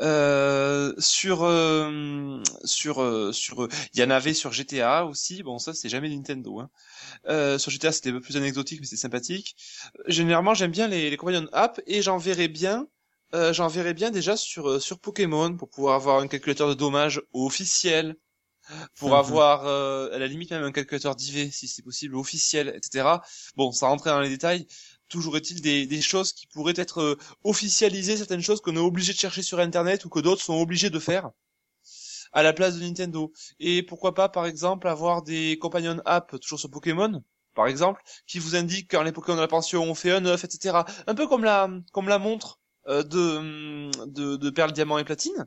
Euh, 0.00 0.92
sur 0.98 1.44
euh, 1.44 2.42
sur 2.64 3.00
euh, 3.00 3.32
sur 3.32 3.68
il 3.92 4.00
y 4.00 4.02
en 4.02 4.10
avait 4.10 4.34
sur 4.34 4.52
GTA 4.52 5.06
aussi 5.06 5.44
bon 5.44 5.60
ça 5.60 5.72
c'est 5.72 5.88
jamais 5.88 6.08
Nintendo 6.08 6.58
hein. 6.58 6.70
Euh, 7.28 7.58
sur 7.58 7.70
GTA 7.70 7.92
c'était 7.92 8.10
un 8.10 8.14
peu 8.14 8.20
plus 8.20 8.36
anecdotique 8.36 8.80
mais 8.80 8.86
c'est 8.86 8.96
sympathique 8.96 9.56
généralement 10.08 10.54
j'aime 10.54 10.72
bien 10.72 10.88
les, 10.88 11.10
les 11.10 11.16
companion 11.16 11.46
apps 11.52 11.80
et 11.86 12.02
j'en 12.02 12.18
verrais 12.18 12.48
bien 12.48 12.88
euh, 13.34 13.52
j'en 13.52 13.68
verrais 13.68 13.94
bien 13.94 14.10
déjà 14.10 14.36
sur 14.36 14.68
euh, 14.68 14.80
sur 14.80 14.98
Pokémon 14.98 15.56
pour 15.56 15.70
pouvoir 15.70 15.94
avoir 15.94 16.18
un 16.20 16.28
calculateur 16.28 16.68
de 16.68 16.74
dommages 16.74 17.22
officiel 17.32 18.16
pour 18.96 19.14
Mhm. 19.14 19.16
avoir 19.16 19.66
euh, 19.66 20.10
à 20.14 20.18
la 20.18 20.26
limite 20.26 20.50
même 20.50 20.64
un 20.64 20.72
calculateur 20.72 21.14
d'IV 21.16 21.52
si 21.52 21.68
c'est 21.68 21.82
possible 21.82 22.16
officiel 22.16 22.68
etc 22.76 23.08
bon 23.56 23.72
ça 23.72 23.86
rentrait 23.88 24.10
dans 24.10 24.20
les 24.20 24.28
détails 24.30 24.66
toujours 25.08 25.36
est-il 25.36 25.60
des, 25.60 25.86
des 25.86 26.00
choses 26.02 26.32
qui 26.32 26.46
pourraient 26.46 26.74
être 26.76 27.00
euh, 27.00 27.18
officialisées 27.44 28.16
certaines 28.16 28.42
choses 28.42 28.60
qu'on 28.60 28.76
est 28.76 28.78
obligé 28.78 29.12
de 29.12 29.18
chercher 29.18 29.42
sur 29.42 29.58
internet 29.60 30.04
ou 30.04 30.08
que 30.08 30.20
d'autres 30.20 30.42
sont 30.42 30.60
obligés 30.60 30.90
de 30.90 30.98
faire 30.98 31.30
à 32.32 32.42
la 32.42 32.52
place 32.52 32.76
de 32.76 32.82
Nintendo. 32.82 33.32
Et 33.60 33.82
pourquoi 33.82 34.14
pas, 34.14 34.28
par 34.28 34.46
exemple, 34.46 34.88
avoir 34.88 35.22
des 35.22 35.58
companion 35.58 36.00
apps 36.04 36.38
toujours 36.40 36.58
sur 36.58 36.70
Pokémon, 36.70 37.22
par 37.54 37.68
exemple, 37.68 38.02
qui 38.26 38.38
vous 38.40 38.56
indiquent 38.56 38.90
quand 38.90 39.02
les 39.02 39.12
Pokémon 39.12 39.36
de 39.36 39.42
la 39.42 39.48
pension 39.48 39.82
ont 39.82 39.94
fait 39.94 40.10
un 40.10 40.26
œuf, 40.26 40.44
etc. 40.44 40.78
Un 41.06 41.14
peu 41.14 41.26
comme 41.26 41.44
la, 41.44 41.70
comme 41.92 42.08
la 42.08 42.18
montre 42.18 42.58
euh, 42.88 43.02
de, 43.02 43.90
de, 44.06 44.36
de 44.36 44.50
Perle, 44.50 44.72
Diamant 44.72 44.98
et 44.98 45.04
Platine. 45.04 45.46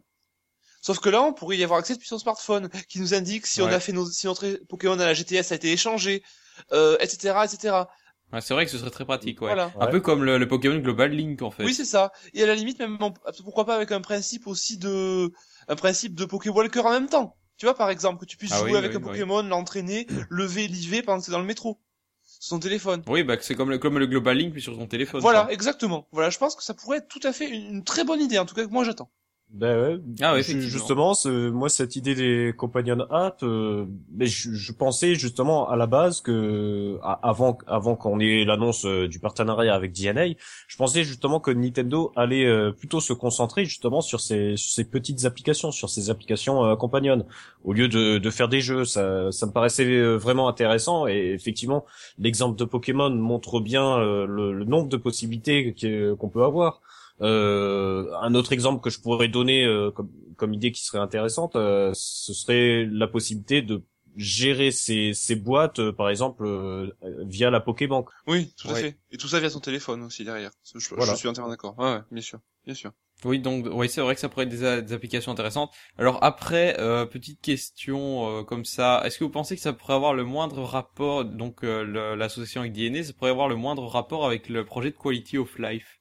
Sauf 0.82 1.00
que 1.00 1.10
là, 1.10 1.22
on 1.22 1.34
pourrait 1.34 1.58
y 1.58 1.64
avoir 1.64 1.80
accès 1.80 1.96
depuis 1.96 2.08
son 2.08 2.20
smartphone, 2.20 2.70
qui 2.88 3.00
nous 3.00 3.14
indique 3.14 3.46
si 3.46 3.62
on 3.62 3.68
a 3.68 3.80
fait 3.80 3.92
nos, 3.92 4.06
si 4.06 4.26
notre 4.26 4.48
Pokémon 4.70 4.98
à 5.00 5.06
la 5.06 5.14
GTS 5.14 5.52
a 5.52 5.56
été 5.56 5.72
échangé, 5.72 6.24
euh, 6.72 6.98
etc., 7.00 7.40
etc. 7.44 7.84
Ouais, 8.34 8.42
c'est 8.42 8.54
vrai 8.54 8.66
que 8.66 8.72
ce 8.72 8.78
serait 8.78 8.90
très 8.90 9.06
pratique, 9.06 9.42
ouais. 9.42 9.48
Voilà. 9.48 9.72
Un 9.80 9.86
Ouais. 9.86 9.92
peu 9.92 10.02
comme 10.02 10.24
le, 10.24 10.38
le 10.38 10.48
Pokémon 10.48 10.78
Global 10.80 11.12
Link, 11.12 11.42
en 11.42 11.52
fait. 11.52 11.64
Oui, 11.64 11.74
c'est 11.74 11.86
ça. 11.86 12.12
Et 12.34 12.44
à 12.44 12.46
la 12.46 12.56
limite, 12.56 12.80
même, 12.80 12.98
pourquoi 13.44 13.66
pas 13.66 13.76
avec 13.76 13.92
un 13.92 14.02
principe 14.02 14.48
aussi 14.48 14.78
de, 14.78 15.32
un 15.68 15.76
principe 15.76 16.14
de 16.16 16.26
Pokéwalker 16.26 16.82
en 16.82 16.92
même 16.92 17.08
temps. 17.08 17.38
Tu 17.58 17.66
vois, 17.66 17.76
par 17.76 17.90
exemple, 17.90 18.20
que 18.20 18.26
tu 18.26 18.38
puisses 18.38 18.52
Ah 18.54 18.60
jouer 18.60 18.72
oui, 18.74 18.78
avec 18.78 18.92
oui, 18.92 18.98
un 18.98 19.00
oui. 19.00 19.06
Pokémon, 19.06 19.42
l'entraîner, 19.44 20.08
lever, 20.30 20.68
liver 20.68 21.02
pendant 21.02 21.20
que 21.20 21.26
c'est 21.26 21.32
dans 21.32 21.40
le 21.40 21.46
métro. 21.46 21.80
Sur 22.26 22.44
son 22.44 22.60
téléphone. 22.60 23.02
Oui, 23.08 23.24
bah, 23.24 23.38
c'est 23.40 23.56
comme 23.56 23.70
le, 23.70 23.78
comme 23.78 23.98
le 23.98 24.06
Global 24.08 24.38
Link, 24.38 24.52
mais 24.54 24.60
sur 24.60 24.78
ton 24.78 24.86
téléphone. 24.88 25.22
Voilà, 25.22 25.44
quoi. 25.46 25.54
exactement. 25.54 26.08
Voilà, 26.12 26.30
je 26.30 26.38
pense 26.38 26.56
que 26.56 26.64
ça 26.64 26.74
pourrait 26.74 26.98
être 26.98 27.08
tout 27.08 27.22
à 27.24 27.32
fait 27.32 27.48
une, 27.50 27.76
une 27.76 27.84
très 27.86 28.04
bonne 28.04 28.20
idée, 28.22 28.38
en 28.38 28.46
tout 28.46 28.54
cas 28.56 28.66
que 28.66 28.70
moi 28.72 28.84
j'attends. 28.84 29.10
Ben 29.50 29.80
ouais. 29.82 30.00
Ah 30.22 30.34
ouais, 30.34 30.44
justement, 30.44 31.14
ce- 31.14 31.50
moi 31.50 31.70
cette 31.70 31.96
idée 31.96 32.16
des 32.16 32.54
companion 32.56 33.00
apps, 33.10 33.42
euh, 33.44 33.86
mais 34.12 34.26
je, 34.26 34.52
je 34.54 34.72
pensais 34.74 35.16
justement 35.16 35.70
à 35.70 35.78
la 35.78 35.88
base 35.88 36.20
que 36.20 37.00
à- 37.02 37.18
avant 37.30 37.58
avant 37.66 37.96
qu'on 37.96 38.20
ait 38.20 38.44
l'annonce 38.44 38.86
euh, 38.86 39.08
du 39.08 39.20
partenariat 39.20 39.74
avec 39.74 39.94
DNA, 39.94 40.34
je 40.68 40.76
pensais 40.76 41.06
justement 41.06 41.40
que 41.40 41.50
Nintendo 41.50 42.12
allait 42.18 42.46
euh, 42.46 42.72
plutôt 42.74 43.00
se 43.00 43.14
concentrer 43.14 43.64
justement 43.64 44.02
sur 44.02 44.20
ces 44.20 44.58
sur 44.58 44.70
ces 44.74 44.84
petites 44.84 45.24
applications, 45.24 45.72
sur 45.72 45.90
ces 45.90 46.10
applications 46.10 46.66
euh, 46.66 46.76
compagnon, 46.76 47.26
au 47.64 47.72
lieu 47.72 47.88
de, 47.88 48.18
de 48.18 48.30
faire 48.30 48.50
des 48.50 48.60
jeux. 48.60 48.84
Ça 48.84 49.32
ça 49.32 49.46
me 49.46 49.54
paraissait 49.54 49.86
euh, 49.86 50.18
vraiment 50.18 50.50
intéressant 50.50 51.08
et 51.08 51.32
effectivement 51.34 51.86
l'exemple 52.20 52.58
de 52.60 52.66
Pokémon 52.66 53.10
montre 53.12 53.62
bien 53.62 53.98
euh, 53.98 54.26
le, 54.28 54.52
le 54.52 54.66
nombre 54.66 54.90
de 54.90 54.98
possibilités 54.98 55.74
qu'on 56.20 56.28
peut 56.30 56.44
avoir. 56.44 56.82
Euh, 57.22 58.12
un 58.22 58.36
autre 58.36 58.54
exemple 58.54 58.82
que 58.82 58.90
je 58.90 59.00
pourrais 59.02 59.28
donner 59.28 59.66
euh, 59.66 59.92
comme, 59.92 60.10
comme 60.36 60.54
idée 60.54 60.72
qui 60.72 60.84
serait 60.84 61.00
intéressante, 61.00 61.56
euh, 61.56 61.92
ce 61.94 62.34
serait 62.34 62.86
la 62.92 63.08
possibilité 63.08 63.62
de 63.62 63.84
gérer 64.16 64.72
ces, 64.72 65.14
ces 65.14 65.36
boîtes, 65.36 65.80
euh, 65.80 65.92
par 65.92 66.10
exemple, 66.10 66.46
euh, 66.46 66.92
via 67.26 67.50
la 67.50 67.60
Pokébank. 67.60 68.10
Oui, 68.28 68.54
tout 68.58 68.68
à 68.68 68.74
Ouais. 68.74 68.82
fait. 68.82 69.00
Et 69.12 69.18
tout 69.18 69.28
ça 69.28 69.40
via 69.40 69.50
son 69.50 69.60
téléphone 69.60 70.04
aussi 70.04 70.24
derrière. 70.24 70.52
Je, 70.64 70.80
je- 70.80 70.94
Voilà. 70.96 71.14
je 71.14 71.18
suis 71.18 71.28
entièrement 71.28 71.50
d'accord. 71.52 71.78
Ouais, 71.78 71.94
ouais, 71.94 72.02
bien 72.12 72.22
sûr, 72.22 72.40
bien 72.66 72.76
sûr. 72.76 72.92
Oui, 73.26 73.40
donc 73.40 73.66
oui, 73.72 73.90
c'est 73.90 74.02
vrai 74.02 74.14
que 74.14 74.22
ça 74.22 74.30
pourrait 74.30 74.46
être 74.46 74.50
des, 74.52 74.64
a- 74.64 74.82
des 74.82 74.94
applications 74.94 75.32
intéressantes. 75.32 75.72
Alors 75.98 76.24
après, 76.24 76.80
euh, 76.80 77.06
petite 77.06 77.42
question 77.42 78.40
euh, 78.40 78.44
comme 78.44 78.64
ça, 78.64 79.02
est-ce 79.06 79.18
que 79.18 79.24
vous 79.24 79.32
pensez 79.32 79.56
que 79.56 79.62
ça 79.62 79.74
pourrait 79.74 79.94
avoir 79.96 80.14
le 80.14 80.24
moindre 80.24 80.62
rapport, 80.64 81.26
donc 81.26 81.64
euh, 81.64 82.16
l'association 82.16 82.62
avec 82.62 82.74
DNA, 82.74 83.04
ça 83.04 83.14
pourrait 83.14 83.32
avoir 83.32 83.48
le 83.48 83.56
moindre 83.56 83.86
rapport 83.88 84.26
avec 84.26 84.50
le 84.50 84.66
projet 84.66 84.92
de 84.92 84.96
Quality 84.98 85.38
of 85.40 85.58
Life? 85.58 85.97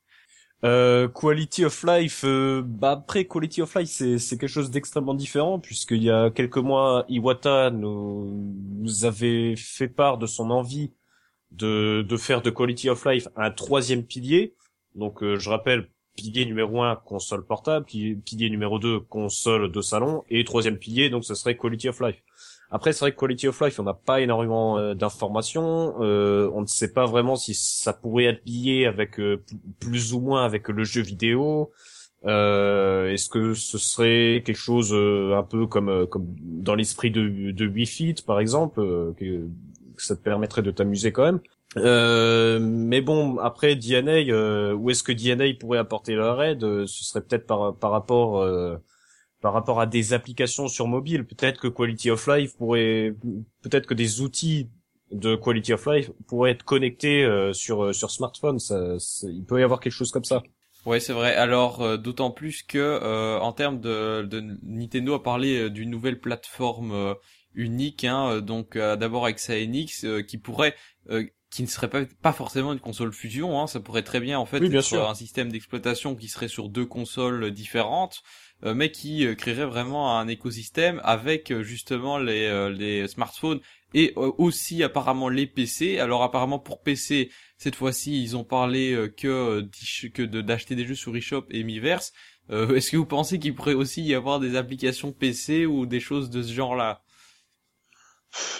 Euh, 0.66 1.06
quality 1.06 1.64
of 1.64 1.84
life, 1.84 2.24
euh, 2.24 2.60
bah 2.64 2.90
après 2.92 3.24
quality 3.24 3.62
of 3.62 3.72
life 3.76 3.88
c'est 3.88 4.18
c'est 4.18 4.36
quelque 4.36 4.50
chose 4.50 4.70
d'extrêmement 4.72 5.14
différent 5.14 5.60
puisqu'il 5.60 6.02
y 6.02 6.10
a 6.10 6.30
quelques 6.30 6.56
mois 6.58 7.04
Iwata 7.08 7.70
nous 7.70 9.04
avait 9.04 9.54
fait 9.56 9.86
part 9.86 10.18
de 10.18 10.26
son 10.26 10.50
envie 10.50 10.92
de 11.52 12.02
de 12.02 12.16
faire 12.16 12.42
de 12.42 12.50
quality 12.50 12.88
of 12.90 13.06
life 13.06 13.28
un 13.36 13.52
troisième 13.52 14.04
pilier. 14.04 14.54
Donc 14.96 15.22
euh, 15.22 15.38
je 15.38 15.50
rappelle 15.50 15.88
pilier 16.16 16.46
numéro 16.46 16.82
un 16.82 16.96
console 16.96 17.46
portable, 17.46 17.86
pilier, 17.86 18.16
pilier 18.16 18.50
numéro 18.50 18.80
2 18.80 19.00
console 19.00 19.70
de 19.70 19.80
salon 19.80 20.24
et 20.30 20.42
troisième 20.44 20.78
pilier 20.78 21.10
donc 21.10 21.24
ce 21.24 21.34
serait 21.36 21.56
quality 21.56 21.88
of 21.90 22.00
life. 22.00 22.16
Après, 22.70 22.92
c'est 22.92 23.00
vrai 23.00 23.12
que 23.12 23.18
Quality 23.18 23.48
of 23.48 23.60
Life, 23.60 23.78
on 23.78 23.84
n'a 23.84 23.94
pas 23.94 24.20
énormément 24.20 24.78
euh, 24.78 24.94
d'informations. 24.94 25.96
Euh, 26.00 26.50
on 26.52 26.62
ne 26.62 26.66
sait 26.66 26.92
pas 26.92 27.06
vraiment 27.06 27.36
si 27.36 27.54
ça 27.54 27.92
pourrait 27.92 28.24
être 28.24 28.42
lié 28.44 28.86
avec 28.86 29.20
euh, 29.20 29.42
plus 29.78 30.14
ou 30.14 30.20
moins 30.20 30.44
avec 30.44 30.68
le 30.68 30.84
jeu 30.84 31.02
vidéo. 31.02 31.70
Euh, 32.24 33.12
Est-ce 33.12 33.28
que 33.28 33.54
ce 33.54 33.78
serait 33.78 34.42
quelque 34.44 34.58
chose 34.58 34.92
euh, 34.92 35.36
un 35.36 35.44
peu 35.44 35.66
comme 35.66 36.06
comme 36.08 36.26
dans 36.40 36.74
l'esprit 36.74 37.10
de 37.12 37.52
de 37.52 37.66
Wii 37.66 37.86
Fit, 37.86 38.14
par 38.26 38.40
exemple, 38.40 38.80
que, 39.16 39.46
ça 39.98 40.16
te 40.16 40.22
permettrait 40.22 40.62
de 40.62 40.70
t'amuser 40.70 41.12
quand 41.12 41.24
même. 41.24 41.40
Mais 41.76 43.00
bon, 43.00 43.38
après 43.38 43.76
DNA, 43.76 44.74
où 44.74 44.90
est-ce 44.90 45.02
que 45.04 45.12
DNA 45.12 45.54
pourrait 45.60 45.78
apporter 45.78 46.14
leur 46.14 46.42
aide 46.42 46.60
Ce 46.86 47.04
serait 47.04 47.22
peut-être 47.22 47.46
par 47.46 47.76
par 47.76 47.92
rapport 47.92 48.44
par 49.46 49.52
rapport 49.52 49.80
à 49.80 49.86
des 49.86 50.12
applications 50.12 50.66
sur 50.66 50.88
mobile. 50.88 51.24
Peut-être 51.24 51.60
que 51.60 51.68
Quality 51.68 52.10
of 52.10 52.26
Life 52.26 52.56
pourrait, 52.56 53.14
peut-être 53.62 53.86
que 53.86 53.94
des 53.94 54.20
outils 54.20 54.68
de 55.12 55.36
Quality 55.36 55.72
of 55.74 55.86
Life 55.86 56.10
pourraient 56.26 56.50
être 56.50 56.64
connectés 56.64 57.22
euh, 57.22 57.52
sur 57.52 57.84
euh, 57.84 57.92
sur 57.92 58.10
smartphone. 58.10 58.58
Ça, 58.58 58.96
il 59.22 59.44
peut 59.44 59.60
y 59.60 59.62
avoir 59.62 59.78
quelque 59.78 59.92
chose 59.92 60.10
comme 60.10 60.24
ça. 60.24 60.42
Ouais, 60.84 60.98
c'est 60.98 61.12
vrai. 61.12 61.36
Alors, 61.36 61.80
euh, 61.80 61.96
d'autant 61.96 62.32
plus 62.32 62.64
que 62.64 62.76
euh, 62.78 63.38
en 63.38 63.52
termes 63.52 63.78
de, 63.78 64.22
de 64.22 64.40
Nintendo 64.64 65.14
a 65.14 65.22
parlé 65.22 65.56
euh, 65.60 65.70
d'une 65.70 65.90
nouvelle 65.90 66.18
plateforme 66.18 66.90
euh, 66.90 67.14
unique, 67.54 68.02
hein, 68.02 68.40
donc 68.40 68.76
d'abord 68.76 69.26
avec 69.26 69.38
sa 69.38 69.54
NX, 69.54 70.04
euh, 70.04 70.22
qui 70.22 70.38
pourrait, 70.38 70.74
euh, 71.10 71.24
qui 71.50 71.62
ne 71.62 71.68
serait 71.68 71.88
pas, 71.88 72.02
pas 72.20 72.32
forcément 72.32 72.72
une 72.72 72.80
console 72.80 73.12
fusion, 73.12 73.60
hein, 73.60 73.66
ça 73.68 73.78
pourrait 73.80 74.02
très 74.02 74.20
bien 74.20 74.38
en 74.38 74.44
fait 74.44 74.58
Oui, 74.58 74.68
bien 74.68 74.80
être 74.80 74.84
sûr. 74.86 75.08
un 75.08 75.14
système 75.14 75.50
d'exploitation 75.50 76.16
qui 76.16 76.28
serait 76.28 76.48
sur 76.48 76.68
deux 76.68 76.84
consoles 76.84 77.50
différentes, 77.52 78.22
mais 78.62 78.90
qui 78.90 79.26
euh, 79.26 79.34
créerait 79.34 79.66
vraiment 79.66 80.18
un 80.18 80.28
écosystème 80.28 81.00
avec 81.04 81.50
euh, 81.50 81.62
justement 81.62 82.18
les, 82.18 82.46
euh, 82.46 82.70
les 82.70 83.06
smartphones 83.08 83.60
et 83.94 84.12
euh, 84.16 84.32
aussi 84.38 84.82
apparemment 84.82 85.28
les 85.28 85.46
PC. 85.46 85.98
Alors 85.98 86.22
apparemment 86.22 86.58
pour 86.58 86.82
PC, 86.82 87.30
cette 87.58 87.76
fois-ci, 87.76 88.22
ils 88.22 88.36
ont 88.36 88.44
parlé 88.44 88.92
euh, 88.92 89.08
que 89.08 89.28
euh, 89.28 90.10
que 90.14 90.22
d'acheter 90.22 90.74
des 90.74 90.86
jeux 90.86 90.94
sur 90.94 91.16
eShop 91.16 91.44
et 91.50 91.64
Miiverse. 91.64 92.12
Euh, 92.50 92.74
Est-ce 92.76 92.90
que 92.92 92.96
vous 92.96 93.06
pensez 93.06 93.38
qu'il 93.38 93.54
pourrait 93.54 93.74
aussi 93.74 94.02
y 94.02 94.14
avoir 94.14 94.40
des 94.40 94.56
applications 94.56 95.12
PC 95.12 95.66
ou 95.66 95.86
des 95.86 96.00
choses 96.00 96.30
de 96.30 96.42
ce 96.42 96.52
genre-là? 96.52 97.02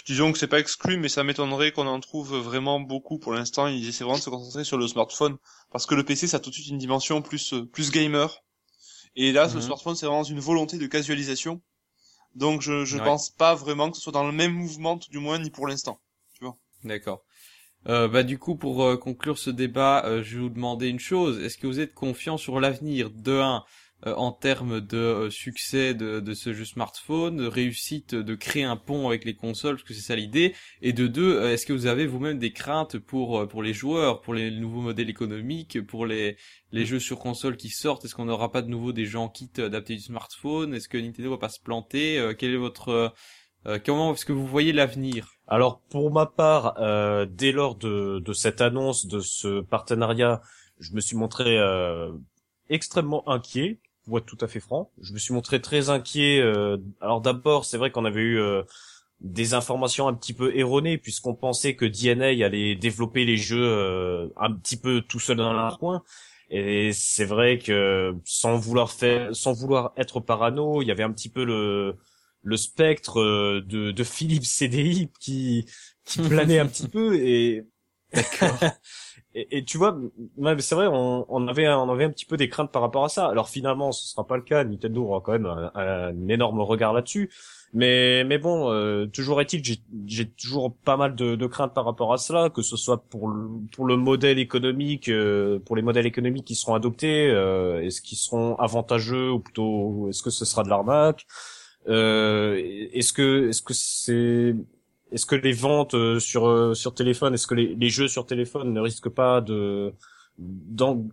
Disons 0.06 0.32
que 0.32 0.38
c'est 0.38 0.46
pas 0.46 0.58
exclu, 0.60 0.96
mais 0.96 1.08
ça 1.10 1.22
m'étonnerait 1.22 1.70
qu'on 1.72 1.86
en 1.86 2.00
trouve 2.00 2.34
vraiment 2.38 2.80
beaucoup 2.80 3.18
pour 3.18 3.32
l'instant. 3.34 3.66
Ils 3.66 3.88
essaient 3.88 4.04
vraiment 4.04 4.18
de 4.18 4.22
se 4.22 4.30
concentrer 4.30 4.64
sur 4.64 4.78
le 4.78 4.88
smartphone. 4.88 5.36
Parce 5.70 5.84
que 5.86 5.94
le 5.94 6.04
PC, 6.04 6.26
ça 6.26 6.38
a 6.38 6.40
tout 6.40 6.50
de 6.50 6.54
suite 6.54 6.68
une 6.68 6.78
dimension 6.78 7.20
plus, 7.22 7.52
euh, 7.52 7.66
plus 7.66 7.90
gamer. 7.90 8.42
Et 9.16 9.32
là, 9.32 9.48
le 9.52 9.60
Mhm. 9.60 9.62
smartphone, 9.62 9.96
c'est 9.96 10.06
vraiment 10.06 10.22
une 10.24 10.40
volonté 10.40 10.78
de 10.78 10.86
casualisation. 10.86 11.60
Donc 12.34 12.62
je, 12.62 12.84
je 12.84 12.98
Ouais. 12.98 13.04
pense 13.04 13.30
pas 13.30 13.54
vraiment 13.54 13.90
que 13.90 13.96
ce 13.96 14.02
soit 14.02 14.12
dans 14.12 14.26
le 14.26 14.32
même 14.32 14.52
mouvement, 14.52 14.98
tout 14.98 15.10
du 15.10 15.18
moins, 15.18 15.38
ni 15.38 15.50
pour 15.50 15.66
l'instant. 15.66 16.00
D'accord. 16.84 17.22
Euh, 17.88 18.08
bah 18.08 18.22
du 18.22 18.38
coup, 18.38 18.56
pour 18.56 18.84
euh, 18.84 18.96
conclure 18.96 19.38
ce 19.38 19.50
débat, 19.50 20.04
euh, 20.06 20.22
je 20.22 20.36
vais 20.36 20.42
vous 20.42 20.50
demander 20.50 20.88
une 20.88 20.98
chose. 20.98 21.42
Est-ce 21.42 21.58
que 21.58 21.66
vous 21.66 21.80
êtes 21.80 21.94
confiant 21.94 22.36
sur 22.36 22.60
l'avenir? 22.60 23.10
De 23.10 23.40
un 23.40 23.64
euh, 24.04 24.14
en 24.14 24.30
termes 24.32 24.80
de 24.80 24.98
euh, 24.98 25.30
succès 25.30 25.94
de, 25.94 26.20
de 26.20 26.34
ce 26.34 26.52
jeu 26.52 26.64
smartphone, 26.66 27.36
de 27.38 27.46
réussite 27.46 28.14
de 28.14 28.34
créer 28.34 28.64
un 28.64 28.76
pont 28.76 29.08
avec 29.08 29.24
les 29.24 29.34
consoles, 29.34 29.76
parce 29.76 29.88
que 29.88 29.94
c'est 29.94 30.02
ça 30.02 30.16
l'idée, 30.16 30.54
et 30.82 30.92
de 30.92 31.06
deux, 31.06 31.36
euh, 31.36 31.52
est-ce 31.52 31.64
que 31.64 31.72
vous 31.72 31.86
avez 31.86 32.06
vous-même 32.06 32.38
des 32.38 32.52
craintes 32.52 32.98
pour 32.98 33.40
euh, 33.40 33.46
pour 33.46 33.62
les 33.62 33.72
joueurs, 33.72 34.20
pour 34.20 34.34
les 34.34 34.50
nouveaux 34.50 34.82
modèles 34.82 35.08
économiques, 35.08 35.80
pour 35.86 36.04
les 36.04 36.36
les 36.72 36.84
jeux 36.84 37.00
sur 37.00 37.18
console 37.18 37.56
qui 37.56 37.70
sortent? 37.70 38.04
Est-ce 38.04 38.14
qu'on 38.14 38.26
n'aura 38.26 38.52
pas 38.52 38.62
de 38.62 38.68
nouveau 38.68 38.92
des 38.92 39.06
gens 39.06 39.24
en 39.24 39.28
kit 39.28 39.50
adaptés 39.58 39.94
du 39.94 40.02
smartphone? 40.02 40.74
Est-ce 40.74 40.88
que 40.88 40.98
Nintendo 40.98 41.30
va 41.30 41.38
pas 41.38 41.48
se 41.48 41.60
planter? 41.60 42.18
Euh, 42.18 42.34
Quel 42.36 42.52
est 42.52 42.56
votre 42.58 42.88
euh, 42.90 43.08
euh, 43.66 43.78
comment 43.84 44.12
est-ce 44.12 44.24
que 44.26 44.32
vous 44.32 44.46
voyez 44.46 44.72
l'avenir? 44.72 45.32
Alors 45.46 45.80
pour 45.90 46.12
ma 46.12 46.26
part, 46.26 46.74
euh, 46.78 47.26
dès 47.28 47.52
lors 47.52 47.76
de, 47.76 48.20
de 48.20 48.32
cette 48.32 48.60
annonce 48.60 49.06
de 49.06 49.20
ce 49.20 49.60
partenariat, 49.62 50.40
je 50.78 50.92
me 50.92 51.00
suis 51.00 51.16
montré 51.16 51.58
euh, 51.58 52.12
extrêmement 52.68 53.28
inquiet, 53.28 53.80
pour 54.06 54.18
être 54.18 54.26
tout 54.26 54.38
à 54.40 54.48
fait 54.48 54.60
franc. 54.60 54.90
Je 55.00 55.12
me 55.12 55.18
suis 55.18 55.34
montré 55.34 55.60
très 55.60 55.90
inquiet. 55.90 56.40
euh, 56.40 56.78
alors 57.00 57.20
d'abord, 57.20 57.64
c'est 57.64 57.78
vrai 57.78 57.90
qu'on 57.90 58.04
avait 58.06 58.22
eu 58.22 58.38
euh, 58.40 58.62
des 59.20 59.54
informations 59.54 60.08
un 60.08 60.14
petit 60.14 60.34
peu 60.34 60.56
erronées 60.56 60.98
puisqu'on 60.98 61.34
pensait 61.34 61.76
que 61.76 61.84
DNA 61.86 62.44
allait 62.46 62.76
développer 62.76 63.24
les 63.24 63.36
jeux 63.36 63.62
euh, 63.64 64.28
un 64.36 64.52
petit 64.52 64.76
peu 64.78 65.00
tout 65.02 65.20
seul 65.20 65.38
dans 65.38 65.50
un 65.50 65.76
coin. 65.76 66.02
Et 66.50 66.92
c'est 66.92 67.24
vrai 67.24 67.58
que 67.58 68.14
sans 68.24 68.56
vouloir 68.58 68.90
faire, 68.92 69.34
sans 69.34 69.52
vouloir 69.52 69.92
être 69.96 70.20
parano, 70.20 70.82
il 70.82 70.86
y 70.88 70.90
avait 70.92 71.02
un 71.02 71.12
petit 71.12 71.28
peu 71.30 71.44
le 71.44 71.96
le 72.42 72.56
spectre 72.56 73.20
euh, 73.20 73.60
de, 73.66 73.90
de 73.90 74.04
Philippe 74.04 74.44
CDI 74.44 75.10
qui 75.20 75.66
qui 76.04 76.20
planait 76.22 76.58
un 76.60 76.66
petit 76.66 76.88
peu 76.88 77.16
et 77.16 77.66
et, 79.34 79.58
et 79.58 79.64
tu 79.64 79.78
vois 79.78 79.98
c'est 80.60 80.74
vrai 80.74 80.86
on, 80.86 81.26
on 81.28 81.48
avait 81.48 81.68
on 81.68 81.90
avait 81.90 82.04
un 82.04 82.10
petit 82.10 82.24
peu 82.24 82.36
des 82.36 82.48
craintes 82.48 82.72
par 82.72 82.82
rapport 82.82 83.04
à 83.04 83.08
ça. 83.08 83.26
Alors 83.28 83.48
finalement 83.48 83.92
ce 83.92 84.06
sera 84.08 84.26
pas 84.26 84.36
le 84.36 84.42
cas. 84.42 84.64
Nintendo 84.64 85.04
aura 85.04 85.20
quand 85.20 85.32
même 85.32 85.46
un, 85.46 85.70
un 85.74 86.28
énorme 86.28 86.60
regard 86.60 86.92
là-dessus. 86.92 87.30
Mais 87.72 88.24
mais 88.24 88.38
bon 88.38 88.70
euh, 88.70 89.06
toujours 89.06 89.40
est-il 89.40 89.62
j'ai 90.06 90.30
toujours 90.30 90.74
pas 90.76 90.96
mal 90.96 91.14
de, 91.16 91.34
de 91.34 91.46
craintes 91.46 91.74
par 91.74 91.84
rapport 91.84 92.12
à 92.12 92.16
cela 92.18 92.48
que 92.48 92.62
ce 92.62 92.76
soit 92.76 93.04
pour 93.08 93.28
le, 93.28 93.48
pour 93.74 93.86
le 93.86 93.96
modèle 93.96 94.38
économique 94.38 95.08
euh, 95.08 95.58
pour 95.58 95.76
les 95.76 95.82
modèles 95.82 96.06
économiques 96.06 96.44
qui 96.46 96.54
seront 96.54 96.74
adoptés 96.74 97.28
euh, 97.28 97.82
est-ce 97.82 98.00
qu'ils 98.00 98.18
seront 98.18 98.54
avantageux 98.56 99.30
ou 99.32 99.40
plutôt 99.40 100.08
est-ce 100.08 100.22
que 100.22 100.30
ce 100.30 100.44
sera 100.44 100.62
de 100.62 100.68
l'arnaque? 100.70 101.26
Euh, 101.88 102.60
est-ce 102.92 103.12
que 103.12 103.48
est-ce 103.48 103.62
que 103.62 103.74
c'est 103.74 104.54
est-ce 105.12 105.26
que 105.26 105.36
les 105.36 105.52
ventes 105.52 105.94
euh, 105.94 106.18
sur 106.18 106.48
euh, 106.48 106.74
sur 106.74 106.94
téléphone, 106.94 107.34
est-ce 107.34 107.46
que 107.46 107.54
les, 107.54 107.74
les, 107.74 107.88
jeux 107.88 108.08
sur 108.08 108.26
téléphone 108.26 108.72
ne 108.72 108.80
risquent 108.80 109.08
pas 109.08 109.40
de 109.40 109.92
dans, 110.38 111.06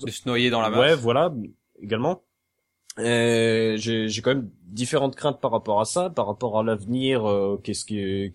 de 0.00 0.10
se 0.10 0.26
noyer 0.26 0.50
dans 0.50 0.60
la 0.60 0.70
masse 0.70 0.80
Ouais, 0.80 0.94
voilà, 0.96 1.32
également. 1.80 2.22
J'ai 2.98 4.20
quand 4.22 4.34
même 4.34 4.50
différentes 4.64 5.14
craintes 5.14 5.40
par 5.40 5.52
rapport 5.52 5.80
à 5.80 5.84
ça, 5.84 6.10
par 6.10 6.26
rapport 6.26 6.58
à 6.58 6.64
l'avenir. 6.64 7.22
qu'est-ce 7.62 7.84
qui 7.84 8.32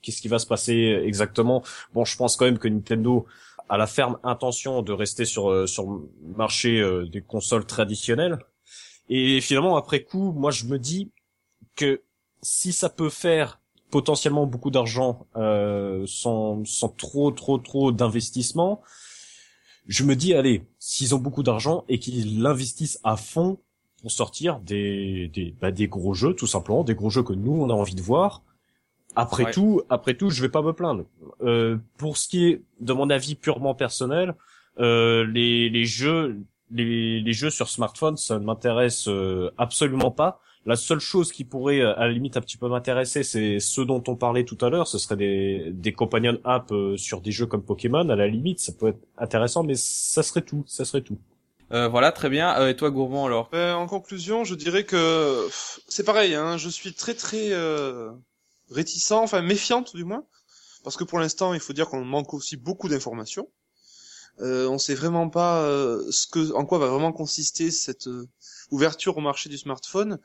qu'est-ce 0.00 0.22
qui 0.22 0.28
va 0.28 0.38
se 0.38 0.46
passer 0.46 1.00
exactement 1.04 1.64
Bon, 1.92 2.04
je 2.04 2.16
pense 2.16 2.36
quand 2.36 2.44
même 2.44 2.58
que 2.58 2.68
Nintendo 2.68 3.26
a 3.68 3.76
la 3.76 3.88
ferme 3.88 4.18
intention 4.22 4.82
de 4.82 4.92
rester 4.92 5.24
sur 5.24 5.68
sur 5.68 5.90
le 5.90 6.08
marché 6.36 6.80
des 7.10 7.22
consoles 7.22 7.66
traditionnelles. 7.66 8.38
Et 9.08 9.40
finalement, 9.40 9.76
après 9.76 10.04
coup, 10.04 10.32
moi, 10.32 10.52
je 10.52 10.66
me 10.66 10.78
dis 10.78 11.10
que 11.74 12.02
si 12.40 12.72
ça 12.72 12.88
peut 12.88 13.10
faire 13.10 13.60
potentiellement 13.94 14.44
beaucoup 14.46 14.72
d'argent 14.72 15.24
euh, 15.36 16.02
sans, 16.08 16.64
sans 16.64 16.88
trop 16.88 17.30
trop 17.30 17.58
trop 17.58 17.92
d'investissement, 17.92 18.82
je 19.86 20.02
me 20.02 20.16
dis 20.16 20.34
allez, 20.34 20.64
s'ils 20.80 21.14
ont 21.14 21.18
beaucoup 21.18 21.44
d'argent 21.44 21.84
et 21.88 22.00
qu'ils 22.00 22.42
l'investissent 22.42 22.98
à 23.04 23.16
fond 23.16 23.60
pour 24.00 24.10
sortir 24.10 24.58
des 24.58 25.30
des, 25.32 25.54
bah, 25.60 25.70
des 25.70 25.86
gros 25.86 26.12
jeux 26.12 26.34
tout 26.34 26.48
simplement, 26.48 26.82
des 26.82 26.96
gros 26.96 27.08
jeux 27.08 27.22
que 27.22 27.34
nous 27.34 27.52
on 27.52 27.70
a 27.70 27.72
envie 27.72 27.94
de 27.94 28.02
voir. 28.02 28.42
Après 29.14 29.52
tout, 29.52 29.82
après 29.88 30.14
tout, 30.14 30.28
je 30.28 30.42
vais 30.42 30.48
pas 30.48 30.62
me 30.62 30.72
plaindre. 30.72 31.04
Euh, 31.42 31.76
pour 31.96 32.16
ce 32.16 32.26
qui 32.26 32.46
est 32.46 32.62
de 32.80 32.92
mon 32.92 33.10
avis 33.10 33.36
purement 33.36 33.76
personnel, 33.76 34.34
euh, 34.80 35.24
les 35.24 35.68
les 35.68 35.84
jeux 35.84 36.40
les, 36.72 37.20
les 37.20 37.32
jeux 37.32 37.50
sur 37.50 37.68
smartphone, 37.68 38.16
ça 38.16 38.40
ne 38.40 38.44
m'intéresse 38.44 39.06
euh, 39.06 39.52
absolument 39.56 40.10
pas. 40.10 40.40
La 40.66 40.76
seule 40.76 41.00
chose 41.00 41.30
qui 41.30 41.44
pourrait 41.44 41.80
euh, 41.80 41.94
à 41.98 42.06
la 42.06 42.12
limite 42.12 42.36
un 42.38 42.40
petit 42.40 42.56
peu 42.56 42.68
m'intéresser, 42.68 43.22
c'est 43.22 43.60
ce 43.60 43.82
dont 43.82 44.02
on 44.08 44.16
parlait 44.16 44.44
tout 44.44 44.56
à 44.62 44.70
l'heure. 44.70 44.88
Ce 44.88 44.98
serait 44.98 45.16
des, 45.16 45.70
des 45.72 45.92
companion 45.92 46.38
apps 46.44 46.72
euh, 46.72 46.96
sur 46.96 47.20
des 47.20 47.32
jeux 47.32 47.46
comme 47.46 47.62
Pokémon. 47.62 48.08
À 48.08 48.16
la 48.16 48.26
limite, 48.28 48.60
ça 48.60 48.72
peut 48.72 48.88
être 48.88 49.00
intéressant, 49.18 49.62
mais 49.62 49.74
ça 49.76 50.22
serait 50.22 50.42
tout. 50.42 50.64
Ça 50.66 50.84
serait 50.84 51.02
tout. 51.02 51.18
Euh, 51.72 51.88
voilà, 51.88 52.12
très 52.12 52.30
bien. 52.30 52.58
Euh, 52.58 52.68
et 52.68 52.76
toi, 52.76 52.90
Gourmand, 52.90 53.26
alors? 53.26 53.50
Euh, 53.52 53.74
En 53.74 53.86
conclusion, 53.86 54.44
je 54.44 54.54
dirais 54.54 54.84
que 54.84 55.48
c'est 55.88 56.04
pareil. 56.04 56.34
Hein, 56.34 56.56
je 56.56 56.68
suis 56.68 56.94
très 56.94 57.14
très 57.14 57.52
réticent, 58.70 59.12
enfin 59.12 59.42
méfiante 59.42 59.94
du 59.94 60.04
moins, 60.04 60.24
parce 60.82 60.96
que 60.96 61.04
pour 61.04 61.18
l'instant, 61.18 61.52
il 61.52 61.60
faut 61.60 61.72
dire 61.74 61.88
qu'on 61.88 62.04
manque 62.04 62.32
aussi 62.32 62.56
beaucoup 62.56 62.88
d'informations. 62.88 63.48
Euh, 64.40 64.66
on 64.68 64.78
sait 64.78 64.94
vraiment 64.94 65.28
pas 65.28 65.62
ce 66.10 66.26
que, 66.26 66.52
en 66.54 66.64
quoi 66.64 66.78
va 66.78 66.88
vraiment 66.88 67.12
consister 67.12 67.70
cette 67.70 68.08
ouverture 68.70 69.16
au 69.18 69.20
marché 69.20 69.48
du 69.48 69.58
smartphone. 69.58 70.18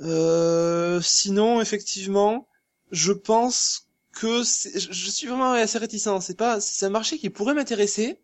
Euh, 0.00 1.00
sinon, 1.00 1.60
effectivement, 1.60 2.48
je 2.90 3.12
pense 3.12 3.88
que 4.12 4.42
je 4.42 5.10
suis 5.10 5.26
vraiment 5.26 5.52
assez 5.52 5.78
réticent. 5.78 6.20
C'est 6.20 6.36
pas, 6.36 6.60
c'est 6.60 6.86
un 6.86 6.90
marché 6.90 7.18
qui 7.18 7.30
pourrait 7.30 7.54
m'intéresser, 7.54 8.20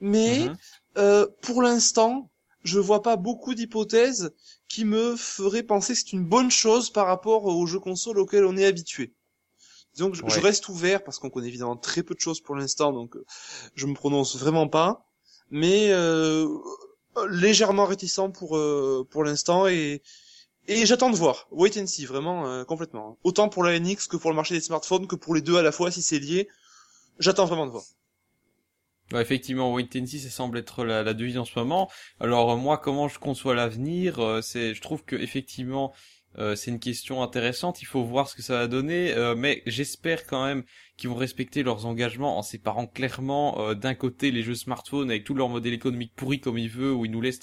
mais 0.00 0.48
mhm. 0.48 0.56
euh, 0.98 1.26
pour 1.40 1.62
l'instant, 1.62 2.30
je 2.62 2.78
vois 2.78 3.02
pas 3.02 3.16
beaucoup 3.16 3.54
d'hypothèses 3.54 4.32
qui 4.68 4.84
me 4.84 5.16
feraient 5.16 5.62
penser 5.62 5.92
que 5.92 5.98
c'est 5.98 6.12
une 6.12 6.24
bonne 6.24 6.50
chose 6.50 6.90
par 6.90 7.06
rapport 7.06 7.44
aux 7.44 7.66
jeux 7.66 7.80
consoles 7.80 8.18
auxquels 8.18 8.44
on 8.44 8.56
est 8.56 8.64
habitué. 8.64 9.14
Donc 9.96 10.14
je, 10.14 10.40
reste 10.40 10.68
ouvert 10.68 11.04
parce 11.04 11.18
qu'on 11.18 11.30
connaît 11.30 11.46
évidemment 11.46 11.76
très 11.76 12.02
peu 12.02 12.14
de 12.14 12.20
choses 12.20 12.40
pour 12.40 12.56
l'instant, 12.56 12.92
donc 12.92 13.16
euh, 13.16 13.24
je 13.76 13.86
me 13.86 13.94
prononce 13.94 14.36
vraiment 14.36 14.66
pas. 14.66 15.06
Mais 15.50 15.90
euh, 15.92 16.48
légèrement 17.28 17.84
réticent 17.84 18.32
pour 18.32 18.56
euh, 18.56 19.06
pour 19.08 19.22
l'instant 19.22 19.68
et 19.68 20.02
et 20.66 20.86
j'attends 20.86 21.10
de 21.10 21.16
voir. 21.16 21.46
Wait 21.50 21.78
and 21.78 21.86
see, 21.86 22.06
vraiment, 22.06 22.46
euh, 22.46 22.64
complètement. 22.64 23.18
Autant 23.22 23.48
pour 23.48 23.64
la 23.64 23.78
NX 23.78 24.06
que 24.08 24.16
pour 24.16 24.30
le 24.30 24.36
marché 24.36 24.54
des 24.54 24.60
smartphones, 24.60 25.06
que 25.06 25.16
pour 25.16 25.34
les 25.34 25.42
deux 25.42 25.56
à 25.56 25.62
la 25.62 25.72
fois, 25.72 25.90
si 25.90 26.02
c'est 26.02 26.18
lié. 26.18 26.48
J'attends 27.18 27.44
vraiment 27.44 27.66
de 27.66 27.70
voir. 27.70 27.84
Ouais, 29.12 29.20
effectivement, 29.20 29.72
wait 29.72 29.88
and 29.96 30.06
see, 30.06 30.18
ça 30.18 30.30
semble 30.30 30.58
être 30.58 30.84
la, 30.84 31.02
la 31.02 31.14
devise 31.14 31.38
en 31.38 31.44
ce 31.44 31.58
moment. 31.58 31.90
Alors 32.18 32.56
moi, 32.56 32.78
comment 32.78 33.08
je 33.08 33.18
conçois 33.18 33.54
l'avenir 33.54 34.18
euh, 34.18 34.40
C'est, 34.40 34.74
je 34.74 34.80
trouve 34.80 35.04
que 35.04 35.16
effectivement, 35.16 35.92
euh, 36.38 36.56
c'est 36.56 36.70
une 36.70 36.80
question 36.80 37.22
intéressante. 37.22 37.82
Il 37.82 37.86
faut 37.86 38.02
voir 38.02 38.28
ce 38.28 38.34
que 38.34 38.42
ça 38.42 38.54
va 38.54 38.66
donner, 38.66 39.14
mais 39.36 39.62
j'espère 39.66 40.26
quand 40.26 40.44
même 40.44 40.64
qui 40.96 41.08
vont 41.08 41.16
respecter 41.16 41.64
leurs 41.64 41.86
engagements 41.86 42.38
en 42.38 42.42
séparant 42.42 42.86
clairement 42.86 43.58
euh, 43.58 43.74
d'un 43.74 43.94
côté 43.94 44.30
les 44.30 44.42
jeux 44.42 44.54
smartphones 44.54 45.10
avec 45.10 45.24
tout 45.24 45.34
leur 45.34 45.48
modèle 45.48 45.72
économique 45.72 46.12
pourri 46.14 46.40
comme 46.40 46.56
il 46.56 46.68
veut, 46.68 46.92
où 46.92 47.04
ils 47.04 47.10
nous 47.10 47.20
laissent 47.20 47.40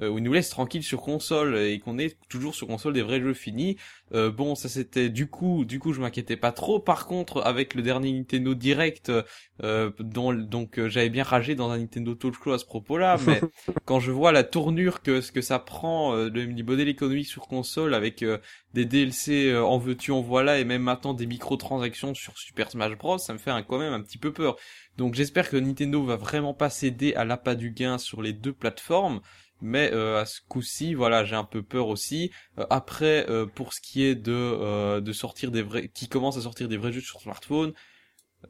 euh, 0.00 0.08
où 0.08 0.18
ils 0.18 0.24
nous 0.24 0.32
laissent 0.32 0.48
tranquilles 0.48 0.82
sur 0.82 1.02
console 1.02 1.58
et 1.58 1.80
qu'on 1.80 1.98
est 1.98 2.16
toujours 2.28 2.54
sur 2.54 2.66
console 2.66 2.94
des 2.94 3.02
vrais 3.02 3.20
jeux 3.20 3.34
finis. 3.34 3.76
Euh, 4.14 4.30
bon, 4.30 4.54
ça 4.54 4.70
c'était 4.70 5.10
du 5.10 5.26
coup, 5.26 5.66
du 5.66 5.78
coup 5.78 5.92
je 5.92 6.00
m'inquiétais 6.00 6.36
pas 6.36 6.52
trop. 6.52 6.80
Par 6.80 7.06
contre, 7.06 7.42
avec 7.42 7.74
le 7.74 7.82
dernier 7.82 8.12
Nintendo 8.12 8.54
Direct, 8.54 9.12
dont 9.60 10.32
donc 10.32 10.80
j'avais 10.86 11.10
bien 11.10 11.24
ragé 11.24 11.54
dans 11.54 11.70
un 11.70 11.78
Nintendo 11.78 12.14
Talk 12.14 12.34
Show 12.42 12.52
à 12.52 12.58
ce 12.58 12.64
propos-là, 12.64 13.18
mais 13.26 13.40
quand 13.84 14.00
je 14.00 14.12
vois 14.12 14.32
la 14.32 14.44
tournure 14.44 15.02
que 15.02 15.20
ce 15.20 15.30
que 15.30 15.42
ça 15.42 15.58
prend 15.58 16.14
le 16.14 16.62
modèle 16.62 16.88
économique 16.88 17.26
sur 17.26 17.48
console 17.48 17.92
avec 17.92 18.24
des 18.72 18.84
DLC 18.84 19.54
en 19.56 19.78
veux-tu 19.78 20.12
en 20.12 20.20
voilà 20.20 20.58
et 20.58 20.64
même 20.64 20.82
maintenant 20.82 21.12
des 21.12 21.26
microtransactions 21.26 22.14
sur 22.14 22.38
Super 22.38 22.70
Smash 22.70 22.77
Bros, 22.96 23.18
ça 23.18 23.32
me 23.32 23.38
fait 23.38 23.50
quand 23.68 23.78
même 23.78 23.92
un 23.92 24.02
petit 24.02 24.18
peu 24.18 24.32
peur. 24.32 24.56
Donc 24.96 25.14
j'espère 25.14 25.48
que 25.50 25.56
Nintendo 25.56 26.02
va 26.02 26.16
vraiment 26.16 26.54
pas 26.54 26.70
céder 26.70 27.14
à 27.14 27.24
l'appât 27.24 27.54
du 27.54 27.70
gain 27.70 27.98
sur 27.98 28.22
les 28.22 28.32
deux 28.32 28.52
plateformes. 28.52 29.20
Mais 29.60 29.92
euh, 29.92 30.20
à 30.20 30.26
ce 30.26 30.40
coup-ci, 30.48 30.94
voilà, 30.94 31.24
j'ai 31.24 31.36
un 31.36 31.44
peu 31.44 31.62
peur 31.62 31.88
aussi. 31.88 32.30
Euh, 32.58 32.66
après, 32.70 33.28
euh, 33.28 33.46
pour 33.46 33.72
ce 33.72 33.80
qui 33.80 34.04
est 34.04 34.14
de 34.14 35.00
de 35.00 35.12
sortir 35.12 35.50
des 35.50 35.62
vrais, 35.62 35.88
qui 35.88 36.08
commence 36.08 36.36
à 36.36 36.42
sortir 36.42 36.68
des 36.68 36.76
vrais 36.76 36.92
jeux 36.92 37.00
sur 37.00 37.20
smartphone, 37.20 37.72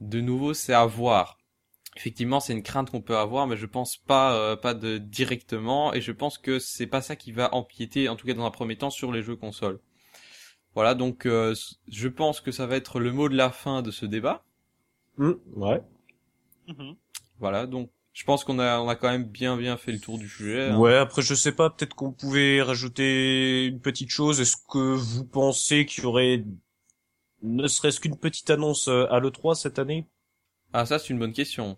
de 0.01 0.21
nouveau, 0.21 0.53
c'est 0.53 0.73
à 0.73 0.85
voir. 0.85 1.37
Effectivement, 1.97 2.39
c'est 2.39 2.53
une 2.53 2.63
crainte 2.63 2.91
qu'on 2.91 3.01
peut 3.01 3.17
avoir, 3.17 3.47
mais 3.47 3.57
je 3.57 3.65
pense 3.65 3.97
pas 3.97 4.55
pas 4.57 4.73
de 4.73 4.97
directement, 4.99 5.93
et 5.93 6.01
je 6.01 6.11
pense 6.11 6.37
que 6.37 6.59
c'est 6.59 6.87
pas 6.87 7.01
ça 7.01 7.15
qui 7.15 7.31
va 7.31 7.53
empiéter, 7.55 8.09
en 8.09 8.15
tout 8.15 8.27
cas 8.27 8.33
dans 8.33 8.45
un 8.45 8.51
premier 8.51 8.77
temps, 8.77 8.91
sur 8.91 9.11
les 9.11 9.23
jeux 9.23 9.35
consoles. 9.35 9.79
Voilà, 10.75 10.95
donc 10.95 11.25
euh, 11.25 11.55
je 11.87 12.07
pense 12.07 12.41
que 12.41 12.51
ça 12.51 12.67
va 12.67 12.75
être 12.75 12.99
le 12.99 13.11
mot 13.11 13.29
de 13.29 13.35
la 13.35 13.49
fin 13.49 13.81
de 13.81 13.91
ce 13.91 14.05
débat. 14.05 14.43
Mmh, 15.17 15.31
ouais. 15.55 15.81
Mmh. 16.67 16.91
Voilà, 17.39 17.65
donc 17.65 17.89
je 18.13 18.23
pense 18.23 18.43
qu'on 18.43 18.59
a 18.59 18.79
on 18.79 18.89
a 18.89 18.95
quand 18.95 19.09
même 19.09 19.23
bien 19.23 19.57
bien 19.57 19.77
fait 19.77 19.91
le 19.91 19.99
tour 19.99 20.17
du 20.17 20.27
sujet. 20.27 20.69
Hein. 20.69 20.77
Ouais, 20.77 20.95
après 20.95 21.21
je 21.21 21.33
sais 21.33 21.51
pas, 21.51 21.69
peut-être 21.69 21.95
qu'on 21.95 22.11
pouvait 22.11 22.61
rajouter 22.61 23.65
une 23.65 23.79
petite 23.79 24.09
chose. 24.09 24.41
Est-ce 24.41 24.57
que 24.69 24.95
vous 24.95 25.25
pensez 25.25 25.85
qu'il 25.85 26.03
y 26.03 26.07
aurait 26.07 26.43
ne 27.41 27.67
serait-ce 27.67 27.99
qu'une 27.99 28.17
petite 28.17 28.49
annonce 28.49 28.89
euh, 28.89 29.05
à 29.09 29.19
l'E3 29.19 29.55
cette 29.55 29.79
année? 29.79 30.07
Ah 30.73 30.85
ça 30.85 30.99
c'est 30.99 31.09
une 31.09 31.19
bonne 31.19 31.33
question. 31.33 31.77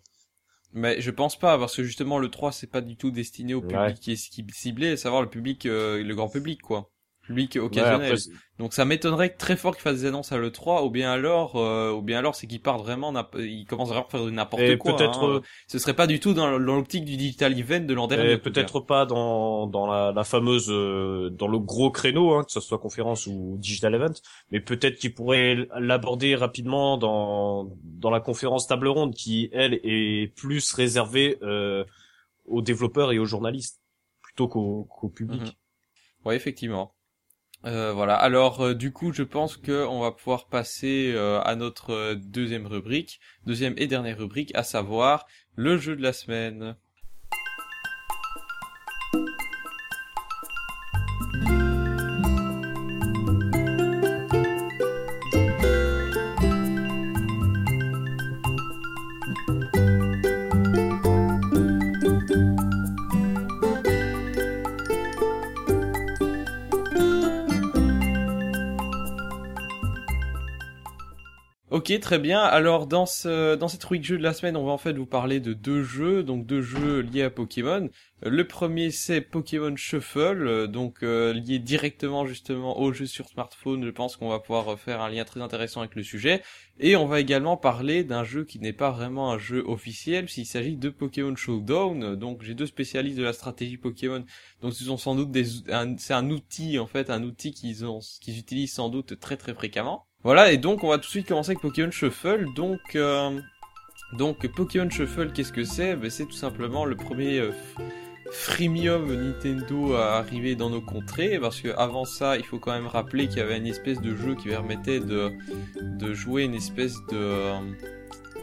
Mais 0.73 1.01
je 1.01 1.11
pense 1.11 1.37
pas 1.37 1.57
parce 1.57 1.75
que 1.75 1.83
justement 1.83 2.17
le 2.17 2.29
3 2.29 2.51
c'est 2.51 2.67
pas 2.67 2.81
du 2.81 2.97
tout 2.97 3.11
destiné 3.11 3.53
au 3.53 3.61
public 3.61 3.99
qui 3.99 4.13
est 4.13 4.51
ciblé, 4.51 4.91
à 4.91 4.97
savoir 4.97 5.21
le 5.21 5.29
public 5.29 5.65
euh, 5.65 6.03
le 6.03 6.15
grand 6.15 6.29
public 6.29 6.61
quoi 6.61 6.89
public 7.21 7.57
occasionnel. 7.57 8.17
Donc 8.59 8.73
ça 8.73 8.85
m'étonnerait 8.85 9.29
très 9.29 9.55
fort 9.55 9.73
qu'il 9.73 9.81
fasse 9.81 10.01
des 10.01 10.05
annonces 10.05 10.31
à 10.31 10.37
l'E3, 10.37 10.85
ou 10.85 10.91
bien 10.91 11.11
alors, 11.11 11.55
euh, 11.55 11.91
ou 11.91 12.01
bien 12.01 12.19
alors 12.19 12.35
c'est 12.35 12.45
qu'il 12.45 12.61
part 12.61 12.77
vraiment, 12.77 13.11
il 13.39 13.65
commence 13.65 13.89
vraiment 13.89 14.05
à 14.05 14.09
faire 14.09 14.25
n'importe 14.25 14.77
quoi. 14.77 14.95
Peut-être, 14.95 15.37
hein. 15.37 15.41
ce 15.67 15.79
serait 15.79 15.95
pas 15.95 16.05
du 16.05 16.19
tout 16.19 16.33
dans, 16.33 16.57
l'optique 16.57 17.05
du 17.05 17.17
digital 17.17 17.57
event 17.57 17.79
de 17.79 17.93
l'an 17.93 18.05
dernier. 18.07 18.37
Peut-être 18.37 18.79
pas 18.79 19.05
dans 19.05 19.65
dans 19.65 19.87
la, 19.87 20.11
la 20.11 20.23
fameuse, 20.23 20.67
euh, 20.69 21.29
dans 21.31 21.47
le 21.47 21.57
gros 21.57 21.89
créneau, 21.89 22.33
hein, 22.33 22.43
que 22.43 22.51
ce 22.51 22.59
soit 22.59 22.77
conférence 22.77 23.25
ou 23.25 23.57
digital 23.57 23.95
event, 23.95 24.13
mais 24.51 24.59
peut-être 24.59 24.97
qu'il 24.97 25.13
pourrait 25.15 25.67
l'aborder 25.79 26.35
rapidement 26.35 26.97
dans 26.97 27.71
dans 27.83 28.11
la 28.11 28.19
conférence 28.19 28.67
table 28.67 28.87
ronde 28.89 29.15
qui 29.15 29.49
elle 29.53 29.79
est 29.83 30.33
plus 30.35 30.73
réservée 30.73 31.37
euh, 31.41 31.83
aux 32.45 32.61
développeurs 32.61 33.11
et 33.11 33.17
aux 33.17 33.25
journalistes 33.25 33.81
plutôt 34.21 34.47
qu'au 34.47 34.83
qu'au 34.83 35.09
public. 35.09 35.41
Mhm. 35.41 35.51
Oui, 36.25 36.35
effectivement. 36.35 36.93
Euh, 37.65 37.93
voilà. 37.93 38.15
Alors 38.15 38.61
euh, 38.61 38.73
du 38.73 38.91
coup, 38.91 39.13
je 39.13 39.23
pense 39.23 39.57
que 39.57 39.85
on 39.85 40.01
va 40.01 40.11
pouvoir 40.11 40.47
passer 40.47 41.13
euh, 41.15 41.39
à 41.41 41.55
notre 41.55 42.15
deuxième 42.15 42.65
rubrique, 42.65 43.19
deuxième 43.45 43.75
et 43.77 43.87
dernière 43.87 44.17
rubrique, 44.17 44.51
à 44.55 44.63
savoir 44.63 45.27
le 45.55 45.77
jeu 45.77 45.95
de 45.95 46.01
la 46.01 46.13
semaine. 46.13 46.75
Très 71.99 72.19
bien. 72.19 72.39
Alors 72.39 72.87
dans 72.87 73.05
ce 73.05 73.55
dans 73.55 73.67
cette 73.67 73.83
rubrique 73.83 74.05
jeu 74.05 74.17
de 74.17 74.23
la 74.23 74.33
semaine, 74.33 74.55
on 74.55 74.65
va 74.65 74.71
en 74.71 74.77
fait 74.77 74.93
vous 74.93 75.05
parler 75.05 75.39
de 75.39 75.53
deux 75.53 75.83
jeux, 75.83 76.23
donc 76.23 76.45
deux 76.45 76.61
jeux 76.61 77.01
liés 77.01 77.23
à 77.23 77.29
Pokémon. 77.29 77.89
Euh, 78.25 78.29
le 78.29 78.47
premier 78.47 78.91
c'est 78.91 79.19
Pokémon 79.19 79.75
Shuffle, 79.75 80.47
euh, 80.47 80.67
donc 80.67 81.03
euh, 81.03 81.33
lié 81.33 81.59
directement 81.59 82.25
justement 82.25 82.79
au 82.79 82.93
jeu 82.93 83.07
sur 83.07 83.27
smartphone. 83.27 83.83
Je 83.83 83.89
pense 83.89 84.15
qu'on 84.15 84.29
va 84.29 84.39
pouvoir 84.39 84.79
faire 84.79 85.01
un 85.01 85.09
lien 85.09 85.25
très 85.25 85.41
intéressant 85.41 85.81
avec 85.81 85.95
le 85.95 86.03
sujet. 86.03 86.43
Et 86.79 86.95
on 86.95 87.07
va 87.07 87.19
également 87.19 87.57
parler 87.57 88.03
d'un 88.03 88.23
jeu 88.23 88.45
qui 88.45 88.59
n'est 88.59 88.73
pas 88.73 88.91
vraiment 88.91 89.31
un 89.31 89.37
jeu 89.37 89.63
officiel, 89.67 90.29
s'il 90.29 90.45
s'agit 90.45 90.77
de 90.77 90.89
Pokémon 90.89 91.35
Showdown. 91.35 92.15
Donc 92.15 92.43
j'ai 92.43 92.53
deux 92.53 92.67
spécialistes 92.67 93.17
de 93.17 93.23
la 93.23 93.33
stratégie 93.33 93.77
Pokémon, 93.77 94.23
donc 94.61 94.73
ce 94.73 94.83
sont 94.83 94.97
sans 94.97 95.15
doute 95.15 95.31
des 95.31 95.45
c'est 95.97 96.13
un 96.13 96.29
outil 96.29 96.79
en 96.79 96.87
fait, 96.87 97.09
un 97.09 97.23
outil 97.23 97.53
qu'ils 97.53 97.85
ont 97.85 97.99
qu'ils 98.21 98.37
utilisent 98.39 98.73
sans 98.73 98.89
doute 98.89 99.19
très 99.19 99.35
très 99.35 99.53
fréquemment. 99.53 100.07
Voilà, 100.23 100.51
et 100.51 100.57
donc 100.57 100.83
on 100.83 100.89
va 100.89 100.97
tout 100.97 101.05
de 101.05 101.09
suite 101.09 101.27
commencer 101.27 101.51
avec 101.51 101.61
Pokémon 101.61 101.89
Shuffle. 101.89 102.45
Donc, 102.55 102.95
euh, 102.95 103.39
donc 104.13 104.45
Pokémon 104.47 104.89
Shuffle, 104.89 105.31
qu'est-ce 105.33 105.51
que 105.51 105.63
c'est? 105.63 105.95
Ben, 105.95 106.09
C'est 106.09 106.25
tout 106.25 106.31
simplement 106.33 106.85
le 106.85 106.95
premier 106.95 107.39
euh, 107.39 107.51
freemium 108.31 109.11
Nintendo 109.11 109.95
à 109.95 110.17
arriver 110.17 110.55
dans 110.55 110.69
nos 110.69 110.81
contrées. 110.81 111.39
Parce 111.39 111.59
que 111.59 111.69
avant 111.69 112.05
ça, 112.05 112.37
il 112.37 112.45
faut 112.45 112.59
quand 112.59 112.71
même 112.71 112.87
rappeler 112.87 113.27
qu'il 113.27 113.39
y 113.39 113.41
avait 113.41 113.57
une 113.57 113.67
espèce 113.67 113.99
de 113.99 114.15
jeu 114.15 114.35
qui 114.35 114.49
permettait 114.49 114.99
de, 114.99 115.31
de 115.81 116.13
jouer 116.13 116.43
une 116.43 116.55
espèce 116.55 116.95
de... 117.11 117.53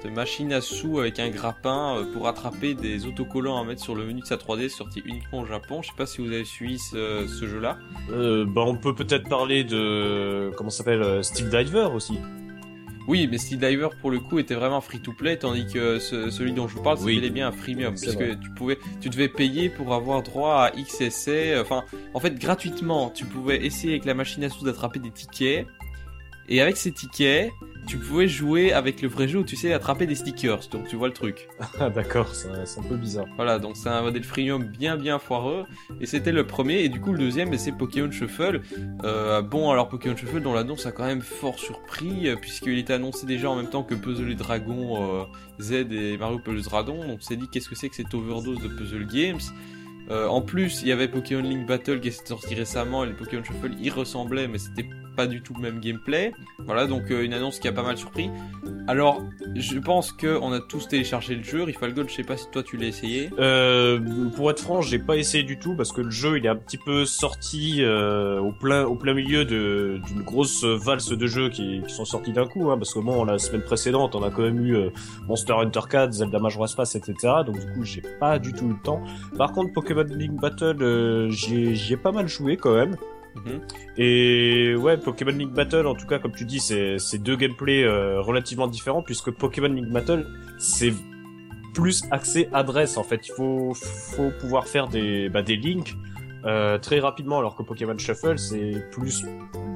Euh, 0.04 0.10
machine 0.10 0.52
à 0.52 0.60
sous 0.60 0.98
avec 0.98 1.18
un 1.18 1.28
grappin 1.28 1.96
euh, 1.96 2.12
pour 2.12 2.28
attraper 2.28 2.74
des 2.74 3.06
autocollants 3.06 3.60
à 3.60 3.64
mettre 3.64 3.82
sur 3.82 3.94
le 3.94 4.04
menu 4.04 4.20
de 4.20 4.26
sa 4.26 4.36
3D 4.36 4.68
sorti 4.68 5.02
uniquement 5.04 5.40
au 5.40 5.46
Japon. 5.46 5.82
Je 5.82 5.88
sais 5.88 5.96
pas 5.96 6.06
si 6.06 6.20
vous 6.20 6.32
avez 6.32 6.44
suivi 6.44 6.78
ce, 6.78 7.26
ce 7.26 7.46
jeu-là. 7.46 7.78
Euh, 8.10 8.44
bah 8.44 8.62
on 8.66 8.76
peut 8.76 8.94
peut-être 8.94 9.28
parler 9.28 9.64
de 9.64 10.50
comment 10.56 10.70
ça 10.70 10.78
s'appelle 10.78 11.02
euh, 11.02 11.22
Steel 11.22 11.48
Diver 11.50 11.88
aussi. 11.94 12.18
Oui, 13.06 13.26
mais 13.30 13.38
Steel 13.38 13.58
Diver 13.58 13.88
pour 14.00 14.10
le 14.10 14.18
coup 14.20 14.38
était 14.38 14.54
vraiment 14.54 14.80
free 14.80 15.00
to 15.00 15.12
play, 15.12 15.38
tandis 15.38 15.66
que 15.66 15.98
ce, 15.98 16.30
celui 16.30 16.52
dont 16.52 16.68
je 16.68 16.76
vous 16.76 16.82
parle 16.82 16.98
c'était 16.98 17.30
bien 17.30 17.48
un 17.48 17.52
freemium, 17.52 17.94
puisque 17.94 18.16
vrai. 18.16 18.38
tu 18.38 18.50
pouvais, 18.50 18.78
tu 19.00 19.08
devais 19.08 19.28
payer 19.28 19.70
pour 19.70 19.94
avoir 19.94 20.22
droit 20.22 20.64
à 20.64 20.72
X 20.76 21.00
essais. 21.00 21.58
Enfin, 21.58 21.84
en 22.12 22.20
fait 22.20 22.38
gratuitement, 22.38 23.08
tu 23.08 23.24
pouvais 23.24 23.64
essayer 23.64 23.94
avec 23.94 24.04
la 24.04 24.12
machine 24.12 24.44
à 24.44 24.50
sous 24.50 24.64
d'attraper 24.64 24.98
des 24.98 25.10
tickets. 25.10 25.66
Et 26.50 26.62
avec 26.62 26.76
ces 26.78 26.92
tickets, 26.92 27.50
tu 27.88 27.96
pouvais 27.96 28.28
jouer 28.28 28.72
avec 28.72 29.00
le 29.02 29.08
vrai 29.08 29.26
jeu 29.26 29.38
où 29.38 29.44
tu 29.44 29.56
sais 29.56 29.72
attraper 29.72 30.06
des 30.06 30.14
stickers. 30.14 30.68
Donc 30.70 30.86
tu 30.88 30.96
vois 30.96 31.08
le 31.08 31.14
truc. 31.14 31.48
Ah 31.80 31.90
d'accord, 31.90 32.34
c'est 32.34 32.48
un 32.48 32.82
peu 32.82 32.96
bizarre. 32.96 33.26
Voilà, 33.36 33.58
donc 33.58 33.76
c'est 33.76 33.88
un 33.88 34.02
modèle 34.02 34.24
freemium 34.24 34.64
bien 34.64 34.96
bien 34.96 35.18
foireux. 35.18 35.64
Et 36.00 36.06
c'était 36.06 36.32
le 36.32 36.46
premier. 36.46 36.80
Et 36.80 36.88
du 36.88 37.00
coup 37.00 37.12
le 37.12 37.18
deuxième, 37.18 37.56
c'est 37.56 37.72
Pokémon 37.72 38.10
Shuffle. 38.10 38.62
Euh, 39.04 39.42
bon 39.42 39.70
alors 39.70 39.88
Pokémon 39.88 40.16
Shuffle 40.16 40.40
dont 40.40 40.52
l'annonce 40.52 40.86
a 40.86 40.92
quand 40.92 41.06
même 41.06 41.22
fort 41.22 41.58
surpris 41.58 42.28
puisqu'il 42.40 42.78
était 42.78 42.94
annoncé 42.94 43.26
déjà 43.26 43.48
en 43.48 43.56
même 43.56 43.70
temps 43.70 43.82
que 43.82 43.94
Puzzle 43.94 44.30
et 44.30 44.34
Dragon 44.34 45.22
euh, 45.22 45.24
Z 45.60 45.72
et 45.90 46.18
Mario 46.18 46.38
Puzzle 46.38 46.62
Dragon. 46.62 47.06
Donc 47.06 47.18
on 47.20 47.24
s'est 47.24 47.36
dit 47.36 47.48
qu'est-ce 47.50 47.68
que 47.68 47.74
c'est 47.74 47.88
que 47.88 47.96
cette 47.96 48.12
overdose 48.12 48.60
de 48.60 48.68
puzzle 48.68 49.06
games? 49.06 49.40
Euh, 50.10 50.26
en 50.26 50.40
plus, 50.40 50.80
il 50.82 50.88
y 50.88 50.92
avait 50.92 51.08
Pokémon 51.08 51.42
Link 51.42 51.66
Battle 51.66 52.00
qui 52.00 52.08
est 52.08 52.26
sorti 52.26 52.54
récemment 52.54 53.04
et 53.04 53.08
le 53.08 53.14
Pokémon 53.14 53.44
Shuffle 53.44 53.74
y 53.78 53.90
ressemblait, 53.90 54.48
mais 54.48 54.58
c'était 54.58 54.88
pas 55.18 55.26
du 55.26 55.42
tout 55.42 55.52
le 55.52 55.60
même 55.60 55.80
gameplay. 55.80 56.32
Voilà, 56.60 56.86
donc 56.86 57.10
euh, 57.10 57.24
une 57.24 57.34
annonce 57.34 57.58
qui 57.58 57.66
a 57.66 57.72
pas 57.72 57.82
mal 57.82 57.98
surpris. 57.98 58.30
Alors, 58.86 59.20
je 59.56 59.76
pense 59.80 60.12
que 60.12 60.38
on 60.40 60.52
a 60.52 60.60
tous 60.60 60.86
téléchargé 60.86 61.34
le 61.34 61.42
jeu. 61.42 61.64
Rifalgold, 61.64 62.08
je 62.08 62.14
sais 62.14 62.22
pas 62.22 62.36
si 62.36 62.48
toi 62.52 62.62
tu 62.62 62.76
l'as 62.76 62.86
essayé. 62.86 63.28
Euh, 63.40 63.98
pour 64.36 64.48
être 64.48 64.60
franc, 64.60 64.80
j'ai 64.80 65.00
pas 65.00 65.16
essayé 65.16 65.42
du 65.42 65.58
tout 65.58 65.74
parce 65.74 65.90
que 65.90 66.02
le 66.02 66.10
jeu 66.10 66.38
il 66.38 66.46
est 66.46 66.48
un 66.48 66.54
petit 66.54 66.78
peu 66.78 67.04
sorti 67.04 67.82
euh, 67.82 68.38
au 68.38 68.52
plein 68.52 68.84
au 68.84 68.94
plein 68.94 69.12
milieu 69.12 69.44
d'une 69.44 70.22
grosse 70.22 70.62
valse 70.62 71.08
de 71.08 71.26
jeux 71.26 71.48
qui, 71.50 71.82
sont 71.88 72.04
sortis 72.04 72.32
d'un 72.32 72.46
coup. 72.46 72.70
Hein, 72.70 72.78
parce 72.78 72.94
que 72.94 73.00
bon, 73.00 73.24
la 73.24 73.38
semaine 73.38 73.62
précédente, 73.62 74.14
on 74.14 74.22
a 74.22 74.30
quand 74.30 74.42
même 74.42 74.64
eu 74.64 74.76
Monster 75.26 75.54
Hunter 75.54 75.80
4, 75.90 76.12
Zelda 76.12 76.38
Majora's 76.38 76.78
Mask, 76.78 76.94
etc. 76.94 77.14
Donc 77.44 77.58
du 77.58 77.72
coup, 77.72 77.82
j'ai 77.82 78.02
pas 78.20 78.38
du 78.38 78.52
tout 78.52 78.66
eu 78.66 78.74
le 78.74 78.82
temps. 78.84 79.02
Par 79.36 79.50
contre, 79.50 79.72
Pokémon 79.72 80.04
Link 80.04 80.40
Battle, 80.40 80.76
euh, 80.80 81.28
j'y 81.30 81.92
ai 81.92 81.96
pas 81.96 82.12
mal 82.12 82.28
joué 82.28 82.56
quand 82.56 82.74
même. 82.74 82.96
Mhm. 83.34 83.60
Et 83.96 84.74
ouais, 84.76 84.96
Pokémon 84.96 85.32
Link 85.32 85.52
Battle, 85.52 85.86
en 85.86 85.94
tout 85.94 86.06
cas, 86.06 86.18
comme 86.18 86.32
tu 86.32 86.44
dis, 86.44 86.60
c'est 86.60 87.18
deux 87.18 87.36
gameplays 87.36 87.84
euh, 87.84 88.20
relativement 88.20 88.66
différents 88.66 89.02
puisque 89.02 89.30
Pokémon 89.30 89.68
Link 89.68 89.88
Battle, 89.88 90.26
c'est 90.58 90.92
plus 91.74 92.02
axé 92.10 92.48
adresse 92.52 92.96
en 92.96 93.04
fait. 93.04 93.28
Il 93.28 93.32
faut 93.32 93.72
faut 93.74 94.30
pouvoir 94.40 94.66
faire 94.66 94.88
des 94.88 95.28
bah, 95.28 95.42
des 95.42 95.56
links 95.56 95.96
euh, 96.44 96.78
très 96.78 96.98
rapidement, 97.00 97.38
alors 97.38 97.56
que 97.56 97.62
Pokémon 97.62 97.96
Shuffle, 97.98 98.38
c'est 98.38 98.90
plus 98.90 99.24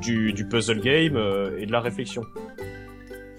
du 0.00 0.32
du 0.32 0.46
puzzle 0.46 0.80
game 0.80 1.16
euh, 1.16 1.58
et 1.58 1.66
de 1.66 1.72
la 1.72 1.80
réflexion. 1.80 2.24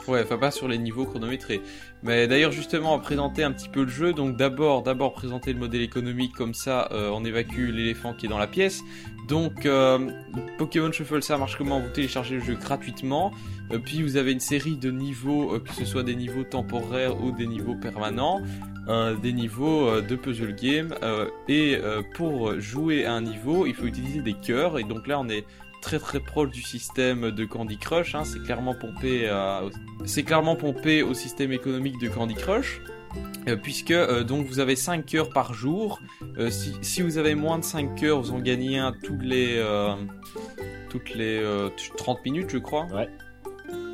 Ouais, 0.07 0.21
enfin 0.23 0.37
pas 0.37 0.51
sur 0.51 0.67
les 0.67 0.77
niveaux 0.77 1.05
chronométrés. 1.05 1.61
Mais 2.03 2.27
d'ailleurs 2.27 2.51
justement, 2.51 2.99
présenter 2.99 3.43
un 3.43 3.51
petit 3.51 3.69
peu 3.69 3.83
le 3.83 3.89
jeu. 3.89 4.13
Donc 4.13 4.35
d'abord, 4.35 4.83
d'abord 4.83 5.13
présenter 5.13 5.53
le 5.53 5.59
modèle 5.59 5.81
économique 5.81 6.33
comme 6.33 6.53
ça, 6.53 6.89
euh, 6.91 7.09
on 7.13 7.23
évacue 7.23 7.69
l'éléphant 7.69 8.13
qui 8.13 8.25
est 8.25 8.29
dans 8.29 8.37
la 8.37 8.47
pièce. 8.47 8.81
Donc 9.29 9.65
euh, 9.65 10.11
Pokémon 10.57 10.91
Shuffle, 10.91 11.23
ça 11.23 11.37
marche 11.37 11.57
comment? 11.57 11.79
Vous 11.79 11.89
téléchargez 11.89 12.35
le 12.35 12.41
jeu 12.41 12.55
gratuitement. 12.55 13.31
Euh, 13.71 13.79
puis 13.79 14.03
vous 14.03 14.17
avez 14.17 14.33
une 14.33 14.41
série 14.41 14.75
de 14.75 14.91
niveaux, 14.91 15.57
que 15.59 15.73
ce 15.73 15.85
soit 15.85 16.03
des 16.03 16.15
niveaux 16.15 16.43
temporaires 16.43 17.23
ou 17.23 17.31
des 17.31 17.47
niveaux 17.47 17.75
permanents, 17.75 18.41
des 19.21 19.31
niveaux 19.31 20.01
de 20.01 20.15
puzzle 20.17 20.53
game. 20.55 20.93
et 21.47 21.77
pour 22.15 22.59
jouer 22.59 23.05
à 23.05 23.13
un 23.13 23.21
niveau, 23.21 23.65
il 23.65 23.73
faut 23.73 23.85
utiliser 23.85 24.21
des 24.21 24.33
cœurs. 24.33 24.77
Et 24.77 24.83
donc 24.83 25.07
là, 25.07 25.21
on 25.21 25.29
est 25.29 25.45
très 25.83 25.99
très 25.99 26.19
proche 26.19 26.49
du 26.49 26.61
système 26.61 27.29
de 27.29 27.45
Candy 27.45 27.77
Crush. 27.77 28.15
Hein. 28.15 28.23
C'est 28.23 28.41
clairement 28.41 28.73
pompé, 28.73 29.29
c'est 30.05 30.23
clairement 30.23 30.55
pompé 30.55 31.03
au 31.03 31.13
système 31.13 31.51
économique 31.51 31.99
de 31.99 32.07
Candy 32.07 32.33
Crush. 32.33 32.81
Euh, 33.47 33.57
puisque 33.57 33.91
euh, 33.91 34.23
donc 34.23 34.47
vous 34.47 34.59
avez 34.59 34.75
5 34.75 35.05
cœurs 35.05 35.29
par 35.29 35.53
jour. 35.53 35.99
Euh, 36.37 36.49
si, 36.49 37.01
vous 37.01 37.17
avez 37.17 37.35
moins 37.35 37.59
de 37.59 37.63
5 37.63 37.95
cœurs, 37.95 38.21
vous 38.21 38.31
en 38.31 38.39
gagnez 38.39 38.77
un 38.77 38.91
tous 38.91 39.19
les 39.19 39.61
toutes 40.89 41.13
les 41.15 41.43
30 41.97 42.23
minutes, 42.25 42.49
je 42.49 42.57
crois. 42.57 42.87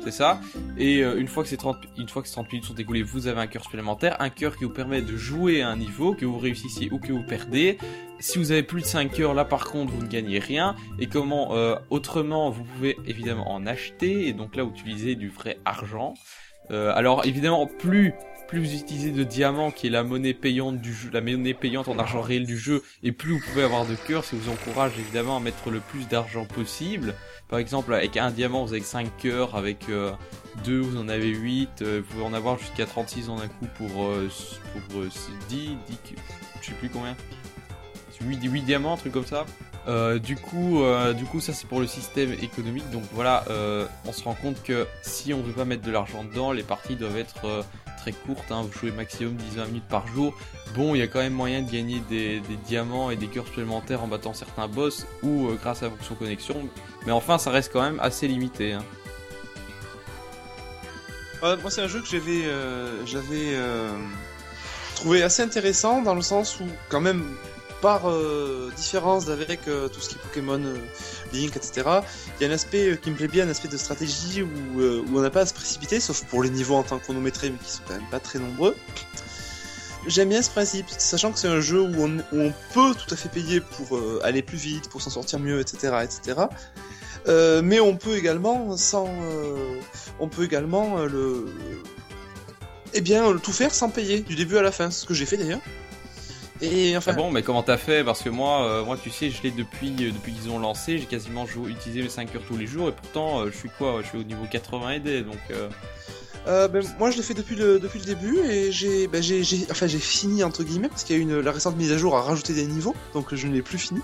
C'est 0.02 0.10
ça. 0.10 0.40
Et 0.78 1.00
une 1.00 1.28
fois 1.28 1.42
que 1.42 1.48
ces 1.48 1.56
30 1.56 1.76
une 1.98 2.08
fois 2.08 2.22
que 2.22 2.28
ces 2.28 2.34
30 2.34 2.50
minutes 2.52 2.66
sont 2.66 2.74
écoulées, 2.74 3.02
vous 3.02 3.26
avez 3.26 3.40
un 3.40 3.46
cœur 3.46 3.62
supplémentaire, 3.62 4.16
un 4.20 4.30
cœur 4.30 4.56
qui 4.56 4.64
vous 4.64 4.70
permet 4.70 5.02
de 5.02 5.16
jouer 5.16 5.62
à 5.62 5.68
un 5.68 5.76
niveau 5.76 6.14
que 6.14 6.24
vous 6.24 6.38
réussissiez 6.38 6.88
ou 6.90 6.98
que 6.98 7.12
vous 7.12 7.22
perdez. 7.22 7.76
Si 8.18 8.38
vous 8.38 8.50
avez 8.52 8.62
plus 8.62 8.80
de 8.80 8.86
5 8.86 9.12
cœurs, 9.12 9.34
là 9.34 9.44
par 9.44 9.66
contre, 9.66 9.92
vous 9.92 10.02
ne 10.02 10.08
gagnez 10.08 10.38
rien. 10.38 10.74
Et 10.98 11.06
comment 11.06 11.52
autrement, 11.90 12.50
vous 12.50 12.64
pouvez 12.64 12.96
évidemment 13.06 13.52
en 13.52 13.66
acheter 13.66 14.28
et 14.28 14.32
donc 14.32 14.56
là 14.56 14.64
utiliser 14.64 15.14
du 15.16 15.28
vrai 15.28 15.58
argent. 15.64 16.14
alors 16.70 17.26
évidemment, 17.26 17.66
plus 17.66 18.14
plus 18.50 18.58
vous 18.58 18.74
utilisez 18.74 19.12
de 19.12 19.22
diamants, 19.22 19.70
qui 19.70 19.86
est 19.86 19.90
la 19.90 20.02
monnaie 20.02 20.34
payante 20.34 20.80
du 20.80 20.92
jeu, 20.92 21.08
la 21.12 21.20
monnaie 21.20 21.54
payante 21.54 21.86
en 21.86 22.00
argent 22.00 22.20
réel 22.20 22.46
du 22.46 22.58
jeu, 22.58 22.82
et 23.04 23.12
plus 23.12 23.34
vous 23.34 23.40
pouvez 23.48 23.62
avoir 23.62 23.86
de 23.86 23.94
cœurs, 23.94 24.24
ça 24.24 24.34
vous 24.36 24.50
encourage 24.50 24.98
évidemment 24.98 25.36
à 25.36 25.40
mettre 25.40 25.70
le 25.70 25.78
plus 25.78 26.08
d'argent 26.08 26.44
possible. 26.46 27.14
Par 27.50 27.58
exemple, 27.58 27.92
avec 27.92 28.16
un 28.16 28.30
diamant, 28.30 28.64
vous 28.64 28.72
avez 28.72 28.82
5 28.82 29.16
cœurs, 29.18 29.56
avec 29.56 29.88
euh, 29.88 30.12
2, 30.64 30.78
vous 30.78 30.98
en 30.98 31.08
avez 31.08 31.28
8, 31.28 31.82
euh, 31.82 32.00
vous 32.00 32.12
pouvez 32.14 32.24
en 32.24 32.32
avoir 32.32 32.58
jusqu'à 32.58 32.86
36 32.86 33.28
en 33.28 33.40
un 33.40 33.48
coup 33.48 33.66
pour, 33.76 34.04
euh, 34.04 34.28
pour 34.88 35.02
10, 35.02 35.10
10, 35.48 35.76
je 36.60 36.66
sais 36.66 36.72
plus 36.74 36.88
combien. 36.88 37.16
8, 38.20 38.40
8 38.42 38.62
diamants, 38.62 38.94
un 38.94 38.96
truc 38.96 39.12
comme 39.12 39.26
ça. 39.26 39.46
Euh, 39.88 40.18
du 40.18 40.36
coup, 40.36 40.82
euh, 40.82 41.12
du 41.12 41.24
coup, 41.24 41.40
ça 41.40 41.52
c'est 41.52 41.66
pour 41.66 41.80
le 41.80 41.86
système 41.86 42.32
économique. 42.34 42.88
Donc 42.90 43.02
voilà, 43.12 43.44
euh, 43.50 43.86
on 44.06 44.12
se 44.12 44.22
rend 44.22 44.34
compte 44.34 44.62
que 44.62 44.86
si 45.02 45.32
on 45.32 45.42
veut 45.42 45.52
pas 45.52 45.64
mettre 45.64 45.82
de 45.82 45.90
l'argent 45.90 46.24
dedans, 46.24 46.52
les 46.52 46.62
parties 46.62 46.96
doivent 46.96 47.18
être 47.18 47.64
très. 48.00 48.14
Hein, 48.50 48.62
vous 48.62 48.72
jouez 48.78 48.90
maximum 48.90 49.36
10-20 49.36 49.66
minutes 49.66 49.88
par 49.88 50.06
jour. 50.08 50.34
Bon, 50.74 50.94
il 50.94 50.98
y 50.98 51.02
a 51.02 51.06
quand 51.06 51.20
même 51.20 51.32
moyen 51.32 51.62
de 51.62 51.70
gagner 51.70 52.00
des, 52.08 52.40
diamants 52.66 53.10
et 53.10 53.16
des 53.16 53.26
cœurs 53.26 53.46
supplémentaires 53.46 54.02
en 54.02 54.08
battant 54.08 54.34
certains 54.34 54.68
boss 54.68 55.06
ou 55.22 55.48
grâce 55.60 55.82
à 55.82 55.90
fonction 55.90 56.14
connexion. 56.14 56.56
Mais 57.06 57.12
enfin, 57.12 57.38
ça 57.38 57.50
reste 57.50 57.72
quand 57.72 57.82
même 57.82 58.00
assez 58.00 58.28
limité. 58.28 58.72
Hein. 58.72 58.84
moi, 61.42 61.70
c'est 61.70 61.82
un 61.82 61.88
jeu 61.88 62.00
que 62.00 62.08
j'avais, 62.08 62.44
j'avais 63.06 63.56
trouvé 64.96 65.22
assez 65.22 65.42
intéressant 65.42 66.02
dans 66.02 66.14
le 66.14 66.22
sens 66.22 66.60
où 66.60 66.66
quand 66.88 67.00
même 67.00 67.24
par 67.80 68.08
euh, 68.08 68.70
différence 68.76 69.28
avec 69.28 69.68
euh, 69.68 69.88
tout 69.88 70.00
ce 70.00 70.10
qui 70.10 70.14
est 70.16 70.18
Pokémon, 70.18 70.60
euh, 70.62 70.76
Link, 71.32 71.56
etc. 71.56 71.82
Il 72.38 72.42
y 72.42 72.48
a 72.48 72.50
un 72.50 72.54
aspect 72.54 72.98
qui 73.00 73.10
me 73.10 73.16
plaît 73.16 73.28
bien, 73.28 73.46
un 73.46 73.50
aspect 73.50 73.68
de 73.68 73.76
stratégie 73.76 74.42
où, 74.42 74.48
on 75.14 75.20
n'a 75.20 75.30
pas 75.30 75.42
à 75.42 75.46
se 75.46 75.54
précipiter, 75.54 76.00
sauf 76.00 76.24
pour 76.24 76.42
les 76.42 76.50
niveaux 76.50 76.76
en 76.76 76.82
tant 76.82 76.98
que 76.98 77.04
chronométrés, 77.04 77.50
mais 77.50 77.58
qui 77.58 77.70
sont 77.70 77.82
quand 77.86 77.94
même 77.94 78.10
pas 78.10 78.20
très 78.20 78.38
nombreux. 78.38 78.76
J'aime 80.06 80.30
bien 80.30 80.40
ce 80.40 80.50
principe, 80.50 80.86
sachant 80.88 81.30
que 81.30 81.38
c'est 81.38 81.48
un 81.48 81.60
jeu 81.60 81.80
où 81.82 82.04
on, 82.32 82.52
peut 82.72 82.94
tout 82.94 83.12
à 83.12 83.16
fait 83.16 83.28
payer 83.28 83.60
pour 83.60 84.00
aller 84.22 84.40
plus 84.40 84.56
vite, 84.56 84.88
pour 84.88 85.02
s'en 85.02 85.10
sortir 85.10 85.38
mieux, 85.38 85.60
etc., 85.60 85.94
etc. 86.02 86.40
mais 87.62 87.80
on 87.80 87.96
peut 87.96 88.16
également, 88.16 88.76
sans, 88.78 89.10
on 90.18 90.28
peut 90.28 90.44
également 90.44 91.04
le, 91.04 91.46
eh 92.94 93.00
bien, 93.02 93.36
tout 93.36 93.52
faire 93.52 93.74
sans 93.74 93.90
payer, 93.90 94.20
du 94.20 94.36
début 94.36 94.56
à 94.56 94.62
la 94.62 94.72
fin. 94.72 94.90
Ce 94.90 95.04
que 95.04 95.14
j'ai 95.14 95.26
fait 95.26 95.36
d'ailleurs. 95.36 95.60
Et 96.62 96.96
enfin, 96.96 97.12
Ah 97.14 97.16
bon, 97.16 97.30
mais 97.30 97.42
comment 97.42 97.62
t'as 97.62 97.78
fait? 97.78 98.04
Parce 98.04 98.22
que 98.22 98.28
moi, 98.28 98.64
euh, 98.66 98.84
moi, 98.84 98.98
tu 99.02 99.10
sais, 99.10 99.30
je 99.30 99.42
l'ai 99.42 99.50
depuis 99.50 99.94
euh, 100.00 100.10
depuis 100.12 100.32
qu'ils 100.32 100.50
ont 100.50 100.58
lancé. 100.58 100.98
J'ai 100.98 101.06
quasiment 101.06 101.46
joué, 101.46 101.70
utilisé 101.70 102.02
mes 102.02 102.08
5 102.08 102.34
heures 102.34 102.42
tous 102.46 102.56
les 102.56 102.66
jours, 102.66 102.88
et 102.88 102.92
pourtant, 102.92 103.40
euh, 103.40 103.50
je 103.50 103.56
suis 103.56 103.70
quoi? 103.78 104.00
Je 104.02 104.08
suis 104.08 104.18
au 104.18 104.22
niveau 104.24 104.44
80 104.50 104.90
et 104.90 105.00
des, 105.00 105.22
donc. 105.22 105.38
euh, 105.50 105.68
Euh, 106.46 106.68
ben, 106.68 106.82
moi 106.98 107.10
je 107.10 107.18
l'ai 107.18 107.22
fait 107.22 107.34
depuis 107.34 107.54
le 107.54 107.78
depuis 107.78 107.98
le 107.98 108.06
début 108.06 108.38
et 108.48 108.72
j'ai 108.72 109.06
ben, 109.08 109.22
j'ai 109.22 109.42
enfin 109.70 109.86
j'ai 109.86 109.98
fini 109.98 110.42
entre 110.42 110.62
guillemets 110.64 110.88
parce 110.88 111.04
qu'il 111.04 111.14
y 111.14 111.18
a 111.18 111.20
eu 111.20 111.22
une 111.22 111.38
la 111.38 111.52
récente 111.52 111.76
mise 111.76 111.92
à 111.92 111.98
jour 111.98 112.16
a 112.16 112.22
rajouté 112.22 112.54
des 112.54 112.64
niveaux 112.66 112.94
donc 113.12 113.34
je 113.34 113.46
ne 113.46 113.52
l'ai 113.52 113.60
plus 113.60 113.76
fini. 113.76 114.00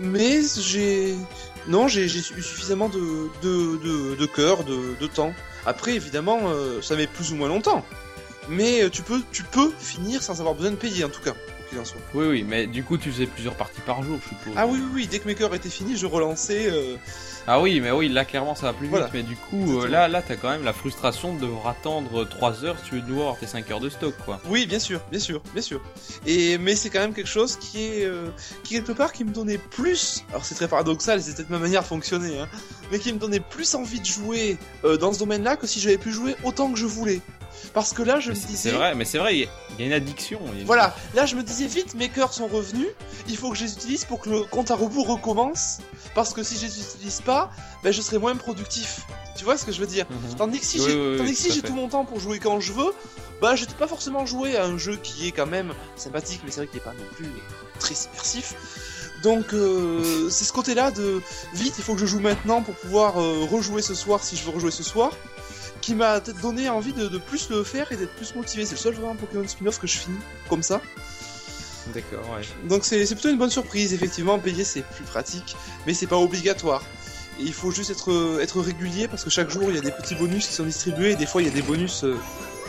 Mais 0.00 0.40
j'ai 0.60 1.14
non 1.68 1.86
j'ai 1.88 2.04
eu 2.06 2.08
suffisamment 2.08 2.88
de 2.88 3.28
de 3.42 3.76
de, 3.84 4.14
de 4.16 4.26
cœur 4.26 4.64
de, 4.64 4.96
de 5.00 5.06
temps. 5.06 5.32
Après 5.66 5.92
évidemment 5.94 6.40
ça 6.82 6.96
met 6.96 7.06
plus 7.06 7.32
ou 7.32 7.36
moins 7.36 7.48
longtemps. 7.48 7.84
Mais 8.48 8.82
euh, 8.84 8.90
tu 8.90 9.02
peux 9.02 9.20
tu 9.32 9.42
peux 9.42 9.70
finir 9.78 10.22
sans 10.22 10.40
avoir 10.40 10.54
besoin 10.54 10.70
de 10.72 10.76
payer 10.76 11.04
en 11.04 11.08
tout 11.10 11.20
cas 11.22 11.34
en 11.78 11.84
soit. 11.84 12.00
Oui, 12.14 12.26
oui, 12.26 12.44
mais 12.48 12.66
du 12.66 12.82
coup, 12.82 12.96
tu 12.96 13.12
faisais 13.12 13.26
plusieurs 13.26 13.54
parties 13.54 13.82
par 13.84 14.02
jour, 14.02 14.18
je 14.22 14.28
suppose. 14.30 14.54
Ah 14.56 14.66
oui 14.66 14.78
oui 14.82 14.88
oui 14.94 15.06
dès 15.06 15.18
que 15.18 15.26
mes 15.28 15.34
cœurs 15.34 15.54
étaient 15.54 15.68
finis 15.68 15.98
je 15.98 16.06
relançais. 16.06 16.66
euh, 16.70 16.96
Ah 17.46 17.60
oui, 17.60 17.78
mais 17.80 17.90
oui, 17.90 18.08
là, 18.08 18.24
clairement, 18.24 18.54
ça 18.54 18.68
va 18.68 18.72
plus 18.72 18.86
vite. 18.88 19.04
Mais 19.12 19.22
du 19.22 19.36
coup, 19.36 19.80
euh, 19.82 19.86
là, 19.86 20.08
là, 20.08 20.22
t'as 20.26 20.36
quand 20.36 20.48
même 20.48 20.64
la 20.64 20.72
frustration 20.72 21.34
de 21.34 21.40
devoir 21.42 21.66
attendre 21.68 22.26
3 22.26 22.64
heures 22.64 22.78
si 22.82 22.88
tu 22.88 22.94
veux 22.94 23.00
de 23.02 23.08
nouveau 23.08 23.20
avoir 23.20 23.36
tes 23.38 23.46
5 23.46 23.70
heures 23.70 23.80
de 23.80 23.90
stock, 23.90 24.14
quoi. 24.24 24.40
Oui, 24.48 24.64
bien 24.66 24.78
sûr, 24.78 25.00
bien 25.10 25.20
sûr, 25.20 25.42
bien 25.52 25.60
sûr. 25.60 25.82
Et 26.26 26.56
mais 26.56 26.74
c'est 26.74 26.88
quand 26.88 27.00
même 27.00 27.12
quelque 27.12 27.28
chose 27.28 27.56
qui 27.56 27.84
est 27.84 28.06
euh, 28.06 28.28
qui 28.64 28.72
quelque 28.72 28.92
part 28.92 29.12
qui 29.12 29.24
me 29.26 29.30
donnait 29.30 29.58
plus. 29.58 30.24
Alors 30.30 30.46
c'est 30.46 30.54
très 30.54 30.68
paradoxal, 30.68 31.20
c'est 31.22 31.36
peut-être 31.36 31.50
ma 31.50 31.58
manière 31.58 31.82
de 31.82 31.86
fonctionner, 31.88 32.38
hein, 32.38 32.48
mais 32.90 32.98
qui 32.98 33.12
me 33.12 33.18
donnait 33.18 33.40
plus 33.40 33.74
envie 33.74 34.00
de 34.00 34.06
jouer 34.06 34.56
dans 35.00 35.12
ce 35.12 35.18
domaine-là 35.18 35.56
que 35.56 35.66
si 35.66 35.80
j'avais 35.80 35.98
pu 35.98 36.12
jouer 36.12 36.34
autant 36.44 36.72
que 36.72 36.78
je 36.78 36.86
voulais. 36.86 37.20
Parce 37.74 37.92
que 37.92 38.02
là, 38.02 38.18
je 38.20 38.30
Mais 38.30 38.34
me 38.36 38.40
C'est 38.40 38.46
disais, 38.48 38.70
c'est 38.70 38.76
vrai, 38.76 38.94
mais 38.94 39.04
c'est 39.04 39.18
vrai, 39.18 39.36
il 39.36 39.40
y, 39.40 39.44
a- 39.44 39.48
il 39.72 39.80
y 39.80 39.82
a 39.84 39.86
une 39.86 39.92
addiction. 39.92 40.40
a 40.50 40.54
une- 40.58 40.64
voilà, 40.66 40.94
là 41.14 41.26
je 41.26 41.36
me 41.36 41.42
disais 41.42 41.66
vite, 41.66 41.94
mes 41.94 42.08
cœurs 42.08 42.32
sont 42.32 42.46
revenus, 42.46 42.88
il 43.28 43.36
faut 43.36 43.50
que 43.50 43.56
je 43.56 43.64
les 43.64 43.72
utilise 43.72 44.04
pour 44.04 44.20
que 44.20 44.30
le 44.30 44.42
compte 44.44 44.70
à 44.70 44.74
rebours 44.76 45.06
recommence. 45.08 45.78
Parce 46.14 46.32
que 46.34 46.42
si 46.42 46.56
je 46.56 46.66
les 46.66 46.80
utilise 46.80 47.20
pas, 47.20 47.50
ben 47.84 47.92
je 47.92 48.00
serai 48.02 48.18
moins 48.18 48.34
productif. 48.36 49.00
Tu 49.36 49.44
vois 49.44 49.56
ce 49.56 49.64
que 49.64 49.70
je 49.72 49.80
veux 49.80 49.86
dire 49.86 50.06
Mhm. 50.10 50.34
Tandis 50.36 50.58
que 50.60 50.66
si 50.66 50.80
Oui, 50.80 50.86
j'ai 50.88 50.94
oui, 50.94 51.08
oui, 51.12 51.18
tandis 51.18 51.32
que 51.34 51.52
si 51.52 51.62
tout 51.62 51.74
mon 51.74 51.88
temps 51.88 52.04
pour 52.04 52.18
jouer 52.18 52.38
quand 52.40 52.58
je 52.60 52.72
veux, 52.72 52.92
bah 53.40 53.54
je 53.54 53.64
vais 53.66 53.72
pas 53.74 53.86
forcément 53.86 54.26
jouer 54.26 54.56
à 54.56 54.64
un 54.64 54.78
jeu 54.78 54.96
qui 54.96 55.28
est 55.28 55.32
quand 55.32 55.46
même 55.46 55.72
sympathique, 55.96 56.40
mais 56.44 56.50
c'est 56.50 56.60
vrai 56.62 56.66
qu'il 56.66 56.78
est 56.78 56.82
pas 56.84 56.94
non 56.94 57.04
plus 57.14 57.28
très 57.78 57.94
immersif. 57.94 58.54
Donc 59.22 59.52
euh, 59.52 60.28
c'est 60.30 60.44
ce 60.44 60.52
côté-là 60.52 60.90
de 60.90 61.20
vite, 61.54 61.74
il 61.78 61.84
faut 61.84 61.94
que 61.94 62.00
je 62.00 62.06
joue 62.06 62.20
maintenant 62.20 62.62
pour 62.62 62.74
pouvoir 62.74 63.20
euh, 63.20 63.44
rejouer 63.50 63.82
ce 63.82 63.94
soir 63.94 64.22
si 64.24 64.36
je 64.36 64.44
veux 64.44 64.50
rejouer 64.52 64.70
ce 64.70 64.82
soir, 64.82 65.12
qui 65.80 65.94
m'a 65.94 66.20
donné 66.20 66.68
envie 66.68 66.92
de, 66.92 67.08
de 67.08 67.18
plus 67.18 67.50
le 67.50 67.62
faire 67.64 67.90
et 67.92 67.96
d'être 67.96 68.14
plus 68.14 68.34
motivé. 68.34 68.64
C'est 68.64 68.72
le 68.74 68.78
seul 68.78 68.94
vraiment 68.94 69.14
Pokémon 69.14 69.46
spin-off 69.46 69.78
que 69.78 69.86
je 69.86 69.98
finis 69.98 70.18
comme 70.48 70.62
ça. 70.62 70.80
D'accord, 71.94 72.28
ouais. 72.30 72.42
Donc 72.68 72.84
c'est 72.84 73.06
plutôt 73.06 73.30
une 73.30 73.38
bonne 73.38 73.50
surprise, 73.50 73.94
effectivement, 73.94 74.38
payer 74.38 74.64
c'est 74.64 74.82
plus 74.82 75.04
pratique, 75.04 75.56
mais 75.86 75.94
c'est 75.94 76.06
pas 76.06 76.18
obligatoire. 76.18 76.82
Et 77.40 77.44
il 77.44 77.52
faut 77.54 77.70
juste 77.70 77.90
être, 77.90 78.40
être 78.42 78.60
régulier 78.60 79.08
parce 79.08 79.24
que 79.24 79.30
chaque 79.30 79.48
jour 79.48 79.64
il 79.68 79.76
y 79.76 79.78
a 79.78 79.80
des 79.80 79.92
petits 79.92 80.16
bonus 80.16 80.48
qui 80.48 80.52
sont 80.52 80.64
distribués 80.64 81.12
et 81.12 81.16
des 81.16 81.24
fois 81.24 81.40
il 81.40 81.46
y 81.46 81.50
a 81.50 81.54
des 81.54 81.62
bonus 81.62 82.04
euh, 82.04 82.18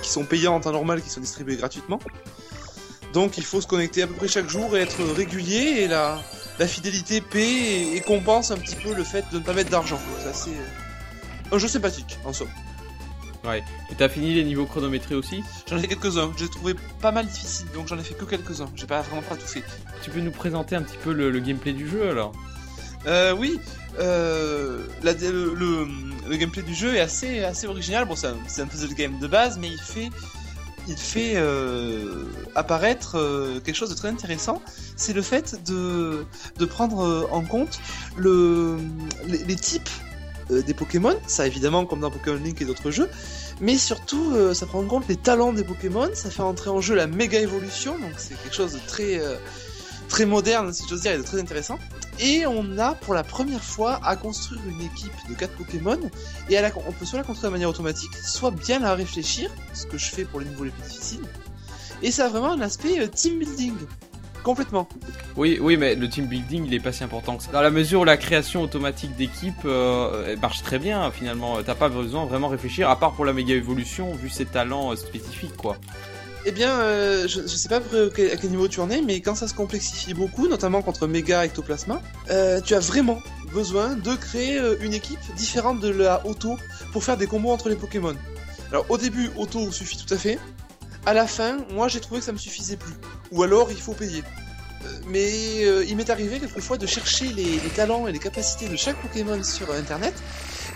qui 0.03 0.09
sont 0.09 0.23
payants 0.23 0.55
en 0.55 0.59
temps 0.61 0.71
normal 0.71 1.01
qui 1.01 1.09
sont 1.09 1.19
distribués 1.19 1.57
gratuitement. 1.57 1.99
Donc 3.11 3.37
il 3.39 3.43
faut 3.43 3.59
se 3.59 3.67
connecter 3.67 4.03
à 4.03 4.07
peu 4.07 4.13
près 4.13 4.27
chaque 4.27 4.47
jour 4.47 4.77
et 4.77 4.81
être 4.81 5.03
régulier 5.03 5.81
et 5.81 5.87
la, 5.87 6.21
la 6.59 6.67
fidélité 6.67 7.19
paie 7.19 7.41
et, 7.41 7.97
et 7.97 8.01
compense 8.01 8.51
un 8.51 8.57
petit 8.57 8.75
peu 8.75 8.93
le 8.93 9.03
fait 9.03 9.25
de 9.31 9.39
ne 9.39 9.43
pas 9.43 9.53
mettre 9.53 9.71
d'argent. 9.71 9.99
C'est 10.21 10.29
assez... 10.29 10.51
euh, 10.51 11.55
un 11.55 11.57
jeu 11.57 11.67
sympathique 11.67 12.19
en 12.23 12.31
somme. 12.31 12.47
Ouais. 13.45 13.63
Et 13.89 13.95
t'as 13.95 14.09
fini 14.09 14.33
les 14.33 14.43
niveaux 14.43 14.65
chronométrés 14.65 15.15
aussi 15.15 15.43
J'en 15.69 15.77
ai 15.77 15.81
fait 15.81 15.87
quelques-uns, 15.87 16.31
j'ai 16.37 16.49
trouvé 16.49 16.73
pas 17.01 17.11
mal 17.11 17.25
difficile 17.25 17.67
donc 17.73 17.87
j'en 17.87 17.97
ai 17.97 18.03
fait 18.03 18.13
que 18.15 18.25
quelques-uns, 18.25 18.69
j'ai 18.75 18.85
pas 18.85 19.01
vraiment 19.01 19.21
pas 19.21 19.35
tout 19.35 19.47
fait. 19.47 19.63
Tu 20.03 20.09
peux 20.09 20.19
nous 20.19 20.31
présenter 20.31 20.75
un 20.75 20.81
petit 20.81 20.97
peu 20.97 21.13
le, 21.13 21.29
le 21.31 21.39
gameplay 21.39 21.71
du 21.73 21.87
jeu 21.87 22.09
alors? 22.09 22.33
Euh, 23.07 23.33
oui, 23.33 23.59
euh, 23.99 24.85
la- 25.03 25.13
le, 25.13 25.53
le, 25.55 25.87
le 26.29 26.35
gameplay 26.35 26.63
du 26.63 26.73
jeu 26.75 26.95
est 26.95 26.99
assez, 26.99 27.43
assez 27.45 27.65
original. 27.65 28.05
Bon, 28.05 28.15
c'est 28.15 28.27
un, 28.61 28.67
puzzle 28.67 28.93
game 28.93 29.17
de 29.19 29.27
base, 29.27 29.57
mais 29.57 29.69
il 29.69 29.79
fait, 29.79 30.09
il 30.89 30.97
fait 30.97 31.33
euh, 31.37 32.25
apparaître 32.55 33.17
euh, 33.17 33.61
quelque 33.61 33.75
chose 33.75 33.89
de 33.89 33.95
très 33.95 34.09
intéressant. 34.09 34.61
C'est 34.97 35.13
le 35.13 35.21
fait 35.21 35.63
de, 35.65 36.25
de 36.57 36.65
prendre 36.65 37.05
euh, 37.05 37.27
en 37.31 37.41
compte 37.41 37.79
le, 38.17 38.77
les, 39.27 39.45
les 39.45 39.55
types 39.55 39.89
euh, 40.51 40.61
des 40.61 40.73
Pokémon. 40.73 41.15
Ça, 41.27 41.47
évidemment, 41.47 41.85
comme 41.85 41.99
dans 41.99 42.11
Pokémon 42.11 42.37
Link 42.37 42.61
et 42.61 42.65
d'autres 42.65 42.91
jeux. 42.91 43.09
Mais 43.61 43.77
surtout, 43.77 44.31
euh, 44.33 44.53
ça 44.53 44.65
prend 44.65 44.79
en 44.79 44.85
compte 44.85 45.07
les 45.07 45.15
talents 45.15 45.53
des 45.53 45.63
Pokémon. 45.63 46.09
Ça 46.13 46.29
fait 46.29 46.41
entrer 46.41 46.69
en 46.69 46.81
jeu 46.81 46.95
la 46.95 47.07
méga 47.07 47.39
évolution. 47.39 47.97
Donc, 47.99 48.13
c'est 48.17 48.41
quelque 48.41 48.55
chose 48.55 48.73
de 48.73 48.79
très, 48.87 49.19
euh, 49.19 49.35
très 50.07 50.25
moderne, 50.25 50.73
si 50.73 50.83
j'ose 50.87 51.01
dire, 51.01 51.13
et 51.13 51.17
de 51.17 51.23
très 51.23 51.39
intéressant. 51.39 51.77
Et 52.19 52.45
on 52.45 52.77
a 52.77 52.95
pour 52.95 53.13
la 53.13 53.23
première 53.23 53.63
fois 53.63 53.99
à 54.03 54.15
construire 54.15 54.61
une 54.67 54.81
équipe 54.81 55.13
de 55.29 55.33
4 55.35 55.53
Pokémon 55.55 55.97
et 56.49 56.57
on 56.59 56.91
peut 56.91 57.05
soit 57.05 57.19
la 57.19 57.23
construire 57.23 57.49
de 57.49 57.55
manière 57.55 57.69
automatique, 57.69 58.13
soit 58.13 58.51
bien 58.51 58.79
la 58.79 58.93
réfléchir, 58.93 59.49
ce 59.73 59.85
que 59.85 59.97
je 59.97 60.07
fais 60.07 60.25
pour 60.25 60.41
les 60.41 60.45
niveaux 60.45 60.65
les 60.65 60.71
plus 60.71 60.83
difficiles. 60.83 61.23
Et 62.01 62.11
ça 62.11 62.25
a 62.25 62.27
vraiment 62.29 62.51
un 62.51 62.59
aspect 62.59 63.07
team 63.07 63.39
building. 63.39 63.75
Complètement. 64.43 64.87
Oui, 65.35 65.59
oui, 65.61 65.75
mais 65.77 65.95
le 65.95 66.07
team 66.09 66.25
building, 66.25 66.65
il 66.65 66.73
est 66.73 66.79
pas 66.79 66.91
si 66.91 67.03
important 67.03 67.37
que 67.37 67.43
ça. 67.43 67.51
Dans 67.51 67.61
la 67.61 67.69
mesure 67.71 68.01
où 68.01 68.03
la 68.05 68.17
création 68.17 68.61
automatique 68.61 69.15
d'équipe 69.15 69.53
euh, 69.65 70.35
marche 70.41 70.63
très 70.63 70.79
bien, 70.79 71.11
finalement, 71.11 71.61
t'as 71.63 71.75
pas 71.75 71.89
besoin 71.89 72.23
de 72.23 72.29
vraiment 72.29 72.47
réfléchir, 72.47 72.89
à 72.89 72.97
part 72.97 73.13
pour 73.13 73.25
la 73.25 73.33
méga 73.33 73.53
évolution, 73.53 74.13
vu 74.13 74.29
ses 74.29 74.45
talents 74.45 74.91
euh, 74.91 74.95
spécifiques, 74.95 75.57
quoi. 75.57 75.77
Eh 76.45 76.51
bien, 76.51 76.71
euh, 76.79 77.27
je, 77.27 77.41
je 77.41 77.47
sais 77.47 77.67
pas 77.67 77.77
à 77.77 78.09
quel- 78.15 78.49
niveau 78.49 78.69
tu 78.69 78.79
en 78.79 78.89
es, 78.89 79.01
mais 79.01 79.19
quand 79.19 79.35
ça 79.35 79.47
se 79.47 79.53
complexifie 79.53 80.13
beaucoup, 80.13 80.47
notamment 80.47 80.81
contre 80.81 81.05
Mega 81.05 81.45
Ectoplasma, 81.45 82.01
euh, 82.31 82.61
tu 82.61 82.75
as 82.75 82.79
vraiment 82.79 83.21
besoin 83.53 83.95
de 83.95 84.15
créer 84.15 84.57
une 84.79 84.93
équipe 84.93 85.19
différente 85.35 85.81
de 85.81 85.89
la 85.89 86.25
auto 86.25 86.55
pour 86.93 87.03
faire 87.03 87.17
des 87.17 87.27
combos 87.27 87.51
entre 87.51 87.67
les 87.67 87.75
Pokémon. 87.75 88.15
Alors 88.71 88.85
au 88.89 88.97
début, 88.97 89.29
auto 89.35 89.69
suffit 89.71 89.97
tout 89.97 90.13
à 90.13 90.17
fait. 90.17 90.39
À 91.05 91.13
la 91.13 91.27
fin, 91.27 91.57
moi 91.71 91.87
j'ai 91.87 91.99
trouvé 91.99 92.19
que 92.19 92.25
ça 92.25 92.31
me 92.31 92.37
suffisait 92.37 92.77
plus. 92.77 92.93
Ou 93.31 93.43
alors 93.43 93.71
il 93.71 93.77
faut 93.77 93.93
payer. 93.93 94.23
Euh, 94.85 94.87
Mais 95.07 95.65
euh, 95.65 95.85
il 95.87 95.97
m'est 95.97 96.09
arrivé 96.09 96.39
quelquefois 96.39 96.77
de 96.77 96.85
chercher 96.85 97.27
les, 97.27 97.57
talents 97.75 98.07
et 98.07 98.11
les 98.11 98.19
capacités 98.19 98.69
de 98.69 98.75
chaque 98.75 99.01
Pokémon 99.01 99.43
sur 99.43 99.71
Internet 99.71 100.13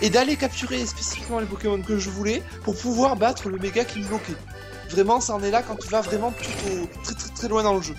et 0.02 0.10
d'aller 0.10 0.36
capturer 0.36 0.86
spécifiquement 0.86 1.40
les 1.40 1.46
Pokémon 1.46 1.82
que 1.82 1.98
je 1.98 2.10
voulais 2.10 2.42
pour 2.64 2.76
pouvoir 2.76 3.16
battre 3.16 3.50
le 3.50 3.58
méga 3.58 3.86
qui 3.86 4.00
me 4.00 4.08
bloquait. 4.08 4.36
Vraiment, 4.90 5.22
ça 5.22 5.34
en 5.34 5.44
est 5.44 5.52
là 5.52 5.62
quand 5.62 5.76
tu 5.76 5.88
vas 5.88 6.02
vraiment 6.02 6.32
plutôt 6.32 6.90
très 7.04 7.16
très 7.16 7.30
très 7.30 7.48
loin 7.48 7.64
dans 7.64 7.76
le 7.76 7.82
jeu. 7.82 7.96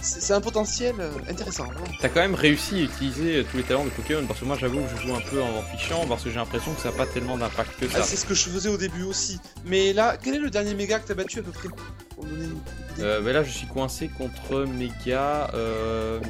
C'est 0.00 0.32
un 0.32 0.40
potentiel 0.40 0.94
euh, 1.00 1.10
intéressant. 1.28 1.66
T'as 2.00 2.08
quand 2.08 2.20
même 2.20 2.34
réussi 2.34 2.76
à 2.76 2.82
utiliser 2.82 3.36
euh, 3.38 3.44
tous 3.50 3.56
les 3.56 3.62
talents 3.64 3.84
de 3.84 3.90
Pokémon, 3.90 4.24
parce 4.26 4.40
que 4.40 4.44
moi 4.44 4.56
j'avoue 4.58 4.80
que 4.80 4.88
je 4.96 5.06
joue 5.06 5.14
un 5.14 5.20
peu 5.20 5.42
en 5.42 5.62
fichant, 5.76 6.06
parce 6.06 6.22
que 6.24 6.30
j'ai 6.30 6.36
l'impression 6.36 6.72
que 6.72 6.80
ça 6.80 6.90
n'a 6.90 6.96
pas 6.96 7.06
tellement 7.06 7.36
d'impact 7.36 7.78
que 7.80 7.86
Ah, 7.94 7.98
ça. 7.98 8.02
c'est 8.04 8.16
ce 8.16 8.24
que 8.26 8.34
je 8.34 8.48
faisais 8.48 8.68
au 8.68 8.76
début 8.76 9.02
aussi. 9.02 9.40
Mais 9.64 9.92
là, 9.92 10.16
quel 10.22 10.34
est 10.36 10.38
le 10.40 10.50
dernier 10.50 10.74
méga 10.74 10.98
que 11.00 11.08
t'as 11.08 11.14
battu 11.14 11.40
à 11.40 11.42
peu 11.42 11.50
près 11.50 11.68
Pour 12.14 12.24
me 12.24 12.30
donner 12.30 12.44
une 12.44 12.50
idée? 12.50 12.60
Euh, 13.02 13.20
mais 13.22 13.32
là 13.32 13.42
je 13.44 13.50
suis 13.50 13.66
coincé 13.66 14.08
contre 14.08 14.64
Mega... 14.64 15.50
Euh, 15.54 16.20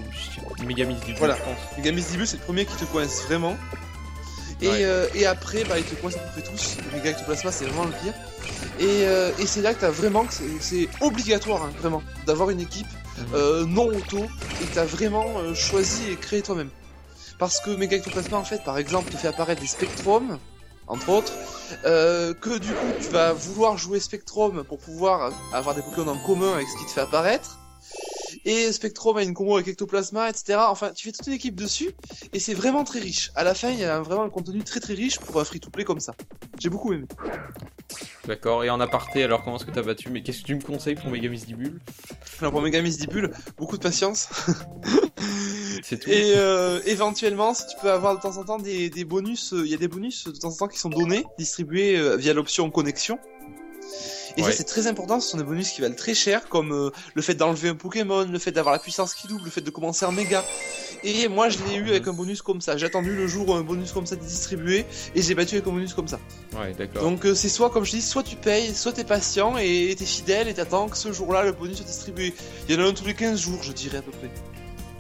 Miss 0.67 1.01
du 1.05 1.15
Voilà. 1.15 1.37
je 1.37 1.43
pense. 1.43 2.07
Dibul, 2.11 2.27
c'est 2.27 2.37
le 2.37 2.43
premier 2.43 2.65
qui 2.67 2.77
te 2.77 2.85
coince 2.87 3.23
vraiment. 3.27 3.57
Et, 4.61 4.69
Ouais. 4.69 4.85
euh, 4.85 5.07
et 5.15 5.25
après, 5.25 5.63
bah, 5.65 5.79
ils 5.79 5.85
te 5.85 5.95
coincent 5.95 6.17
à 6.17 6.21
peu 6.21 6.41
près 6.41 6.51
tous. 6.51 6.77
Le 6.91 6.97
méga 6.99 7.11
Ectoplasma, 7.11 7.53
c'est 7.53 7.65
vraiment 7.67 7.85
le 7.85 7.93
pire. 7.93 8.13
Et, 8.81 9.07
euh, 9.07 9.31
et 9.39 9.47
c'est 9.47 9.63
là 9.63 9.73
que 9.73 9.81
t'as 9.81 9.91
vraiment, 9.91 10.27
c'est- 10.61 10.89
obligatoire, 11.01 11.63
hein, 11.63 11.71
vraiment, 11.79 12.03
d'avoir 12.27 12.51
une 12.51 12.61
équipe. 12.61 12.89
Euh, 13.35 13.67
non 13.67 13.87
auto 13.87 14.19
et 14.63 14.67
t'as 14.75 14.85
vraiment 14.85 15.27
euh, 15.39 15.55
choisi 15.55 16.11
et 16.11 16.17
créé 16.17 16.43
toi-même. 16.43 16.71
Parce 17.39 17.61
que 17.61 17.71
Mega 17.71 17.97
Ectoplasma, 17.97 18.37
en 18.37 18.45
fait, 18.45 18.65
par 18.65 18.79
exemple, 18.79 19.11
te 19.11 19.17
fait 19.17 19.29
apparaître 19.29 19.61
des 19.61 19.69
Spectrum, 19.69 20.39
entre 20.89 21.09
autres, 21.11 21.33
euh, 21.85 22.35
que 22.35 22.59
du 22.59 22.73
coup, 22.73 22.93
tu 23.01 23.11
vas 23.11 23.33
vouloir 23.33 23.77
jouer 23.77 24.01
Spectrum 24.01 24.65
pour 24.65 24.79
pouvoir 24.79 25.33
avoir 25.53 25.75
des 25.75 25.83
Pokémon 25.83 26.13
en 26.13 26.19
commun 26.19 26.55
avec 26.55 26.67
ce 26.67 26.77
qui 26.79 26.87
te 26.87 26.91
fait 26.91 27.01
apparaître. 27.01 27.59
Et 28.45 28.73
Spectrum 28.73 29.17
a 29.17 29.23
une 29.23 29.35
combo 29.35 29.57
avec 29.57 29.69
Ectoplasma, 29.69 30.31
etc. 30.31 30.59
Enfin, 30.69 30.91
tu 30.95 31.05
fais 31.05 31.13
toute 31.13 31.27
une 31.27 31.35
équipe 31.35 31.55
dessus, 31.55 31.91
et 32.33 32.41
c'est 32.41 32.55
vraiment 32.55 32.85
très 32.85 33.01
riche. 33.01 33.31
À 33.35 33.45
la 33.45 33.55
fin, 33.55 33.71
il 33.71 33.79
y 33.79 33.85
a 33.85 34.01
vraiment 34.01 34.25
un 34.25 34.31
contenu 34.31 34.63
très 34.63 34.81
très 34.81 34.95
riche 34.95 35.19
pour 35.19 35.41
un 35.41 35.45
free-to-play 35.45 35.85
comme 35.85 36.01
ça. 36.01 36.15
J'ai 36.59 36.71
beaucoup 36.71 36.93
aimé. 36.93 37.07
D'accord, 38.27 38.65
et 38.65 38.71
en 38.71 38.81
aparté, 38.81 39.23
alors 39.23 39.43
comment 39.43 39.57
est-ce 39.57 39.65
que 39.65 39.71
t'as 39.71 39.83
battu? 39.83 40.11
Mais 40.11 40.23
qu'est-ce 40.23 40.43
que 40.43 40.47
tu 40.47 40.55
me 40.55 40.61
conseilles 40.61 40.97
pour 40.97 41.11
Mega 41.11 41.29
Miss 41.29 41.47
Dibule 41.47 41.81
Alors 42.41 42.53
pour 42.53 42.61
Mega 42.61 42.83
Miss 42.83 42.99
Dipul, 42.99 43.33
beaucoup 43.57 43.77
de 43.77 43.83
patience. 43.83 44.29
C'est 45.83 45.99
tout 45.99 46.11
Et 46.11 46.35
euh, 46.37 46.81
éventuellement, 46.85 47.55
si 47.55 47.67
tu 47.67 47.77
peux 47.81 47.91
avoir 47.91 48.17
de 48.17 48.21
temps 48.21 48.37
en 48.37 48.45
temps 48.45 48.59
des, 48.59 48.91
des 48.91 49.05
bonus, 49.05 49.53
euh, 49.55 49.65
il 49.65 49.71
y 49.71 49.75
a 49.75 49.79
des 49.79 49.89
bonus 49.89 50.27
de 50.27 50.33
temps 50.33 50.51
en 50.51 50.57
temps 50.57 50.69
qui 50.69 50.79
sont 50.79 50.91
donnés, 50.91 51.25
distribués 51.39 51.97
euh, 51.97 52.17
via 52.17 52.35
l'option 52.35 52.71
connexion. 52.71 53.19
Et 54.39 54.43
Ouais. 54.43 54.51
ça 54.53 54.59
c'est 54.59 54.65
très 54.65 54.87
important, 54.87 55.19
ce 55.19 55.29
sont 55.31 55.37
des 55.37 55.43
bonus 55.43 55.71
qui 55.71 55.81
valent 55.81 55.97
très 55.97 56.15
cher, 56.15 56.49
comme 56.49 56.73
euh, 56.73 56.91
le 57.15 57.23
fait 57.23 57.35
d'enlever 57.35 57.71
un 57.71 57.75
Pokémon, 57.75 58.25
le 58.25 58.39
fait 58.39 58.53
d'avoir 58.53 58.73
la 58.73 58.79
puissance 58.79 59.13
qui 59.15 59.27
double, 59.27 59.45
le 59.45 59.51
fait 59.51 59.61
de 59.63 59.71
commencer 59.71 60.07
en 60.07 60.13
méga. 60.13 60.45
Et 61.03 61.27
moi, 61.27 61.49
je 61.49 61.59
l'ai 61.69 61.75
eu 61.77 61.89
avec 61.91 62.07
un 62.07 62.13
bonus 62.13 62.41
comme 62.41 62.61
ça. 62.61 62.77
J'ai 62.77 62.87
attendu 62.87 63.15
le 63.17 63.27
jour 63.27 63.49
où 63.49 63.55
un 63.55 63.63
bonus 63.63 63.91
comme 63.93 64.07
ça 64.07 64.15
est 64.15 64.19
distribué, 64.19 64.87
et 65.17 65.23
j'ai 65.23 65.35
battu 65.35 65.57
avec 65.57 65.67
un 65.67 65.73
bonus 65.73 65.93
comme 65.93 66.07
ça. 66.09 66.21
Ouais, 66.57 66.73
d'accord. 66.73 67.03
Donc 67.03 67.25
euh, 67.27 67.35
c'est 67.35 67.49
soit, 67.49 67.71
comme 67.71 67.85
je 67.85 67.91
dis, 67.91 68.03
soit 68.03 68.23
tu 68.23 68.37
payes, 68.37 68.73
soit 68.75 68.93
t'es 68.93 69.05
patient 69.05 69.57
et 69.59 69.95
t'es 69.99 70.05
fidèle 70.07 70.47
et 70.49 70.55
t'attends 70.55 70.89
que 70.89 70.97
ce 70.97 71.13
jour-là 71.13 71.43
le 71.43 71.51
bonus 71.53 71.77
soit 71.79 71.87
distribué. 71.87 72.33
Il 72.69 72.75
y 72.77 72.79
en 72.79 72.85
a 72.85 72.89
un 72.89 72.93
tous 72.93 73.05
les 73.07 73.15
15 73.15 73.41
jours, 73.41 73.59
je 73.63 73.73
dirais 73.73 73.99
à 73.99 74.03
peu 74.03 74.13
près. 74.13 74.31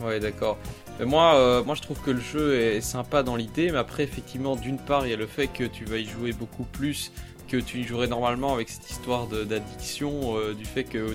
Ouais, 0.04 0.20
d'accord. 0.20 0.58
Mais 1.00 1.06
moi, 1.06 1.34
euh, 1.36 1.62
moi, 1.62 1.76
je 1.76 1.82
trouve 1.82 1.98
que 2.00 2.10
le 2.10 2.20
jeu 2.20 2.60
est 2.60 2.80
sympa 2.80 3.22
dans 3.22 3.36
l'idée, 3.36 3.70
mais 3.70 3.78
après, 3.78 4.02
effectivement, 4.02 4.56
d'une 4.56 4.78
part, 4.78 5.06
il 5.06 5.10
y 5.10 5.12
a 5.12 5.16
le 5.16 5.26
fait 5.28 5.46
que 5.46 5.62
tu 5.64 5.84
vas 5.84 5.96
y 5.98 6.06
jouer 6.06 6.32
beaucoup 6.32 6.64
plus 6.64 7.12
que 7.48 7.56
tu 7.56 7.78
y 7.78 7.84
jouerais 7.84 8.06
normalement 8.06 8.54
avec 8.54 8.68
cette 8.68 8.88
histoire 8.90 9.26
d'addiction, 9.26 10.36
euh, 10.36 10.54
du 10.54 10.64
fait 10.64 10.84
que 10.84 11.14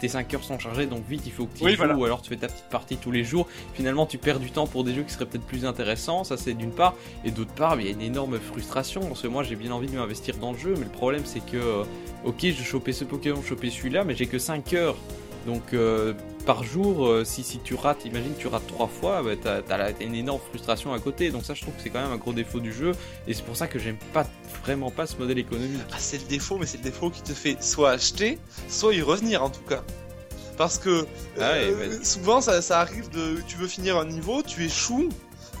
tes 0.00 0.08
5 0.08 0.32
heures 0.34 0.42
sont 0.42 0.58
chargées, 0.58 0.86
donc 0.86 1.02
vite, 1.08 1.22
il 1.26 1.32
faut 1.32 1.46
que 1.46 1.56
tu 1.58 1.64
Oui, 1.64 1.72
joues, 1.72 1.76
voilà. 1.78 1.94
ou 1.96 2.04
alors 2.04 2.22
tu 2.22 2.30
fais 2.30 2.36
ta 2.36 2.48
petite 2.48 2.68
partie 2.70 2.96
tous 2.96 3.10
les 3.10 3.22
jours. 3.24 3.46
Finalement, 3.74 4.06
tu 4.06 4.18
perds 4.18 4.40
du 4.40 4.50
temps 4.50 4.66
pour 4.66 4.82
des 4.84 4.94
jeux 4.94 5.02
qui 5.02 5.12
seraient 5.12 5.26
peut-être 5.26 5.46
plus 5.46 5.64
intéressants, 5.64 6.24
ça 6.24 6.36
c'est 6.36 6.54
d'une 6.54 6.72
part. 6.72 6.94
Et 7.24 7.30
d'autre 7.30 7.52
part, 7.52 7.80
il 7.80 7.86
y 7.86 7.88
a 7.88 7.92
une 7.92 8.00
énorme 8.02 8.38
frustration, 8.40 9.00
parce 9.02 9.22
que 9.22 9.28
moi, 9.28 9.42
j'ai 9.42 9.56
bien 9.56 9.70
envie 9.72 9.86
de 9.88 9.96
m'investir 9.96 10.36
dans 10.38 10.52
le 10.52 10.58
jeu, 10.58 10.74
mais 10.76 10.84
le 10.84 10.90
problème, 10.90 11.22
c'est 11.24 11.44
que, 11.44 11.56
euh, 11.56 11.84
ok, 12.24 12.40
je 12.40 12.62
chopais 12.62 12.92
ce 12.92 13.04
Pokémon, 13.04 13.40
je 13.42 13.48
chopais 13.48 13.70
celui-là, 13.70 14.04
mais 14.04 14.14
j'ai 14.14 14.26
que 14.26 14.38
5 14.38 14.72
heures. 14.72 14.96
Donc 15.46 15.74
euh, 15.74 16.14
par 16.46 16.62
jour, 16.64 17.06
euh, 17.06 17.24
si, 17.24 17.42
si 17.44 17.58
tu 17.58 17.74
rates, 17.74 18.04
imagine 18.04 18.32
tu 18.38 18.46
rates 18.46 18.66
trois 18.66 18.86
fois, 18.88 19.22
bah, 19.22 19.32
t'as 19.40 19.60
t'as 19.62 19.76
la- 19.76 19.92
t'as 19.92 20.04
une 20.04 20.14
énorme 20.14 20.40
frustration 20.50 20.92
à 20.94 20.98
côté. 21.00 21.30
Donc 21.30 21.44
ça, 21.44 21.54
je 21.54 21.62
trouve 21.62 21.74
que 21.74 21.82
c'est 21.82 21.90
quand 21.90 22.00
même 22.02 22.12
un 22.12 22.16
gros 22.16 22.32
défaut 22.32 22.60
du 22.60 22.72
jeu, 22.72 22.92
et 23.26 23.34
c'est 23.34 23.44
pour 23.44 23.56
ça 23.56 23.66
que 23.66 23.78
j'aime 23.78 23.96
pas 24.12 24.26
vraiment 24.64 24.90
pas 24.90 25.06
ce 25.06 25.16
modèle 25.16 25.38
économique. 25.38 25.80
Ah, 25.92 25.96
c'est 25.98 26.18
le 26.18 26.24
défaut, 26.28 26.56
mais 26.58 26.66
c'est 26.66 26.78
le 26.78 26.84
défaut 26.84 27.10
qui 27.10 27.22
te 27.22 27.32
fait 27.32 27.62
soit 27.62 27.90
acheter, 27.90 28.38
soit 28.68 28.94
y 28.94 29.02
revenir 29.02 29.42
en 29.42 29.50
tout 29.50 29.62
cas. 29.68 29.82
Parce 30.56 30.78
que 30.78 31.06
Ah 31.38 31.52
ouais, 31.52 31.64
euh, 31.72 31.98
souvent 32.04 32.40
ça, 32.40 32.62
ça 32.62 32.80
arrive 32.80 33.10
de 33.10 33.38
tu 33.46 33.56
veux 33.56 33.66
finir 33.66 33.98
un 33.98 34.04
niveau, 34.06 34.42
tu 34.42 34.64
échoues, 34.64 35.08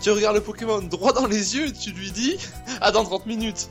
tu 0.00 0.10
regardes 0.10 0.36
le 0.36 0.42
Pokémon 0.42 0.80
droit 0.80 1.12
dans 1.12 1.26
les 1.26 1.56
yeux 1.56 1.66
et 1.66 1.72
tu 1.72 1.90
lui 1.90 2.10
dis 2.12 2.36
ah 2.80 2.90
dans 2.92 3.04
30 3.04 3.26
minutes. 3.26 3.68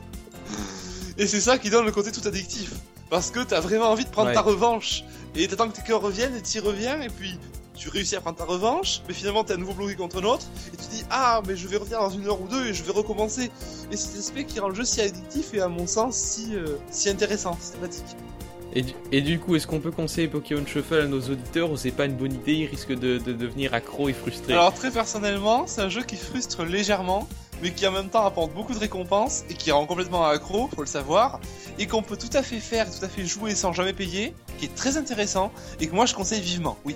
Et 1.18 1.28
c'est 1.28 1.42
ça 1.42 1.58
qui 1.58 1.70
donne 1.70 1.86
le 1.86 1.92
côté 1.92 2.12
tout 2.12 2.28
addictif. 2.28 2.72
Parce 3.10 3.30
que 3.30 3.40
t'as 3.42 3.60
vraiment 3.60 3.90
envie 3.92 4.06
de 4.06 4.10
prendre 4.10 4.30
Ouais. 4.30 4.34
ta 4.34 4.42
revanche. 4.42 5.04
Et 5.36 5.48
t'attends 5.48 5.68
que 5.70 5.76
tes 5.76 5.82
cœurs 5.82 6.02
reviennent 6.02 6.36
et 6.36 6.42
t'y 6.42 6.60
reviens 6.60 7.02
et 7.02 7.10
puis 7.10 7.40
tu 7.76 7.90
réussis 7.90 8.16
à 8.16 8.22
prendre 8.22 8.38
ta 8.38 8.46
revanche, 8.46 9.02
mais 9.08 9.14
finalement 9.14 9.44
t'es 9.44 9.54
à 9.54 9.58
nouveau 9.58 9.74
bloqué 9.74 9.96
contre 9.96 10.22
un 10.22 10.26
autre, 10.26 10.46
et 10.74 10.78
tu 10.78 10.84
dis 10.92 11.04
ah 11.10 11.42
mais 11.48 11.56
je 11.56 11.68
vais 11.68 11.78
revenir 11.78 12.00
dans 12.00 12.12
une 12.12 12.28
heure 12.28 12.40
ou 12.40 12.48
deux 12.48 12.68
et 12.68 12.74
je 12.74 12.84
vais 12.84 12.92
recommencer. 12.92 13.50
Et 13.92 13.98
c'est 13.98 14.10
cet 14.10 14.20
aspect 14.20 14.44
qui 14.46 14.60
rend 14.60 14.70
le 14.70 14.76
jeu 14.76 14.84
si 14.84 15.02
addictif 15.02 15.54
et 15.54 15.62
à 15.62 15.68
mon 15.68 15.88
sens 15.88 16.16
si, 16.16 16.56
euh, 16.56 16.78
si 16.92 17.10
intéressant, 17.10 17.58
si 17.60 17.72
sympathique. 17.72 18.16
Et 18.76 18.82
du, 18.82 18.94
et 19.12 19.22
du 19.22 19.40
coup, 19.40 19.56
est-ce 19.56 19.68
qu'on 19.68 19.80
peut 19.80 19.92
conseiller 19.92 20.28
Pokémon 20.28 20.66
Shuffle 20.66 20.96
à 20.96 21.06
nos 21.06 21.22
auditeurs 21.22 21.72
ou 21.72 21.78
c'est 21.78 21.92
pas 21.92 22.06
une 22.06 22.16
bonne 22.16 22.34
idée 22.34 22.54
Ils 22.54 22.66
risquent 22.66 22.98
de, 22.98 23.20
de 23.20 23.32
devenir 23.32 23.74
accro 23.74 24.10
et 24.10 24.14
frustrés. 24.14 24.54
Alors 24.54 24.74
très 24.74 24.90
personnellement, 24.90 25.66
c'est 25.68 25.82
un 25.82 25.90
jeu 25.90 26.02
qui 26.04 26.16
frustre 26.16 26.64
légèrement, 26.64 27.28
mais 27.64 27.72
qui 27.72 27.88
en 27.88 27.92
même 27.92 28.10
temps 28.10 28.26
apporte 28.26 28.54
beaucoup 28.54 28.74
de 28.74 28.80
récompenses 28.80 29.46
et 29.50 29.54
qui 29.54 29.72
rend 29.72 29.86
complètement 29.86 30.26
accro, 30.26 30.68
faut 30.76 30.82
le 30.82 30.88
savoir, 30.88 31.40
et 31.80 31.88
qu'on 31.88 32.04
peut 32.04 32.18
tout 32.18 32.36
à 32.38 32.44
fait 32.44 32.60
faire, 32.60 32.88
tout 32.92 33.04
à 33.04 33.08
fait 33.08 33.26
jouer 33.26 33.56
sans 33.56 33.72
jamais 33.72 33.94
payer, 33.94 34.36
qui 34.60 34.66
est 34.66 34.76
très 34.76 34.98
intéressant 34.98 35.52
et 35.80 35.88
que 35.88 35.96
moi 35.96 36.06
je 36.06 36.14
conseille 36.14 36.42
vivement. 36.42 36.78
Oui. 36.84 36.96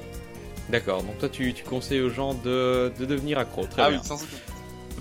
D'accord, 0.70 1.02
donc 1.04 1.18
toi 1.20 1.30
tu, 1.30 1.54
tu 1.54 1.64
conseilles 1.64 2.02
aux 2.02 2.10
gens 2.10 2.34
de, 2.34 2.92
de 3.00 3.06
devenir 3.06 3.40
accro. 3.40 3.66
Très 3.66 3.82
ah 3.82 3.90
bien. 3.90 4.00
oui, 4.00 4.06
sans 4.06 4.16
aucun 4.16 4.38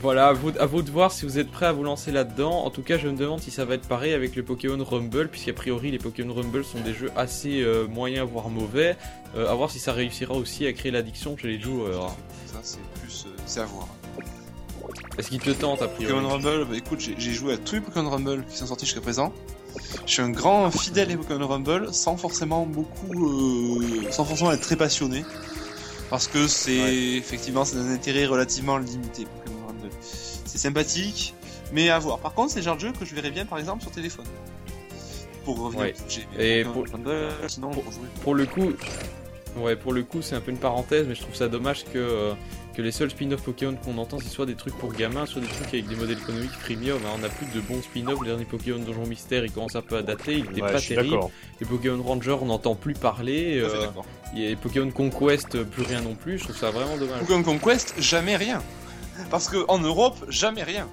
Voilà, 0.01 0.29
à 0.29 0.33
vous, 0.33 0.53
à 0.61 0.67
vous 0.67 0.83
de 0.83 0.91
voir 0.93 1.11
si 1.11 1.25
vous 1.27 1.41
êtes 1.41 1.51
prêts 1.51 1.67
à 1.67 1.73
vous 1.73 1.83
lancer 1.83 2.13
là-dedans. 2.13 2.65
En 2.65 2.71
tout 2.71 2.83
cas, 2.83 2.97
je 2.99 3.09
me 3.09 3.17
demande 3.17 3.41
si 3.41 3.51
ça 3.51 3.65
va 3.65 3.75
être 3.75 3.89
pareil 3.89 4.13
avec 4.13 4.37
le 4.37 4.45
Pokémon 4.45 4.83
Rumble, 4.85 5.27
puisqu'a 5.29 5.53
priori 5.53 5.91
les 5.91 5.99
Pokémon 5.99 6.33
Rumble 6.33 6.65
sont 6.65 6.81
des 6.81 6.95
jeux 6.95 7.11
assez 7.17 7.63
euh, 7.63 7.89
moyens, 7.89 8.29
voire 8.31 8.49
mauvais. 8.49 8.97
Euh, 9.35 9.51
à 9.51 9.55
voir 9.57 9.73
si 9.73 9.81
ça 9.81 9.93
réussira 9.93 10.35
aussi 10.35 10.65
à 10.67 10.73
créer 10.73 10.93
l'addiction 10.93 11.37
chez 11.37 11.49
les 11.49 11.61
joueurs. 11.61 12.15
Ça 12.47 12.61
c'est 12.63 12.79
plus, 13.03 13.27
euh, 13.27 13.31
c'est 13.45 13.61
à 13.61 13.65
voir. 13.65 13.89
Est-ce 15.19 15.31
qu'il 15.31 15.41
te 15.41 15.51
tente 15.51 15.81
a 15.83 15.89
priori 15.89 16.13
Pokémon 16.13 16.29
Rumble, 16.29 16.65
bah 16.67 16.77
écoute, 16.77 17.01
j'ai 17.01 17.33
joué 17.33 17.55
à 17.55 17.57
tous 17.57 17.77
les 17.77 17.81
Pokémon 17.81 18.11
Rumble 18.11 18.45
qui 18.51 18.57
sont 18.57 18.67
sortis 18.67 18.85
jusqu'à 18.85 19.01
présent. 19.01 19.33
Je 20.07 20.13
suis 20.13 20.23
un 20.23 20.31
grand 20.31 20.71
fidèle 20.71 21.09
des 21.09 21.17
Pokémon 21.17 21.47
Rumble, 21.47 21.89
sans 21.93 22.17
forcément 22.17 22.67
beaucoup, 22.67 23.81
euh, 23.81 24.11
sans 24.11 24.25
forcément 24.25 24.53
être 24.53 24.61
très 24.61 24.77
passionné, 24.77 25.25
parce 26.11 26.29
que 26.29 26.47
c'est 26.47 26.81
Ouais. 26.83 26.95
effectivement 27.17 27.65
c'est 27.65 27.77
d'un 27.77 27.91
intérêt 27.91 28.27
relativement 28.27 28.77
limité 28.79 29.25
Pokémon 29.25 29.67
Rumble. 29.69 29.91
C'est 30.01 30.59
sympathique, 30.59 31.35
mais 31.73 31.89
à 31.89 31.99
voir. 31.99 32.19
Par 32.19 32.35
contre, 32.35 32.53
c'est 32.53 32.61
le 32.61 32.65
genre 32.65 32.77
de 32.77 32.81
jeu 32.83 32.93
que 32.93 33.05
je 33.07 33.15
verrais 33.15 33.31
bien 33.31 33.47
par 33.47 33.59
exemple 33.59 33.83
sur 33.83 33.91
téléphone. 33.91 34.27
Pour 35.45 35.59
revenir, 35.61 35.81
Ouais. 35.87 35.95
Et 36.39 36.65
pour- 36.65 36.85
Rumble, 36.93 37.29
sinon 37.49 37.71
pour. 37.71 37.85
Pour 38.23 38.35
le 38.35 38.47
coup, 38.47 38.73
ouais, 39.59 39.77
pour 39.77 39.93
le 39.93 40.03
coup, 40.03 40.21
c'est 40.21 40.35
un 40.35 40.41
peu 40.41 40.51
une 40.51 40.59
parenthèse, 40.59 41.07
mais 41.09 41.15
je 41.15 41.23
trouve 41.23 41.35
ça 41.35 41.49
dommage 41.49 41.85
que, 41.85 41.99
euh, 41.99 42.33
que 42.77 42.83
les 42.83 42.93
seuls 42.93 43.11
spin-off 43.11 43.43
Pokémon 43.43 43.75
qu'on 43.83 43.97
entend, 43.97 44.19
c'est 44.21 44.29
soit 44.29 44.45
des 44.45 44.55
trucs 44.55 44.77
pour 44.77 44.93
gamins, 44.93 45.25
soit 45.25 45.41
des 45.41 45.47
trucs 45.49 45.69
avec 45.69 45.89
des 45.89 45.97
modèles 45.97 46.19
économiques 46.19 46.53
premium. 46.63 46.99
hein. 47.07 47.19
On 47.19 47.25
a 47.25 47.29
plus 47.31 47.47
de 47.55 47.61
bons 47.61 47.81
spin-off. 47.81 48.21
Le 48.21 48.27
dernier 48.27 48.45
Pokémon 48.45 48.79
Donjon 48.79 49.07
Mystère, 49.07 49.45
il 49.47 49.51
commence 49.51 49.77
un 49.77 49.81
peu 49.83 49.97
à 49.97 50.03
dater, 50.03 50.35
il 50.35 50.45
était 50.51 50.61
Ouais, 50.63 50.73
pas 50.73 50.81
terrible. 50.81 51.19
Les 51.61 51.67
Pokémon 51.67 52.03
Ranger, 52.03 52.37
on 52.43 52.47
n'entend 52.47 52.75
plus 52.75 52.93
parler. 52.93 53.59
Euh, 53.63 53.87
les 54.35 54.57
Pokémon 54.57 54.91
Conquest, 54.91 55.63
plus 55.65 55.83
rien 55.85 56.03
non 56.03 56.15
plus. 56.15 56.39
Je 56.39 56.45
trouve 56.45 56.57
ça 56.57 56.71
vraiment 56.71 56.99
dommage. 56.99 57.21
Pokémon 57.21 57.43
Conquest, 57.43 57.95
jamais 57.99 58.37
rien. 58.37 58.63
Parce 59.31 59.49
que 59.49 59.65
en 59.69 59.79
Europe, 59.79 60.17
jamais 60.29 60.63
rien. 60.63 60.87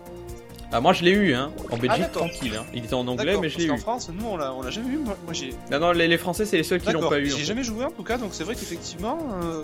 Ah, 0.76 0.82
moi 0.82 0.92
je 0.92 1.04
l'ai 1.04 1.12
eu, 1.12 1.36
hein. 1.36 1.52
En 1.70 1.78
Belgique, 1.78 2.02
d'accord. 2.02 2.28
tranquille. 2.28 2.54
Hein. 2.58 2.66
Il 2.74 2.84
était 2.84 2.96
en 2.96 3.08
anglais, 3.08 3.38
mais 3.40 3.48
je 3.48 3.60
l'ai 3.60 3.66
eu. 3.66 3.78
France, 3.78 4.10
nous 4.12 4.26
on 4.26 4.38
l'a, 4.38 4.52
on 4.54 4.64
l'a 4.64 4.72
jamais 4.72 4.96
eu. 4.96 4.98
Moi, 4.98 5.16
moi, 5.24 5.32
j'ai, 5.32 5.54
Non, 5.72 5.80
non, 5.80 5.92
les, 5.92 6.08
les 6.08 6.18
Français, 6.18 6.46
c'est 6.46 6.58
les 6.58 6.64
seuls 6.64 6.82
qui 6.82 6.92
l'ont 6.92 7.08
pas 7.08 7.20
eu. 7.20 7.32
en 7.32 7.38
J'ai 7.38 7.46
jamais 7.46 7.64
joué 7.64 7.86
en 7.86 7.92
tout 7.92 8.04
cas, 8.04 8.18
donc 8.18 8.32
c'est 8.34 8.44
vrai 8.44 8.56
qu'effectivement, 8.56 9.20
euh, 9.44 9.64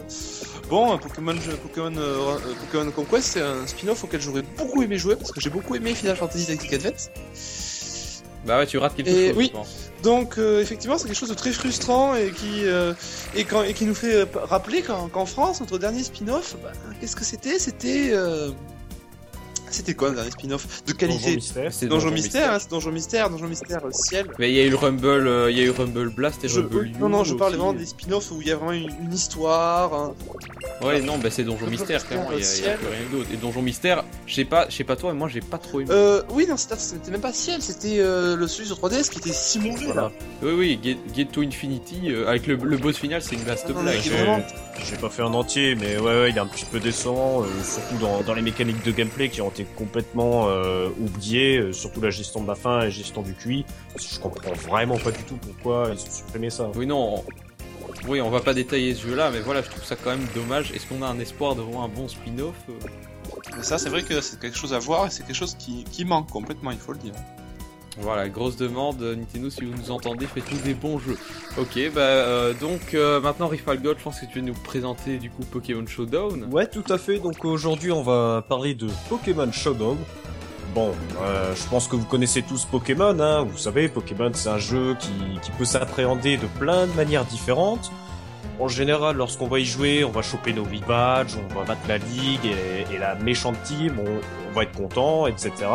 bon, 0.70 1.00
Pokémon, 1.00 1.36
Pokémon, 1.64 1.98
euh, 1.98 2.38
euh, 2.38 2.54
Pokémon 2.62 2.92
Conquest, 2.92 3.28
c'est 3.34 3.42
un 3.42 3.66
spin-off 3.66 4.04
auquel 4.04 4.22
j'aurais 4.22 4.44
beaucoup 4.56 4.84
aimé 4.84 4.98
jouer 4.98 5.16
parce 5.16 5.32
que 5.32 5.42
j'ai 5.42 5.50
beaucoup 5.50 5.76
aimé 5.76 5.96
Final 5.96 6.16
Fantasy 6.16 6.46
Tactics 6.46 6.74
Advance. 6.74 7.10
Bah 8.46 8.60
ouais, 8.60 8.68
tu 8.68 8.78
rates 8.78 8.96
quelque 8.96 9.10
Et 9.10 9.30
chose, 9.30 9.38
oui. 9.38 9.52
Donc 10.04 10.38
euh, 10.38 10.62
effectivement, 10.62 10.98
c'est 10.98 11.08
quelque 11.08 11.18
chose 11.18 11.30
de 11.30 11.34
très 11.34 11.52
frustrant 11.52 12.16
et 12.16 12.32
qui 12.32 12.66
euh, 12.66 12.94
et, 13.36 13.44
quand, 13.44 13.64
et 13.64 13.74
qui 13.74 13.86
nous 13.86 13.96
fait 13.96 14.28
rappeler 14.36 14.82
qu'en, 14.82 15.26
France, 15.26 15.60
notre 15.60 15.78
dernier 15.78 16.04
spin-off, 16.04 16.56
bah, 16.64 16.72
qu'est-ce 17.02 17.16
que 17.16 17.26
c'était? 17.26 17.60
C'était 17.60 18.14
c'était 19.72 19.94
quoi 19.94 20.10
le 20.10 20.16
dernier 20.16 20.32
spin-off 20.32 20.84
de 20.86 20.92
Donjon 20.94 20.98
qualité 21.08 21.36
Mystère. 21.36 21.74
C'est 21.74 21.86
Donjon 21.88 22.12
Mystère, 22.12 22.54
hein, 22.54 22.58
c'est 22.60 22.70
Donjon 22.70 22.92
Mystère, 22.92 23.30
Donjon 23.30 23.48
Mystère 23.48 23.86
euh, 23.86 23.90
Ciel. 23.92 24.28
Mais 24.40 24.50
il 24.52 24.56
y 24.56 24.60
a 24.60 24.64
eu 24.66 24.70
le 24.70 24.76
Rumble, 24.76 25.28
euh, 25.28 25.52
il 25.52 25.58
y 25.58 25.62
a 25.62 25.64
eu 25.66 25.70
Rumble 25.72 26.10
Blast 26.10 26.44
et 26.44 26.48
Je- 26.48 26.60
Rumble 26.60 26.92
non, 27.00 27.10
non, 27.10 27.24
je 27.24 27.34
aussi. 27.34 27.40
vraiment 27.40 27.74
des 27.74 27.86
spin-offs 27.86 28.32
où 28.32 28.42
il 28.42 28.48
y 28.48 28.52
a 28.52 28.56
vraiment 28.56 28.72
une, 28.74 28.90
une 29.04 29.14
histoire, 29.14 29.94
un, 29.94 30.16
Ouais, 30.82 31.02
non, 31.02 31.18
bah 31.18 31.30
c'est 31.30 31.44
Donjon 31.44 31.60
Donjon 31.66 31.72
Mystère, 31.72 31.98
Mystère, 32.00 32.08
clairement, 32.08 32.30
il 32.32 32.40
y 32.40 32.68
a, 32.68 32.78
plus 32.78 32.88
rien 32.88 33.10
d'autre. 33.12 33.28
Et 33.34 33.38
Donjon 33.38 33.62
Mystère, 33.62 34.04
je 34.26 34.36
sais 34.36 34.46
pas, 34.46 34.68
je 34.70 34.76
sais 34.76 34.84
pas 34.84 34.96
toi, 34.96 35.12
mais 35.14 35.20
moi 35.20 35.28
j'ai 35.28 35.42
pas 35.42 35.58
trop 35.58 35.82
aimé. 35.82 35.90
Euh, 35.92 36.22
oui, 36.32 36.46
non, 36.48 36.56
c'était 36.58 37.12
même 37.12 37.22
pas 37.22 37.34
ciel, 37.34 37.62
c'était 37.62 37.98
euh, 38.00 38.36
le 38.36 38.48
celui 38.48 38.68
sur 38.68 38.78
3DS 38.78 39.10
qui 39.10 39.20
était 39.20 39.34
si 39.34 39.60
mauvais 39.60 39.86
Voilà. 39.86 40.02
là. 40.04 40.12
Oui, 40.42 40.52
oui, 40.58 40.80
Get, 40.84 40.98
Get 41.16 41.26
to 41.32 41.42
Infinity, 41.42 42.04
euh, 42.12 42.28
avec 42.28 42.48
le, 42.48 42.56
le 42.56 42.78
boss 42.78 42.98
final, 42.98 43.22
c'est 43.22 43.36
une 43.36 43.44
vaste 43.44 43.70
non, 43.70 43.82
blague. 43.82 43.98
J'ai 44.86 44.98
pas 44.98 45.10
fait 45.10 45.22
en 45.22 45.34
entier, 45.34 45.76
mais 45.76 45.98
ouais, 45.98 46.04
ouais, 46.22 46.30
il 46.32 46.38
est 46.38 46.40
un 46.40 46.48
petit 46.48 46.66
peu 46.66 46.80
décevant, 46.80 47.44
euh, 47.44 47.46
surtout 47.64 47.98
dans, 47.98 48.22
dans 48.22 48.34
les 48.34 48.42
mécaniques 48.42 48.84
de 48.84 48.92
gameplay 48.92 49.30
qui 49.30 49.42
ont 49.42 49.50
été 49.50 49.64
complètement 49.76 50.48
euh, 50.50 50.90
oubliées, 51.00 51.58
euh, 51.58 51.74
surtout 51.74 52.02
la 52.02 52.10
gestion 52.10 52.42
de 52.42 52.48
la 52.48 52.56
fin 52.56 52.80
et 52.80 52.84
la 52.86 52.90
gestion 52.90 53.22
du 53.22 53.34
QI. 53.36 53.66
Je 53.98 54.20
comprends 54.20 54.52
vraiment 54.54 54.98
pas 54.98 55.12
du 55.12 55.24
tout 55.24 55.38
pourquoi 55.38 55.90
ils 55.94 56.02
ont 56.02 56.12
supprimé 56.12 56.50
ça. 56.50 56.70
Oui, 56.76 56.86
non, 56.88 57.16
on- 57.18 57.24
oui, 58.08 58.22
on 58.22 58.30
va 58.30 58.40
pas 58.40 58.54
détailler 58.54 58.96
ce 58.96 59.08
jeu-là, 59.08 59.30
mais 59.32 59.42
voilà, 59.42 59.62
je 59.62 59.70
trouve 59.70 59.84
ça 59.84 59.96
quand 59.96 60.10
même 60.12 60.26
dommage. 60.34 60.72
Est-ce 60.72 60.88
qu'on 60.88 61.02
a 61.02 61.08
un 61.08 61.20
espoir 61.20 61.56
de 61.56 61.62
voir 61.62 61.84
un 61.84 61.88
bon 61.90 62.08
spin-off 62.08 62.56
euh? 62.70 62.74
Mais 63.58 63.64
ça, 63.64 63.78
c'est 63.78 63.90
vrai 63.90 64.04
que 64.04 64.22
c'est 64.22 64.40
quelque 64.40 64.58
chose 64.58 64.74
à 64.74 64.80
voir 64.80 65.06
et 65.08 65.10
c'est 65.12 65.24
quelque 65.26 65.36
chose 65.36 65.56
qui, 65.56 65.84
qui 65.92 66.04
manque 66.06 66.32
complètement, 66.32 66.72
il 66.72 66.78
faut 66.78 66.94
le 66.94 67.00
dire. 67.00 67.14
Voilà, 68.02 68.30
grosse 68.30 68.56
demande, 68.56 69.02
euh, 69.02 69.16
Nintendo, 69.16 69.50
si 69.50 69.66
vous 69.66 69.76
nous 69.78 69.92
entendez, 69.92 70.26
faites-nous 70.26 70.60
des 70.60 70.74
bons 70.74 71.00
jeux. 71.00 71.18
Ok, 71.58 71.78
bah 71.94 72.02
euh, 72.02 72.54
donc 72.54 72.94
euh, 72.94 73.20
maintenant 73.20 73.48
Rifal 73.48 73.80
je 73.84 74.04
pense 74.04 74.22
que 74.22 74.26
tu 74.26 74.40
vas 74.40 74.46
nous 74.46 74.54
présenter 74.54 75.18
du 75.18 75.30
coup 75.30 75.44
Pokémon 75.44 75.86
Showdown. 75.86 76.48
Ouais, 76.50 76.68
tout 76.68 76.84
à 76.90 76.98
fait. 76.98 77.20
Donc 77.20 77.44
aujourd'hui, 77.44 77.92
on 77.92 78.02
va 78.02 78.44
parler 78.48 78.74
de 78.74 78.88
Pokémon 79.10 79.52
Showdown. 79.52 79.98
Bon, 80.74 80.94
je 81.56 81.68
pense 81.70 81.88
que 81.88 81.96
vous 81.96 82.06
connaissez 82.06 82.44
tous 82.44 82.64
Pokémon, 82.66 83.20
hein. 83.20 83.44
Vous 83.44 83.58
savez, 83.58 83.90
Pokémon, 83.90 84.30
c'est 84.34 84.50
un 84.50 84.60
jeu 84.60 84.96
qui, 85.00 85.52
peut 85.58 85.66
s'appréhender 85.66 86.38
de 86.38 86.46
plein 86.60 86.86
de 86.86 86.94
manières 86.94 87.26
différentes. 87.26 87.92
En 88.60 88.68
général, 88.68 89.16
lorsqu'on 89.16 89.48
va 89.48 89.60
y 89.60 89.66
jouer, 89.66 90.04
on 90.04 90.12
va 90.12 90.22
choper 90.22 90.54
nos 90.54 90.66
8 90.66 90.86
badges, 90.86 91.38
on 91.50 91.54
va 91.56 91.66
battre 91.66 91.82
la 91.88 91.98
ligue 91.98 92.46
et, 92.92 92.98
la 92.98 93.16
méchante 93.16 93.62
team, 93.64 93.96
on 94.00 94.54
va 94.54 94.64
être 94.64 94.78
content, 94.78 95.26
etc. 95.26 95.66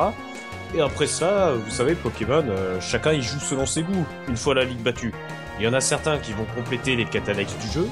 Et 0.75 0.81
après 0.81 1.07
ça, 1.07 1.53
vous 1.53 1.71
savez, 1.71 1.95
Pokémon, 1.95 2.45
euh, 2.49 2.81
chacun 2.81 3.13
y 3.13 3.23
joue 3.23 3.39
selon 3.39 3.65
ses 3.65 3.83
goûts, 3.83 4.05
une 4.29 4.37
fois 4.37 4.55
la 4.55 4.65
ligue 4.65 4.83
battue. 4.83 5.15
Il 5.59 5.65
y 5.65 5.69
en 5.69 5.73
a 5.73 5.81
certains 5.81 6.19
qui 6.19 6.33
vont 6.33 6.47
compléter 6.57 6.97
les 6.97 7.05
quêtes 7.05 7.29
annexes 7.29 7.57
du 7.59 7.69
jeu, 7.69 7.89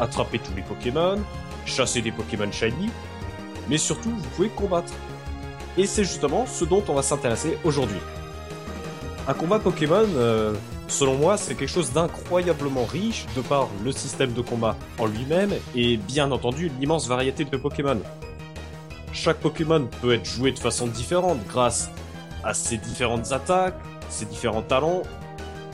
attraper 0.00 0.40
tous 0.40 0.52
les 0.56 0.62
Pokémon, 0.62 1.16
chasser 1.64 2.02
des 2.02 2.10
Pokémon 2.10 2.50
shiny, 2.50 2.90
mais 3.68 3.78
surtout 3.78 4.10
vous 4.10 4.28
pouvez 4.34 4.48
combattre. 4.48 4.92
Et 5.76 5.86
c'est 5.86 6.02
justement 6.02 6.44
ce 6.46 6.64
dont 6.64 6.82
on 6.88 6.94
va 6.94 7.02
s'intéresser 7.02 7.56
aujourd'hui. 7.62 8.00
Un 9.28 9.34
combat 9.34 9.60
Pokémon, 9.60 10.08
euh, 10.16 10.54
Selon 10.88 11.16
moi, 11.16 11.36
c'est 11.36 11.54
quelque 11.54 11.68
chose 11.68 11.92
d'incroyablement 11.92 12.86
riche 12.86 13.26
de 13.36 13.42
par 13.42 13.68
le 13.84 13.92
système 13.92 14.32
de 14.32 14.40
combat 14.40 14.74
en 14.98 15.04
lui-même 15.04 15.52
et 15.74 15.98
bien 15.98 16.32
entendu 16.32 16.70
l'immense 16.80 17.06
variété 17.06 17.44
de 17.44 17.56
Pokémon. 17.58 18.00
Chaque 19.12 19.36
Pokémon 19.36 19.86
peut 20.00 20.14
être 20.14 20.24
joué 20.24 20.50
de 20.50 20.58
façon 20.58 20.86
différente 20.86 21.40
grâce 21.46 21.90
à 22.44 22.54
ses 22.54 22.76
différentes 22.76 23.32
attaques, 23.32 23.78
ses 24.08 24.24
différents 24.24 24.62
talents 24.62 25.02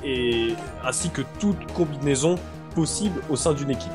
et 0.05 0.55
ainsi 0.85 1.11
que 1.11 1.23
toute 1.39 1.73
combinaison 1.73 2.37
possible 2.75 3.21
au 3.31 3.37
sein 3.37 3.53
d'une 3.53 3.71
équipe. 3.71 3.93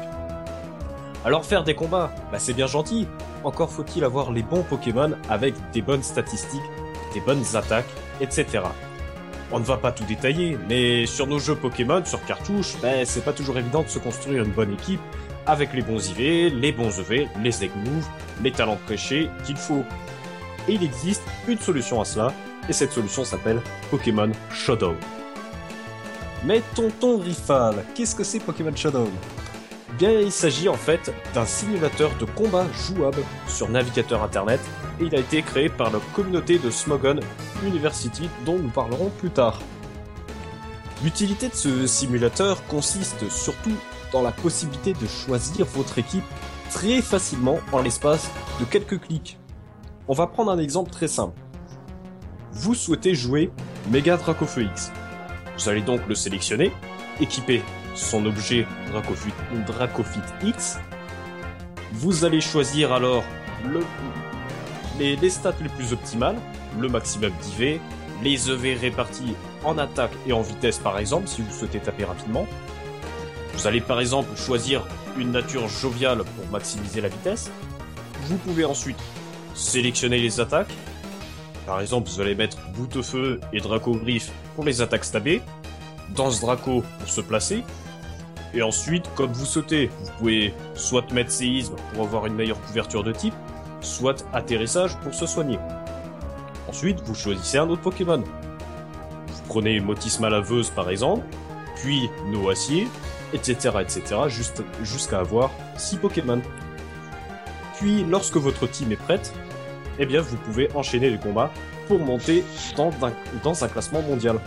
Alors 1.25 1.45
faire 1.45 1.63
des 1.63 1.75
combats, 1.75 2.11
bah 2.31 2.39
c'est 2.39 2.53
bien 2.53 2.67
gentil, 2.67 3.07
encore 3.43 3.69
faut-il 3.69 4.03
avoir 4.03 4.31
les 4.31 4.43
bons 4.43 4.63
Pokémon 4.63 5.11
avec 5.29 5.53
des 5.73 5.81
bonnes 5.81 6.03
statistiques, 6.03 6.61
des 7.13 7.21
bonnes 7.21 7.43
attaques, 7.55 7.89
etc. 8.21 8.61
On 9.51 9.59
ne 9.59 9.65
va 9.65 9.77
pas 9.77 9.91
tout 9.91 10.03
détailler, 10.05 10.57
mais 10.69 11.05
sur 11.05 11.27
nos 11.27 11.39
jeux 11.39 11.55
Pokémon, 11.55 12.03
sur 12.05 12.23
cartouche, 12.25 12.77
bah, 12.81 13.03
c'est 13.03 13.25
pas 13.25 13.33
toujours 13.33 13.57
évident 13.57 13.81
de 13.81 13.87
se 13.87 13.99
construire 13.99 14.43
une 14.43 14.51
bonne 14.51 14.73
équipe 14.73 15.01
avec 15.45 15.73
les 15.73 15.81
bons 15.81 15.99
IV, 16.11 16.53
les 16.55 16.71
bons 16.71 16.99
EV, 16.99 17.27
les 17.41 17.63
egg 17.63 17.71
moves, 17.75 18.07
les 18.43 18.51
talents 18.51 18.77
prêchés 18.85 19.29
qu'il 19.43 19.57
faut. 19.57 19.83
Et 20.67 20.73
il 20.73 20.83
existe 20.83 21.23
une 21.47 21.57
solution 21.57 21.99
à 21.99 22.05
cela, 22.05 22.31
et 22.69 22.73
cette 22.73 22.91
solution 22.91 23.25
s'appelle 23.25 23.61
Pokémon 23.89 24.31
Showdown. 24.51 24.95
Mais 26.45 26.61
tonton 26.75 27.17
Rifal, 27.17 27.83
qu'est-ce 27.95 28.15
que 28.15 28.23
c'est 28.23 28.39
Pokémon 28.39 28.75
Showdown? 28.75 29.11
Bien, 29.97 30.11
il 30.11 30.31
s'agit 30.31 30.69
en 30.69 30.75
fait 30.75 31.11
d'un 31.33 31.45
simulateur 31.45 32.11
de 32.19 32.25
combat 32.25 32.65
jouable 32.71 33.23
sur 33.47 33.67
navigateur 33.67 34.23
internet 34.23 34.61
et 35.01 35.05
il 35.05 35.15
a 35.15 35.19
été 35.19 35.41
créé 35.41 35.67
par 35.67 35.91
la 35.91 35.99
communauté 36.13 36.59
de 36.59 36.69
Smogon 36.69 37.19
University 37.65 38.29
dont 38.45 38.57
nous 38.57 38.69
parlerons 38.69 39.09
plus 39.19 39.31
tard. 39.31 39.59
L'utilité 41.03 41.49
de 41.49 41.55
ce 41.55 41.87
simulateur 41.87 42.65
consiste 42.67 43.29
surtout 43.29 43.75
dans 44.11 44.21
la 44.21 44.31
possibilité 44.31 44.93
de 44.93 45.07
choisir 45.07 45.65
votre 45.65 45.97
équipe 45.97 46.23
très 46.69 47.01
facilement 47.01 47.59
en 47.71 47.81
l'espace 47.81 48.29
de 48.59 48.65
quelques 48.65 49.01
clics. 49.01 49.37
On 50.07 50.13
va 50.13 50.27
prendre 50.27 50.51
un 50.51 50.59
exemple 50.59 50.91
très 50.91 51.07
simple. 51.07 51.39
Vous 52.51 52.73
souhaitez 52.73 53.15
jouer 53.15 53.51
Mega 53.89 54.17
Dracofeu 54.17 54.63
X. 54.63 54.91
Vous 55.57 55.69
allez 55.69 55.81
donc 55.81 56.01
le 56.07 56.15
sélectionner, 56.15 56.71
équiper 57.19 57.61
son 57.95 58.25
objet 58.25 58.65
Dracofit, 59.67 60.19
X. 60.43 60.79
Vous 61.93 62.25
allez 62.25 62.41
choisir 62.41 62.93
alors 62.93 63.23
le, 63.65 63.81
les, 64.97 65.15
les 65.15 65.29
stats 65.29 65.53
les 65.61 65.69
plus 65.69 65.93
optimales, 65.93 66.37
le 66.79 66.87
maximum 66.87 67.31
d'IV, 67.41 67.79
les 68.23 68.49
EV 68.49 68.75
répartis 68.75 69.35
en 69.63 69.77
attaque 69.77 70.11
et 70.27 70.33
en 70.33 70.41
vitesse 70.41 70.79
par 70.79 70.97
exemple, 70.97 71.27
si 71.27 71.41
vous 71.41 71.51
souhaitez 71.51 71.79
taper 71.79 72.05
rapidement. 72.05 72.47
Vous 73.53 73.67
allez 73.67 73.81
par 73.81 73.99
exemple 73.99 74.35
choisir 74.37 74.85
une 75.17 75.31
nature 75.31 75.67
joviale 75.67 76.23
pour 76.23 76.47
maximiser 76.51 77.01
la 77.01 77.09
vitesse. 77.09 77.51
Vous 78.25 78.37
pouvez 78.37 78.65
ensuite 78.65 78.99
sélectionner 79.53 80.19
les 80.19 80.39
attaques. 80.39 80.71
Par 81.69 81.81
exemple, 81.81 82.09
vous 82.09 82.19
allez 82.19 82.33
mettre 82.33 82.57
Boutefeu 82.73 83.39
et 83.53 83.59
Draco 83.59 83.91
Griffe 83.91 84.31
pour 84.55 84.63
les 84.63 84.81
attaques 84.81 85.05
stabées. 85.05 85.43
Danse 86.15 86.41
Draco 86.41 86.83
pour 86.97 87.07
se 87.07 87.21
placer. 87.21 87.63
Et 88.55 88.63
ensuite, 88.63 89.07
comme 89.13 89.31
vous 89.31 89.45
sautez, 89.45 89.91
vous 90.01 90.11
pouvez 90.17 90.53
soit 90.73 91.11
mettre 91.11 91.29
séisme 91.29 91.75
pour 91.93 92.05
avoir 92.05 92.25
une 92.25 92.33
meilleure 92.33 92.59
couverture 92.59 93.03
de 93.03 93.11
type, 93.11 93.35
soit 93.81 94.25
atterrissage 94.33 94.97
pour 95.01 95.13
se 95.13 95.27
soigner. 95.27 95.59
Ensuite, 96.67 97.01
vous 97.01 97.13
choisissez 97.13 97.59
un 97.59 97.69
autre 97.69 97.83
Pokémon. 97.83 98.23
Vous 99.27 99.43
prenez 99.47 99.79
Motisma 99.79 100.31
laveuse 100.31 100.71
par 100.71 100.89
exemple, 100.89 101.27
puis 101.75 102.09
Noacier, 102.31 102.87
etc. 103.31 103.75
etc. 103.79 104.01
jusqu'à 104.81 105.19
avoir 105.19 105.51
6 105.77 105.97
Pokémon. 105.97 106.41
Puis, 107.75 108.03
lorsque 108.05 108.37
votre 108.37 108.65
team 108.65 108.91
est 108.91 108.95
prête, 108.95 109.31
eh 109.99 110.05
bien 110.05 110.21
vous 110.21 110.37
pouvez 110.37 110.69
enchaîner 110.75 111.09
les 111.09 111.17
combats 111.17 111.51
pour 111.87 111.99
monter 111.99 112.43
dans 112.77 113.63
un, 113.63 113.67
classement 113.67 114.01
mondial. 114.01 114.39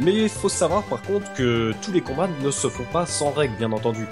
Mais 0.00 0.14
il 0.14 0.28
faut 0.28 0.48
savoir 0.48 0.82
par 0.84 1.02
contre 1.02 1.32
que 1.34 1.72
tous 1.82 1.92
les 1.92 2.00
combats 2.00 2.28
ne 2.42 2.50
se 2.50 2.68
font 2.68 2.86
pas 2.92 3.06
sans 3.06 3.30
règles, 3.30 3.54
bien 3.56 3.72
entendu. 3.72 4.06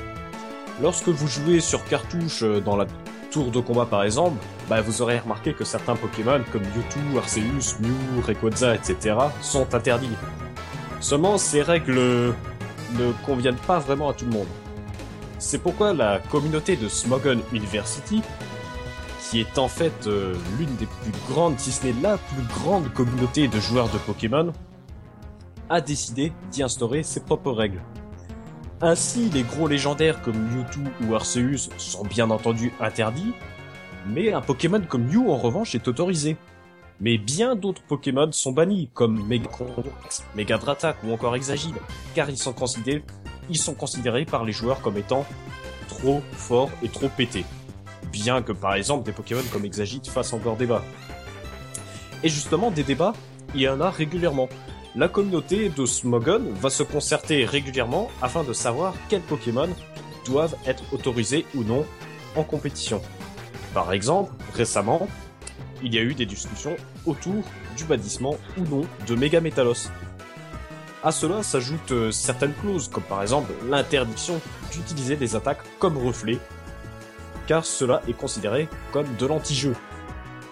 Lorsque 0.81 1.09
vous 1.09 1.27
jouez 1.27 1.61
sur 1.61 1.85
cartouche 1.85 2.43
euh, 2.43 2.61
dans 2.61 2.77
la 2.77 2.87
tour 3.31 3.51
de 3.51 3.61
combat 3.61 3.87
par 3.87 4.05
exemple, 4.05 4.37
bah 4.69 4.81
vous 4.81 5.03
aurez 5.03 5.19
remarqué 5.19 5.53
que 5.53 5.65
certains 5.65 5.97
Pokémon 5.97 6.41
comme 6.53 6.63
Mewtwo, 6.63 7.19
Arceus, 7.19 7.79
Mew, 7.81 8.21
Rayquaza, 8.25 8.75
etc. 8.75 9.17
sont 9.41 9.75
interdits. 9.75 10.17
Seulement 11.01 11.39
ces 11.39 11.63
règles 11.63 11.95
ne 11.95 13.13
conviennent 13.25 13.57
pas 13.67 13.79
vraiment 13.79 14.11
à 14.11 14.15
tout 14.15 14.25
le 14.25 14.33
monde. 14.33 14.49
C'est 15.39 15.59
pourquoi 15.59 15.95
la 15.95 16.19
communauté 16.31 16.77
de 16.77 16.89
Smogon 16.89 17.39
University, 17.53 18.23
qui 19.31 19.39
est 19.39 19.59
en 19.59 19.69
fait 19.69 20.09
euh, 20.09 20.35
l'une 20.59 20.75
des 20.77 20.87
plus 20.87 21.13
grandes, 21.29 21.59
si 21.61 21.71
ce 21.71 21.87
n'est 21.87 21.95
la 22.03 22.19
plus 22.19 22.43
grande 22.49 22.93
communauté 22.93 23.47
de 23.47 23.61
joueurs 23.61 23.89
de 23.89 23.99
Pokémon, 23.99 24.53
a 25.69 25.81
décidé 25.81 26.33
d'y 26.51 26.65
instaurer 26.65 27.05
ses 27.05 27.21
propres 27.21 27.53
règles. 27.53 27.81
Ainsi, 28.81 29.31
les 29.31 29.45
gros 29.45 29.69
légendaires 29.69 30.21
comme 30.21 30.37
Mewtwo 30.37 30.83
ou 31.07 31.15
Arceus 31.15 31.71
sont 31.79 32.05
bien 32.05 32.29
entendu 32.31 32.73
interdits, 32.81 33.33
mais 34.09 34.33
un 34.33 34.41
Pokémon 34.41 34.81
comme 34.81 35.05
Mew 35.05 35.31
en 35.31 35.37
revanche 35.37 35.77
est 35.77 35.87
autorisé. 35.87 36.37
Mais 36.99 37.17
bien 37.17 37.55
d'autres 37.55 37.83
Pokémon 37.83 38.33
sont 38.33 38.53
bannis, 38.53 38.91
comme 38.95 39.25
Megacrondrax, 39.29 40.25
Megadratak 40.35 40.97
ou 41.05 41.13
encore 41.13 41.37
Exagile, 41.37 41.77
car 42.15 42.29
ils 42.29 42.37
sont 42.37 42.53
considérés, 42.53 43.05
ils 43.49 43.59
sont 43.59 43.75
considérés 43.75 44.25
par 44.25 44.45
les 44.45 44.53
joueurs 44.53 44.81
comme 44.81 44.97
étant 44.97 45.25
trop 45.89 46.21
forts 46.33 46.71
et 46.83 46.89
trop 46.89 47.09
pétés. 47.09 47.45
Bien 48.13 48.43
que 48.43 48.53
par 48.53 48.75
exemple 48.75 49.05
des 49.05 49.13
Pokémon 49.13 49.43
comme 49.53 49.65
Exagite 49.65 50.09
fassent 50.09 50.33
encore 50.33 50.57
débat. 50.57 50.83
Et 52.23 52.29
justement, 52.29 52.71
des 52.71 52.83
débats, 52.83 53.15
il 53.55 53.63
y 53.63 53.69
en 53.69 53.81
a 53.81 53.91
régulièrement. 53.91 54.49
La 54.97 55.09
communauté 55.09 55.69
de 55.69 55.87
Smogon 55.87 56.43
va 56.61 56.69
se 56.69 56.83
concerter 56.83 57.45
régulièrement 57.45 58.11
afin 58.21 58.43
de 58.43 58.53
savoir 58.53 58.95
quels 59.09 59.23
Pokémon 59.23 59.69
doivent 60.27 60.57
être 60.67 60.83
autorisés 60.93 61.47
ou 61.55 61.63
non 61.63 61.87
en 62.37 62.43
compétition. 62.43 63.01
Par 63.73 63.93
exemple, 63.93 64.33
récemment, 64.55 65.09
il 65.83 65.95
y 65.95 65.99
a 65.99 66.03
eu 66.03 66.15
des 66.15 66.27
discussions 66.27 66.77
autour 67.07 67.43
du 67.77 67.85
bannissement 67.85 68.37
ou 68.59 68.63
non 68.63 68.83
de 69.07 69.15
Mega 69.15 69.41
Metalos. 69.41 69.91
À 71.03 71.13
cela 71.13 71.43
s'ajoutent 71.43 71.93
euh, 71.93 72.11
certaines 72.11 72.53
clauses, 72.53 72.89
comme 72.89 73.05
par 73.05 73.23
exemple 73.23 73.53
l'interdiction 73.71 74.39
d'utiliser 74.71 75.17
des 75.17 75.35
attaques 75.35 75.63
comme 75.79 75.97
reflet, 75.97 76.39
car 77.51 77.65
cela 77.65 78.01
est 78.07 78.13
considéré 78.13 78.69
comme 78.93 79.09
de 79.19 79.27
l'anti-jeu. 79.27 79.75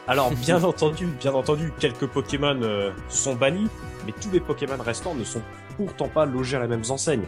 Alors 0.08 0.32
bien 0.46 0.64
entendu, 0.64 1.06
bien 1.06 1.32
entendu, 1.32 1.72
quelques 1.78 2.08
Pokémon 2.08 2.60
euh, 2.60 2.90
sont 3.08 3.36
bannis, 3.36 3.68
mais 4.04 4.12
tous 4.20 4.32
les 4.32 4.40
Pokémon 4.40 4.82
restants 4.82 5.14
ne 5.14 5.22
sont 5.22 5.42
pourtant 5.76 6.08
pas 6.08 6.26
logés 6.26 6.56
à 6.56 6.58
la 6.58 6.66
même 6.66 6.82
enseigne. 6.88 7.22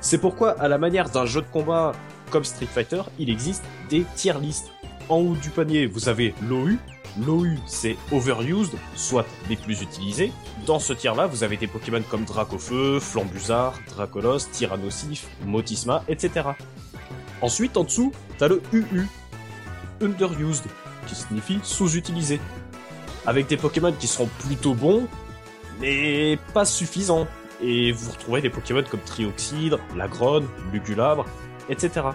C'est 0.00 0.16
pourquoi, 0.16 0.58
à 0.58 0.66
la 0.66 0.78
manière 0.78 1.10
d'un 1.10 1.26
jeu 1.26 1.42
de 1.42 1.46
combat 1.52 1.92
comme 2.30 2.42
Street 2.42 2.64
Fighter, 2.64 3.02
il 3.18 3.28
existe 3.28 3.62
des 3.90 4.06
tier 4.16 4.32
lists. 4.40 4.70
En 5.10 5.16
haut 5.16 5.34
du 5.34 5.50
panier, 5.50 5.84
vous 5.84 6.08
avez 6.08 6.34
l'OU. 6.48 6.78
L'OU, 7.20 7.58
c'est 7.66 7.98
Overused, 8.12 8.72
soit 8.94 9.26
les 9.50 9.56
plus 9.56 9.82
utilisés. 9.82 10.32
Dans 10.66 10.78
ce 10.78 10.94
tiers-là, 10.94 11.26
vous 11.26 11.44
avez 11.44 11.58
des 11.58 11.66
Pokémon 11.66 12.02
comme 12.08 12.24
Dracofeu, 12.24 12.98
Flambuzard, 12.98 13.74
Dracolos, 13.90 14.38
Tyrannosif, 14.50 15.28
Motisma, 15.44 16.02
etc. 16.08 16.52
Ensuite, 17.42 17.76
en 17.76 17.84
dessous, 17.84 18.12
t'as 18.38 18.48
le 18.48 18.62
UU, 18.72 19.06
Underused, 20.00 20.64
qui 21.06 21.14
signifie 21.14 21.58
sous-utilisé. 21.62 22.40
Avec 23.26 23.48
des 23.48 23.56
Pokémon 23.56 23.92
qui 23.92 24.06
seront 24.06 24.28
plutôt 24.38 24.74
bons, 24.74 25.08
mais 25.80 26.38
pas 26.54 26.64
suffisants. 26.64 27.26
Et 27.60 27.92
vous 27.92 28.10
retrouvez 28.12 28.40
des 28.40 28.50
Pokémon 28.50 28.82
comme 28.88 29.00
Trioxydre, 29.00 29.78
Lagrone, 29.96 30.48
Lugulabre, 30.72 31.26
etc. 31.68 32.06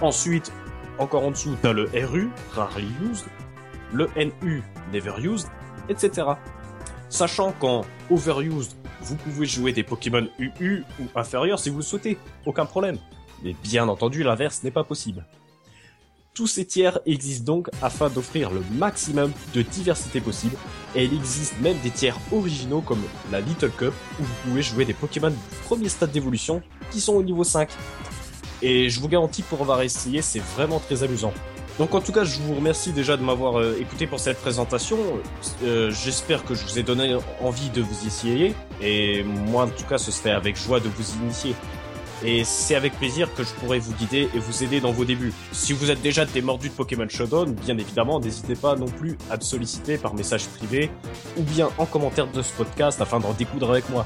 Ensuite, 0.00 0.52
encore 0.98 1.24
en 1.24 1.30
dessous, 1.32 1.56
t'as 1.62 1.72
le 1.72 1.88
RU, 2.06 2.30
Rarely 2.54 2.88
Used, 3.10 3.26
le 3.92 4.08
NU, 4.16 4.62
Never 4.92 5.14
Used, 5.20 5.48
etc. 5.88 6.26
Sachant 7.08 7.52
qu'en 7.52 7.84
Overused, 8.10 8.72
vous 9.00 9.16
pouvez 9.16 9.46
jouer 9.46 9.72
des 9.72 9.82
Pokémon 9.82 10.28
UU 10.38 10.84
ou 11.00 11.04
inférieurs 11.14 11.58
si 11.58 11.70
vous 11.70 11.78
le 11.78 11.82
souhaitez, 11.82 12.18
aucun 12.44 12.66
problème. 12.66 12.98
Mais 13.42 13.54
bien 13.62 13.88
entendu, 13.88 14.22
l'inverse 14.22 14.62
n'est 14.62 14.70
pas 14.70 14.84
possible. 14.84 15.24
Tous 16.34 16.46
ces 16.46 16.64
tiers 16.64 17.00
existent 17.04 17.44
donc 17.44 17.68
afin 17.82 18.10
d'offrir 18.10 18.50
le 18.50 18.62
maximum 18.78 19.32
de 19.54 19.62
diversité 19.62 20.20
possible, 20.20 20.56
et 20.94 21.04
il 21.04 21.14
existe 21.14 21.58
même 21.60 21.76
des 21.82 21.90
tiers 21.90 22.16
originaux 22.30 22.80
comme 22.80 23.02
la 23.32 23.40
Little 23.40 23.70
Cup, 23.70 23.92
où 24.20 24.22
vous 24.22 24.34
pouvez 24.44 24.62
jouer 24.62 24.84
des 24.84 24.94
Pokémon 24.94 25.30
du 25.30 25.36
premier 25.64 25.88
stade 25.88 26.12
d'évolution 26.12 26.62
qui 26.92 27.00
sont 27.00 27.14
au 27.14 27.22
niveau 27.22 27.42
5. 27.42 27.68
Et 28.62 28.88
je 28.88 29.00
vous 29.00 29.08
garantis 29.08 29.42
pour 29.42 29.60
avoir 29.60 29.82
essayé, 29.82 30.22
c'est 30.22 30.38
vraiment 30.38 30.78
très 30.78 31.02
amusant. 31.02 31.32
Donc 31.78 31.94
en 31.94 32.00
tout 32.00 32.10
cas, 32.10 32.24
je 32.24 32.40
vous 32.40 32.56
remercie 32.56 32.92
déjà 32.92 33.16
de 33.16 33.22
m'avoir 33.22 33.60
euh, 33.60 33.76
écouté 33.80 34.08
pour 34.08 34.18
cette 34.18 34.38
présentation. 34.38 34.98
Euh, 35.62 35.92
J'espère 35.92 36.44
que 36.44 36.54
je 36.54 36.64
vous 36.64 36.78
ai 36.78 36.82
donné 36.82 37.16
envie 37.40 37.70
de 37.70 37.80
vous 37.80 38.06
essayer. 38.06 38.54
Et 38.82 39.22
moi, 39.22 39.64
en 39.64 39.68
tout 39.68 39.84
cas, 39.84 39.96
ce 39.98 40.10
serait 40.10 40.32
avec 40.32 40.56
joie 40.56 40.80
de 40.80 40.88
vous 40.88 41.14
initier. 41.22 41.54
Et 42.24 42.42
c'est 42.44 42.74
avec 42.74 42.94
plaisir 42.94 43.32
que 43.34 43.44
je 43.44 43.50
pourrai 43.54 43.78
vous 43.78 43.92
guider 43.94 44.28
et 44.34 44.38
vous 44.38 44.64
aider 44.64 44.80
dans 44.80 44.90
vos 44.90 45.04
débuts. 45.04 45.32
Si 45.52 45.72
vous 45.72 45.90
êtes 45.90 46.02
déjà 46.02 46.24
des 46.24 46.42
mordus 46.42 46.68
de 46.68 46.74
Pokémon 46.74 47.08
Showdown, 47.08 47.52
bien 47.52 47.78
évidemment, 47.78 48.18
n'hésitez 48.18 48.56
pas 48.56 48.74
non 48.74 48.86
plus 48.86 49.16
à 49.30 49.36
me 49.36 49.42
solliciter 49.42 49.98
par 49.98 50.14
message 50.14 50.46
privé 50.48 50.90
ou 51.36 51.42
bien 51.42 51.68
en 51.78 51.86
commentaire 51.86 52.26
de 52.26 52.42
ce 52.42 52.52
podcast 52.52 53.00
afin 53.00 53.20
d'en 53.20 53.32
découdre 53.32 53.70
avec 53.70 53.88
moi. 53.90 54.04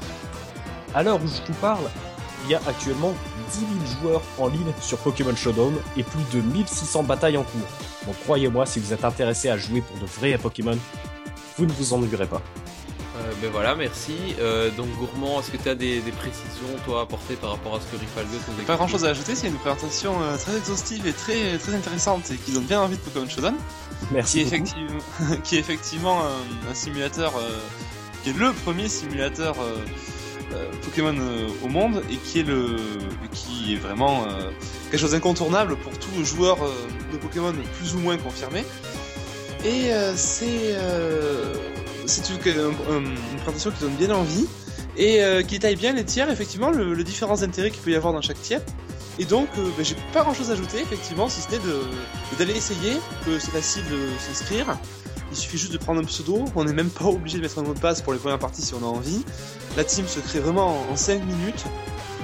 À 0.93 1.01
l'heure 1.01 1.15
où 1.23 1.27
je 1.27 1.51
vous 1.51 1.59
parle, 1.59 1.85
il 2.45 2.51
y 2.51 2.55
a 2.55 2.61
actuellement 2.67 3.13
10 3.51 3.59
000 3.59 3.69
joueurs 4.01 4.21
en 4.37 4.47
ligne 4.47 4.73
sur 4.79 4.97
Pokémon 4.99 5.35
Showdown 5.35 5.73
et 5.97 6.03
plus 6.03 6.23
de 6.33 6.41
1600 6.41 7.03
batailles 7.03 7.37
en 7.37 7.43
cours. 7.43 7.61
Donc 8.05 8.15
croyez-moi, 8.23 8.65
si 8.65 8.79
vous 8.79 8.93
êtes 8.93 9.05
intéressé 9.05 9.49
à 9.49 9.57
jouer 9.57 9.81
pour 9.81 9.97
de 9.97 10.05
vrais 10.05 10.37
Pokémon, 10.37 10.77
vous 11.57 11.65
ne 11.65 11.71
vous 11.71 11.93
ennuierez 11.93 12.27
pas. 12.27 12.41
Euh, 13.15 13.31
ben 13.41 13.51
voilà, 13.51 13.75
merci. 13.75 14.15
Euh, 14.39 14.71
donc 14.71 14.87
Gourmand, 14.97 15.39
est-ce 15.39 15.51
que 15.51 15.57
tu 15.57 15.69
as 15.69 15.75
des, 15.75 16.01
des 16.01 16.11
précisions, 16.11 16.67
toi, 16.85 16.99
à 16.99 17.03
apporter 17.03 17.35
par 17.35 17.51
rapport 17.51 17.75
à 17.75 17.79
ce 17.79 17.85
que 17.85 17.99
Rifalgo 17.99 18.31
nous 18.57 18.63
Pas 18.65 18.75
grand 18.75 18.87
chose 18.87 19.05
à 19.05 19.09
ajouter, 19.09 19.35
c'est 19.35 19.47
une 19.47 19.57
présentation 19.57 20.21
euh, 20.21 20.37
très 20.37 20.57
exhaustive 20.57 21.05
et 21.05 21.13
très, 21.13 21.57
très 21.59 21.75
intéressante 21.75 22.31
et 22.31 22.37
qui 22.37 22.51
donne 22.51 22.63
bien 22.63 22.81
envie 22.81 22.97
de 22.97 23.01
Pokémon 23.01 23.29
Showdown. 23.29 23.55
Merci 24.11 24.33
Qui 24.33 24.39
est 24.39 24.47
effectivement, 24.47 24.99
qui 25.43 25.55
est 25.55 25.59
effectivement 25.59 26.21
un, 26.23 26.71
un 26.71 26.73
simulateur, 26.73 27.33
euh, 27.37 27.59
qui 28.23 28.31
est 28.31 28.37
le 28.37 28.51
premier 28.51 28.89
simulateur 28.89 29.55
Pokémon 30.83 31.15
euh, 31.19 31.47
au 31.63 31.67
monde 31.67 32.03
et 32.11 32.17
qui 32.17 32.39
est 32.39 32.43
le, 32.43 32.77
qui 33.31 33.73
est 33.73 33.77
vraiment 33.77 34.25
euh, 34.27 34.51
quelque 34.91 34.99
chose 34.99 35.11
d'incontournable 35.11 35.75
pour 35.77 35.97
tout 35.97 36.23
joueur 36.23 36.63
euh, 36.63 36.71
de 37.11 37.17
Pokémon 37.17 37.53
plus 37.79 37.95
ou 37.95 37.99
moins 37.99 38.17
confirmé. 38.17 38.63
Et 39.65 39.93
euh, 39.93 40.13
c'est 40.15 40.75
euh, 40.75 41.53
c'est 42.05 42.21
un- 42.91 42.99
une 42.99 43.37
présentation 43.37 43.71
qui 43.71 43.81
donne 43.81 43.95
bien 43.95 44.11
envie 44.11 44.45
et 44.97 45.23
euh, 45.23 45.41
qui 45.41 45.55
détaille 45.55 45.75
bien 45.75 45.93
les 45.93 46.03
tiers, 46.05 46.29
effectivement, 46.29 46.69
le, 46.71 47.03
différents 47.03 47.41
intérêts 47.41 47.71
qu'il 47.71 47.81
peut 47.81 47.91
y 47.91 47.95
avoir 47.95 48.13
dans 48.13 48.21
chaque 48.21 48.41
tiers. 48.41 48.61
Et 49.19 49.25
donc, 49.25 49.47
euh, 49.57 49.69
ben, 49.77 49.85
j'ai 49.85 49.95
pas 50.11 50.21
grand 50.23 50.33
chose 50.33 50.49
à 50.49 50.53
ajouter, 50.53 50.79
effectivement, 50.81 51.29
si 51.29 51.41
ce 51.41 51.47
d'aller 52.37 52.55
essayer, 52.55 52.93
que 53.25 53.37
c'est 53.39 53.51
facile 53.51 53.83
de 53.91 53.99
s'inscrire. 54.19 54.77
Il 55.31 55.37
suffit 55.37 55.57
juste 55.57 55.73
de 55.73 55.77
prendre 55.77 55.99
un 56.01 56.03
pseudo, 56.03 56.45
on 56.55 56.63
n'est 56.63 56.73
même 56.73 56.89
pas 56.89 57.05
obligé 57.17 57.37
de 57.37 57.43
mettre 57.43 57.59
un 57.59 57.63
mot 57.63 57.73
de 57.73 57.79
passe 57.79 58.01
pour 58.01 58.13
les 58.13 58.19
premières 58.19 58.39
parties 58.39 58.61
si 58.63 58.73
on 58.73 58.79
a 58.83 58.87
envie. 58.89 59.23
La 59.77 59.83
team 59.83 60.07
se 60.07 60.19
crée 60.19 60.39
vraiment 60.39 60.83
en 60.91 60.95
5 60.95 61.23
minutes, 61.25 61.63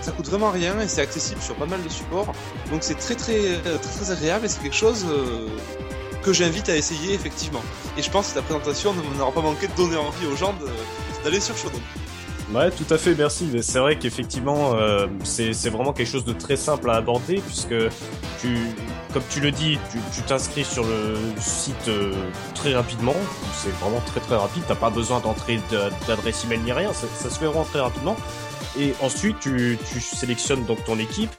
ça 0.01 0.11
coûte 0.11 0.27
vraiment 0.27 0.51
rien 0.51 0.79
et 0.79 0.87
c'est 0.87 1.01
accessible 1.01 1.41
sur 1.41 1.55
pas 1.55 1.65
mal 1.65 1.81
de 1.83 1.89
supports. 1.89 2.33
Donc 2.71 2.79
c'est 2.81 2.95
très 2.95 3.15
très, 3.15 3.37
euh, 3.65 3.77
très 3.81 4.03
très 4.03 4.11
agréable 4.11 4.45
et 4.45 4.49
c'est 4.49 4.61
quelque 4.61 4.75
chose 4.75 5.05
euh, 5.09 5.47
que 6.23 6.33
j'invite 6.33 6.69
à 6.69 6.75
essayer 6.75 7.13
effectivement. 7.13 7.61
Et 7.97 8.01
je 8.01 8.09
pense 8.09 8.29
que 8.29 8.35
ta 8.35 8.41
présentation 8.41 8.93
n'aura 9.17 9.31
pas 9.31 9.41
manqué 9.41 9.67
de 9.67 9.73
donner 9.75 9.97
envie 9.97 10.25
aux 10.27 10.35
gens 10.35 10.53
d'aller 11.23 11.39
sur 11.39 11.55
Shodown. 11.57 11.81
Ouais, 12.53 12.71
tout 12.71 12.91
à 12.91 12.97
fait, 12.97 13.13
merci. 13.13 13.47
C'est 13.61 13.77
vrai 13.77 13.99
qu'effectivement, 13.99 14.73
euh, 14.73 15.05
c'est 15.23 15.51
vraiment 15.69 15.93
quelque 15.93 16.07
chose 16.09 16.25
de 16.25 16.33
très 16.33 16.55
simple 16.55 16.89
à 16.89 16.95
aborder 16.95 17.43
puisque 17.45 17.75
tu, 18.41 18.57
comme 19.13 19.21
tu 19.29 19.39
le 19.39 19.51
dis, 19.51 19.77
tu 20.15 20.21
t'inscris 20.23 20.65
sur 20.65 20.83
le 20.83 21.15
site 21.39 21.87
euh, 21.89 22.11
très 22.55 22.73
rapidement. 22.73 23.13
C'est 23.53 23.69
vraiment 23.79 24.01
très 24.03 24.19
très 24.19 24.35
rapide. 24.35 24.63
T'as 24.67 24.73
pas 24.73 24.89
besoin 24.89 25.19
d'entrer 25.19 25.59
d'a- 25.69 25.91
d'adresse 26.07 26.43
email 26.45 26.59
ni 26.61 26.71
rien. 26.71 26.91
Ça, 26.91 27.05
ça 27.21 27.29
se 27.29 27.37
fait 27.37 27.45
vraiment 27.45 27.65
très 27.65 27.81
rapidement. 27.81 28.15
Et 28.77 28.93
ensuite, 29.01 29.39
tu, 29.39 29.77
tu 29.91 29.99
sélectionnes 29.99 30.65
donc 30.65 30.83
ton 30.85 30.99
équipe. 30.99 31.31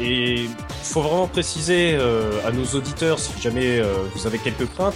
Et 0.00 0.46
faut 0.82 1.02
vraiment 1.02 1.26
préciser 1.26 1.94
euh, 1.94 2.30
à 2.46 2.52
nos 2.52 2.64
auditeurs, 2.66 3.18
si 3.18 3.32
jamais 3.40 3.80
euh, 3.80 3.94
vous 4.14 4.26
avez 4.26 4.38
quelques 4.38 4.66
craintes, 4.74 4.94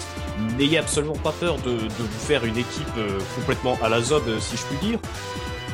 n'ayez 0.57 0.79
absolument 0.79 1.17
pas 1.17 1.33
peur 1.33 1.59
de, 1.59 1.73
de 1.73 1.89
vous 1.99 2.27
faire 2.27 2.45
une 2.45 2.57
équipe 2.57 2.87
euh, 2.97 3.19
complètement 3.35 3.77
à 3.83 3.89
la 3.89 4.01
zob, 4.01 4.23
si 4.41 4.57
je 4.57 4.63
puis 4.63 4.89
dire. 4.89 4.99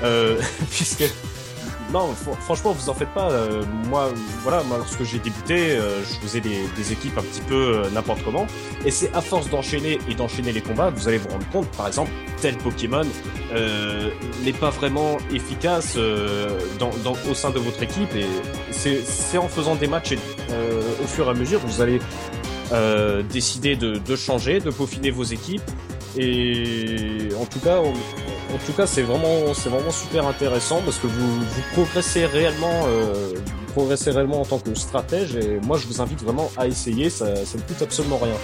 Euh, 0.03 0.41
puisque 0.71 1.05
non, 1.93 2.13
fr- 2.13 2.37
franchement, 2.41 2.73
vous 2.73 2.89
en 2.91 2.95
faites 2.95 3.09
pas. 3.15 3.31
euh, 3.31 3.63
moi, 3.89 4.11
voilà, 4.43 4.63
moi, 4.65 4.77
lorsque 4.79 5.03
j'ai 5.05 5.19
débuté, 5.19 5.71
euh, 5.73 6.03
je 6.05 6.15
faisais 6.21 6.41
des, 6.41 6.93
équipes 6.93 7.17
un 7.19 7.23
petit 7.23 7.41
peu 7.41 7.55
euh, 7.55 7.91
n'importe 7.91 8.23
comment. 8.25 8.47
Et 8.85 8.91
c'est 8.91 9.13
à 9.15 9.21
force 9.21 9.49
d'enchaîner 9.49 9.99
et 10.09 10.15
d'enchaîner 10.15 10.53
les 10.53 10.61
combats, 10.61 10.91
vous 10.91 11.09
allez 11.09 11.19
vous 11.19 11.29
rendre 11.29 11.49
compte, 11.51 11.69
par 11.77 11.87
exemple, 11.89 12.11
tel 12.41 12.57
Pokémon 12.59 13.03
n'est 14.45 14.53
pas 14.53 14.71
vraiment 14.71 15.17
efficace 15.35 15.97
au 15.97 17.35
sein 17.35 17.51
de 17.51 17.59
votre 17.59 17.83
équipe. 17.83 18.15
Et 18.15 18.27
c'est 18.71 19.39
en 19.39 19.49
faisant 19.49 19.75
des 19.75 19.87
matchs 19.89 20.15
au 21.03 21.07
fur 21.07 21.27
et 21.27 21.31
à 21.31 21.35
mesure, 21.35 21.61
vous 21.65 21.81
allez 21.81 22.01
décider 23.33 23.77
de, 23.77 23.97
de 23.97 24.17
changer, 24.17 24.61
de 24.61 24.71
peaufiner 24.71 25.11
vos 25.11 25.25
équipes. 25.25 25.63
Et 26.17 27.29
en 27.41 27.45
tout 27.47 27.61
cas, 27.61 27.79
on- 27.83 27.93
en 28.55 28.59
tout 28.59 28.73
cas, 28.73 28.87
c'est 28.87 29.03
vraiment, 29.03 29.53
c'est 29.55 29.69
vraiment 29.69 29.91
super 29.91 30.27
intéressant 30.27 30.81
parce 30.85 30.99
que 30.99 31.07
vous, 31.07 31.41
vous 31.41 31.63
progressez 31.73 32.27
réellement, 32.27 32.87
euh, 32.87 33.33
vous 33.35 33.73
progressez 33.73 34.11
réellement 34.11 34.41
en 34.41 34.45
tant 34.45 34.59
que 34.59 34.75
stratège. 34.75 35.37
Et 35.37 35.59
moi, 35.61 35.77
je 35.79 35.87
vous 35.87 36.01
invite 36.01 36.23
vraiment 36.23 36.51
à 36.57 36.67
essayer. 36.67 37.11
Ça, 37.11 37.37
ça 37.45 37.59
ne 37.59 37.63
coûte 37.63 37.83
absolument 37.83 38.19
rien. 38.19 38.35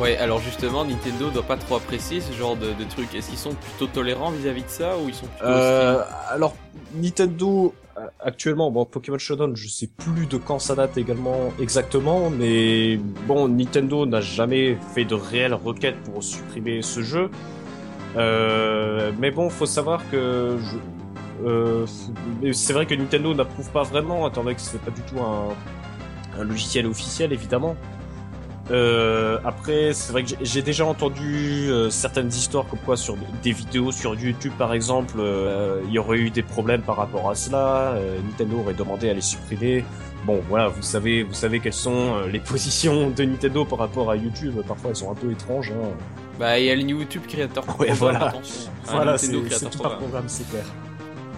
Ouais, 0.00 0.16
alors 0.16 0.40
justement, 0.40 0.84
Nintendo 0.84 1.30
doit 1.30 1.42
pas 1.42 1.56
trop 1.56 1.76
apprécier 1.76 2.20
ce 2.20 2.32
genre 2.32 2.56
de, 2.56 2.66
de 2.66 2.88
trucs. 2.88 3.14
Est-ce 3.14 3.28
qu'ils 3.28 3.38
sont 3.38 3.54
plutôt 3.54 3.86
tolérants 3.86 4.30
vis-à-vis 4.30 4.62
de 4.62 4.68
ça 4.68 4.96
ou 4.96 5.08
ils 5.08 5.14
sont 5.14 5.26
plutôt 5.26 5.44
Euh, 5.44 6.02
alors, 6.30 6.54
Nintendo 6.94 7.74
euh, 7.98 8.06
actuellement, 8.20 8.70
bon, 8.70 8.86
Pokémon 8.86 9.18
Showdown, 9.18 9.54
je 9.54 9.68
sais 9.68 9.86
plus 9.86 10.26
de 10.26 10.38
quand 10.38 10.58
ça 10.58 10.74
date 10.74 10.96
également 10.96 11.52
exactement, 11.60 12.30
mais 12.30 12.96
bon, 13.26 13.48
Nintendo 13.48 14.06
n'a 14.06 14.22
jamais 14.22 14.78
fait 14.94 15.04
de 15.04 15.14
réelle 15.14 15.54
requête 15.54 15.96
pour 16.04 16.24
supprimer 16.24 16.80
ce 16.80 17.02
jeu. 17.02 17.30
Euh, 18.16 19.12
mais 19.18 19.30
bon, 19.30 19.48
faut 19.50 19.66
savoir 19.66 20.02
que 20.10 20.58
euh, 21.44 21.86
c'est 22.52 22.72
vrai 22.72 22.86
que 22.86 22.94
Nintendo 22.94 23.34
n'approuve 23.34 23.70
pas 23.70 23.82
vraiment, 23.82 24.28
étant 24.28 24.42
donné 24.42 24.54
que 24.54 24.60
c'est 24.60 24.80
pas 24.80 24.90
du 24.90 25.02
tout 25.02 25.20
un, 25.20 26.44
logiciel 26.44 26.86
officiel, 26.86 27.32
évidemment. 27.32 27.76
Euh, 28.70 29.38
après, 29.44 29.92
c'est 29.92 30.12
vrai 30.12 30.22
que 30.22 30.30
j'ai- 30.40 30.62
déjà 30.62 30.86
entendu 30.86 31.68
certaines 31.90 32.28
histoires 32.28 32.66
comme 32.68 32.78
quoi 32.78 32.96
sur 32.96 33.16
des 33.42 33.52
vidéos 33.52 33.92
sur 33.92 34.14
YouTube, 34.14 34.52
par 34.56 34.72
exemple, 34.72 35.16
il 35.86 35.92
y 35.92 35.98
aurait 35.98 36.18
eu 36.18 36.30
des 36.30 36.42
problèmes 36.42 36.82
par 36.82 36.96
rapport 36.96 37.28
à 37.28 37.34
cela. 37.34 37.96
Nintendo 38.24 38.60
aurait 38.60 38.74
demandé 38.74 39.10
à 39.10 39.14
les 39.14 39.20
supprimer. 39.20 39.84
Bon, 40.24 40.40
voilà, 40.48 40.68
vous 40.68 40.82
savez, 40.82 41.24
vous 41.24 41.34
savez 41.34 41.58
quelles 41.60 41.72
sont 41.72 42.20
les 42.32 42.38
positions 42.52 43.10
de 43.10 43.24
Nintendo 43.24 43.64
par 43.64 43.80
rapport 43.80 44.10
à 44.10 44.16
YouTube. 44.16 44.54
Parfois, 44.66 44.90
elles 44.90 44.96
sont 44.96 45.10
un 45.10 45.16
peu 45.16 45.30
étranges. 45.32 45.72
Hein. 45.72 45.88
Bah, 46.38 46.58
il 46.58 46.66
y 46.66 46.70
a 46.70 46.74
le 46.74 46.82
YouTube 46.82 47.22
Creator 47.28 47.64
Ouais, 47.78 47.92
voilà. 47.92 48.28
attention. 48.28 48.70
Voilà, 48.86 49.18
c'est 49.18 49.26
c'est 49.50 49.70
tout 49.70 49.78
Programme. 49.78 49.98
programme, 49.98 50.24
c'est 50.28 50.48
clair. 50.48 50.64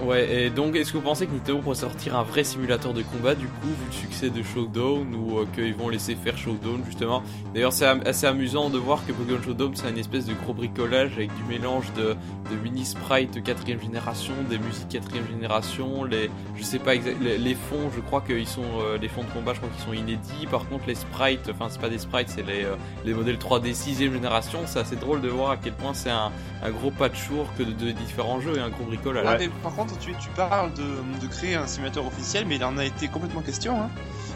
Ouais, 0.02 0.46
et 0.46 0.50
donc 0.50 0.74
est-ce 0.74 0.92
que 0.92 0.98
vous 0.98 1.04
pensez 1.04 1.26
que 1.26 1.32
Nintendo 1.32 1.60
pourrait 1.60 1.76
sortir 1.76 2.16
un 2.16 2.24
vrai 2.24 2.42
simulateur 2.42 2.92
de 2.92 3.02
combat 3.02 3.34
du 3.34 3.46
coup, 3.46 3.68
vu 3.68 3.86
le 3.86 3.92
succès 3.92 4.28
de 4.28 4.42
Showdown, 4.42 5.14
ou 5.14 5.38
euh, 5.38 5.46
qu'ils 5.54 5.74
vont 5.74 5.88
laisser 5.88 6.16
faire 6.16 6.36
Showdown 6.36 6.82
justement? 6.84 7.22
D'ailleurs, 7.54 7.72
c'est 7.72 7.86
am- 7.86 8.02
assez 8.04 8.26
amusant 8.26 8.70
de 8.70 8.78
voir 8.78 9.06
que 9.06 9.12
Pokémon 9.12 9.40
Showdown 9.42 9.72
c'est 9.76 9.88
une 9.88 9.98
espèce 9.98 10.26
de 10.26 10.34
gros 10.34 10.52
bricolage 10.52 11.12
avec 11.12 11.34
du 11.36 11.42
mélange 11.44 11.92
de, 11.96 12.16
de 12.50 12.56
mini 12.62 12.84
sprites 12.84 13.42
quatrième 13.44 13.80
génération, 13.80 14.32
des 14.50 14.58
musiques 14.58 14.88
quatrième 14.88 15.26
génération, 15.28 16.02
les, 16.04 16.28
je 16.56 16.62
sais 16.64 16.80
pas 16.80 16.96
exact, 16.96 17.16
les, 17.22 17.38
les 17.38 17.54
fonds, 17.54 17.88
je 17.94 18.00
crois 18.00 18.20
qu'ils 18.20 18.48
sont, 18.48 18.62
euh, 18.82 18.98
les 18.98 19.08
fonds 19.08 19.22
de 19.22 19.30
combat, 19.30 19.54
je 19.54 19.60
crois 19.60 19.70
qu'ils 19.74 19.84
sont 19.84 19.92
inédits. 19.92 20.46
Par 20.50 20.68
contre, 20.68 20.84
les 20.88 20.96
sprites, 20.96 21.48
enfin 21.50 21.66
c'est 21.70 21.80
pas 21.80 21.88
des 21.88 21.98
sprites, 21.98 22.28
c'est 22.28 22.42
les, 22.46 22.64
euh, 22.64 22.74
les 23.04 23.14
modèles 23.14 23.38
3D 23.38 23.72
sixième 23.74 24.12
génération. 24.12 24.58
C'est 24.66 24.80
assez 24.80 24.96
drôle 24.96 25.20
de 25.20 25.28
voir 25.28 25.50
à 25.52 25.56
quel 25.56 25.72
point 25.72 25.94
c'est 25.94 26.10
un, 26.10 26.32
un 26.64 26.70
gros 26.70 26.90
patchwork 26.90 27.56
de, 27.58 27.64
de 27.64 27.92
différents 27.92 28.40
jeux 28.40 28.56
et 28.56 28.60
un 28.60 28.70
gros 28.70 28.84
bricolage. 28.84 29.24
Ouais, 29.24 29.36
mais 29.38 29.48
par 29.62 29.72
contre, 29.74 29.83
tu, 30.00 30.14
tu 30.20 30.28
parles 30.30 30.72
de, 30.74 31.20
de 31.20 31.26
créer 31.26 31.54
un 31.54 31.66
simulateur 31.66 32.06
officiel, 32.06 32.46
mais 32.46 32.56
il 32.56 32.64
en 32.64 32.78
a 32.78 32.84
été 32.84 33.08
complètement 33.08 33.42
question. 33.42 33.80
Hein. 33.80 33.90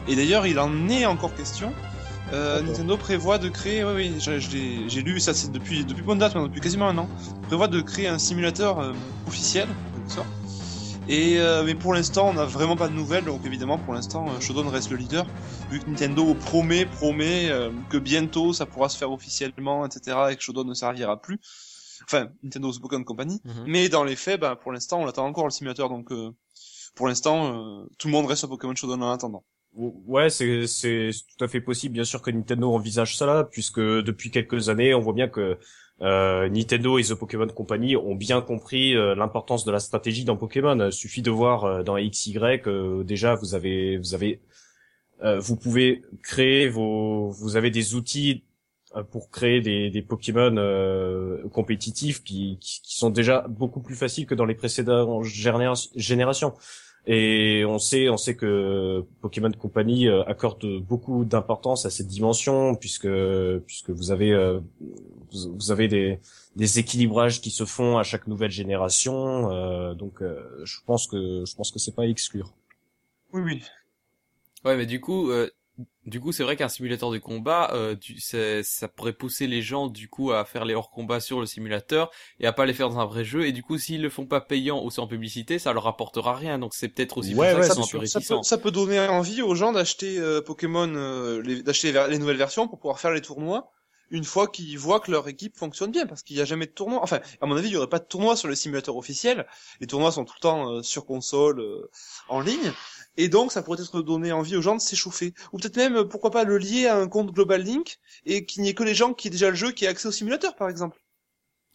Et 0.07 0.17
d'ailleurs, 0.17 0.47
il 0.47 0.59
en 0.59 0.89
est 0.89 1.07
encore 1.07 1.35
question. 1.35 1.73
Euh. 2.33 2.61
Nintendo 2.61 2.97
prévoit 2.97 3.39
de 3.39 3.49
créer, 3.49 3.85
oui, 3.85 4.13
oui, 4.15 4.87
j'ai 4.89 5.03
lu 5.03 5.19
ça, 5.19 5.33
c'est 5.33 5.51
depuis 5.51 5.85
depuis 5.85 6.03
bonne 6.03 6.19
date, 6.19 6.35
depuis 6.37 6.61
quasiment 6.61 6.89
un 6.89 6.99
an. 6.99 7.09
Prévoit 7.47 7.69
de 7.69 7.81
créer 7.81 8.09
un 8.09 8.19
simulateur 8.19 8.81
euh, 8.81 8.93
officiel, 9.27 9.67
quelque 9.95 10.13
sorte. 10.13 10.29
Et 11.09 11.39
euh, 11.39 11.63
mais 11.65 11.75
pour 11.75 11.95
l'instant, 11.95 12.29
on 12.29 12.35
n'a 12.35 12.45
vraiment 12.45 12.77
pas 12.77 12.89
de 12.89 12.93
nouvelles, 12.93 13.25
donc 13.25 13.41
évidemment, 13.47 13.79
pour 13.79 13.95
l'instant, 13.95 14.27
euh, 14.29 14.41
Shodown 14.41 14.69
reste 14.69 14.91
le 14.91 14.97
leader, 14.97 15.27
vu 15.71 15.81
que 15.81 15.89
Nintendo 15.89 16.35
promet, 16.35 16.85
promet 16.85 17.49
euh, 17.49 17.71
que 17.89 17.97
bientôt 17.97 18.53
ça 18.53 18.67
pourra 18.67 18.91
se 18.91 18.99
faire 18.99 19.11
officiellement, 19.11 19.87
etc., 19.87 20.19
et 20.31 20.37
que 20.37 20.43
Shodown 20.43 20.69
ne 20.69 20.75
servira 20.75 21.21
plus. 21.21 21.41
Enfin, 22.09 22.31
Nintendo 22.43 22.73
The 22.73 22.81
Pokémon 22.81 23.05
Company. 23.05 23.41
Mhm. 23.45 23.65
Mais 23.67 23.89
dans 23.89 24.03
les 24.03 24.17
faits, 24.17 24.41
bah, 24.41 24.57
pour 24.57 24.73
l'instant, 24.73 25.01
on 25.01 25.07
attend 25.07 25.27
encore 25.27 25.45
le 25.45 25.51
simulateur, 25.51 25.91
donc 25.91 26.11
euh, 26.11 26.31
pour 26.95 27.07
l'instant, 27.07 27.83
euh, 27.83 27.87
tout 27.99 28.09
le 28.09 28.13
monde 28.13 28.27
reste 28.27 28.41
sur 28.41 28.49
Pokémon 28.49 28.75
Showdown 28.75 29.03
en 29.03 29.11
attendant. 29.11 29.45
Ouais, 29.75 30.31
c'est 30.31 30.67
c'est 30.67 31.11
tout 31.37 31.45
à 31.45 31.49
fait 31.49 31.61
possible. 31.61 31.93
Bien 31.93 32.05
sûr 32.05 32.23
que 32.23 32.31
Nintendo 32.31 32.73
envisage 32.73 33.17
cela, 33.17 33.45
puisque 33.45 33.81
depuis 33.81 34.31
quelques 34.31 34.71
années, 34.71 34.95
on 34.95 35.01
voit 35.01 35.13
bien 35.13 35.29
que 35.29 35.59
euh, 36.01 36.49
Nintendo 36.49 36.99
et 36.99 37.05
The 37.05 37.15
Pokémon 37.15 37.47
Company 37.47 37.97
ont 37.97 38.15
bien 38.15 38.41
compris 38.41 38.97
euh, 38.97 39.15
l'importance 39.15 39.65
de 39.65 39.71
la 39.71 39.81
stratégie 39.81 40.25
dans 40.25 40.37
Pokémon. 40.37 40.87
Il 40.87 40.93
suffit 40.93 41.23
de 41.23 41.31
voir 41.31 41.65
euh, 41.65 41.83
dans 41.83 41.97
XY, 41.97 42.39
euh, 42.67 43.05
déjà 43.05 43.35
vous 43.35 43.55
avez 43.55 43.99
vous 43.99 44.15
avez 44.15 44.41
euh, 45.23 45.41
vous 45.41 45.57
pouvez 45.57 46.03
créer 46.23 46.69
vos, 46.69 47.31
vous 47.31 47.57
avez 47.57 47.71
des 47.71 47.95
outils 47.95 48.45
pour 49.03 49.31
créer 49.31 49.61
des, 49.61 49.91
des 49.91 50.03
Pokémon 50.03 50.55
euh, 50.57 51.47
compétitifs 51.49 52.23
qui, 52.23 52.59
qui, 52.61 52.97
sont 52.97 53.11
déjà 53.11 53.47
beaucoup 53.49 53.81
plus 53.81 53.95
faciles 53.95 54.27
que 54.27 54.35
dans 54.35 54.45
les 54.45 54.55
précédentes 54.55 55.25
générations. 55.25 56.55
Et 57.07 57.65
on 57.67 57.79
sait, 57.79 58.09
on 58.11 58.17
sait 58.17 58.37
que 58.37 59.05
Pokémon 59.23 59.51
Company 59.53 60.09
accorde 60.09 60.67
beaucoup 60.81 61.25
d'importance 61.25 61.87
à 61.87 61.91
cette 61.91 62.09
dimension 62.09 62.75
puisque 62.75 63.09
puisque 63.67 63.91
vous 63.91 64.11
avez 64.11 64.59
vous, 65.33 65.71
avez 65.71 65.89
des, 65.89 66.19
des 66.57 66.79
équilibrages 66.79 67.41
qui 67.41 67.51
se 67.51 67.65
font 67.65 67.97
à 67.97 68.03
chaque 68.03 68.27
nouvelle 68.27 68.51
génération. 68.51 69.95
donc 69.95 70.23
je 70.65 70.79
pense 70.85 71.07
que 71.07 71.45
je 71.47 71.55
pense 71.55 71.71
que 71.71 71.79
c'est 71.79 71.95
pas 71.95 72.03
à 72.03 72.07
exclure. 72.07 72.53
Oui, 73.33 73.43
oui. 73.43 73.63
Ouais, 74.65 74.77
mais 74.77 74.87
du 74.87 75.01
coup, 75.01 75.31
euh, 75.31 75.49
du 76.07 76.21
coup, 76.21 76.33
c'est 76.33 76.43
vrai 76.43 76.57
qu'un 76.57 76.69
simulateur 76.69 77.11
de 77.11 77.19
combat, 77.19 77.71
euh, 77.75 77.95
ça 78.63 78.89
pourrait 78.89 79.13
pousser 79.13 79.47
les 79.47 79.63
gens 79.63 79.87
du 79.87 80.09
coup 80.09 80.33
à 80.33 80.45
faire 80.45 80.65
les 80.65 80.75
hors 80.75 80.91
combats 80.91 81.21
sur 81.21 81.39
le 81.39 81.47
simulateur 81.47 82.11
et 82.41 82.47
à 82.47 82.53
pas 82.53 82.67
les 82.67 82.73
faire 82.73 82.89
dans 82.89 82.99
un 82.99 83.05
vrai 83.05 83.25
jeu. 83.25 83.47
Et 83.47 83.53
du 83.53 83.63
coup, 83.63 83.79
s'ils 83.79 84.03
le 84.03 84.09
font 84.09 84.27
pas 84.27 84.41
payant 84.41 84.83
ou 84.83 84.91
sans 84.91 85.07
publicité, 85.07 85.59
ça 85.59 85.73
leur 85.73 85.87
apportera 85.87 86.35
rien. 86.35 86.59
Donc 86.59 86.75
c'est 86.75 86.89
peut-être 86.89 87.19
aussi 87.19 87.35
ouais, 87.35 87.55
pour 87.55 87.63
ça, 87.63 87.75
ça, 87.75 88.21
peut, 88.21 88.43
ça, 88.43 88.59
peut, 88.59 88.71
donner 88.71 88.99
envie 89.01 89.43
aux 89.43 89.55
gens 89.55 89.73
d'acheter 89.73 90.19
euh, 90.19 90.41
Pokémon, 90.41 90.93
euh, 90.95 91.63
d'acheter 91.63 91.93
les, 91.93 92.19
nouvelles 92.19 92.37
versions 92.37 92.67
pour 92.67 92.79
pouvoir 92.79 92.99
faire 92.99 93.13
les 93.13 93.23
tournois 93.23 93.71
une 94.11 94.25
fois 94.25 94.49
qu'ils 94.49 94.79
voient 94.79 95.01
que 95.01 95.11
leur 95.11 95.29
équipe 95.29 95.57
fonctionne 95.57 95.91
bien, 95.91 96.07
parce 96.07 96.23
qu'il 96.23 96.37
n'y 96.37 96.43
a 96.43 96.45
jamais 96.45 96.67
de 96.67 96.73
tournoi. 96.73 97.01
Enfin, 97.03 97.21
à 97.41 97.47
mon 97.47 97.57
avis, 97.57 97.69
il 97.69 97.73
n'y 97.73 97.77
aurait 97.77 97.89
pas 97.89 97.99
de 97.99 98.05
tournoi 98.05 98.37
sur 98.37 98.49
le 98.49 98.55
simulateur 98.55 98.97
officiel. 98.97 99.47
Les 99.81 99.87
tournois 99.87 100.13
sont 100.13 100.25
tout 100.25 100.35
le 100.37 100.41
temps 100.41 100.83
sur 100.83 101.07
console, 101.07 101.63
en 102.29 102.41
ligne. 102.41 102.73
Et 103.19 103.29
donc, 103.29 103.51
ça 103.51 103.63
pourrait 103.63 103.83
être 103.83 104.01
donner 104.01 104.31
envie 104.31 104.57
aux 104.57 104.63
gens 104.63 104.77
de 104.77 104.81
s'échauffer. 104.81 105.35
Ou 105.53 105.59
peut-être 105.59 105.77
même, 105.77 106.05
pourquoi 106.05 106.31
pas, 106.31 106.45
le 106.45 106.57
lier 106.57 106.87
à 106.87 106.97
un 106.97 107.09
compte 107.09 107.33
Global 107.33 107.63
Link 107.63 107.99
et 108.25 108.47
qu'il 108.47 108.63
n'y 108.63 108.69
ait 108.69 108.75
que 108.75 108.85
les 108.85 108.95
gens 108.95 109.13
qui 109.13 109.27
aient 109.27 109.31
déjà 109.31 109.51
le 109.51 109.57
jeu 109.57 109.73
qui 109.73 109.85
aient 109.85 109.89
accès 109.89 110.07
au 110.07 110.13
simulateur, 110.13 110.55
par 110.55 110.69
exemple. 110.69 111.03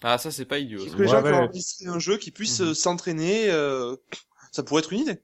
Ah, 0.02 0.18
ça, 0.18 0.32
c'est 0.32 0.46
pas 0.46 0.60
idiot. 0.60 0.86
Que 0.86 1.02
les 1.02 1.08
gens 1.08 1.22
qui 1.22 1.30
ont 1.30 1.44
enregistré 1.44 1.86
un 1.88 2.00
jeu 2.00 2.18
qui 2.18 2.32
puissent 2.32 2.62
mhm. 2.62 2.70
euh, 2.70 2.74
s'entraîner, 2.74 3.50
euh, 3.50 3.96
ça 4.52 4.64
pourrait 4.64 4.82
être 4.82 4.94
une 4.94 5.02
idée. 5.02 5.22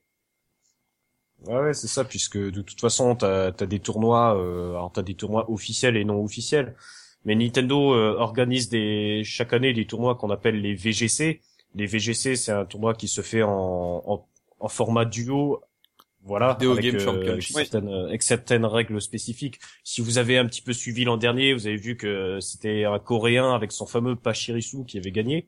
Ouais, 1.45 1.59
ouais 1.59 1.73
c'est 1.73 1.87
ça, 1.87 2.03
puisque 2.03 2.37
de 2.37 2.61
toute 2.61 2.79
façon, 2.79 3.15
t'as 3.15 3.47
as 3.47 3.65
des 3.65 3.79
tournois, 3.79 4.37
euh, 4.37 4.71
alors 4.71 4.91
t'as 4.91 5.01
des 5.01 5.15
tournois 5.15 5.49
officiels 5.49 5.97
et 5.97 6.05
non 6.05 6.23
officiels. 6.23 6.75
Mais 7.25 7.35
Nintendo 7.35 7.93
euh, 7.93 8.15
organise 8.17 8.69
des 8.69 9.23
chaque 9.25 9.53
année 9.53 9.73
des 9.73 9.85
tournois 9.85 10.15
qu'on 10.15 10.29
appelle 10.29 10.61
les 10.61 10.73
VGC. 10.73 11.41
Les 11.75 11.85
VGC, 11.85 12.35
c'est 12.35 12.51
un 12.51 12.65
tournoi 12.65 12.93
qui 12.93 13.07
se 13.07 13.21
fait 13.21 13.43
en, 13.43 14.03
en, 14.05 14.27
en 14.59 14.67
format 14.67 15.05
duo 15.05 15.61
voilà, 16.23 16.49
avec, 16.49 16.81
Game 16.81 16.95
euh, 16.95 17.39
certaines, 17.39 17.87
euh, 17.87 18.07
avec, 18.07 18.23
certaines, 18.23 18.65
règles 18.65 19.01
spécifiques. 19.01 19.59
Si 19.83 20.01
vous 20.01 20.17
avez 20.17 20.37
un 20.37 20.45
petit 20.45 20.61
peu 20.61 20.73
suivi 20.73 21.05
l'an 21.05 21.17
dernier, 21.17 21.53
vous 21.53 21.65
avez 21.65 21.77
vu 21.77 21.95
que 21.95 22.39
c'était 22.41 22.83
un 22.83 22.99
Coréen 22.99 23.53
avec 23.53 23.71
son 23.71 23.85
fameux 23.85 24.15
Pachirisu 24.15 24.83
qui 24.85 24.97
avait 24.97 25.11
gagné. 25.11 25.47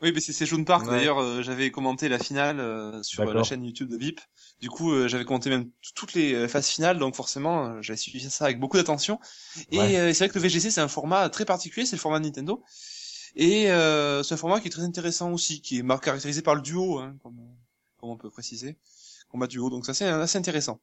Oui, 0.00 0.12
mais 0.14 0.20
c'est 0.20 0.46
June 0.46 0.64
Park. 0.64 0.86
D'ailleurs, 0.86 1.18
euh, 1.18 1.42
j'avais 1.42 1.70
commenté 1.70 2.08
la 2.08 2.18
finale 2.18 3.02
sur 3.02 3.24
la 3.24 3.42
chaîne 3.42 3.64
YouTube 3.64 3.88
de 3.88 3.96
VIP. 3.96 4.20
Du 4.60 4.70
coup, 4.70 5.08
j'avais 5.08 5.24
commenté 5.24 5.50
même 5.50 5.70
toutes 5.94 6.14
les 6.14 6.48
phases 6.48 6.68
finales, 6.68 6.98
donc 6.98 7.14
forcément, 7.14 7.80
j'avais 7.82 7.96
suivi 7.96 8.20
ça 8.30 8.44
avec 8.44 8.60
beaucoup 8.60 8.76
d'attention. 8.76 9.18
Et 9.70 9.78
c'est 10.12 10.18
vrai 10.18 10.28
que 10.28 10.34
le 10.34 10.40
VGC, 10.40 10.70
c'est 10.70 10.80
un 10.80 10.88
format 10.88 11.28
très 11.28 11.44
particulier, 11.44 11.86
c'est 11.86 11.96
le 11.96 12.00
format 12.00 12.20
Nintendo. 12.20 12.62
Et 13.36 13.64
c'est 13.64 14.34
un 14.34 14.36
format 14.36 14.60
qui 14.60 14.68
est 14.68 14.72
très 14.72 14.82
intéressant 14.82 15.32
aussi, 15.32 15.60
qui 15.60 15.78
est 15.78 16.00
caractérisé 16.00 16.42
par 16.42 16.54
le 16.54 16.62
duo, 16.62 16.98
hein, 16.98 17.16
comme, 17.22 17.38
comme 17.98 18.10
on 18.10 18.16
peut 18.16 18.30
préciser 18.30 18.76
combat 19.28 19.46
duo. 19.46 19.70
Donc 19.70 19.86
ça 19.86 19.94
c'est 19.94 20.06
assez 20.06 20.38
intéressant. 20.38 20.80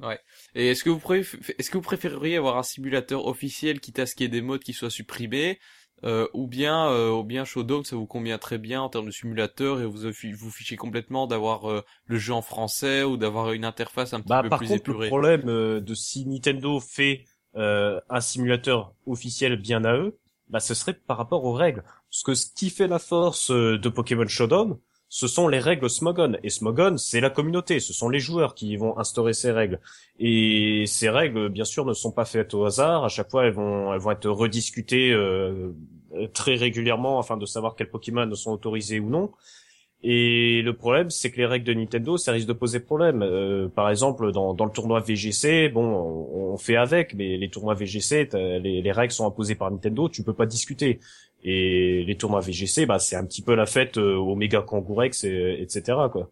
Ouais. 0.00 0.20
Et 0.54 0.68
est-ce 0.68 0.84
que 0.84 0.90
vous 0.90 1.00
préférez, 1.00 1.56
est-ce 1.58 1.70
que 1.70 1.76
vous 1.76 1.82
préféreriez 1.82 2.36
avoir 2.36 2.56
un 2.56 2.62
simulateur 2.62 3.26
officiel 3.26 3.80
qui 3.80 3.92
tasquait 3.92 4.28
des 4.28 4.40
modes 4.40 4.62
qui 4.62 4.72
soient 4.72 4.90
supprimés, 4.90 5.58
euh, 6.04 6.28
ou 6.32 6.46
bien, 6.46 6.88
euh, 6.90 7.10
ou 7.10 7.24
bien 7.24 7.44
Showdown, 7.44 7.84
ça 7.84 7.96
vous 7.96 8.06
convient 8.06 8.38
très 8.38 8.58
bien 8.58 8.80
en 8.80 8.88
termes 8.88 9.06
de 9.06 9.10
simulateur 9.10 9.80
et 9.80 9.86
vous 9.86 10.10
vous 10.36 10.50
fichez 10.50 10.76
complètement 10.76 11.26
d'avoir 11.26 11.70
euh, 11.70 11.84
le 12.06 12.18
jeu 12.18 12.32
en 12.32 12.42
français 12.42 13.02
ou 13.02 13.16
d'avoir 13.16 13.52
une 13.52 13.64
interface 13.64 14.12
un 14.14 14.20
petit 14.20 14.28
bah, 14.28 14.42
peu 14.42 14.48
par 14.48 14.58
plus 14.58 14.68
contre, 14.68 14.80
épurée. 14.80 15.06
Le 15.06 15.10
problème 15.10 15.48
euh, 15.48 15.80
de 15.80 15.94
si 15.94 16.26
Nintendo 16.26 16.78
fait 16.78 17.24
euh, 17.56 18.00
un 18.08 18.20
simulateur 18.20 18.92
officiel 19.06 19.56
bien 19.56 19.84
à 19.84 19.96
eux, 19.96 20.18
bah 20.48 20.60
ce 20.60 20.74
serait 20.74 20.94
par 20.94 21.16
rapport 21.16 21.44
aux 21.44 21.52
règles. 21.52 21.82
Parce 22.10 22.22
que 22.22 22.34
ce 22.34 22.46
qui 22.54 22.70
fait 22.70 22.86
la 22.86 22.98
force 22.98 23.50
de 23.50 23.88
Pokémon 23.88 24.26
Showdown, 24.26 24.78
ce 25.08 25.26
sont 25.26 25.48
les 25.48 25.58
règles 25.58 25.88
Smogon. 25.88 26.34
Et 26.42 26.50
Smogon, 26.50 26.96
c'est 26.98 27.20
la 27.20 27.30
communauté, 27.30 27.80
ce 27.80 27.92
sont 27.92 28.08
les 28.08 28.20
joueurs 28.20 28.54
qui 28.54 28.76
vont 28.76 28.98
instaurer 28.98 29.32
ces 29.32 29.50
règles. 29.50 29.80
Et 30.18 30.84
ces 30.86 31.08
règles, 31.08 31.48
bien 31.48 31.64
sûr, 31.64 31.84
ne 31.84 31.94
sont 31.94 32.12
pas 32.12 32.24
faites 32.24 32.54
au 32.54 32.64
hasard. 32.64 33.04
À 33.04 33.08
chaque 33.08 33.30
fois, 33.30 33.46
elles 33.46 33.54
vont, 33.54 33.92
être 34.10 34.28
rediscutées 34.28 35.12
euh, 35.12 35.72
très 36.34 36.56
régulièrement 36.56 37.18
afin 37.18 37.36
de 37.36 37.46
savoir 37.46 37.74
quels 37.74 37.90
Pokémon 37.90 38.32
sont 38.34 38.52
autorisés 38.52 39.00
ou 39.00 39.08
non. 39.08 39.30
Et 40.04 40.62
le 40.62 40.74
problème, 40.74 41.10
c'est 41.10 41.30
que 41.32 41.38
les 41.38 41.46
règles 41.46 41.66
de 41.66 41.74
Nintendo, 41.74 42.16
ça 42.16 42.30
risque 42.30 42.46
de 42.46 42.52
poser 42.52 42.78
problème. 42.78 43.22
Euh, 43.22 43.68
par 43.68 43.90
exemple, 43.90 44.30
dans, 44.30 44.54
dans 44.54 44.64
le 44.64 44.70
tournoi 44.70 45.00
VGC, 45.00 45.70
bon, 45.70 45.82
on, 45.82 46.56
fait 46.56 46.76
avec, 46.76 47.14
mais 47.14 47.36
les 47.36 47.50
tournois 47.50 47.74
VGC, 47.74 48.28
les, 48.32 48.80
les, 48.82 48.92
règles 48.92 49.12
sont 49.12 49.26
imposées 49.26 49.56
par 49.56 49.70
Nintendo, 49.70 50.08
tu 50.08 50.22
peux 50.22 50.34
pas 50.34 50.46
discuter. 50.46 51.00
Et 51.44 52.04
les 52.06 52.16
tournois 52.16 52.40
VGC, 52.40 52.86
bah, 52.86 52.98
c'est 52.98 53.16
un 53.16 53.24
petit 53.24 53.42
peu 53.42 53.54
la 53.54 53.66
fête 53.66 53.96
euh, 53.98 54.16
au 54.16 54.34
méga 54.34 54.60
Kangourex, 54.62 55.24
et, 55.24 55.58
etc. 55.60 55.96
quoi. 56.10 56.30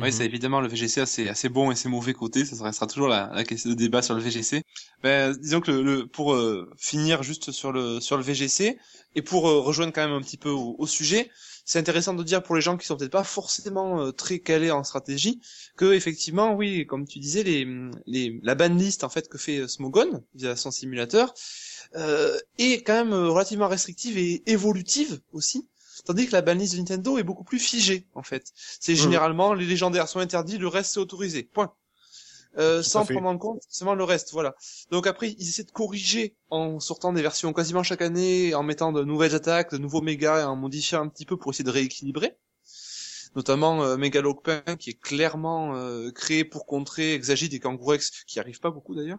Oui, 0.00 0.12
c'est 0.12 0.22
mhm. 0.22 0.28
évidemment 0.28 0.60
le 0.60 0.68
VGC 0.68 1.06
c'est 1.06 1.28
assez 1.28 1.48
bon 1.48 1.72
et 1.72 1.74
c'est 1.74 1.88
mauvais 1.88 2.12
côté, 2.12 2.44
ça 2.44 2.62
restera 2.62 2.86
toujours 2.86 3.08
la, 3.08 3.30
la, 3.34 3.42
question 3.42 3.70
de 3.70 3.74
débat 3.74 4.00
sur 4.00 4.14
le 4.14 4.20
VGC. 4.20 4.62
Ben, 5.02 5.36
disons 5.36 5.60
que 5.60 5.72
le, 5.72 6.06
pour 6.06 6.34
euh, 6.34 6.70
finir 6.76 7.24
juste 7.24 7.50
sur 7.50 7.72
le 7.72 7.98
sur 7.98 8.16
le 8.16 8.22
VGC 8.22 8.78
et 9.16 9.22
pour 9.22 9.48
euh, 9.48 9.58
rejoindre 9.60 9.92
quand 9.92 10.06
même 10.06 10.16
un 10.16 10.22
petit 10.22 10.36
peu 10.36 10.50
au, 10.50 10.76
au 10.78 10.86
sujet, 10.86 11.30
c'est 11.64 11.80
intéressant 11.80 12.14
de 12.14 12.22
dire 12.22 12.44
pour 12.44 12.54
les 12.54 12.60
gens 12.60 12.76
qui 12.76 12.86
sont 12.86 12.96
peut-être 12.96 13.10
pas 13.10 13.24
forcément 13.24 14.12
très 14.12 14.38
calés 14.38 14.70
en 14.70 14.84
stratégie 14.84 15.40
que 15.76 15.92
effectivement 15.92 16.54
oui, 16.54 16.86
comme 16.86 17.04
tu 17.04 17.18
disais 17.18 17.42
les 17.42 17.66
les 18.06 18.38
la 18.44 18.54
banlist 18.54 19.02
en 19.02 19.08
fait 19.08 19.28
que 19.28 19.36
fait 19.36 19.66
Smogon 19.66 20.22
via 20.36 20.54
son 20.54 20.70
simulateur, 20.70 21.30
euh, 21.30 21.32
est 21.94 22.82
quand 22.86 22.94
même 22.94 23.12
euh, 23.12 23.30
relativement 23.30 23.68
restrictive 23.68 24.18
et 24.18 24.42
évolutive 24.50 25.20
aussi. 25.32 25.68
Tandis 26.04 26.26
que 26.26 26.32
la 26.32 26.42
banlist 26.42 26.74
de 26.74 26.78
Nintendo 26.78 27.18
est 27.18 27.22
beaucoup 27.22 27.44
plus 27.44 27.58
figée, 27.58 28.06
en 28.14 28.22
fait. 28.22 28.52
C'est 28.54 28.94
généralement, 28.94 29.52
les 29.52 29.66
légendaires 29.66 30.08
sont 30.08 30.20
interdits, 30.20 30.58
le 30.58 30.68
reste 30.68 30.92
c'est 30.92 31.00
autorisé. 31.00 31.42
Point. 31.42 31.72
Euh, 32.56 32.82
sans 32.82 33.04
prendre 33.04 33.28
en 33.28 33.38
compte 33.38 33.62
seulement 33.68 33.94
le 33.94 34.04
reste, 34.04 34.32
voilà. 34.32 34.54
Donc 34.90 35.06
après, 35.06 35.32
ils 35.38 35.48
essaient 35.48 35.64
de 35.64 35.70
corriger 35.70 36.34
en 36.50 36.80
sortant 36.80 37.12
des 37.12 37.22
versions 37.22 37.52
quasiment 37.52 37.82
chaque 37.82 38.02
année, 38.02 38.54
en 38.54 38.62
mettant 38.62 38.90
de 38.90 39.04
nouvelles 39.04 39.34
attaques, 39.34 39.72
de 39.72 39.78
nouveaux 39.78 40.00
mégas, 40.00 40.40
et 40.40 40.44
en 40.44 40.56
modifiant 40.56 41.02
un 41.02 41.08
petit 41.08 41.24
peu 41.24 41.36
pour 41.36 41.52
essayer 41.52 41.64
de 41.64 41.70
rééquilibrer. 41.70 42.36
Notamment 43.36 43.84
euh, 43.84 43.96
qui 44.78 44.90
est 44.90 45.00
clairement 45.00 45.76
euh, 45.76 46.10
créé 46.10 46.44
pour 46.44 46.66
contrer 46.66 47.14
Exagid 47.14 47.52
et 47.52 47.60
Kangourex, 47.60 48.24
qui 48.26 48.40
arrivent 48.40 48.60
pas 48.60 48.70
beaucoup 48.70 48.94
d'ailleurs. 48.94 49.18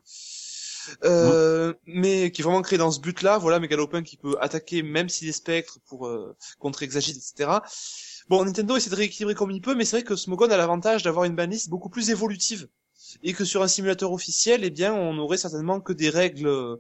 Euh, 1.04 1.74
mais 1.86 2.32
qui 2.32 2.42
est 2.42 2.44
vraiment 2.44 2.62
créé 2.62 2.78
dans 2.78 2.92
ce 2.92 3.00
but-là. 3.00 3.38
Voilà, 3.38 3.60
Megalopin 3.60 4.04
qui 4.04 4.18
peut 4.18 4.36
attaquer 4.40 4.84
même 4.84 5.10
s'il 5.10 5.28
est 5.28 5.34
spectre 5.34 5.80
pour 5.86 6.08
euh, 6.08 6.36
contrer 6.60 6.86
Exagite, 6.86 7.18
etc. 7.18 7.60
Bon, 8.30 8.46
Nintendo 8.46 8.76
essaie 8.76 8.90
de 8.90 8.96
rééquilibrer 8.96 9.36
comme 9.36 9.52
il 9.52 9.62
peut, 9.62 9.76
mais 9.76 9.86
c'est 9.86 9.98
vrai 9.98 10.04
que 10.04 10.16
Smogon 10.16 10.50
a 10.50 10.58
l'avantage 10.58 11.04
d'avoir 11.04 11.26
une 11.26 11.36
banlist 11.36 11.70
beaucoup 11.70 11.90
plus 11.90 12.10
évolutive. 12.10 12.68
Et 13.24 13.34
que 13.34 13.44
sur 13.44 13.64
un 13.64 13.68
simulateur 13.68 14.12
officiel, 14.12 14.64
eh 14.64 14.70
bien, 14.70 14.94
on 14.94 15.18
aurait 15.18 15.38
certainement 15.38 15.82
que 15.82 15.94
des 15.94 16.10
règles 16.10 16.78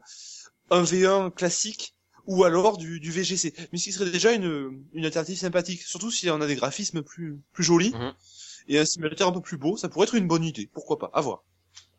1v1 0.69 1.27
euh, 1.27 1.29
classiques 1.31 1.95
ou 2.27 2.43
alors 2.43 2.77
du, 2.77 2.99
du 2.99 3.11
VGC. 3.11 3.53
Mais 3.71 3.79
ce 3.79 3.85
qui 3.85 3.91
serait 3.91 4.11
déjà 4.11 4.31
une, 4.31 4.83
une 4.93 5.05
alternative 5.05 5.39
sympathique, 5.39 5.81
surtout 5.81 6.11
si 6.11 6.29
on 6.29 6.39
a 6.41 6.45
des 6.45 6.55
graphismes 6.55 7.01
plus, 7.01 7.39
plus 7.51 7.63
jolis 7.63 7.91
mhm. 7.95 8.13
et 8.67 8.77
un 8.77 8.85
simulateur 8.85 9.27
un 9.27 9.31
peu 9.31 9.41
plus 9.41 9.57
beau, 9.57 9.77
ça 9.77 9.89
pourrait 9.89 10.05
être 10.05 10.15
une 10.15 10.27
bonne 10.27 10.43
idée. 10.43 10.69
Pourquoi 10.71 10.99
pas 10.99 11.09
À 11.13 11.21
voir. 11.21 11.43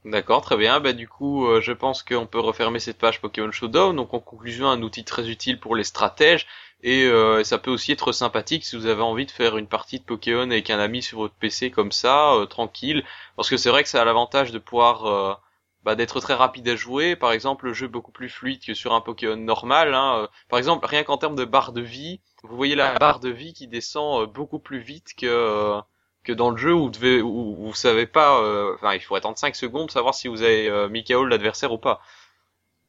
D'accord, 0.05 0.41
très 0.41 0.57
bien. 0.57 0.81
Bah 0.81 0.95
du 0.95 1.07
coup, 1.09 1.47
euh, 1.47 1.61
je 1.61 1.73
pense 1.73 2.03
qu'on 2.03 2.27
peut 2.27 2.41
refermer 2.41 2.79
cette 2.81 2.97
page 2.99 3.21
Pokémon 3.21 3.53
Showdown. 3.53 3.95
Donc 3.97 4.15
en 4.15 4.21
conclusion, 4.21 4.69
un 4.69 4.81
outil 4.83 5.05
très 5.05 5.29
utile 5.29 5.61
pour 5.61 5.77
les 5.77 5.85
stratèges 5.85 6.47
et 6.83 7.05
euh, 7.05 7.45
ça 7.45 7.59
peut 7.59 7.71
aussi 7.71 7.93
être 7.93 8.13
sympathique 8.13 8.65
si 8.65 8.77
vous 8.77 8.87
avez 8.87 9.03
envie 9.03 9.27
de 9.27 9.31
faire 9.31 9.59
une 9.59 9.67
partie 9.67 9.99
de 9.99 10.05
Pokémon 10.05 10.51
avec 10.51 10.71
un 10.71 10.79
ami 10.79 11.03
sur 11.03 11.19
votre 11.19 11.35
PC 11.35 11.71
comme 11.71 11.93
ça, 11.93 12.33
euh, 12.35 12.47
tranquille. 12.47 13.05
Parce 13.37 13.51
que 13.51 13.59
c'est 13.59 13.69
vrai 13.69 13.83
que 13.83 13.91
ça 13.91 14.01
a 14.01 14.05
l'avantage 14.07 14.53
de 14.53 14.59
pouvoir 14.59 15.39
bah, 15.85 15.95
d'être 15.95 16.19
très 16.21 16.35
rapide 16.35 16.69
à 16.69 16.77
jouer. 16.77 17.15
Par 17.15 17.33
exemple, 17.33 17.67
le 17.67 17.75
jeu 17.75 17.85
est 17.87 17.89
beaucoup 17.91 18.13
plus 18.13 18.31
fluide 18.31 18.65
que 18.65 18.73
sur 18.73 18.95
un 18.95 19.03
Pokémon 19.03 19.37
normal. 19.37 19.95
Hein. 19.95 20.29
Par 20.49 20.59
exemple, 20.59 20.87
rien 20.87 21.05
qu'en 21.05 21.19
termes 21.19 21.37
de 21.37 21.45
barre 21.45 21.73
de 21.73 21.83
vie, 21.83 22.21
vous 22.43 22.57
voyez 22.57 22.75
la 22.75 22.95
barre 22.99 23.21
de 23.21 23.29
vie 23.29 23.53
qui 23.53 23.69
descend 23.69 24.33
beaucoup 24.33 24.59
plus 24.59 24.81
vite 24.81 25.13
que 25.15 25.79
que 26.23 26.33
dans 26.33 26.51
le 26.51 26.57
jeu 26.57 26.75
où, 26.75 26.91
devez, 26.91 27.23
où, 27.23 27.55
vous 27.55 27.75
savez 27.75 28.07
pas, 28.07 28.43
euh, 28.43 28.75
enfin 28.75 28.95
il 28.95 29.01
faut 29.01 29.15
attendre 29.15 29.39
5 29.39 29.55
secondes 29.57 29.87
pour 29.87 29.93
savoir 29.93 30.15
si 30.15 30.29
vous 30.29 30.43
avez 30.43 30.69
euh, 30.69 31.27
l'adversaire 31.29 31.73
ou 31.73 31.79
pas. 31.79 32.01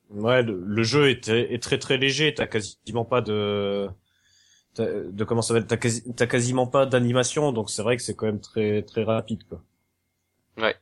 Ouais, 0.10 0.44
le, 0.44 0.84
jeu 0.84 1.10
est, 1.10 1.30
est, 1.30 1.64
très 1.64 1.80
très 1.80 1.98
léger, 1.98 2.34
t'as 2.34 2.48
quasiment 2.48 3.06
pas 3.06 3.22
de 3.22 3.90
de 4.78 5.24
comment 5.26 5.42
ça 5.42 5.54
va 5.54 5.62
t'as 5.62 5.78
quasi, 5.78 6.04
quasiment 6.16 6.66
pas 6.66 6.86
d'animation, 6.86 7.52
donc 7.52 7.70
c'est 7.70 7.82
vrai 7.82 7.98
que 7.98 8.04
c'est 8.04 8.16
quand 8.16 8.26
même 8.26 8.40
très 8.40 8.84
très 8.84 9.04
rapide 9.04 9.44
quoi. 9.48 9.62
Ouais. 10.58 10.76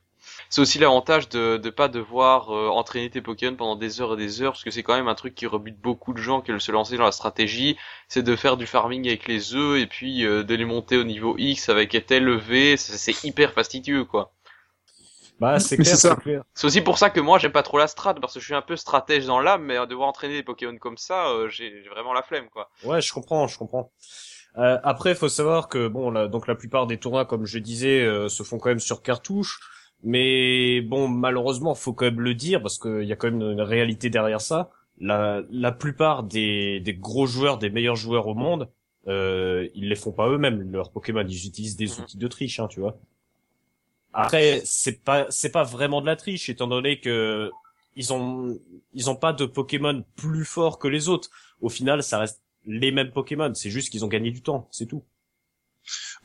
C'est 0.50 0.60
aussi 0.60 0.78
l'avantage 0.78 1.28
de 1.28 1.56
de 1.56 1.70
pas 1.70 1.88
devoir 1.88 2.50
euh, 2.50 2.68
entraîner 2.68 3.08
tes 3.08 3.22
Pokémon 3.22 3.56
pendant 3.56 3.76
des 3.76 4.00
heures 4.00 4.14
et 4.14 4.16
des 4.16 4.42
heures 4.42 4.52
parce 4.52 4.64
que 4.64 4.70
c'est 4.70 4.82
quand 4.82 4.94
même 4.96 5.08
un 5.08 5.14
truc 5.14 5.34
qui 5.34 5.46
rebute 5.46 5.80
beaucoup 5.80 6.12
de 6.12 6.18
gens 6.18 6.42
qui 6.42 6.50
veulent 6.50 6.60
se 6.60 6.72
lancer 6.72 6.96
dans 6.98 7.04
la 7.04 7.12
stratégie, 7.12 7.78
c'est 8.08 8.22
de 8.22 8.36
faire 8.36 8.56
du 8.58 8.66
farming 8.66 9.06
avec 9.06 9.26
les 9.28 9.54
œufs 9.54 9.80
et 9.80 9.86
puis 9.86 10.26
euh, 10.26 10.42
de 10.42 10.54
les 10.54 10.66
monter 10.66 10.98
au 10.98 11.04
niveau 11.04 11.36
X 11.38 11.70
avec 11.70 11.96
tel 12.06 12.24
levé, 12.24 12.76
c'est 12.76 13.24
hyper 13.24 13.54
fastidieux 13.54 14.04
quoi. 14.04 14.32
Bah, 15.38 15.58
c'est 15.58 15.78
clair, 15.78 15.96
c'est 16.52 16.66
aussi 16.66 16.82
pour 16.82 16.98
ça 16.98 17.08
que 17.08 17.20
moi 17.20 17.38
j'aime 17.38 17.52
pas 17.52 17.62
trop 17.62 17.78
la 17.78 17.86
strat 17.86 18.14
parce 18.14 18.34
que 18.34 18.40
je 18.40 18.44
suis 18.44 18.54
un 18.54 18.60
peu 18.60 18.76
stratège 18.76 19.24
dans 19.24 19.40
l'âme 19.40 19.62
mais 19.62 19.86
devoir 19.86 20.08
entraîner 20.08 20.34
des 20.34 20.42
Pokémon 20.42 20.76
comme 20.76 20.98
ça, 20.98 21.28
euh, 21.28 21.48
j'ai 21.48 21.82
j'ai 21.82 21.88
vraiment 21.88 22.12
la 22.12 22.22
flemme 22.22 22.50
quoi. 22.50 22.68
Ouais, 22.84 23.00
je 23.00 23.10
comprends, 23.10 23.46
je 23.46 23.56
comprends. 23.56 23.90
Euh, 24.58 24.78
après, 24.82 25.14
faut 25.14 25.28
savoir 25.28 25.68
que 25.68 25.88
bon, 25.88 26.10
la, 26.10 26.28
donc 26.28 26.46
la 26.46 26.54
plupart 26.54 26.86
des 26.86 26.98
tournois, 26.98 27.24
comme 27.24 27.46
je 27.46 27.58
disais, 27.58 28.02
euh, 28.02 28.28
se 28.28 28.42
font 28.42 28.58
quand 28.58 28.68
même 28.68 28.80
sur 28.80 29.02
cartouche. 29.02 29.60
Mais 30.02 30.80
bon, 30.80 31.08
malheureusement, 31.08 31.74
faut 31.74 31.92
quand 31.92 32.06
même 32.06 32.20
le 32.20 32.34
dire 32.34 32.62
parce 32.62 32.78
qu'il 32.78 33.04
y 33.04 33.12
a 33.12 33.16
quand 33.16 33.30
même 33.30 33.42
une 33.42 33.60
réalité 33.60 34.08
derrière 34.10 34.40
ça. 34.40 34.70
La, 34.98 35.42
la 35.50 35.72
plupart 35.72 36.22
des, 36.22 36.80
des 36.80 36.94
gros 36.94 37.26
joueurs, 37.26 37.58
des 37.58 37.70
meilleurs 37.70 37.96
joueurs 37.96 38.26
au 38.26 38.34
monde, 38.34 38.70
euh, 39.08 39.68
ils 39.74 39.88
les 39.88 39.96
font 39.96 40.12
pas 40.12 40.28
eux-mêmes. 40.28 40.70
Leurs 40.72 40.90
Pokémon, 40.90 41.24
ils 41.26 41.46
utilisent 41.46 41.76
des 41.76 41.98
Mhm. 41.98 42.00
outils 42.00 42.18
de 42.18 42.28
triche, 42.28 42.60
hein, 42.60 42.68
tu 42.68 42.80
vois. 42.80 42.98
Après, 44.12 44.60
c'est 44.64 45.02
pas 45.04 45.26
c'est 45.30 45.52
pas 45.52 45.62
vraiment 45.62 46.00
de 46.00 46.06
la 46.06 46.16
triche, 46.16 46.48
étant 46.48 46.66
donné 46.66 46.98
que 47.00 47.50
ils 47.96 48.12
ont 48.12 48.58
ils 48.92 49.08
ont 49.10 49.14
pas 49.16 49.32
de 49.32 49.46
Pokémon 49.46 50.04
plus 50.16 50.44
forts 50.44 50.78
que 50.78 50.88
les 50.88 51.08
autres. 51.08 51.30
Au 51.60 51.68
final, 51.68 52.02
ça 52.02 52.18
reste 52.18 52.42
les 52.66 52.90
mêmes 52.92 53.12
Pokémon. 53.12 53.52
C'est 53.54 53.70
juste 53.70 53.90
qu'ils 53.90 54.04
ont 54.04 54.08
gagné 54.08 54.30
du 54.32 54.42
temps, 54.42 54.68
c'est 54.72 54.86
tout. 54.86 55.04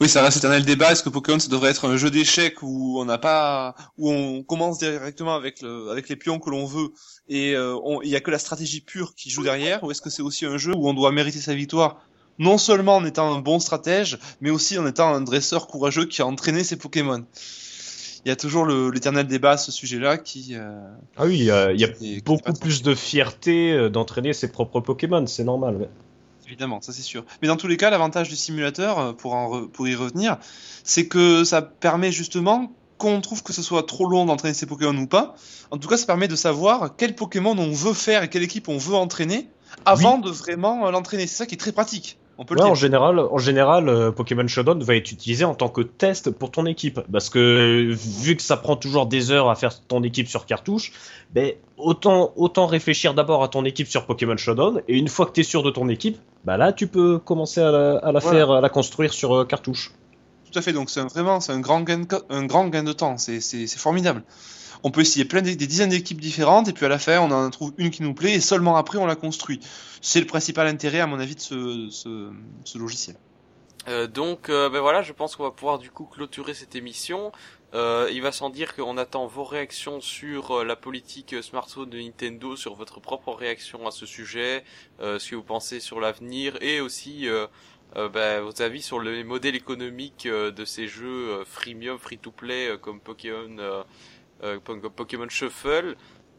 Oui, 0.02 0.10
ça 0.10 0.22
reste 0.22 0.38
éternel 0.38 0.66
débat. 0.66 0.92
Est-ce 0.92 1.04
que 1.04 1.10
Pokémon 1.10 1.40
ça 1.40 1.48
devrait 1.48 1.70
être 1.72 1.88
un 1.88 1.96
jeu 1.96 2.12
d'échecs 2.12 2.62
où 2.62 3.00
on 3.00 3.06
n'a 3.06 3.18
pas, 3.18 3.76
où 3.98 4.12
on 4.12 4.44
commence 4.44 4.78
directement 4.78 5.36
avec 5.36 5.62
le, 5.62 5.90
avec 5.90 6.10
les 6.10 6.18
pions 6.18 6.38
que 6.40 6.50
l'on 6.50 6.66
veut 6.66 6.90
et 7.30 7.56
euh, 7.56 7.78
il 8.04 8.10
y 8.10 8.16
a 8.16 8.20
que 8.20 8.30
la 8.30 8.38
stratégie 8.40 8.82
pure 8.82 9.16
qui 9.16 9.30
joue 9.30 9.44
derrière, 9.44 9.84
ou 9.84 9.92
est-ce 9.92 10.02
que 10.02 10.10
c'est 10.10 10.22
aussi 10.22 10.46
un 10.46 10.58
jeu 10.58 10.74
où 10.76 10.90
on 10.90 10.94
doit 10.94 11.12
mériter 11.12 11.40
sa 11.40 11.56
victoire 11.56 12.02
non 12.38 12.58
seulement 12.58 12.98
en 12.98 13.06
étant 13.06 13.34
un 13.34 13.40
bon 13.40 13.60
stratège, 13.60 14.20
mais 14.42 14.50
aussi 14.50 14.78
en 14.78 14.86
étant 14.86 15.14
un 15.14 15.22
dresseur 15.22 15.68
courageux 15.68 16.06
qui 16.06 16.22
a 16.22 16.26
entraîné 16.26 16.66
ses 16.66 16.76
Pokémon. 16.76 17.26
Il 18.26 18.30
y 18.30 18.32
a 18.32 18.36
toujours 18.36 18.66
l'éternel 18.66 19.28
débat 19.28 19.52
à 19.52 19.58
ce 19.58 19.72
sujet-là 19.72 20.18
qui. 20.18 20.56
euh, 20.56 20.82
Ah 21.16 21.26
oui, 21.26 21.38
il 21.38 21.46
y 21.46 21.52
a, 21.52 21.72
y 21.72 22.22
beaucoup 22.22 22.52
plus 22.54 22.82
de 22.82 22.94
fierté 22.96 23.72
euh, 23.72 23.90
d'entraîner 23.90 24.34
ses 24.34 24.52
propres 24.52 24.82
Pokémon, 24.82 25.26
c'est 25.28 25.44
normal. 25.46 25.88
Évidemment, 26.46 26.80
ça 26.82 26.94
c'est 26.94 27.02
sûr. 27.02 27.26
Mais 27.42 27.48
dans 27.48 27.58
tous 27.58 27.68
les 27.68 27.78
cas, 27.78 27.90
l'avantage 27.90 28.30
du 28.30 28.36
simulateur, 28.36 29.00
euh, 29.00 29.14
pour, 29.14 29.34
en 29.34 29.50
re- 29.50 29.68
pour 29.70 29.88
y 29.88 29.96
revenir, 29.96 30.38
c'est 30.84 31.08
que 31.08 31.44
ça 31.44 31.62
permet 31.62 32.12
justement 32.12 32.72
qu'on 32.98 33.20
trouve 33.20 33.44
que 33.44 33.52
ce 33.52 33.62
soit 33.62 33.84
trop 33.86 34.08
long 34.08 34.26
d'entraîner 34.26 34.54
ses 34.54 34.66
Pokémon 34.66 34.96
ou 34.98 35.08
pas. 35.08 35.36
En 35.72 35.78
tout 35.78 35.88
cas, 35.88 35.98
ça 35.98 36.06
permet 36.06 36.28
de 36.28 36.36
savoir 36.36 36.96
quel 36.96 37.16
Pokémon 37.16 37.56
on 37.58 37.72
veut 37.74 37.94
faire 37.94 38.24
et 38.24 38.30
quelle 38.30 38.44
équipe 38.44 38.70
on 38.70 38.78
veut 38.78 38.96
entraîner 38.96 39.50
avant 39.86 40.18
de 40.20 40.30
vraiment 40.30 40.88
euh, 40.88 40.92
l'entraîner. 40.92 41.28
C'est 41.28 41.36
ça 41.36 41.46
qui 41.46 41.56
est 41.56 41.58
très 41.58 41.72
pratique. 41.74 42.18
On 42.38 42.44
peut 42.44 42.56
Ouais, 42.56 42.64
le 42.64 42.68
en 42.68 42.76
général, 42.76 43.18
en 43.20 43.38
général, 43.38 43.88
euh, 43.88 44.12
Pokémon 44.12 44.46
Showdown 44.46 44.84
va 44.84 44.96
être 44.96 45.10
utilisé 45.12 45.46
en 45.46 45.56
tant 45.56 45.70
que 45.70 45.80
test 45.82 46.32
pour 46.32 46.52
ton 46.52 46.66
équipe, 46.66 47.00
parce 47.12 47.30
que 47.30 47.94
vu 47.94 48.36
que 48.36 48.42
ça 48.42 48.58
prend 48.58 48.76
toujours 48.76 49.06
des 49.06 49.32
heures 49.32 49.50
à 49.50 49.56
faire 49.56 49.80
ton 49.88 50.04
équipe 50.04 50.28
sur 50.28 50.46
cartouche, 50.46 50.92
ben 51.34 51.54
autant 51.78 52.34
autant 52.36 52.66
réfléchir 52.66 53.14
d'abord 53.14 53.42
à 53.42 53.48
ton 53.48 53.64
équipe 53.64 53.88
sur 53.88 54.06
Pokémon 54.06 54.36
Showdown, 54.36 54.82
et 54.90 54.98
une 54.98 55.08
fois 55.08 55.26
que 55.28 55.32
t'es 55.32 55.44
sûr 55.44 55.64
de 55.64 55.72
ton 55.72 55.88
équipe, 55.88 56.18
bah 56.44 56.58
là 56.58 56.74
tu 56.74 56.88
peux 56.88 57.20
commencer 57.20 57.62
à 57.62 57.72
la, 57.72 57.98
à 58.00 58.12
la 58.12 58.20
Voilà. 58.20 58.38
faire, 58.38 58.52
à 58.52 58.60
la 58.62 58.70
construire 58.70 59.14
sur 59.14 59.34
euh, 59.34 59.46
cartouche. 59.46 59.94
Tout 60.52 60.60
à 60.60 60.62
fait. 60.62 60.74
Donc 60.74 60.90
c'est 60.90 61.02
vraiment 61.02 61.40
c'est 61.40 61.54
un 61.54 61.60
grand 61.62 61.82
gain 61.82 62.02
un 62.30 62.46
grand 62.46 62.68
gain 62.68 62.84
de 62.84 62.92
temps. 62.94 63.18
C'est 63.18 63.68
formidable. 63.78 64.24
On 64.88 64.92
peut 64.92 65.02
essayer 65.02 65.26
plein 65.26 65.42
des 65.42 65.56
dizaines 65.56 65.90
d'équipes 65.90 66.22
différentes 66.22 66.68
et 66.68 66.74
puis 66.74 66.86
à 66.86 66.90
la 66.90 67.00
fin 67.00 67.20
on 67.20 67.32
en 67.32 67.50
trouve 67.50 67.74
une 67.80 67.90
qui 67.90 68.04
nous 68.04 68.14
plaît 68.14 68.36
et 68.36 68.40
seulement 68.40 68.76
après 68.76 69.00
on 69.00 69.08
la 69.08 69.16
construit. 69.16 69.60
C'est 70.00 70.20
le 70.20 70.28
principal 70.28 70.68
intérêt 70.68 71.00
à 71.00 71.08
mon 71.08 71.20
avis 71.20 71.34
de 71.34 71.40
ce, 71.40 71.88
ce, 71.90 72.30
ce 72.66 72.78
logiciel. 72.78 73.16
Euh, 73.88 74.06
donc 74.06 74.50
euh, 74.50 74.70
ben 74.70 74.82
voilà, 74.82 75.02
je 75.02 75.12
pense 75.12 75.36
qu'on 75.36 75.42
va 75.42 75.50
pouvoir 75.50 75.80
du 75.80 75.90
coup 75.90 76.06
clôturer 76.06 76.54
cette 76.54 76.76
émission. 76.76 77.32
Euh, 77.74 78.10
il 78.14 78.22
va 78.22 78.32
sans 78.32 78.52
dire 78.52 78.76
qu'on 78.76 78.98
attend 78.98 79.26
vos 79.26 79.44
réactions 79.44 80.02
sur 80.02 80.52
euh, 80.52 80.64
la 80.64 80.76
politique 80.76 81.34
euh, 81.34 81.42
smartphone 81.42 81.90
de 81.90 81.98
Nintendo, 81.98 82.56
sur 82.56 82.76
votre 82.76 83.00
propre 83.00 83.34
réaction 83.34 83.88
à 83.88 83.92
ce 83.92 84.06
sujet, 84.06 84.64
ce 85.00 85.30
que 85.30 85.36
vous 85.36 85.42
pensez 85.44 85.80
sur 85.80 86.00
l'avenir 86.00 86.58
et 86.62 86.80
aussi 86.80 87.28
ben, 87.96 88.42
vos 88.42 88.62
avis 88.62 88.82
sur 88.82 89.00
le 89.00 89.24
modèle 89.24 89.56
économique 89.56 90.26
euh, 90.26 90.52
de 90.52 90.66
ces 90.66 90.88
jeux 90.88 91.44
freemium, 91.46 91.98
free-to-play 91.98 92.78
comme 92.82 93.00
Pokémon, 93.00 93.86
Pokémon 94.96 95.30
Shuffle. 95.30 95.96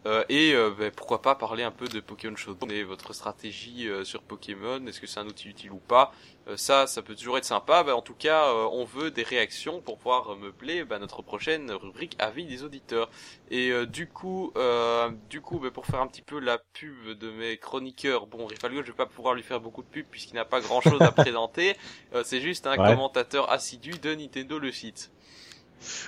Euh, 0.06 0.24
et 0.28 0.55
euh, 0.55 0.70
ben, 0.70 0.93
pourquoi 0.93 1.20
pas 1.20 1.35
parler 1.35 1.64
un 1.64 1.73
peu 1.73 1.89
de 1.89 1.98
Pokémon 1.98 2.36
Showdown 2.36 2.70
et 2.70 2.85
votre 2.85 3.12
stratégie 3.12 3.89
euh, 3.89 4.05
sur 4.05 4.23
Pokémon, 4.23 4.86
est-ce 4.86 5.01
que 5.01 5.06
c'est 5.09 5.18
un 5.18 5.27
outil 5.27 5.48
utile 5.48 5.73
ou 5.73 5.81
pas 5.81 6.12
euh, 6.48 6.56
ça, 6.56 6.86
ça 6.86 7.02
peut 7.02 7.16
toujours 7.16 7.39
être 7.39 7.44
sympa. 7.44 7.82
Bah, 7.82 7.97
en 7.97 8.02
tout 8.02 8.14
cas, 8.14 8.44
euh, 8.52 8.68
on 8.70 8.85
veut 8.85 9.10
des 9.10 9.24
réactions 9.24 9.81
pour 9.82 9.98
pouvoir 9.98 10.32
euh, 10.32 10.36
meubler 10.36 10.85
bah, 10.85 11.01
notre 11.01 11.23
prochaine 11.23 11.73
rubrique 11.73 12.14
avis 12.20 12.47
des 12.47 12.62
auditeurs. 12.62 13.10
Et 13.51 13.70
euh, 13.73 13.85
du 13.85 14.09
coup, 14.09 14.52
euh, 14.56 15.10
du 15.28 15.40
coup, 15.40 15.59
pour 15.73 15.86
faire 15.86 16.01
un 16.01 16.06
petit 16.06 16.23
peu 16.23 16.39
la 16.39 16.59
pub 16.59 17.10
de 17.18 17.31
mes 17.32 17.59
chroniqueurs, 17.59 18.27
bon, 18.28 18.47
Rifalgo, 18.47 18.82
je 18.82 18.89
vais 18.89 18.93
pas 18.97 19.06
pouvoir 19.06 19.35
lui 19.35 19.43
faire 19.43 19.60
beaucoup 19.60 19.82
de 19.82 19.89
pub 19.89 20.06
puisqu'il 20.09 20.36
n'a 20.36 20.44
pas 20.44 20.60
grand-chose 20.60 21.02
à 21.05 21.10
présenter. 21.12 21.77
Euh, 22.14 22.23
c'est 22.24 22.40
juste 22.40 22.66
un 22.68 22.78
Ouais. 22.78 22.78
commentateur 22.78 23.51
assidu 23.51 23.98
de 23.98 24.14
Nintendo 24.14 24.59
le 24.60 24.70
site. 24.73 25.10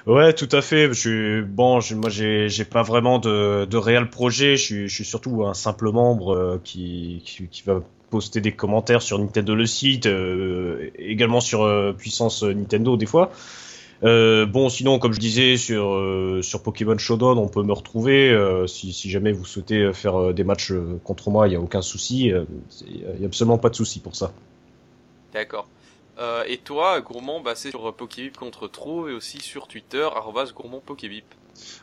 Ouais, 0.07 0.33
tout 0.33 0.49
à 0.53 0.63
fait. 0.63 0.93
Je 0.93 1.43
bon. 1.43 1.81
moi, 1.97 2.11
j'ai 2.11 2.49
j'ai 2.49 2.65
pas 2.65 2.83
vraiment 2.83 3.19
de 3.19 3.65
de 3.65 3.77
réel 3.77 4.09
projet. 4.11 4.57
Je 4.57 4.63
suis 4.63 4.89
je 4.89 4.95
suis 4.95 5.05
surtout 5.05 5.45
un 5.45 5.55
simple 5.55 5.91
membre 5.91 6.35
euh, 6.35 6.61
qui, 6.63 7.23
qui 7.25 7.63
va 7.65 7.81
poster 8.11 8.41
des 8.41 8.53
commentaires 8.53 9.03
sur 9.03 9.19
Nintendo 9.19 9.55
le 9.55 9.67
site, 9.67 10.07
euh, 10.07 10.91
également 10.99 11.41
sur 11.41 11.63
euh, 11.63 11.93
Puissance 11.93 12.43
Nintendo 12.43 12.97
des 12.97 13.07
fois. 13.07 13.31
Bon, 14.03 14.69
sinon, 14.69 14.99
comme 14.99 15.13
je 15.13 15.21
disais 15.21 15.57
sur 15.57 16.01
sur 16.43 16.63
Pokémon 16.63 16.97
Showdown, 16.97 17.37
on 17.37 17.49
peut 17.49 17.65
me 17.65 17.73
retrouver 17.73 18.35
si 18.69 18.93
si 18.93 19.11
jamais 19.11 19.33
vous 19.33 19.45
souhaitez 19.45 19.93
faire 19.93 20.33
des 20.33 20.45
matchs 20.45 20.73
contre 21.05 21.31
moi, 21.31 21.49
il 21.49 21.53
y 21.53 21.57
a 21.57 21.61
aucun 21.61 21.83
souci. 21.83 22.33
Il 22.87 23.21
y 23.21 23.25
a 23.25 23.27
absolument 23.27 23.59
pas 23.59 23.71
de 23.71 23.75
souci 23.75 23.99
pour 23.99 24.15
ça. 24.15 24.33
D'accord. 25.35 25.69
Euh, 26.19 26.45
et 26.47 26.59
toi, 26.59 27.01
Gourmand, 27.01 27.41
bah, 27.41 27.55
c'est 27.55 27.71
sur 27.71 27.95
Pokébip 27.95 28.37
qu'on 28.37 28.51
te 28.51 28.59
retrouve 28.59 29.09
et 29.09 29.13
aussi 29.13 29.41
sur 29.41 29.69
Twitter, 29.69 30.09
arrobas 30.15 30.53
Gourmand 30.55 30.81
Pokébip. 30.81 31.25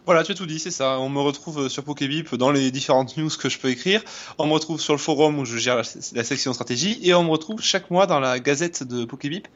Voilà, 0.06 0.24
tu 0.24 0.32
as 0.32 0.36
tout 0.36 0.46
dit, 0.46 0.60
c'est 0.60 0.72
ça. 0.72 1.00
On 1.00 1.10
me 1.10 1.20
retrouve 1.20 1.68
sur 1.68 1.84
Pokébip 1.84 2.36
dans 2.36 2.52
les 2.52 2.72
différentes 2.72 3.18
news 3.18 3.30
que 3.30 3.50
je 3.50 3.60
peux 3.60 3.70
écrire. 3.70 4.02
On 4.38 4.48
me 4.48 4.54
retrouve 4.54 4.80
sur 4.80 4.94
le 4.94 5.00
forum 5.00 5.40
où 5.40 5.46
je 5.46 5.58
gère 5.58 5.76
la, 5.76 5.84
la 6.14 6.24
section 6.24 6.54
stratégie. 6.54 7.00
Et 7.04 7.14
on 7.14 7.24
me 7.24 7.30
retrouve 7.30 7.62
chaque 7.62 7.92
mois 7.92 8.08
dans 8.08 8.20
la 8.20 8.40
gazette 8.40 8.84
de 8.84 9.06
Pokébip, 9.06 9.48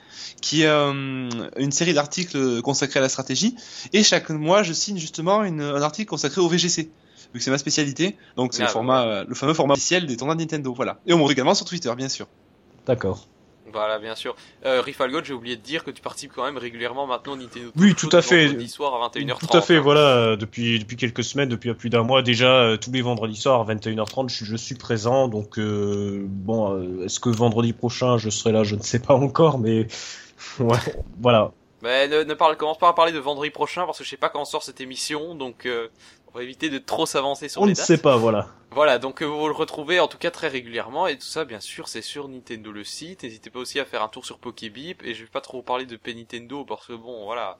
qui 0.41 0.63
est 0.63 0.67
euh, 0.67 1.29
une 1.57 1.71
série 1.71 1.93
d'articles 1.93 2.61
consacrés 2.61 2.99
à 2.99 3.01
la 3.01 3.09
stratégie. 3.09 3.55
Et 3.93 4.03
chaque 4.03 4.29
mois, 4.29 4.63
je 4.63 4.73
signe 4.73 4.97
justement 4.97 5.43
une, 5.43 5.61
un 5.61 5.81
article 5.81 6.09
consacré 6.09 6.41
au 6.41 6.47
VGC. 6.49 6.89
Vu 7.33 7.37
que 7.37 7.43
c'est 7.43 7.51
ma 7.51 7.57
spécialité. 7.59 8.17
Donc 8.35 8.53
c'est 8.53 8.63
Ah, 8.63 8.65
le 8.65 8.71
format, 8.71 9.05
euh, 9.05 9.25
le 9.27 9.35
fameux 9.35 9.53
format 9.53 9.73
officiel 9.73 10.05
des 10.05 10.17
tournois 10.17 10.35
de 10.35 10.41
Nintendo. 10.41 10.73
Voilà. 10.73 10.99
Et 11.05 11.13
on 11.13 11.17
me 11.17 11.21
retrouve 11.21 11.33
également 11.33 11.53
sur 11.53 11.65
Twitter, 11.65 11.93
bien 11.95 12.09
sûr. 12.09 12.27
D'accord. 12.87 13.27
Voilà, 13.71 13.99
bien 13.99 14.15
sûr. 14.15 14.35
Euh, 14.65 14.81
Rifalgot, 14.81 15.23
j'ai 15.23 15.33
oublié 15.33 15.55
de 15.55 15.61
dire 15.61 15.83
que 15.83 15.91
tu 15.91 16.01
participes 16.01 16.31
quand 16.35 16.43
même 16.43 16.57
régulièrement 16.57 17.05
maintenant 17.07 17.33
au 17.33 17.37
Nintendo. 17.37 17.71
Oui, 17.77 17.95
tout 17.95 18.09
à 18.11 18.21
fait. 18.21 18.47
Vendredi 18.47 18.69
soir 18.69 18.93
à 19.01 19.07
21h30. 19.09 19.47
Tout 19.49 19.57
à 19.57 19.61
fait, 19.61 19.77
hein. 19.77 19.81
voilà, 19.81 20.35
depuis 20.35 20.79
depuis 20.79 20.97
quelques 20.97 21.23
semaines, 21.23 21.49
depuis 21.49 21.73
plus 21.73 21.89
d'un 21.89 22.03
mois 22.03 22.21
déjà, 22.21 22.51
euh, 22.51 22.77
tous 22.77 22.91
les 22.91 23.01
vendredis 23.01 23.35
soirs 23.35 23.61
à 23.61 23.73
21h30, 23.73 24.29
je, 24.29 24.35
suis- 24.35 24.45
je 24.45 24.55
suis 24.55 24.75
présent. 24.75 25.27
Donc 25.27 25.57
euh, 25.59 26.23
bon, 26.27 26.73
euh, 26.73 27.05
est-ce 27.05 27.19
que 27.19 27.29
vendredi 27.29 27.73
prochain 27.73 28.17
je 28.17 28.29
serai 28.29 28.51
là 28.51 28.63
Je 28.63 28.75
ne 28.75 28.81
sais 28.81 28.99
pas 28.99 29.13
encore, 29.15 29.59
mais 29.59 29.87
ouais, 30.59 30.77
voilà. 31.19 31.51
Mais 31.81 32.09
ne, 32.09 32.23
ne 32.23 32.33
parle, 32.33 32.57
commence 32.57 32.77
pas 32.77 32.89
à 32.89 32.93
parler 32.93 33.13
de 33.13 33.19
vendredi 33.19 33.51
prochain 33.51 33.85
parce 33.85 33.97
que 33.99 34.03
je 34.03 34.09
sais 34.09 34.17
pas 34.17 34.27
quand 34.27 34.43
sort 34.43 34.63
cette 34.63 34.81
émission, 34.81 35.33
donc 35.33 35.65
euh, 35.65 35.87
on 36.33 36.37
va 36.37 36.43
éviter 36.43 36.69
de 36.69 36.77
trop 36.77 37.05
s'avancer 37.05 37.49
sur 37.49 37.61
On 37.61 37.65
les 37.65 37.71
ne 37.71 37.75
dates. 37.75 37.85
sait 37.85 37.97
pas, 37.97 38.17
voilà. 38.17 38.47
Voilà, 38.71 38.99
donc 38.99 39.21
euh, 39.23 39.25
vous 39.25 39.47
le 39.47 39.53
retrouvez 39.53 39.99
en 39.99 40.07
tout 40.07 40.19
cas 40.19 40.29
très 40.31 40.47
régulièrement 40.47 41.07
et 41.07 41.17
tout 41.17 41.25
ça 41.25 41.43
bien 41.43 41.59
sûr 41.59 41.87
c'est 41.87 42.03
sur 42.03 42.27
Nintendo 42.27 42.71
le 42.71 42.83
site. 42.83 43.23
N'hésitez 43.23 43.49
pas 43.49 43.59
aussi 43.59 43.79
à 43.79 43.85
faire 43.85 44.03
un 44.03 44.09
tour 44.09 44.25
sur 44.25 44.37
Pokébip 44.37 45.01
et 45.03 45.15
je 45.15 45.23
vais 45.23 45.29
pas 45.29 45.41
trop 45.41 45.57
vous 45.57 45.63
parler 45.63 45.85
de 45.85 45.99
Nintendo 46.13 46.63
parce 46.65 46.85
que 46.87 46.93
bon 46.93 47.25
voilà, 47.25 47.57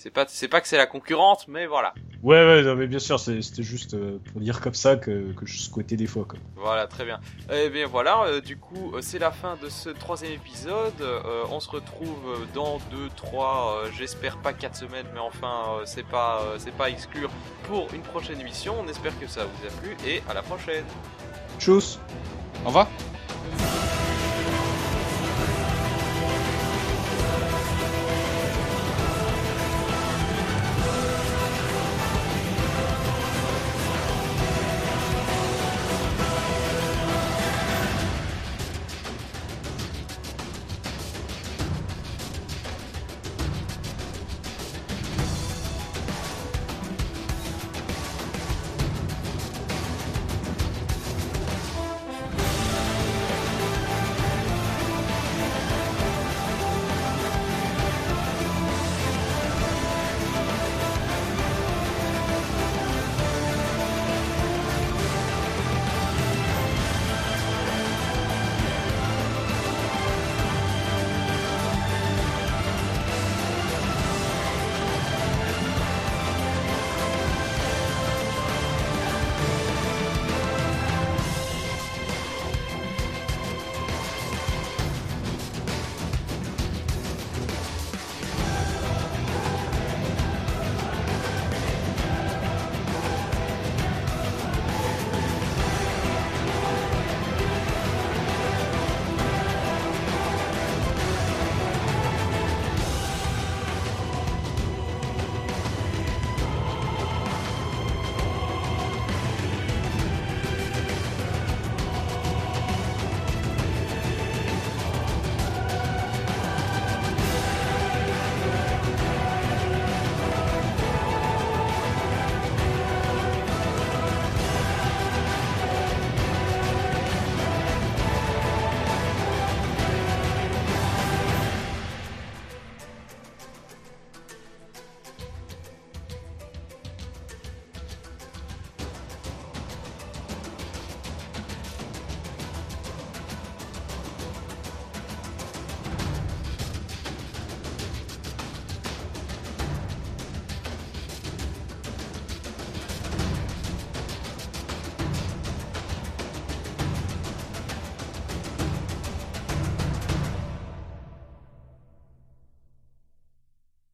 c'est 0.00 0.10
pas 0.10 0.24
c'est 0.26 0.48
pas 0.48 0.62
que 0.62 0.68
c'est 0.68 0.78
la 0.78 0.86
concurrente 0.86 1.44
mais 1.46 1.66
voilà. 1.66 1.92
Ouais, 2.22 2.44
ouais, 2.44 2.62
non, 2.62 2.74
mais 2.74 2.86
bien 2.86 2.98
sûr, 2.98 3.18
c'était 3.18 3.62
juste 3.62 3.94
euh, 3.94 4.18
pour 4.30 4.40
dire 4.40 4.60
comme 4.60 4.74
ça 4.74 4.96
que, 4.96 5.32
que 5.32 5.46
je 5.46 5.58
souhaitais 5.58 5.96
des 5.96 6.06
fois. 6.06 6.26
Quoi. 6.28 6.38
Voilà, 6.56 6.86
très 6.86 7.04
bien. 7.04 7.18
Eh 7.50 7.70
bien 7.70 7.86
voilà, 7.86 8.24
euh, 8.24 8.40
du 8.40 8.58
coup, 8.58 8.92
euh, 8.94 9.00
c'est 9.00 9.18
la 9.18 9.30
fin 9.30 9.56
de 9.62 9.68
ce 9.68 9.88
troisième 9.88 10.32
épisode. 10.32 11.00
Euh, 11.00 11.44
on 11.50 11.60
se 11.60 11.70
retrouve 11.70 12.46
dans 12.54 12.78
deux, 12.90 13.08
trois, 13.16 13.82
euh, 13.84 13.90
j'espère 13.96 14.38
pas 14.38 14.52
quatre 14.52 14.76
semaines, 14.76 15.06
mais 15.12 15.20
enfin, 15.20 15.80
euh, 15.80 15.82
c'est 15.84 16.06
pas, 16.06 16.42
euh, 16.42 16.56
c'est 16.58 16.74
pas 16.74 16.86
à 16.86 16.90
exclure 16.90 17.30
pour 17.64 17.88
une 17.94 18.02
prochaine 18.02 18.40
émission. 18.40 18.76
On 18.80 18.88
espère 18.88 19.18
que 19.18 19.26
ça 19.26 19.44
vous 19.44 19.66
a 19.66 19.70
plu 19.80 19.96
et 20.06 20.22
à 20.28 20.34
la 20.34 20.42
prochaine. 20.42 20.84
Tchuss 21.58 21.98
Au 22.64 22.68
revoir. 22.68 22.88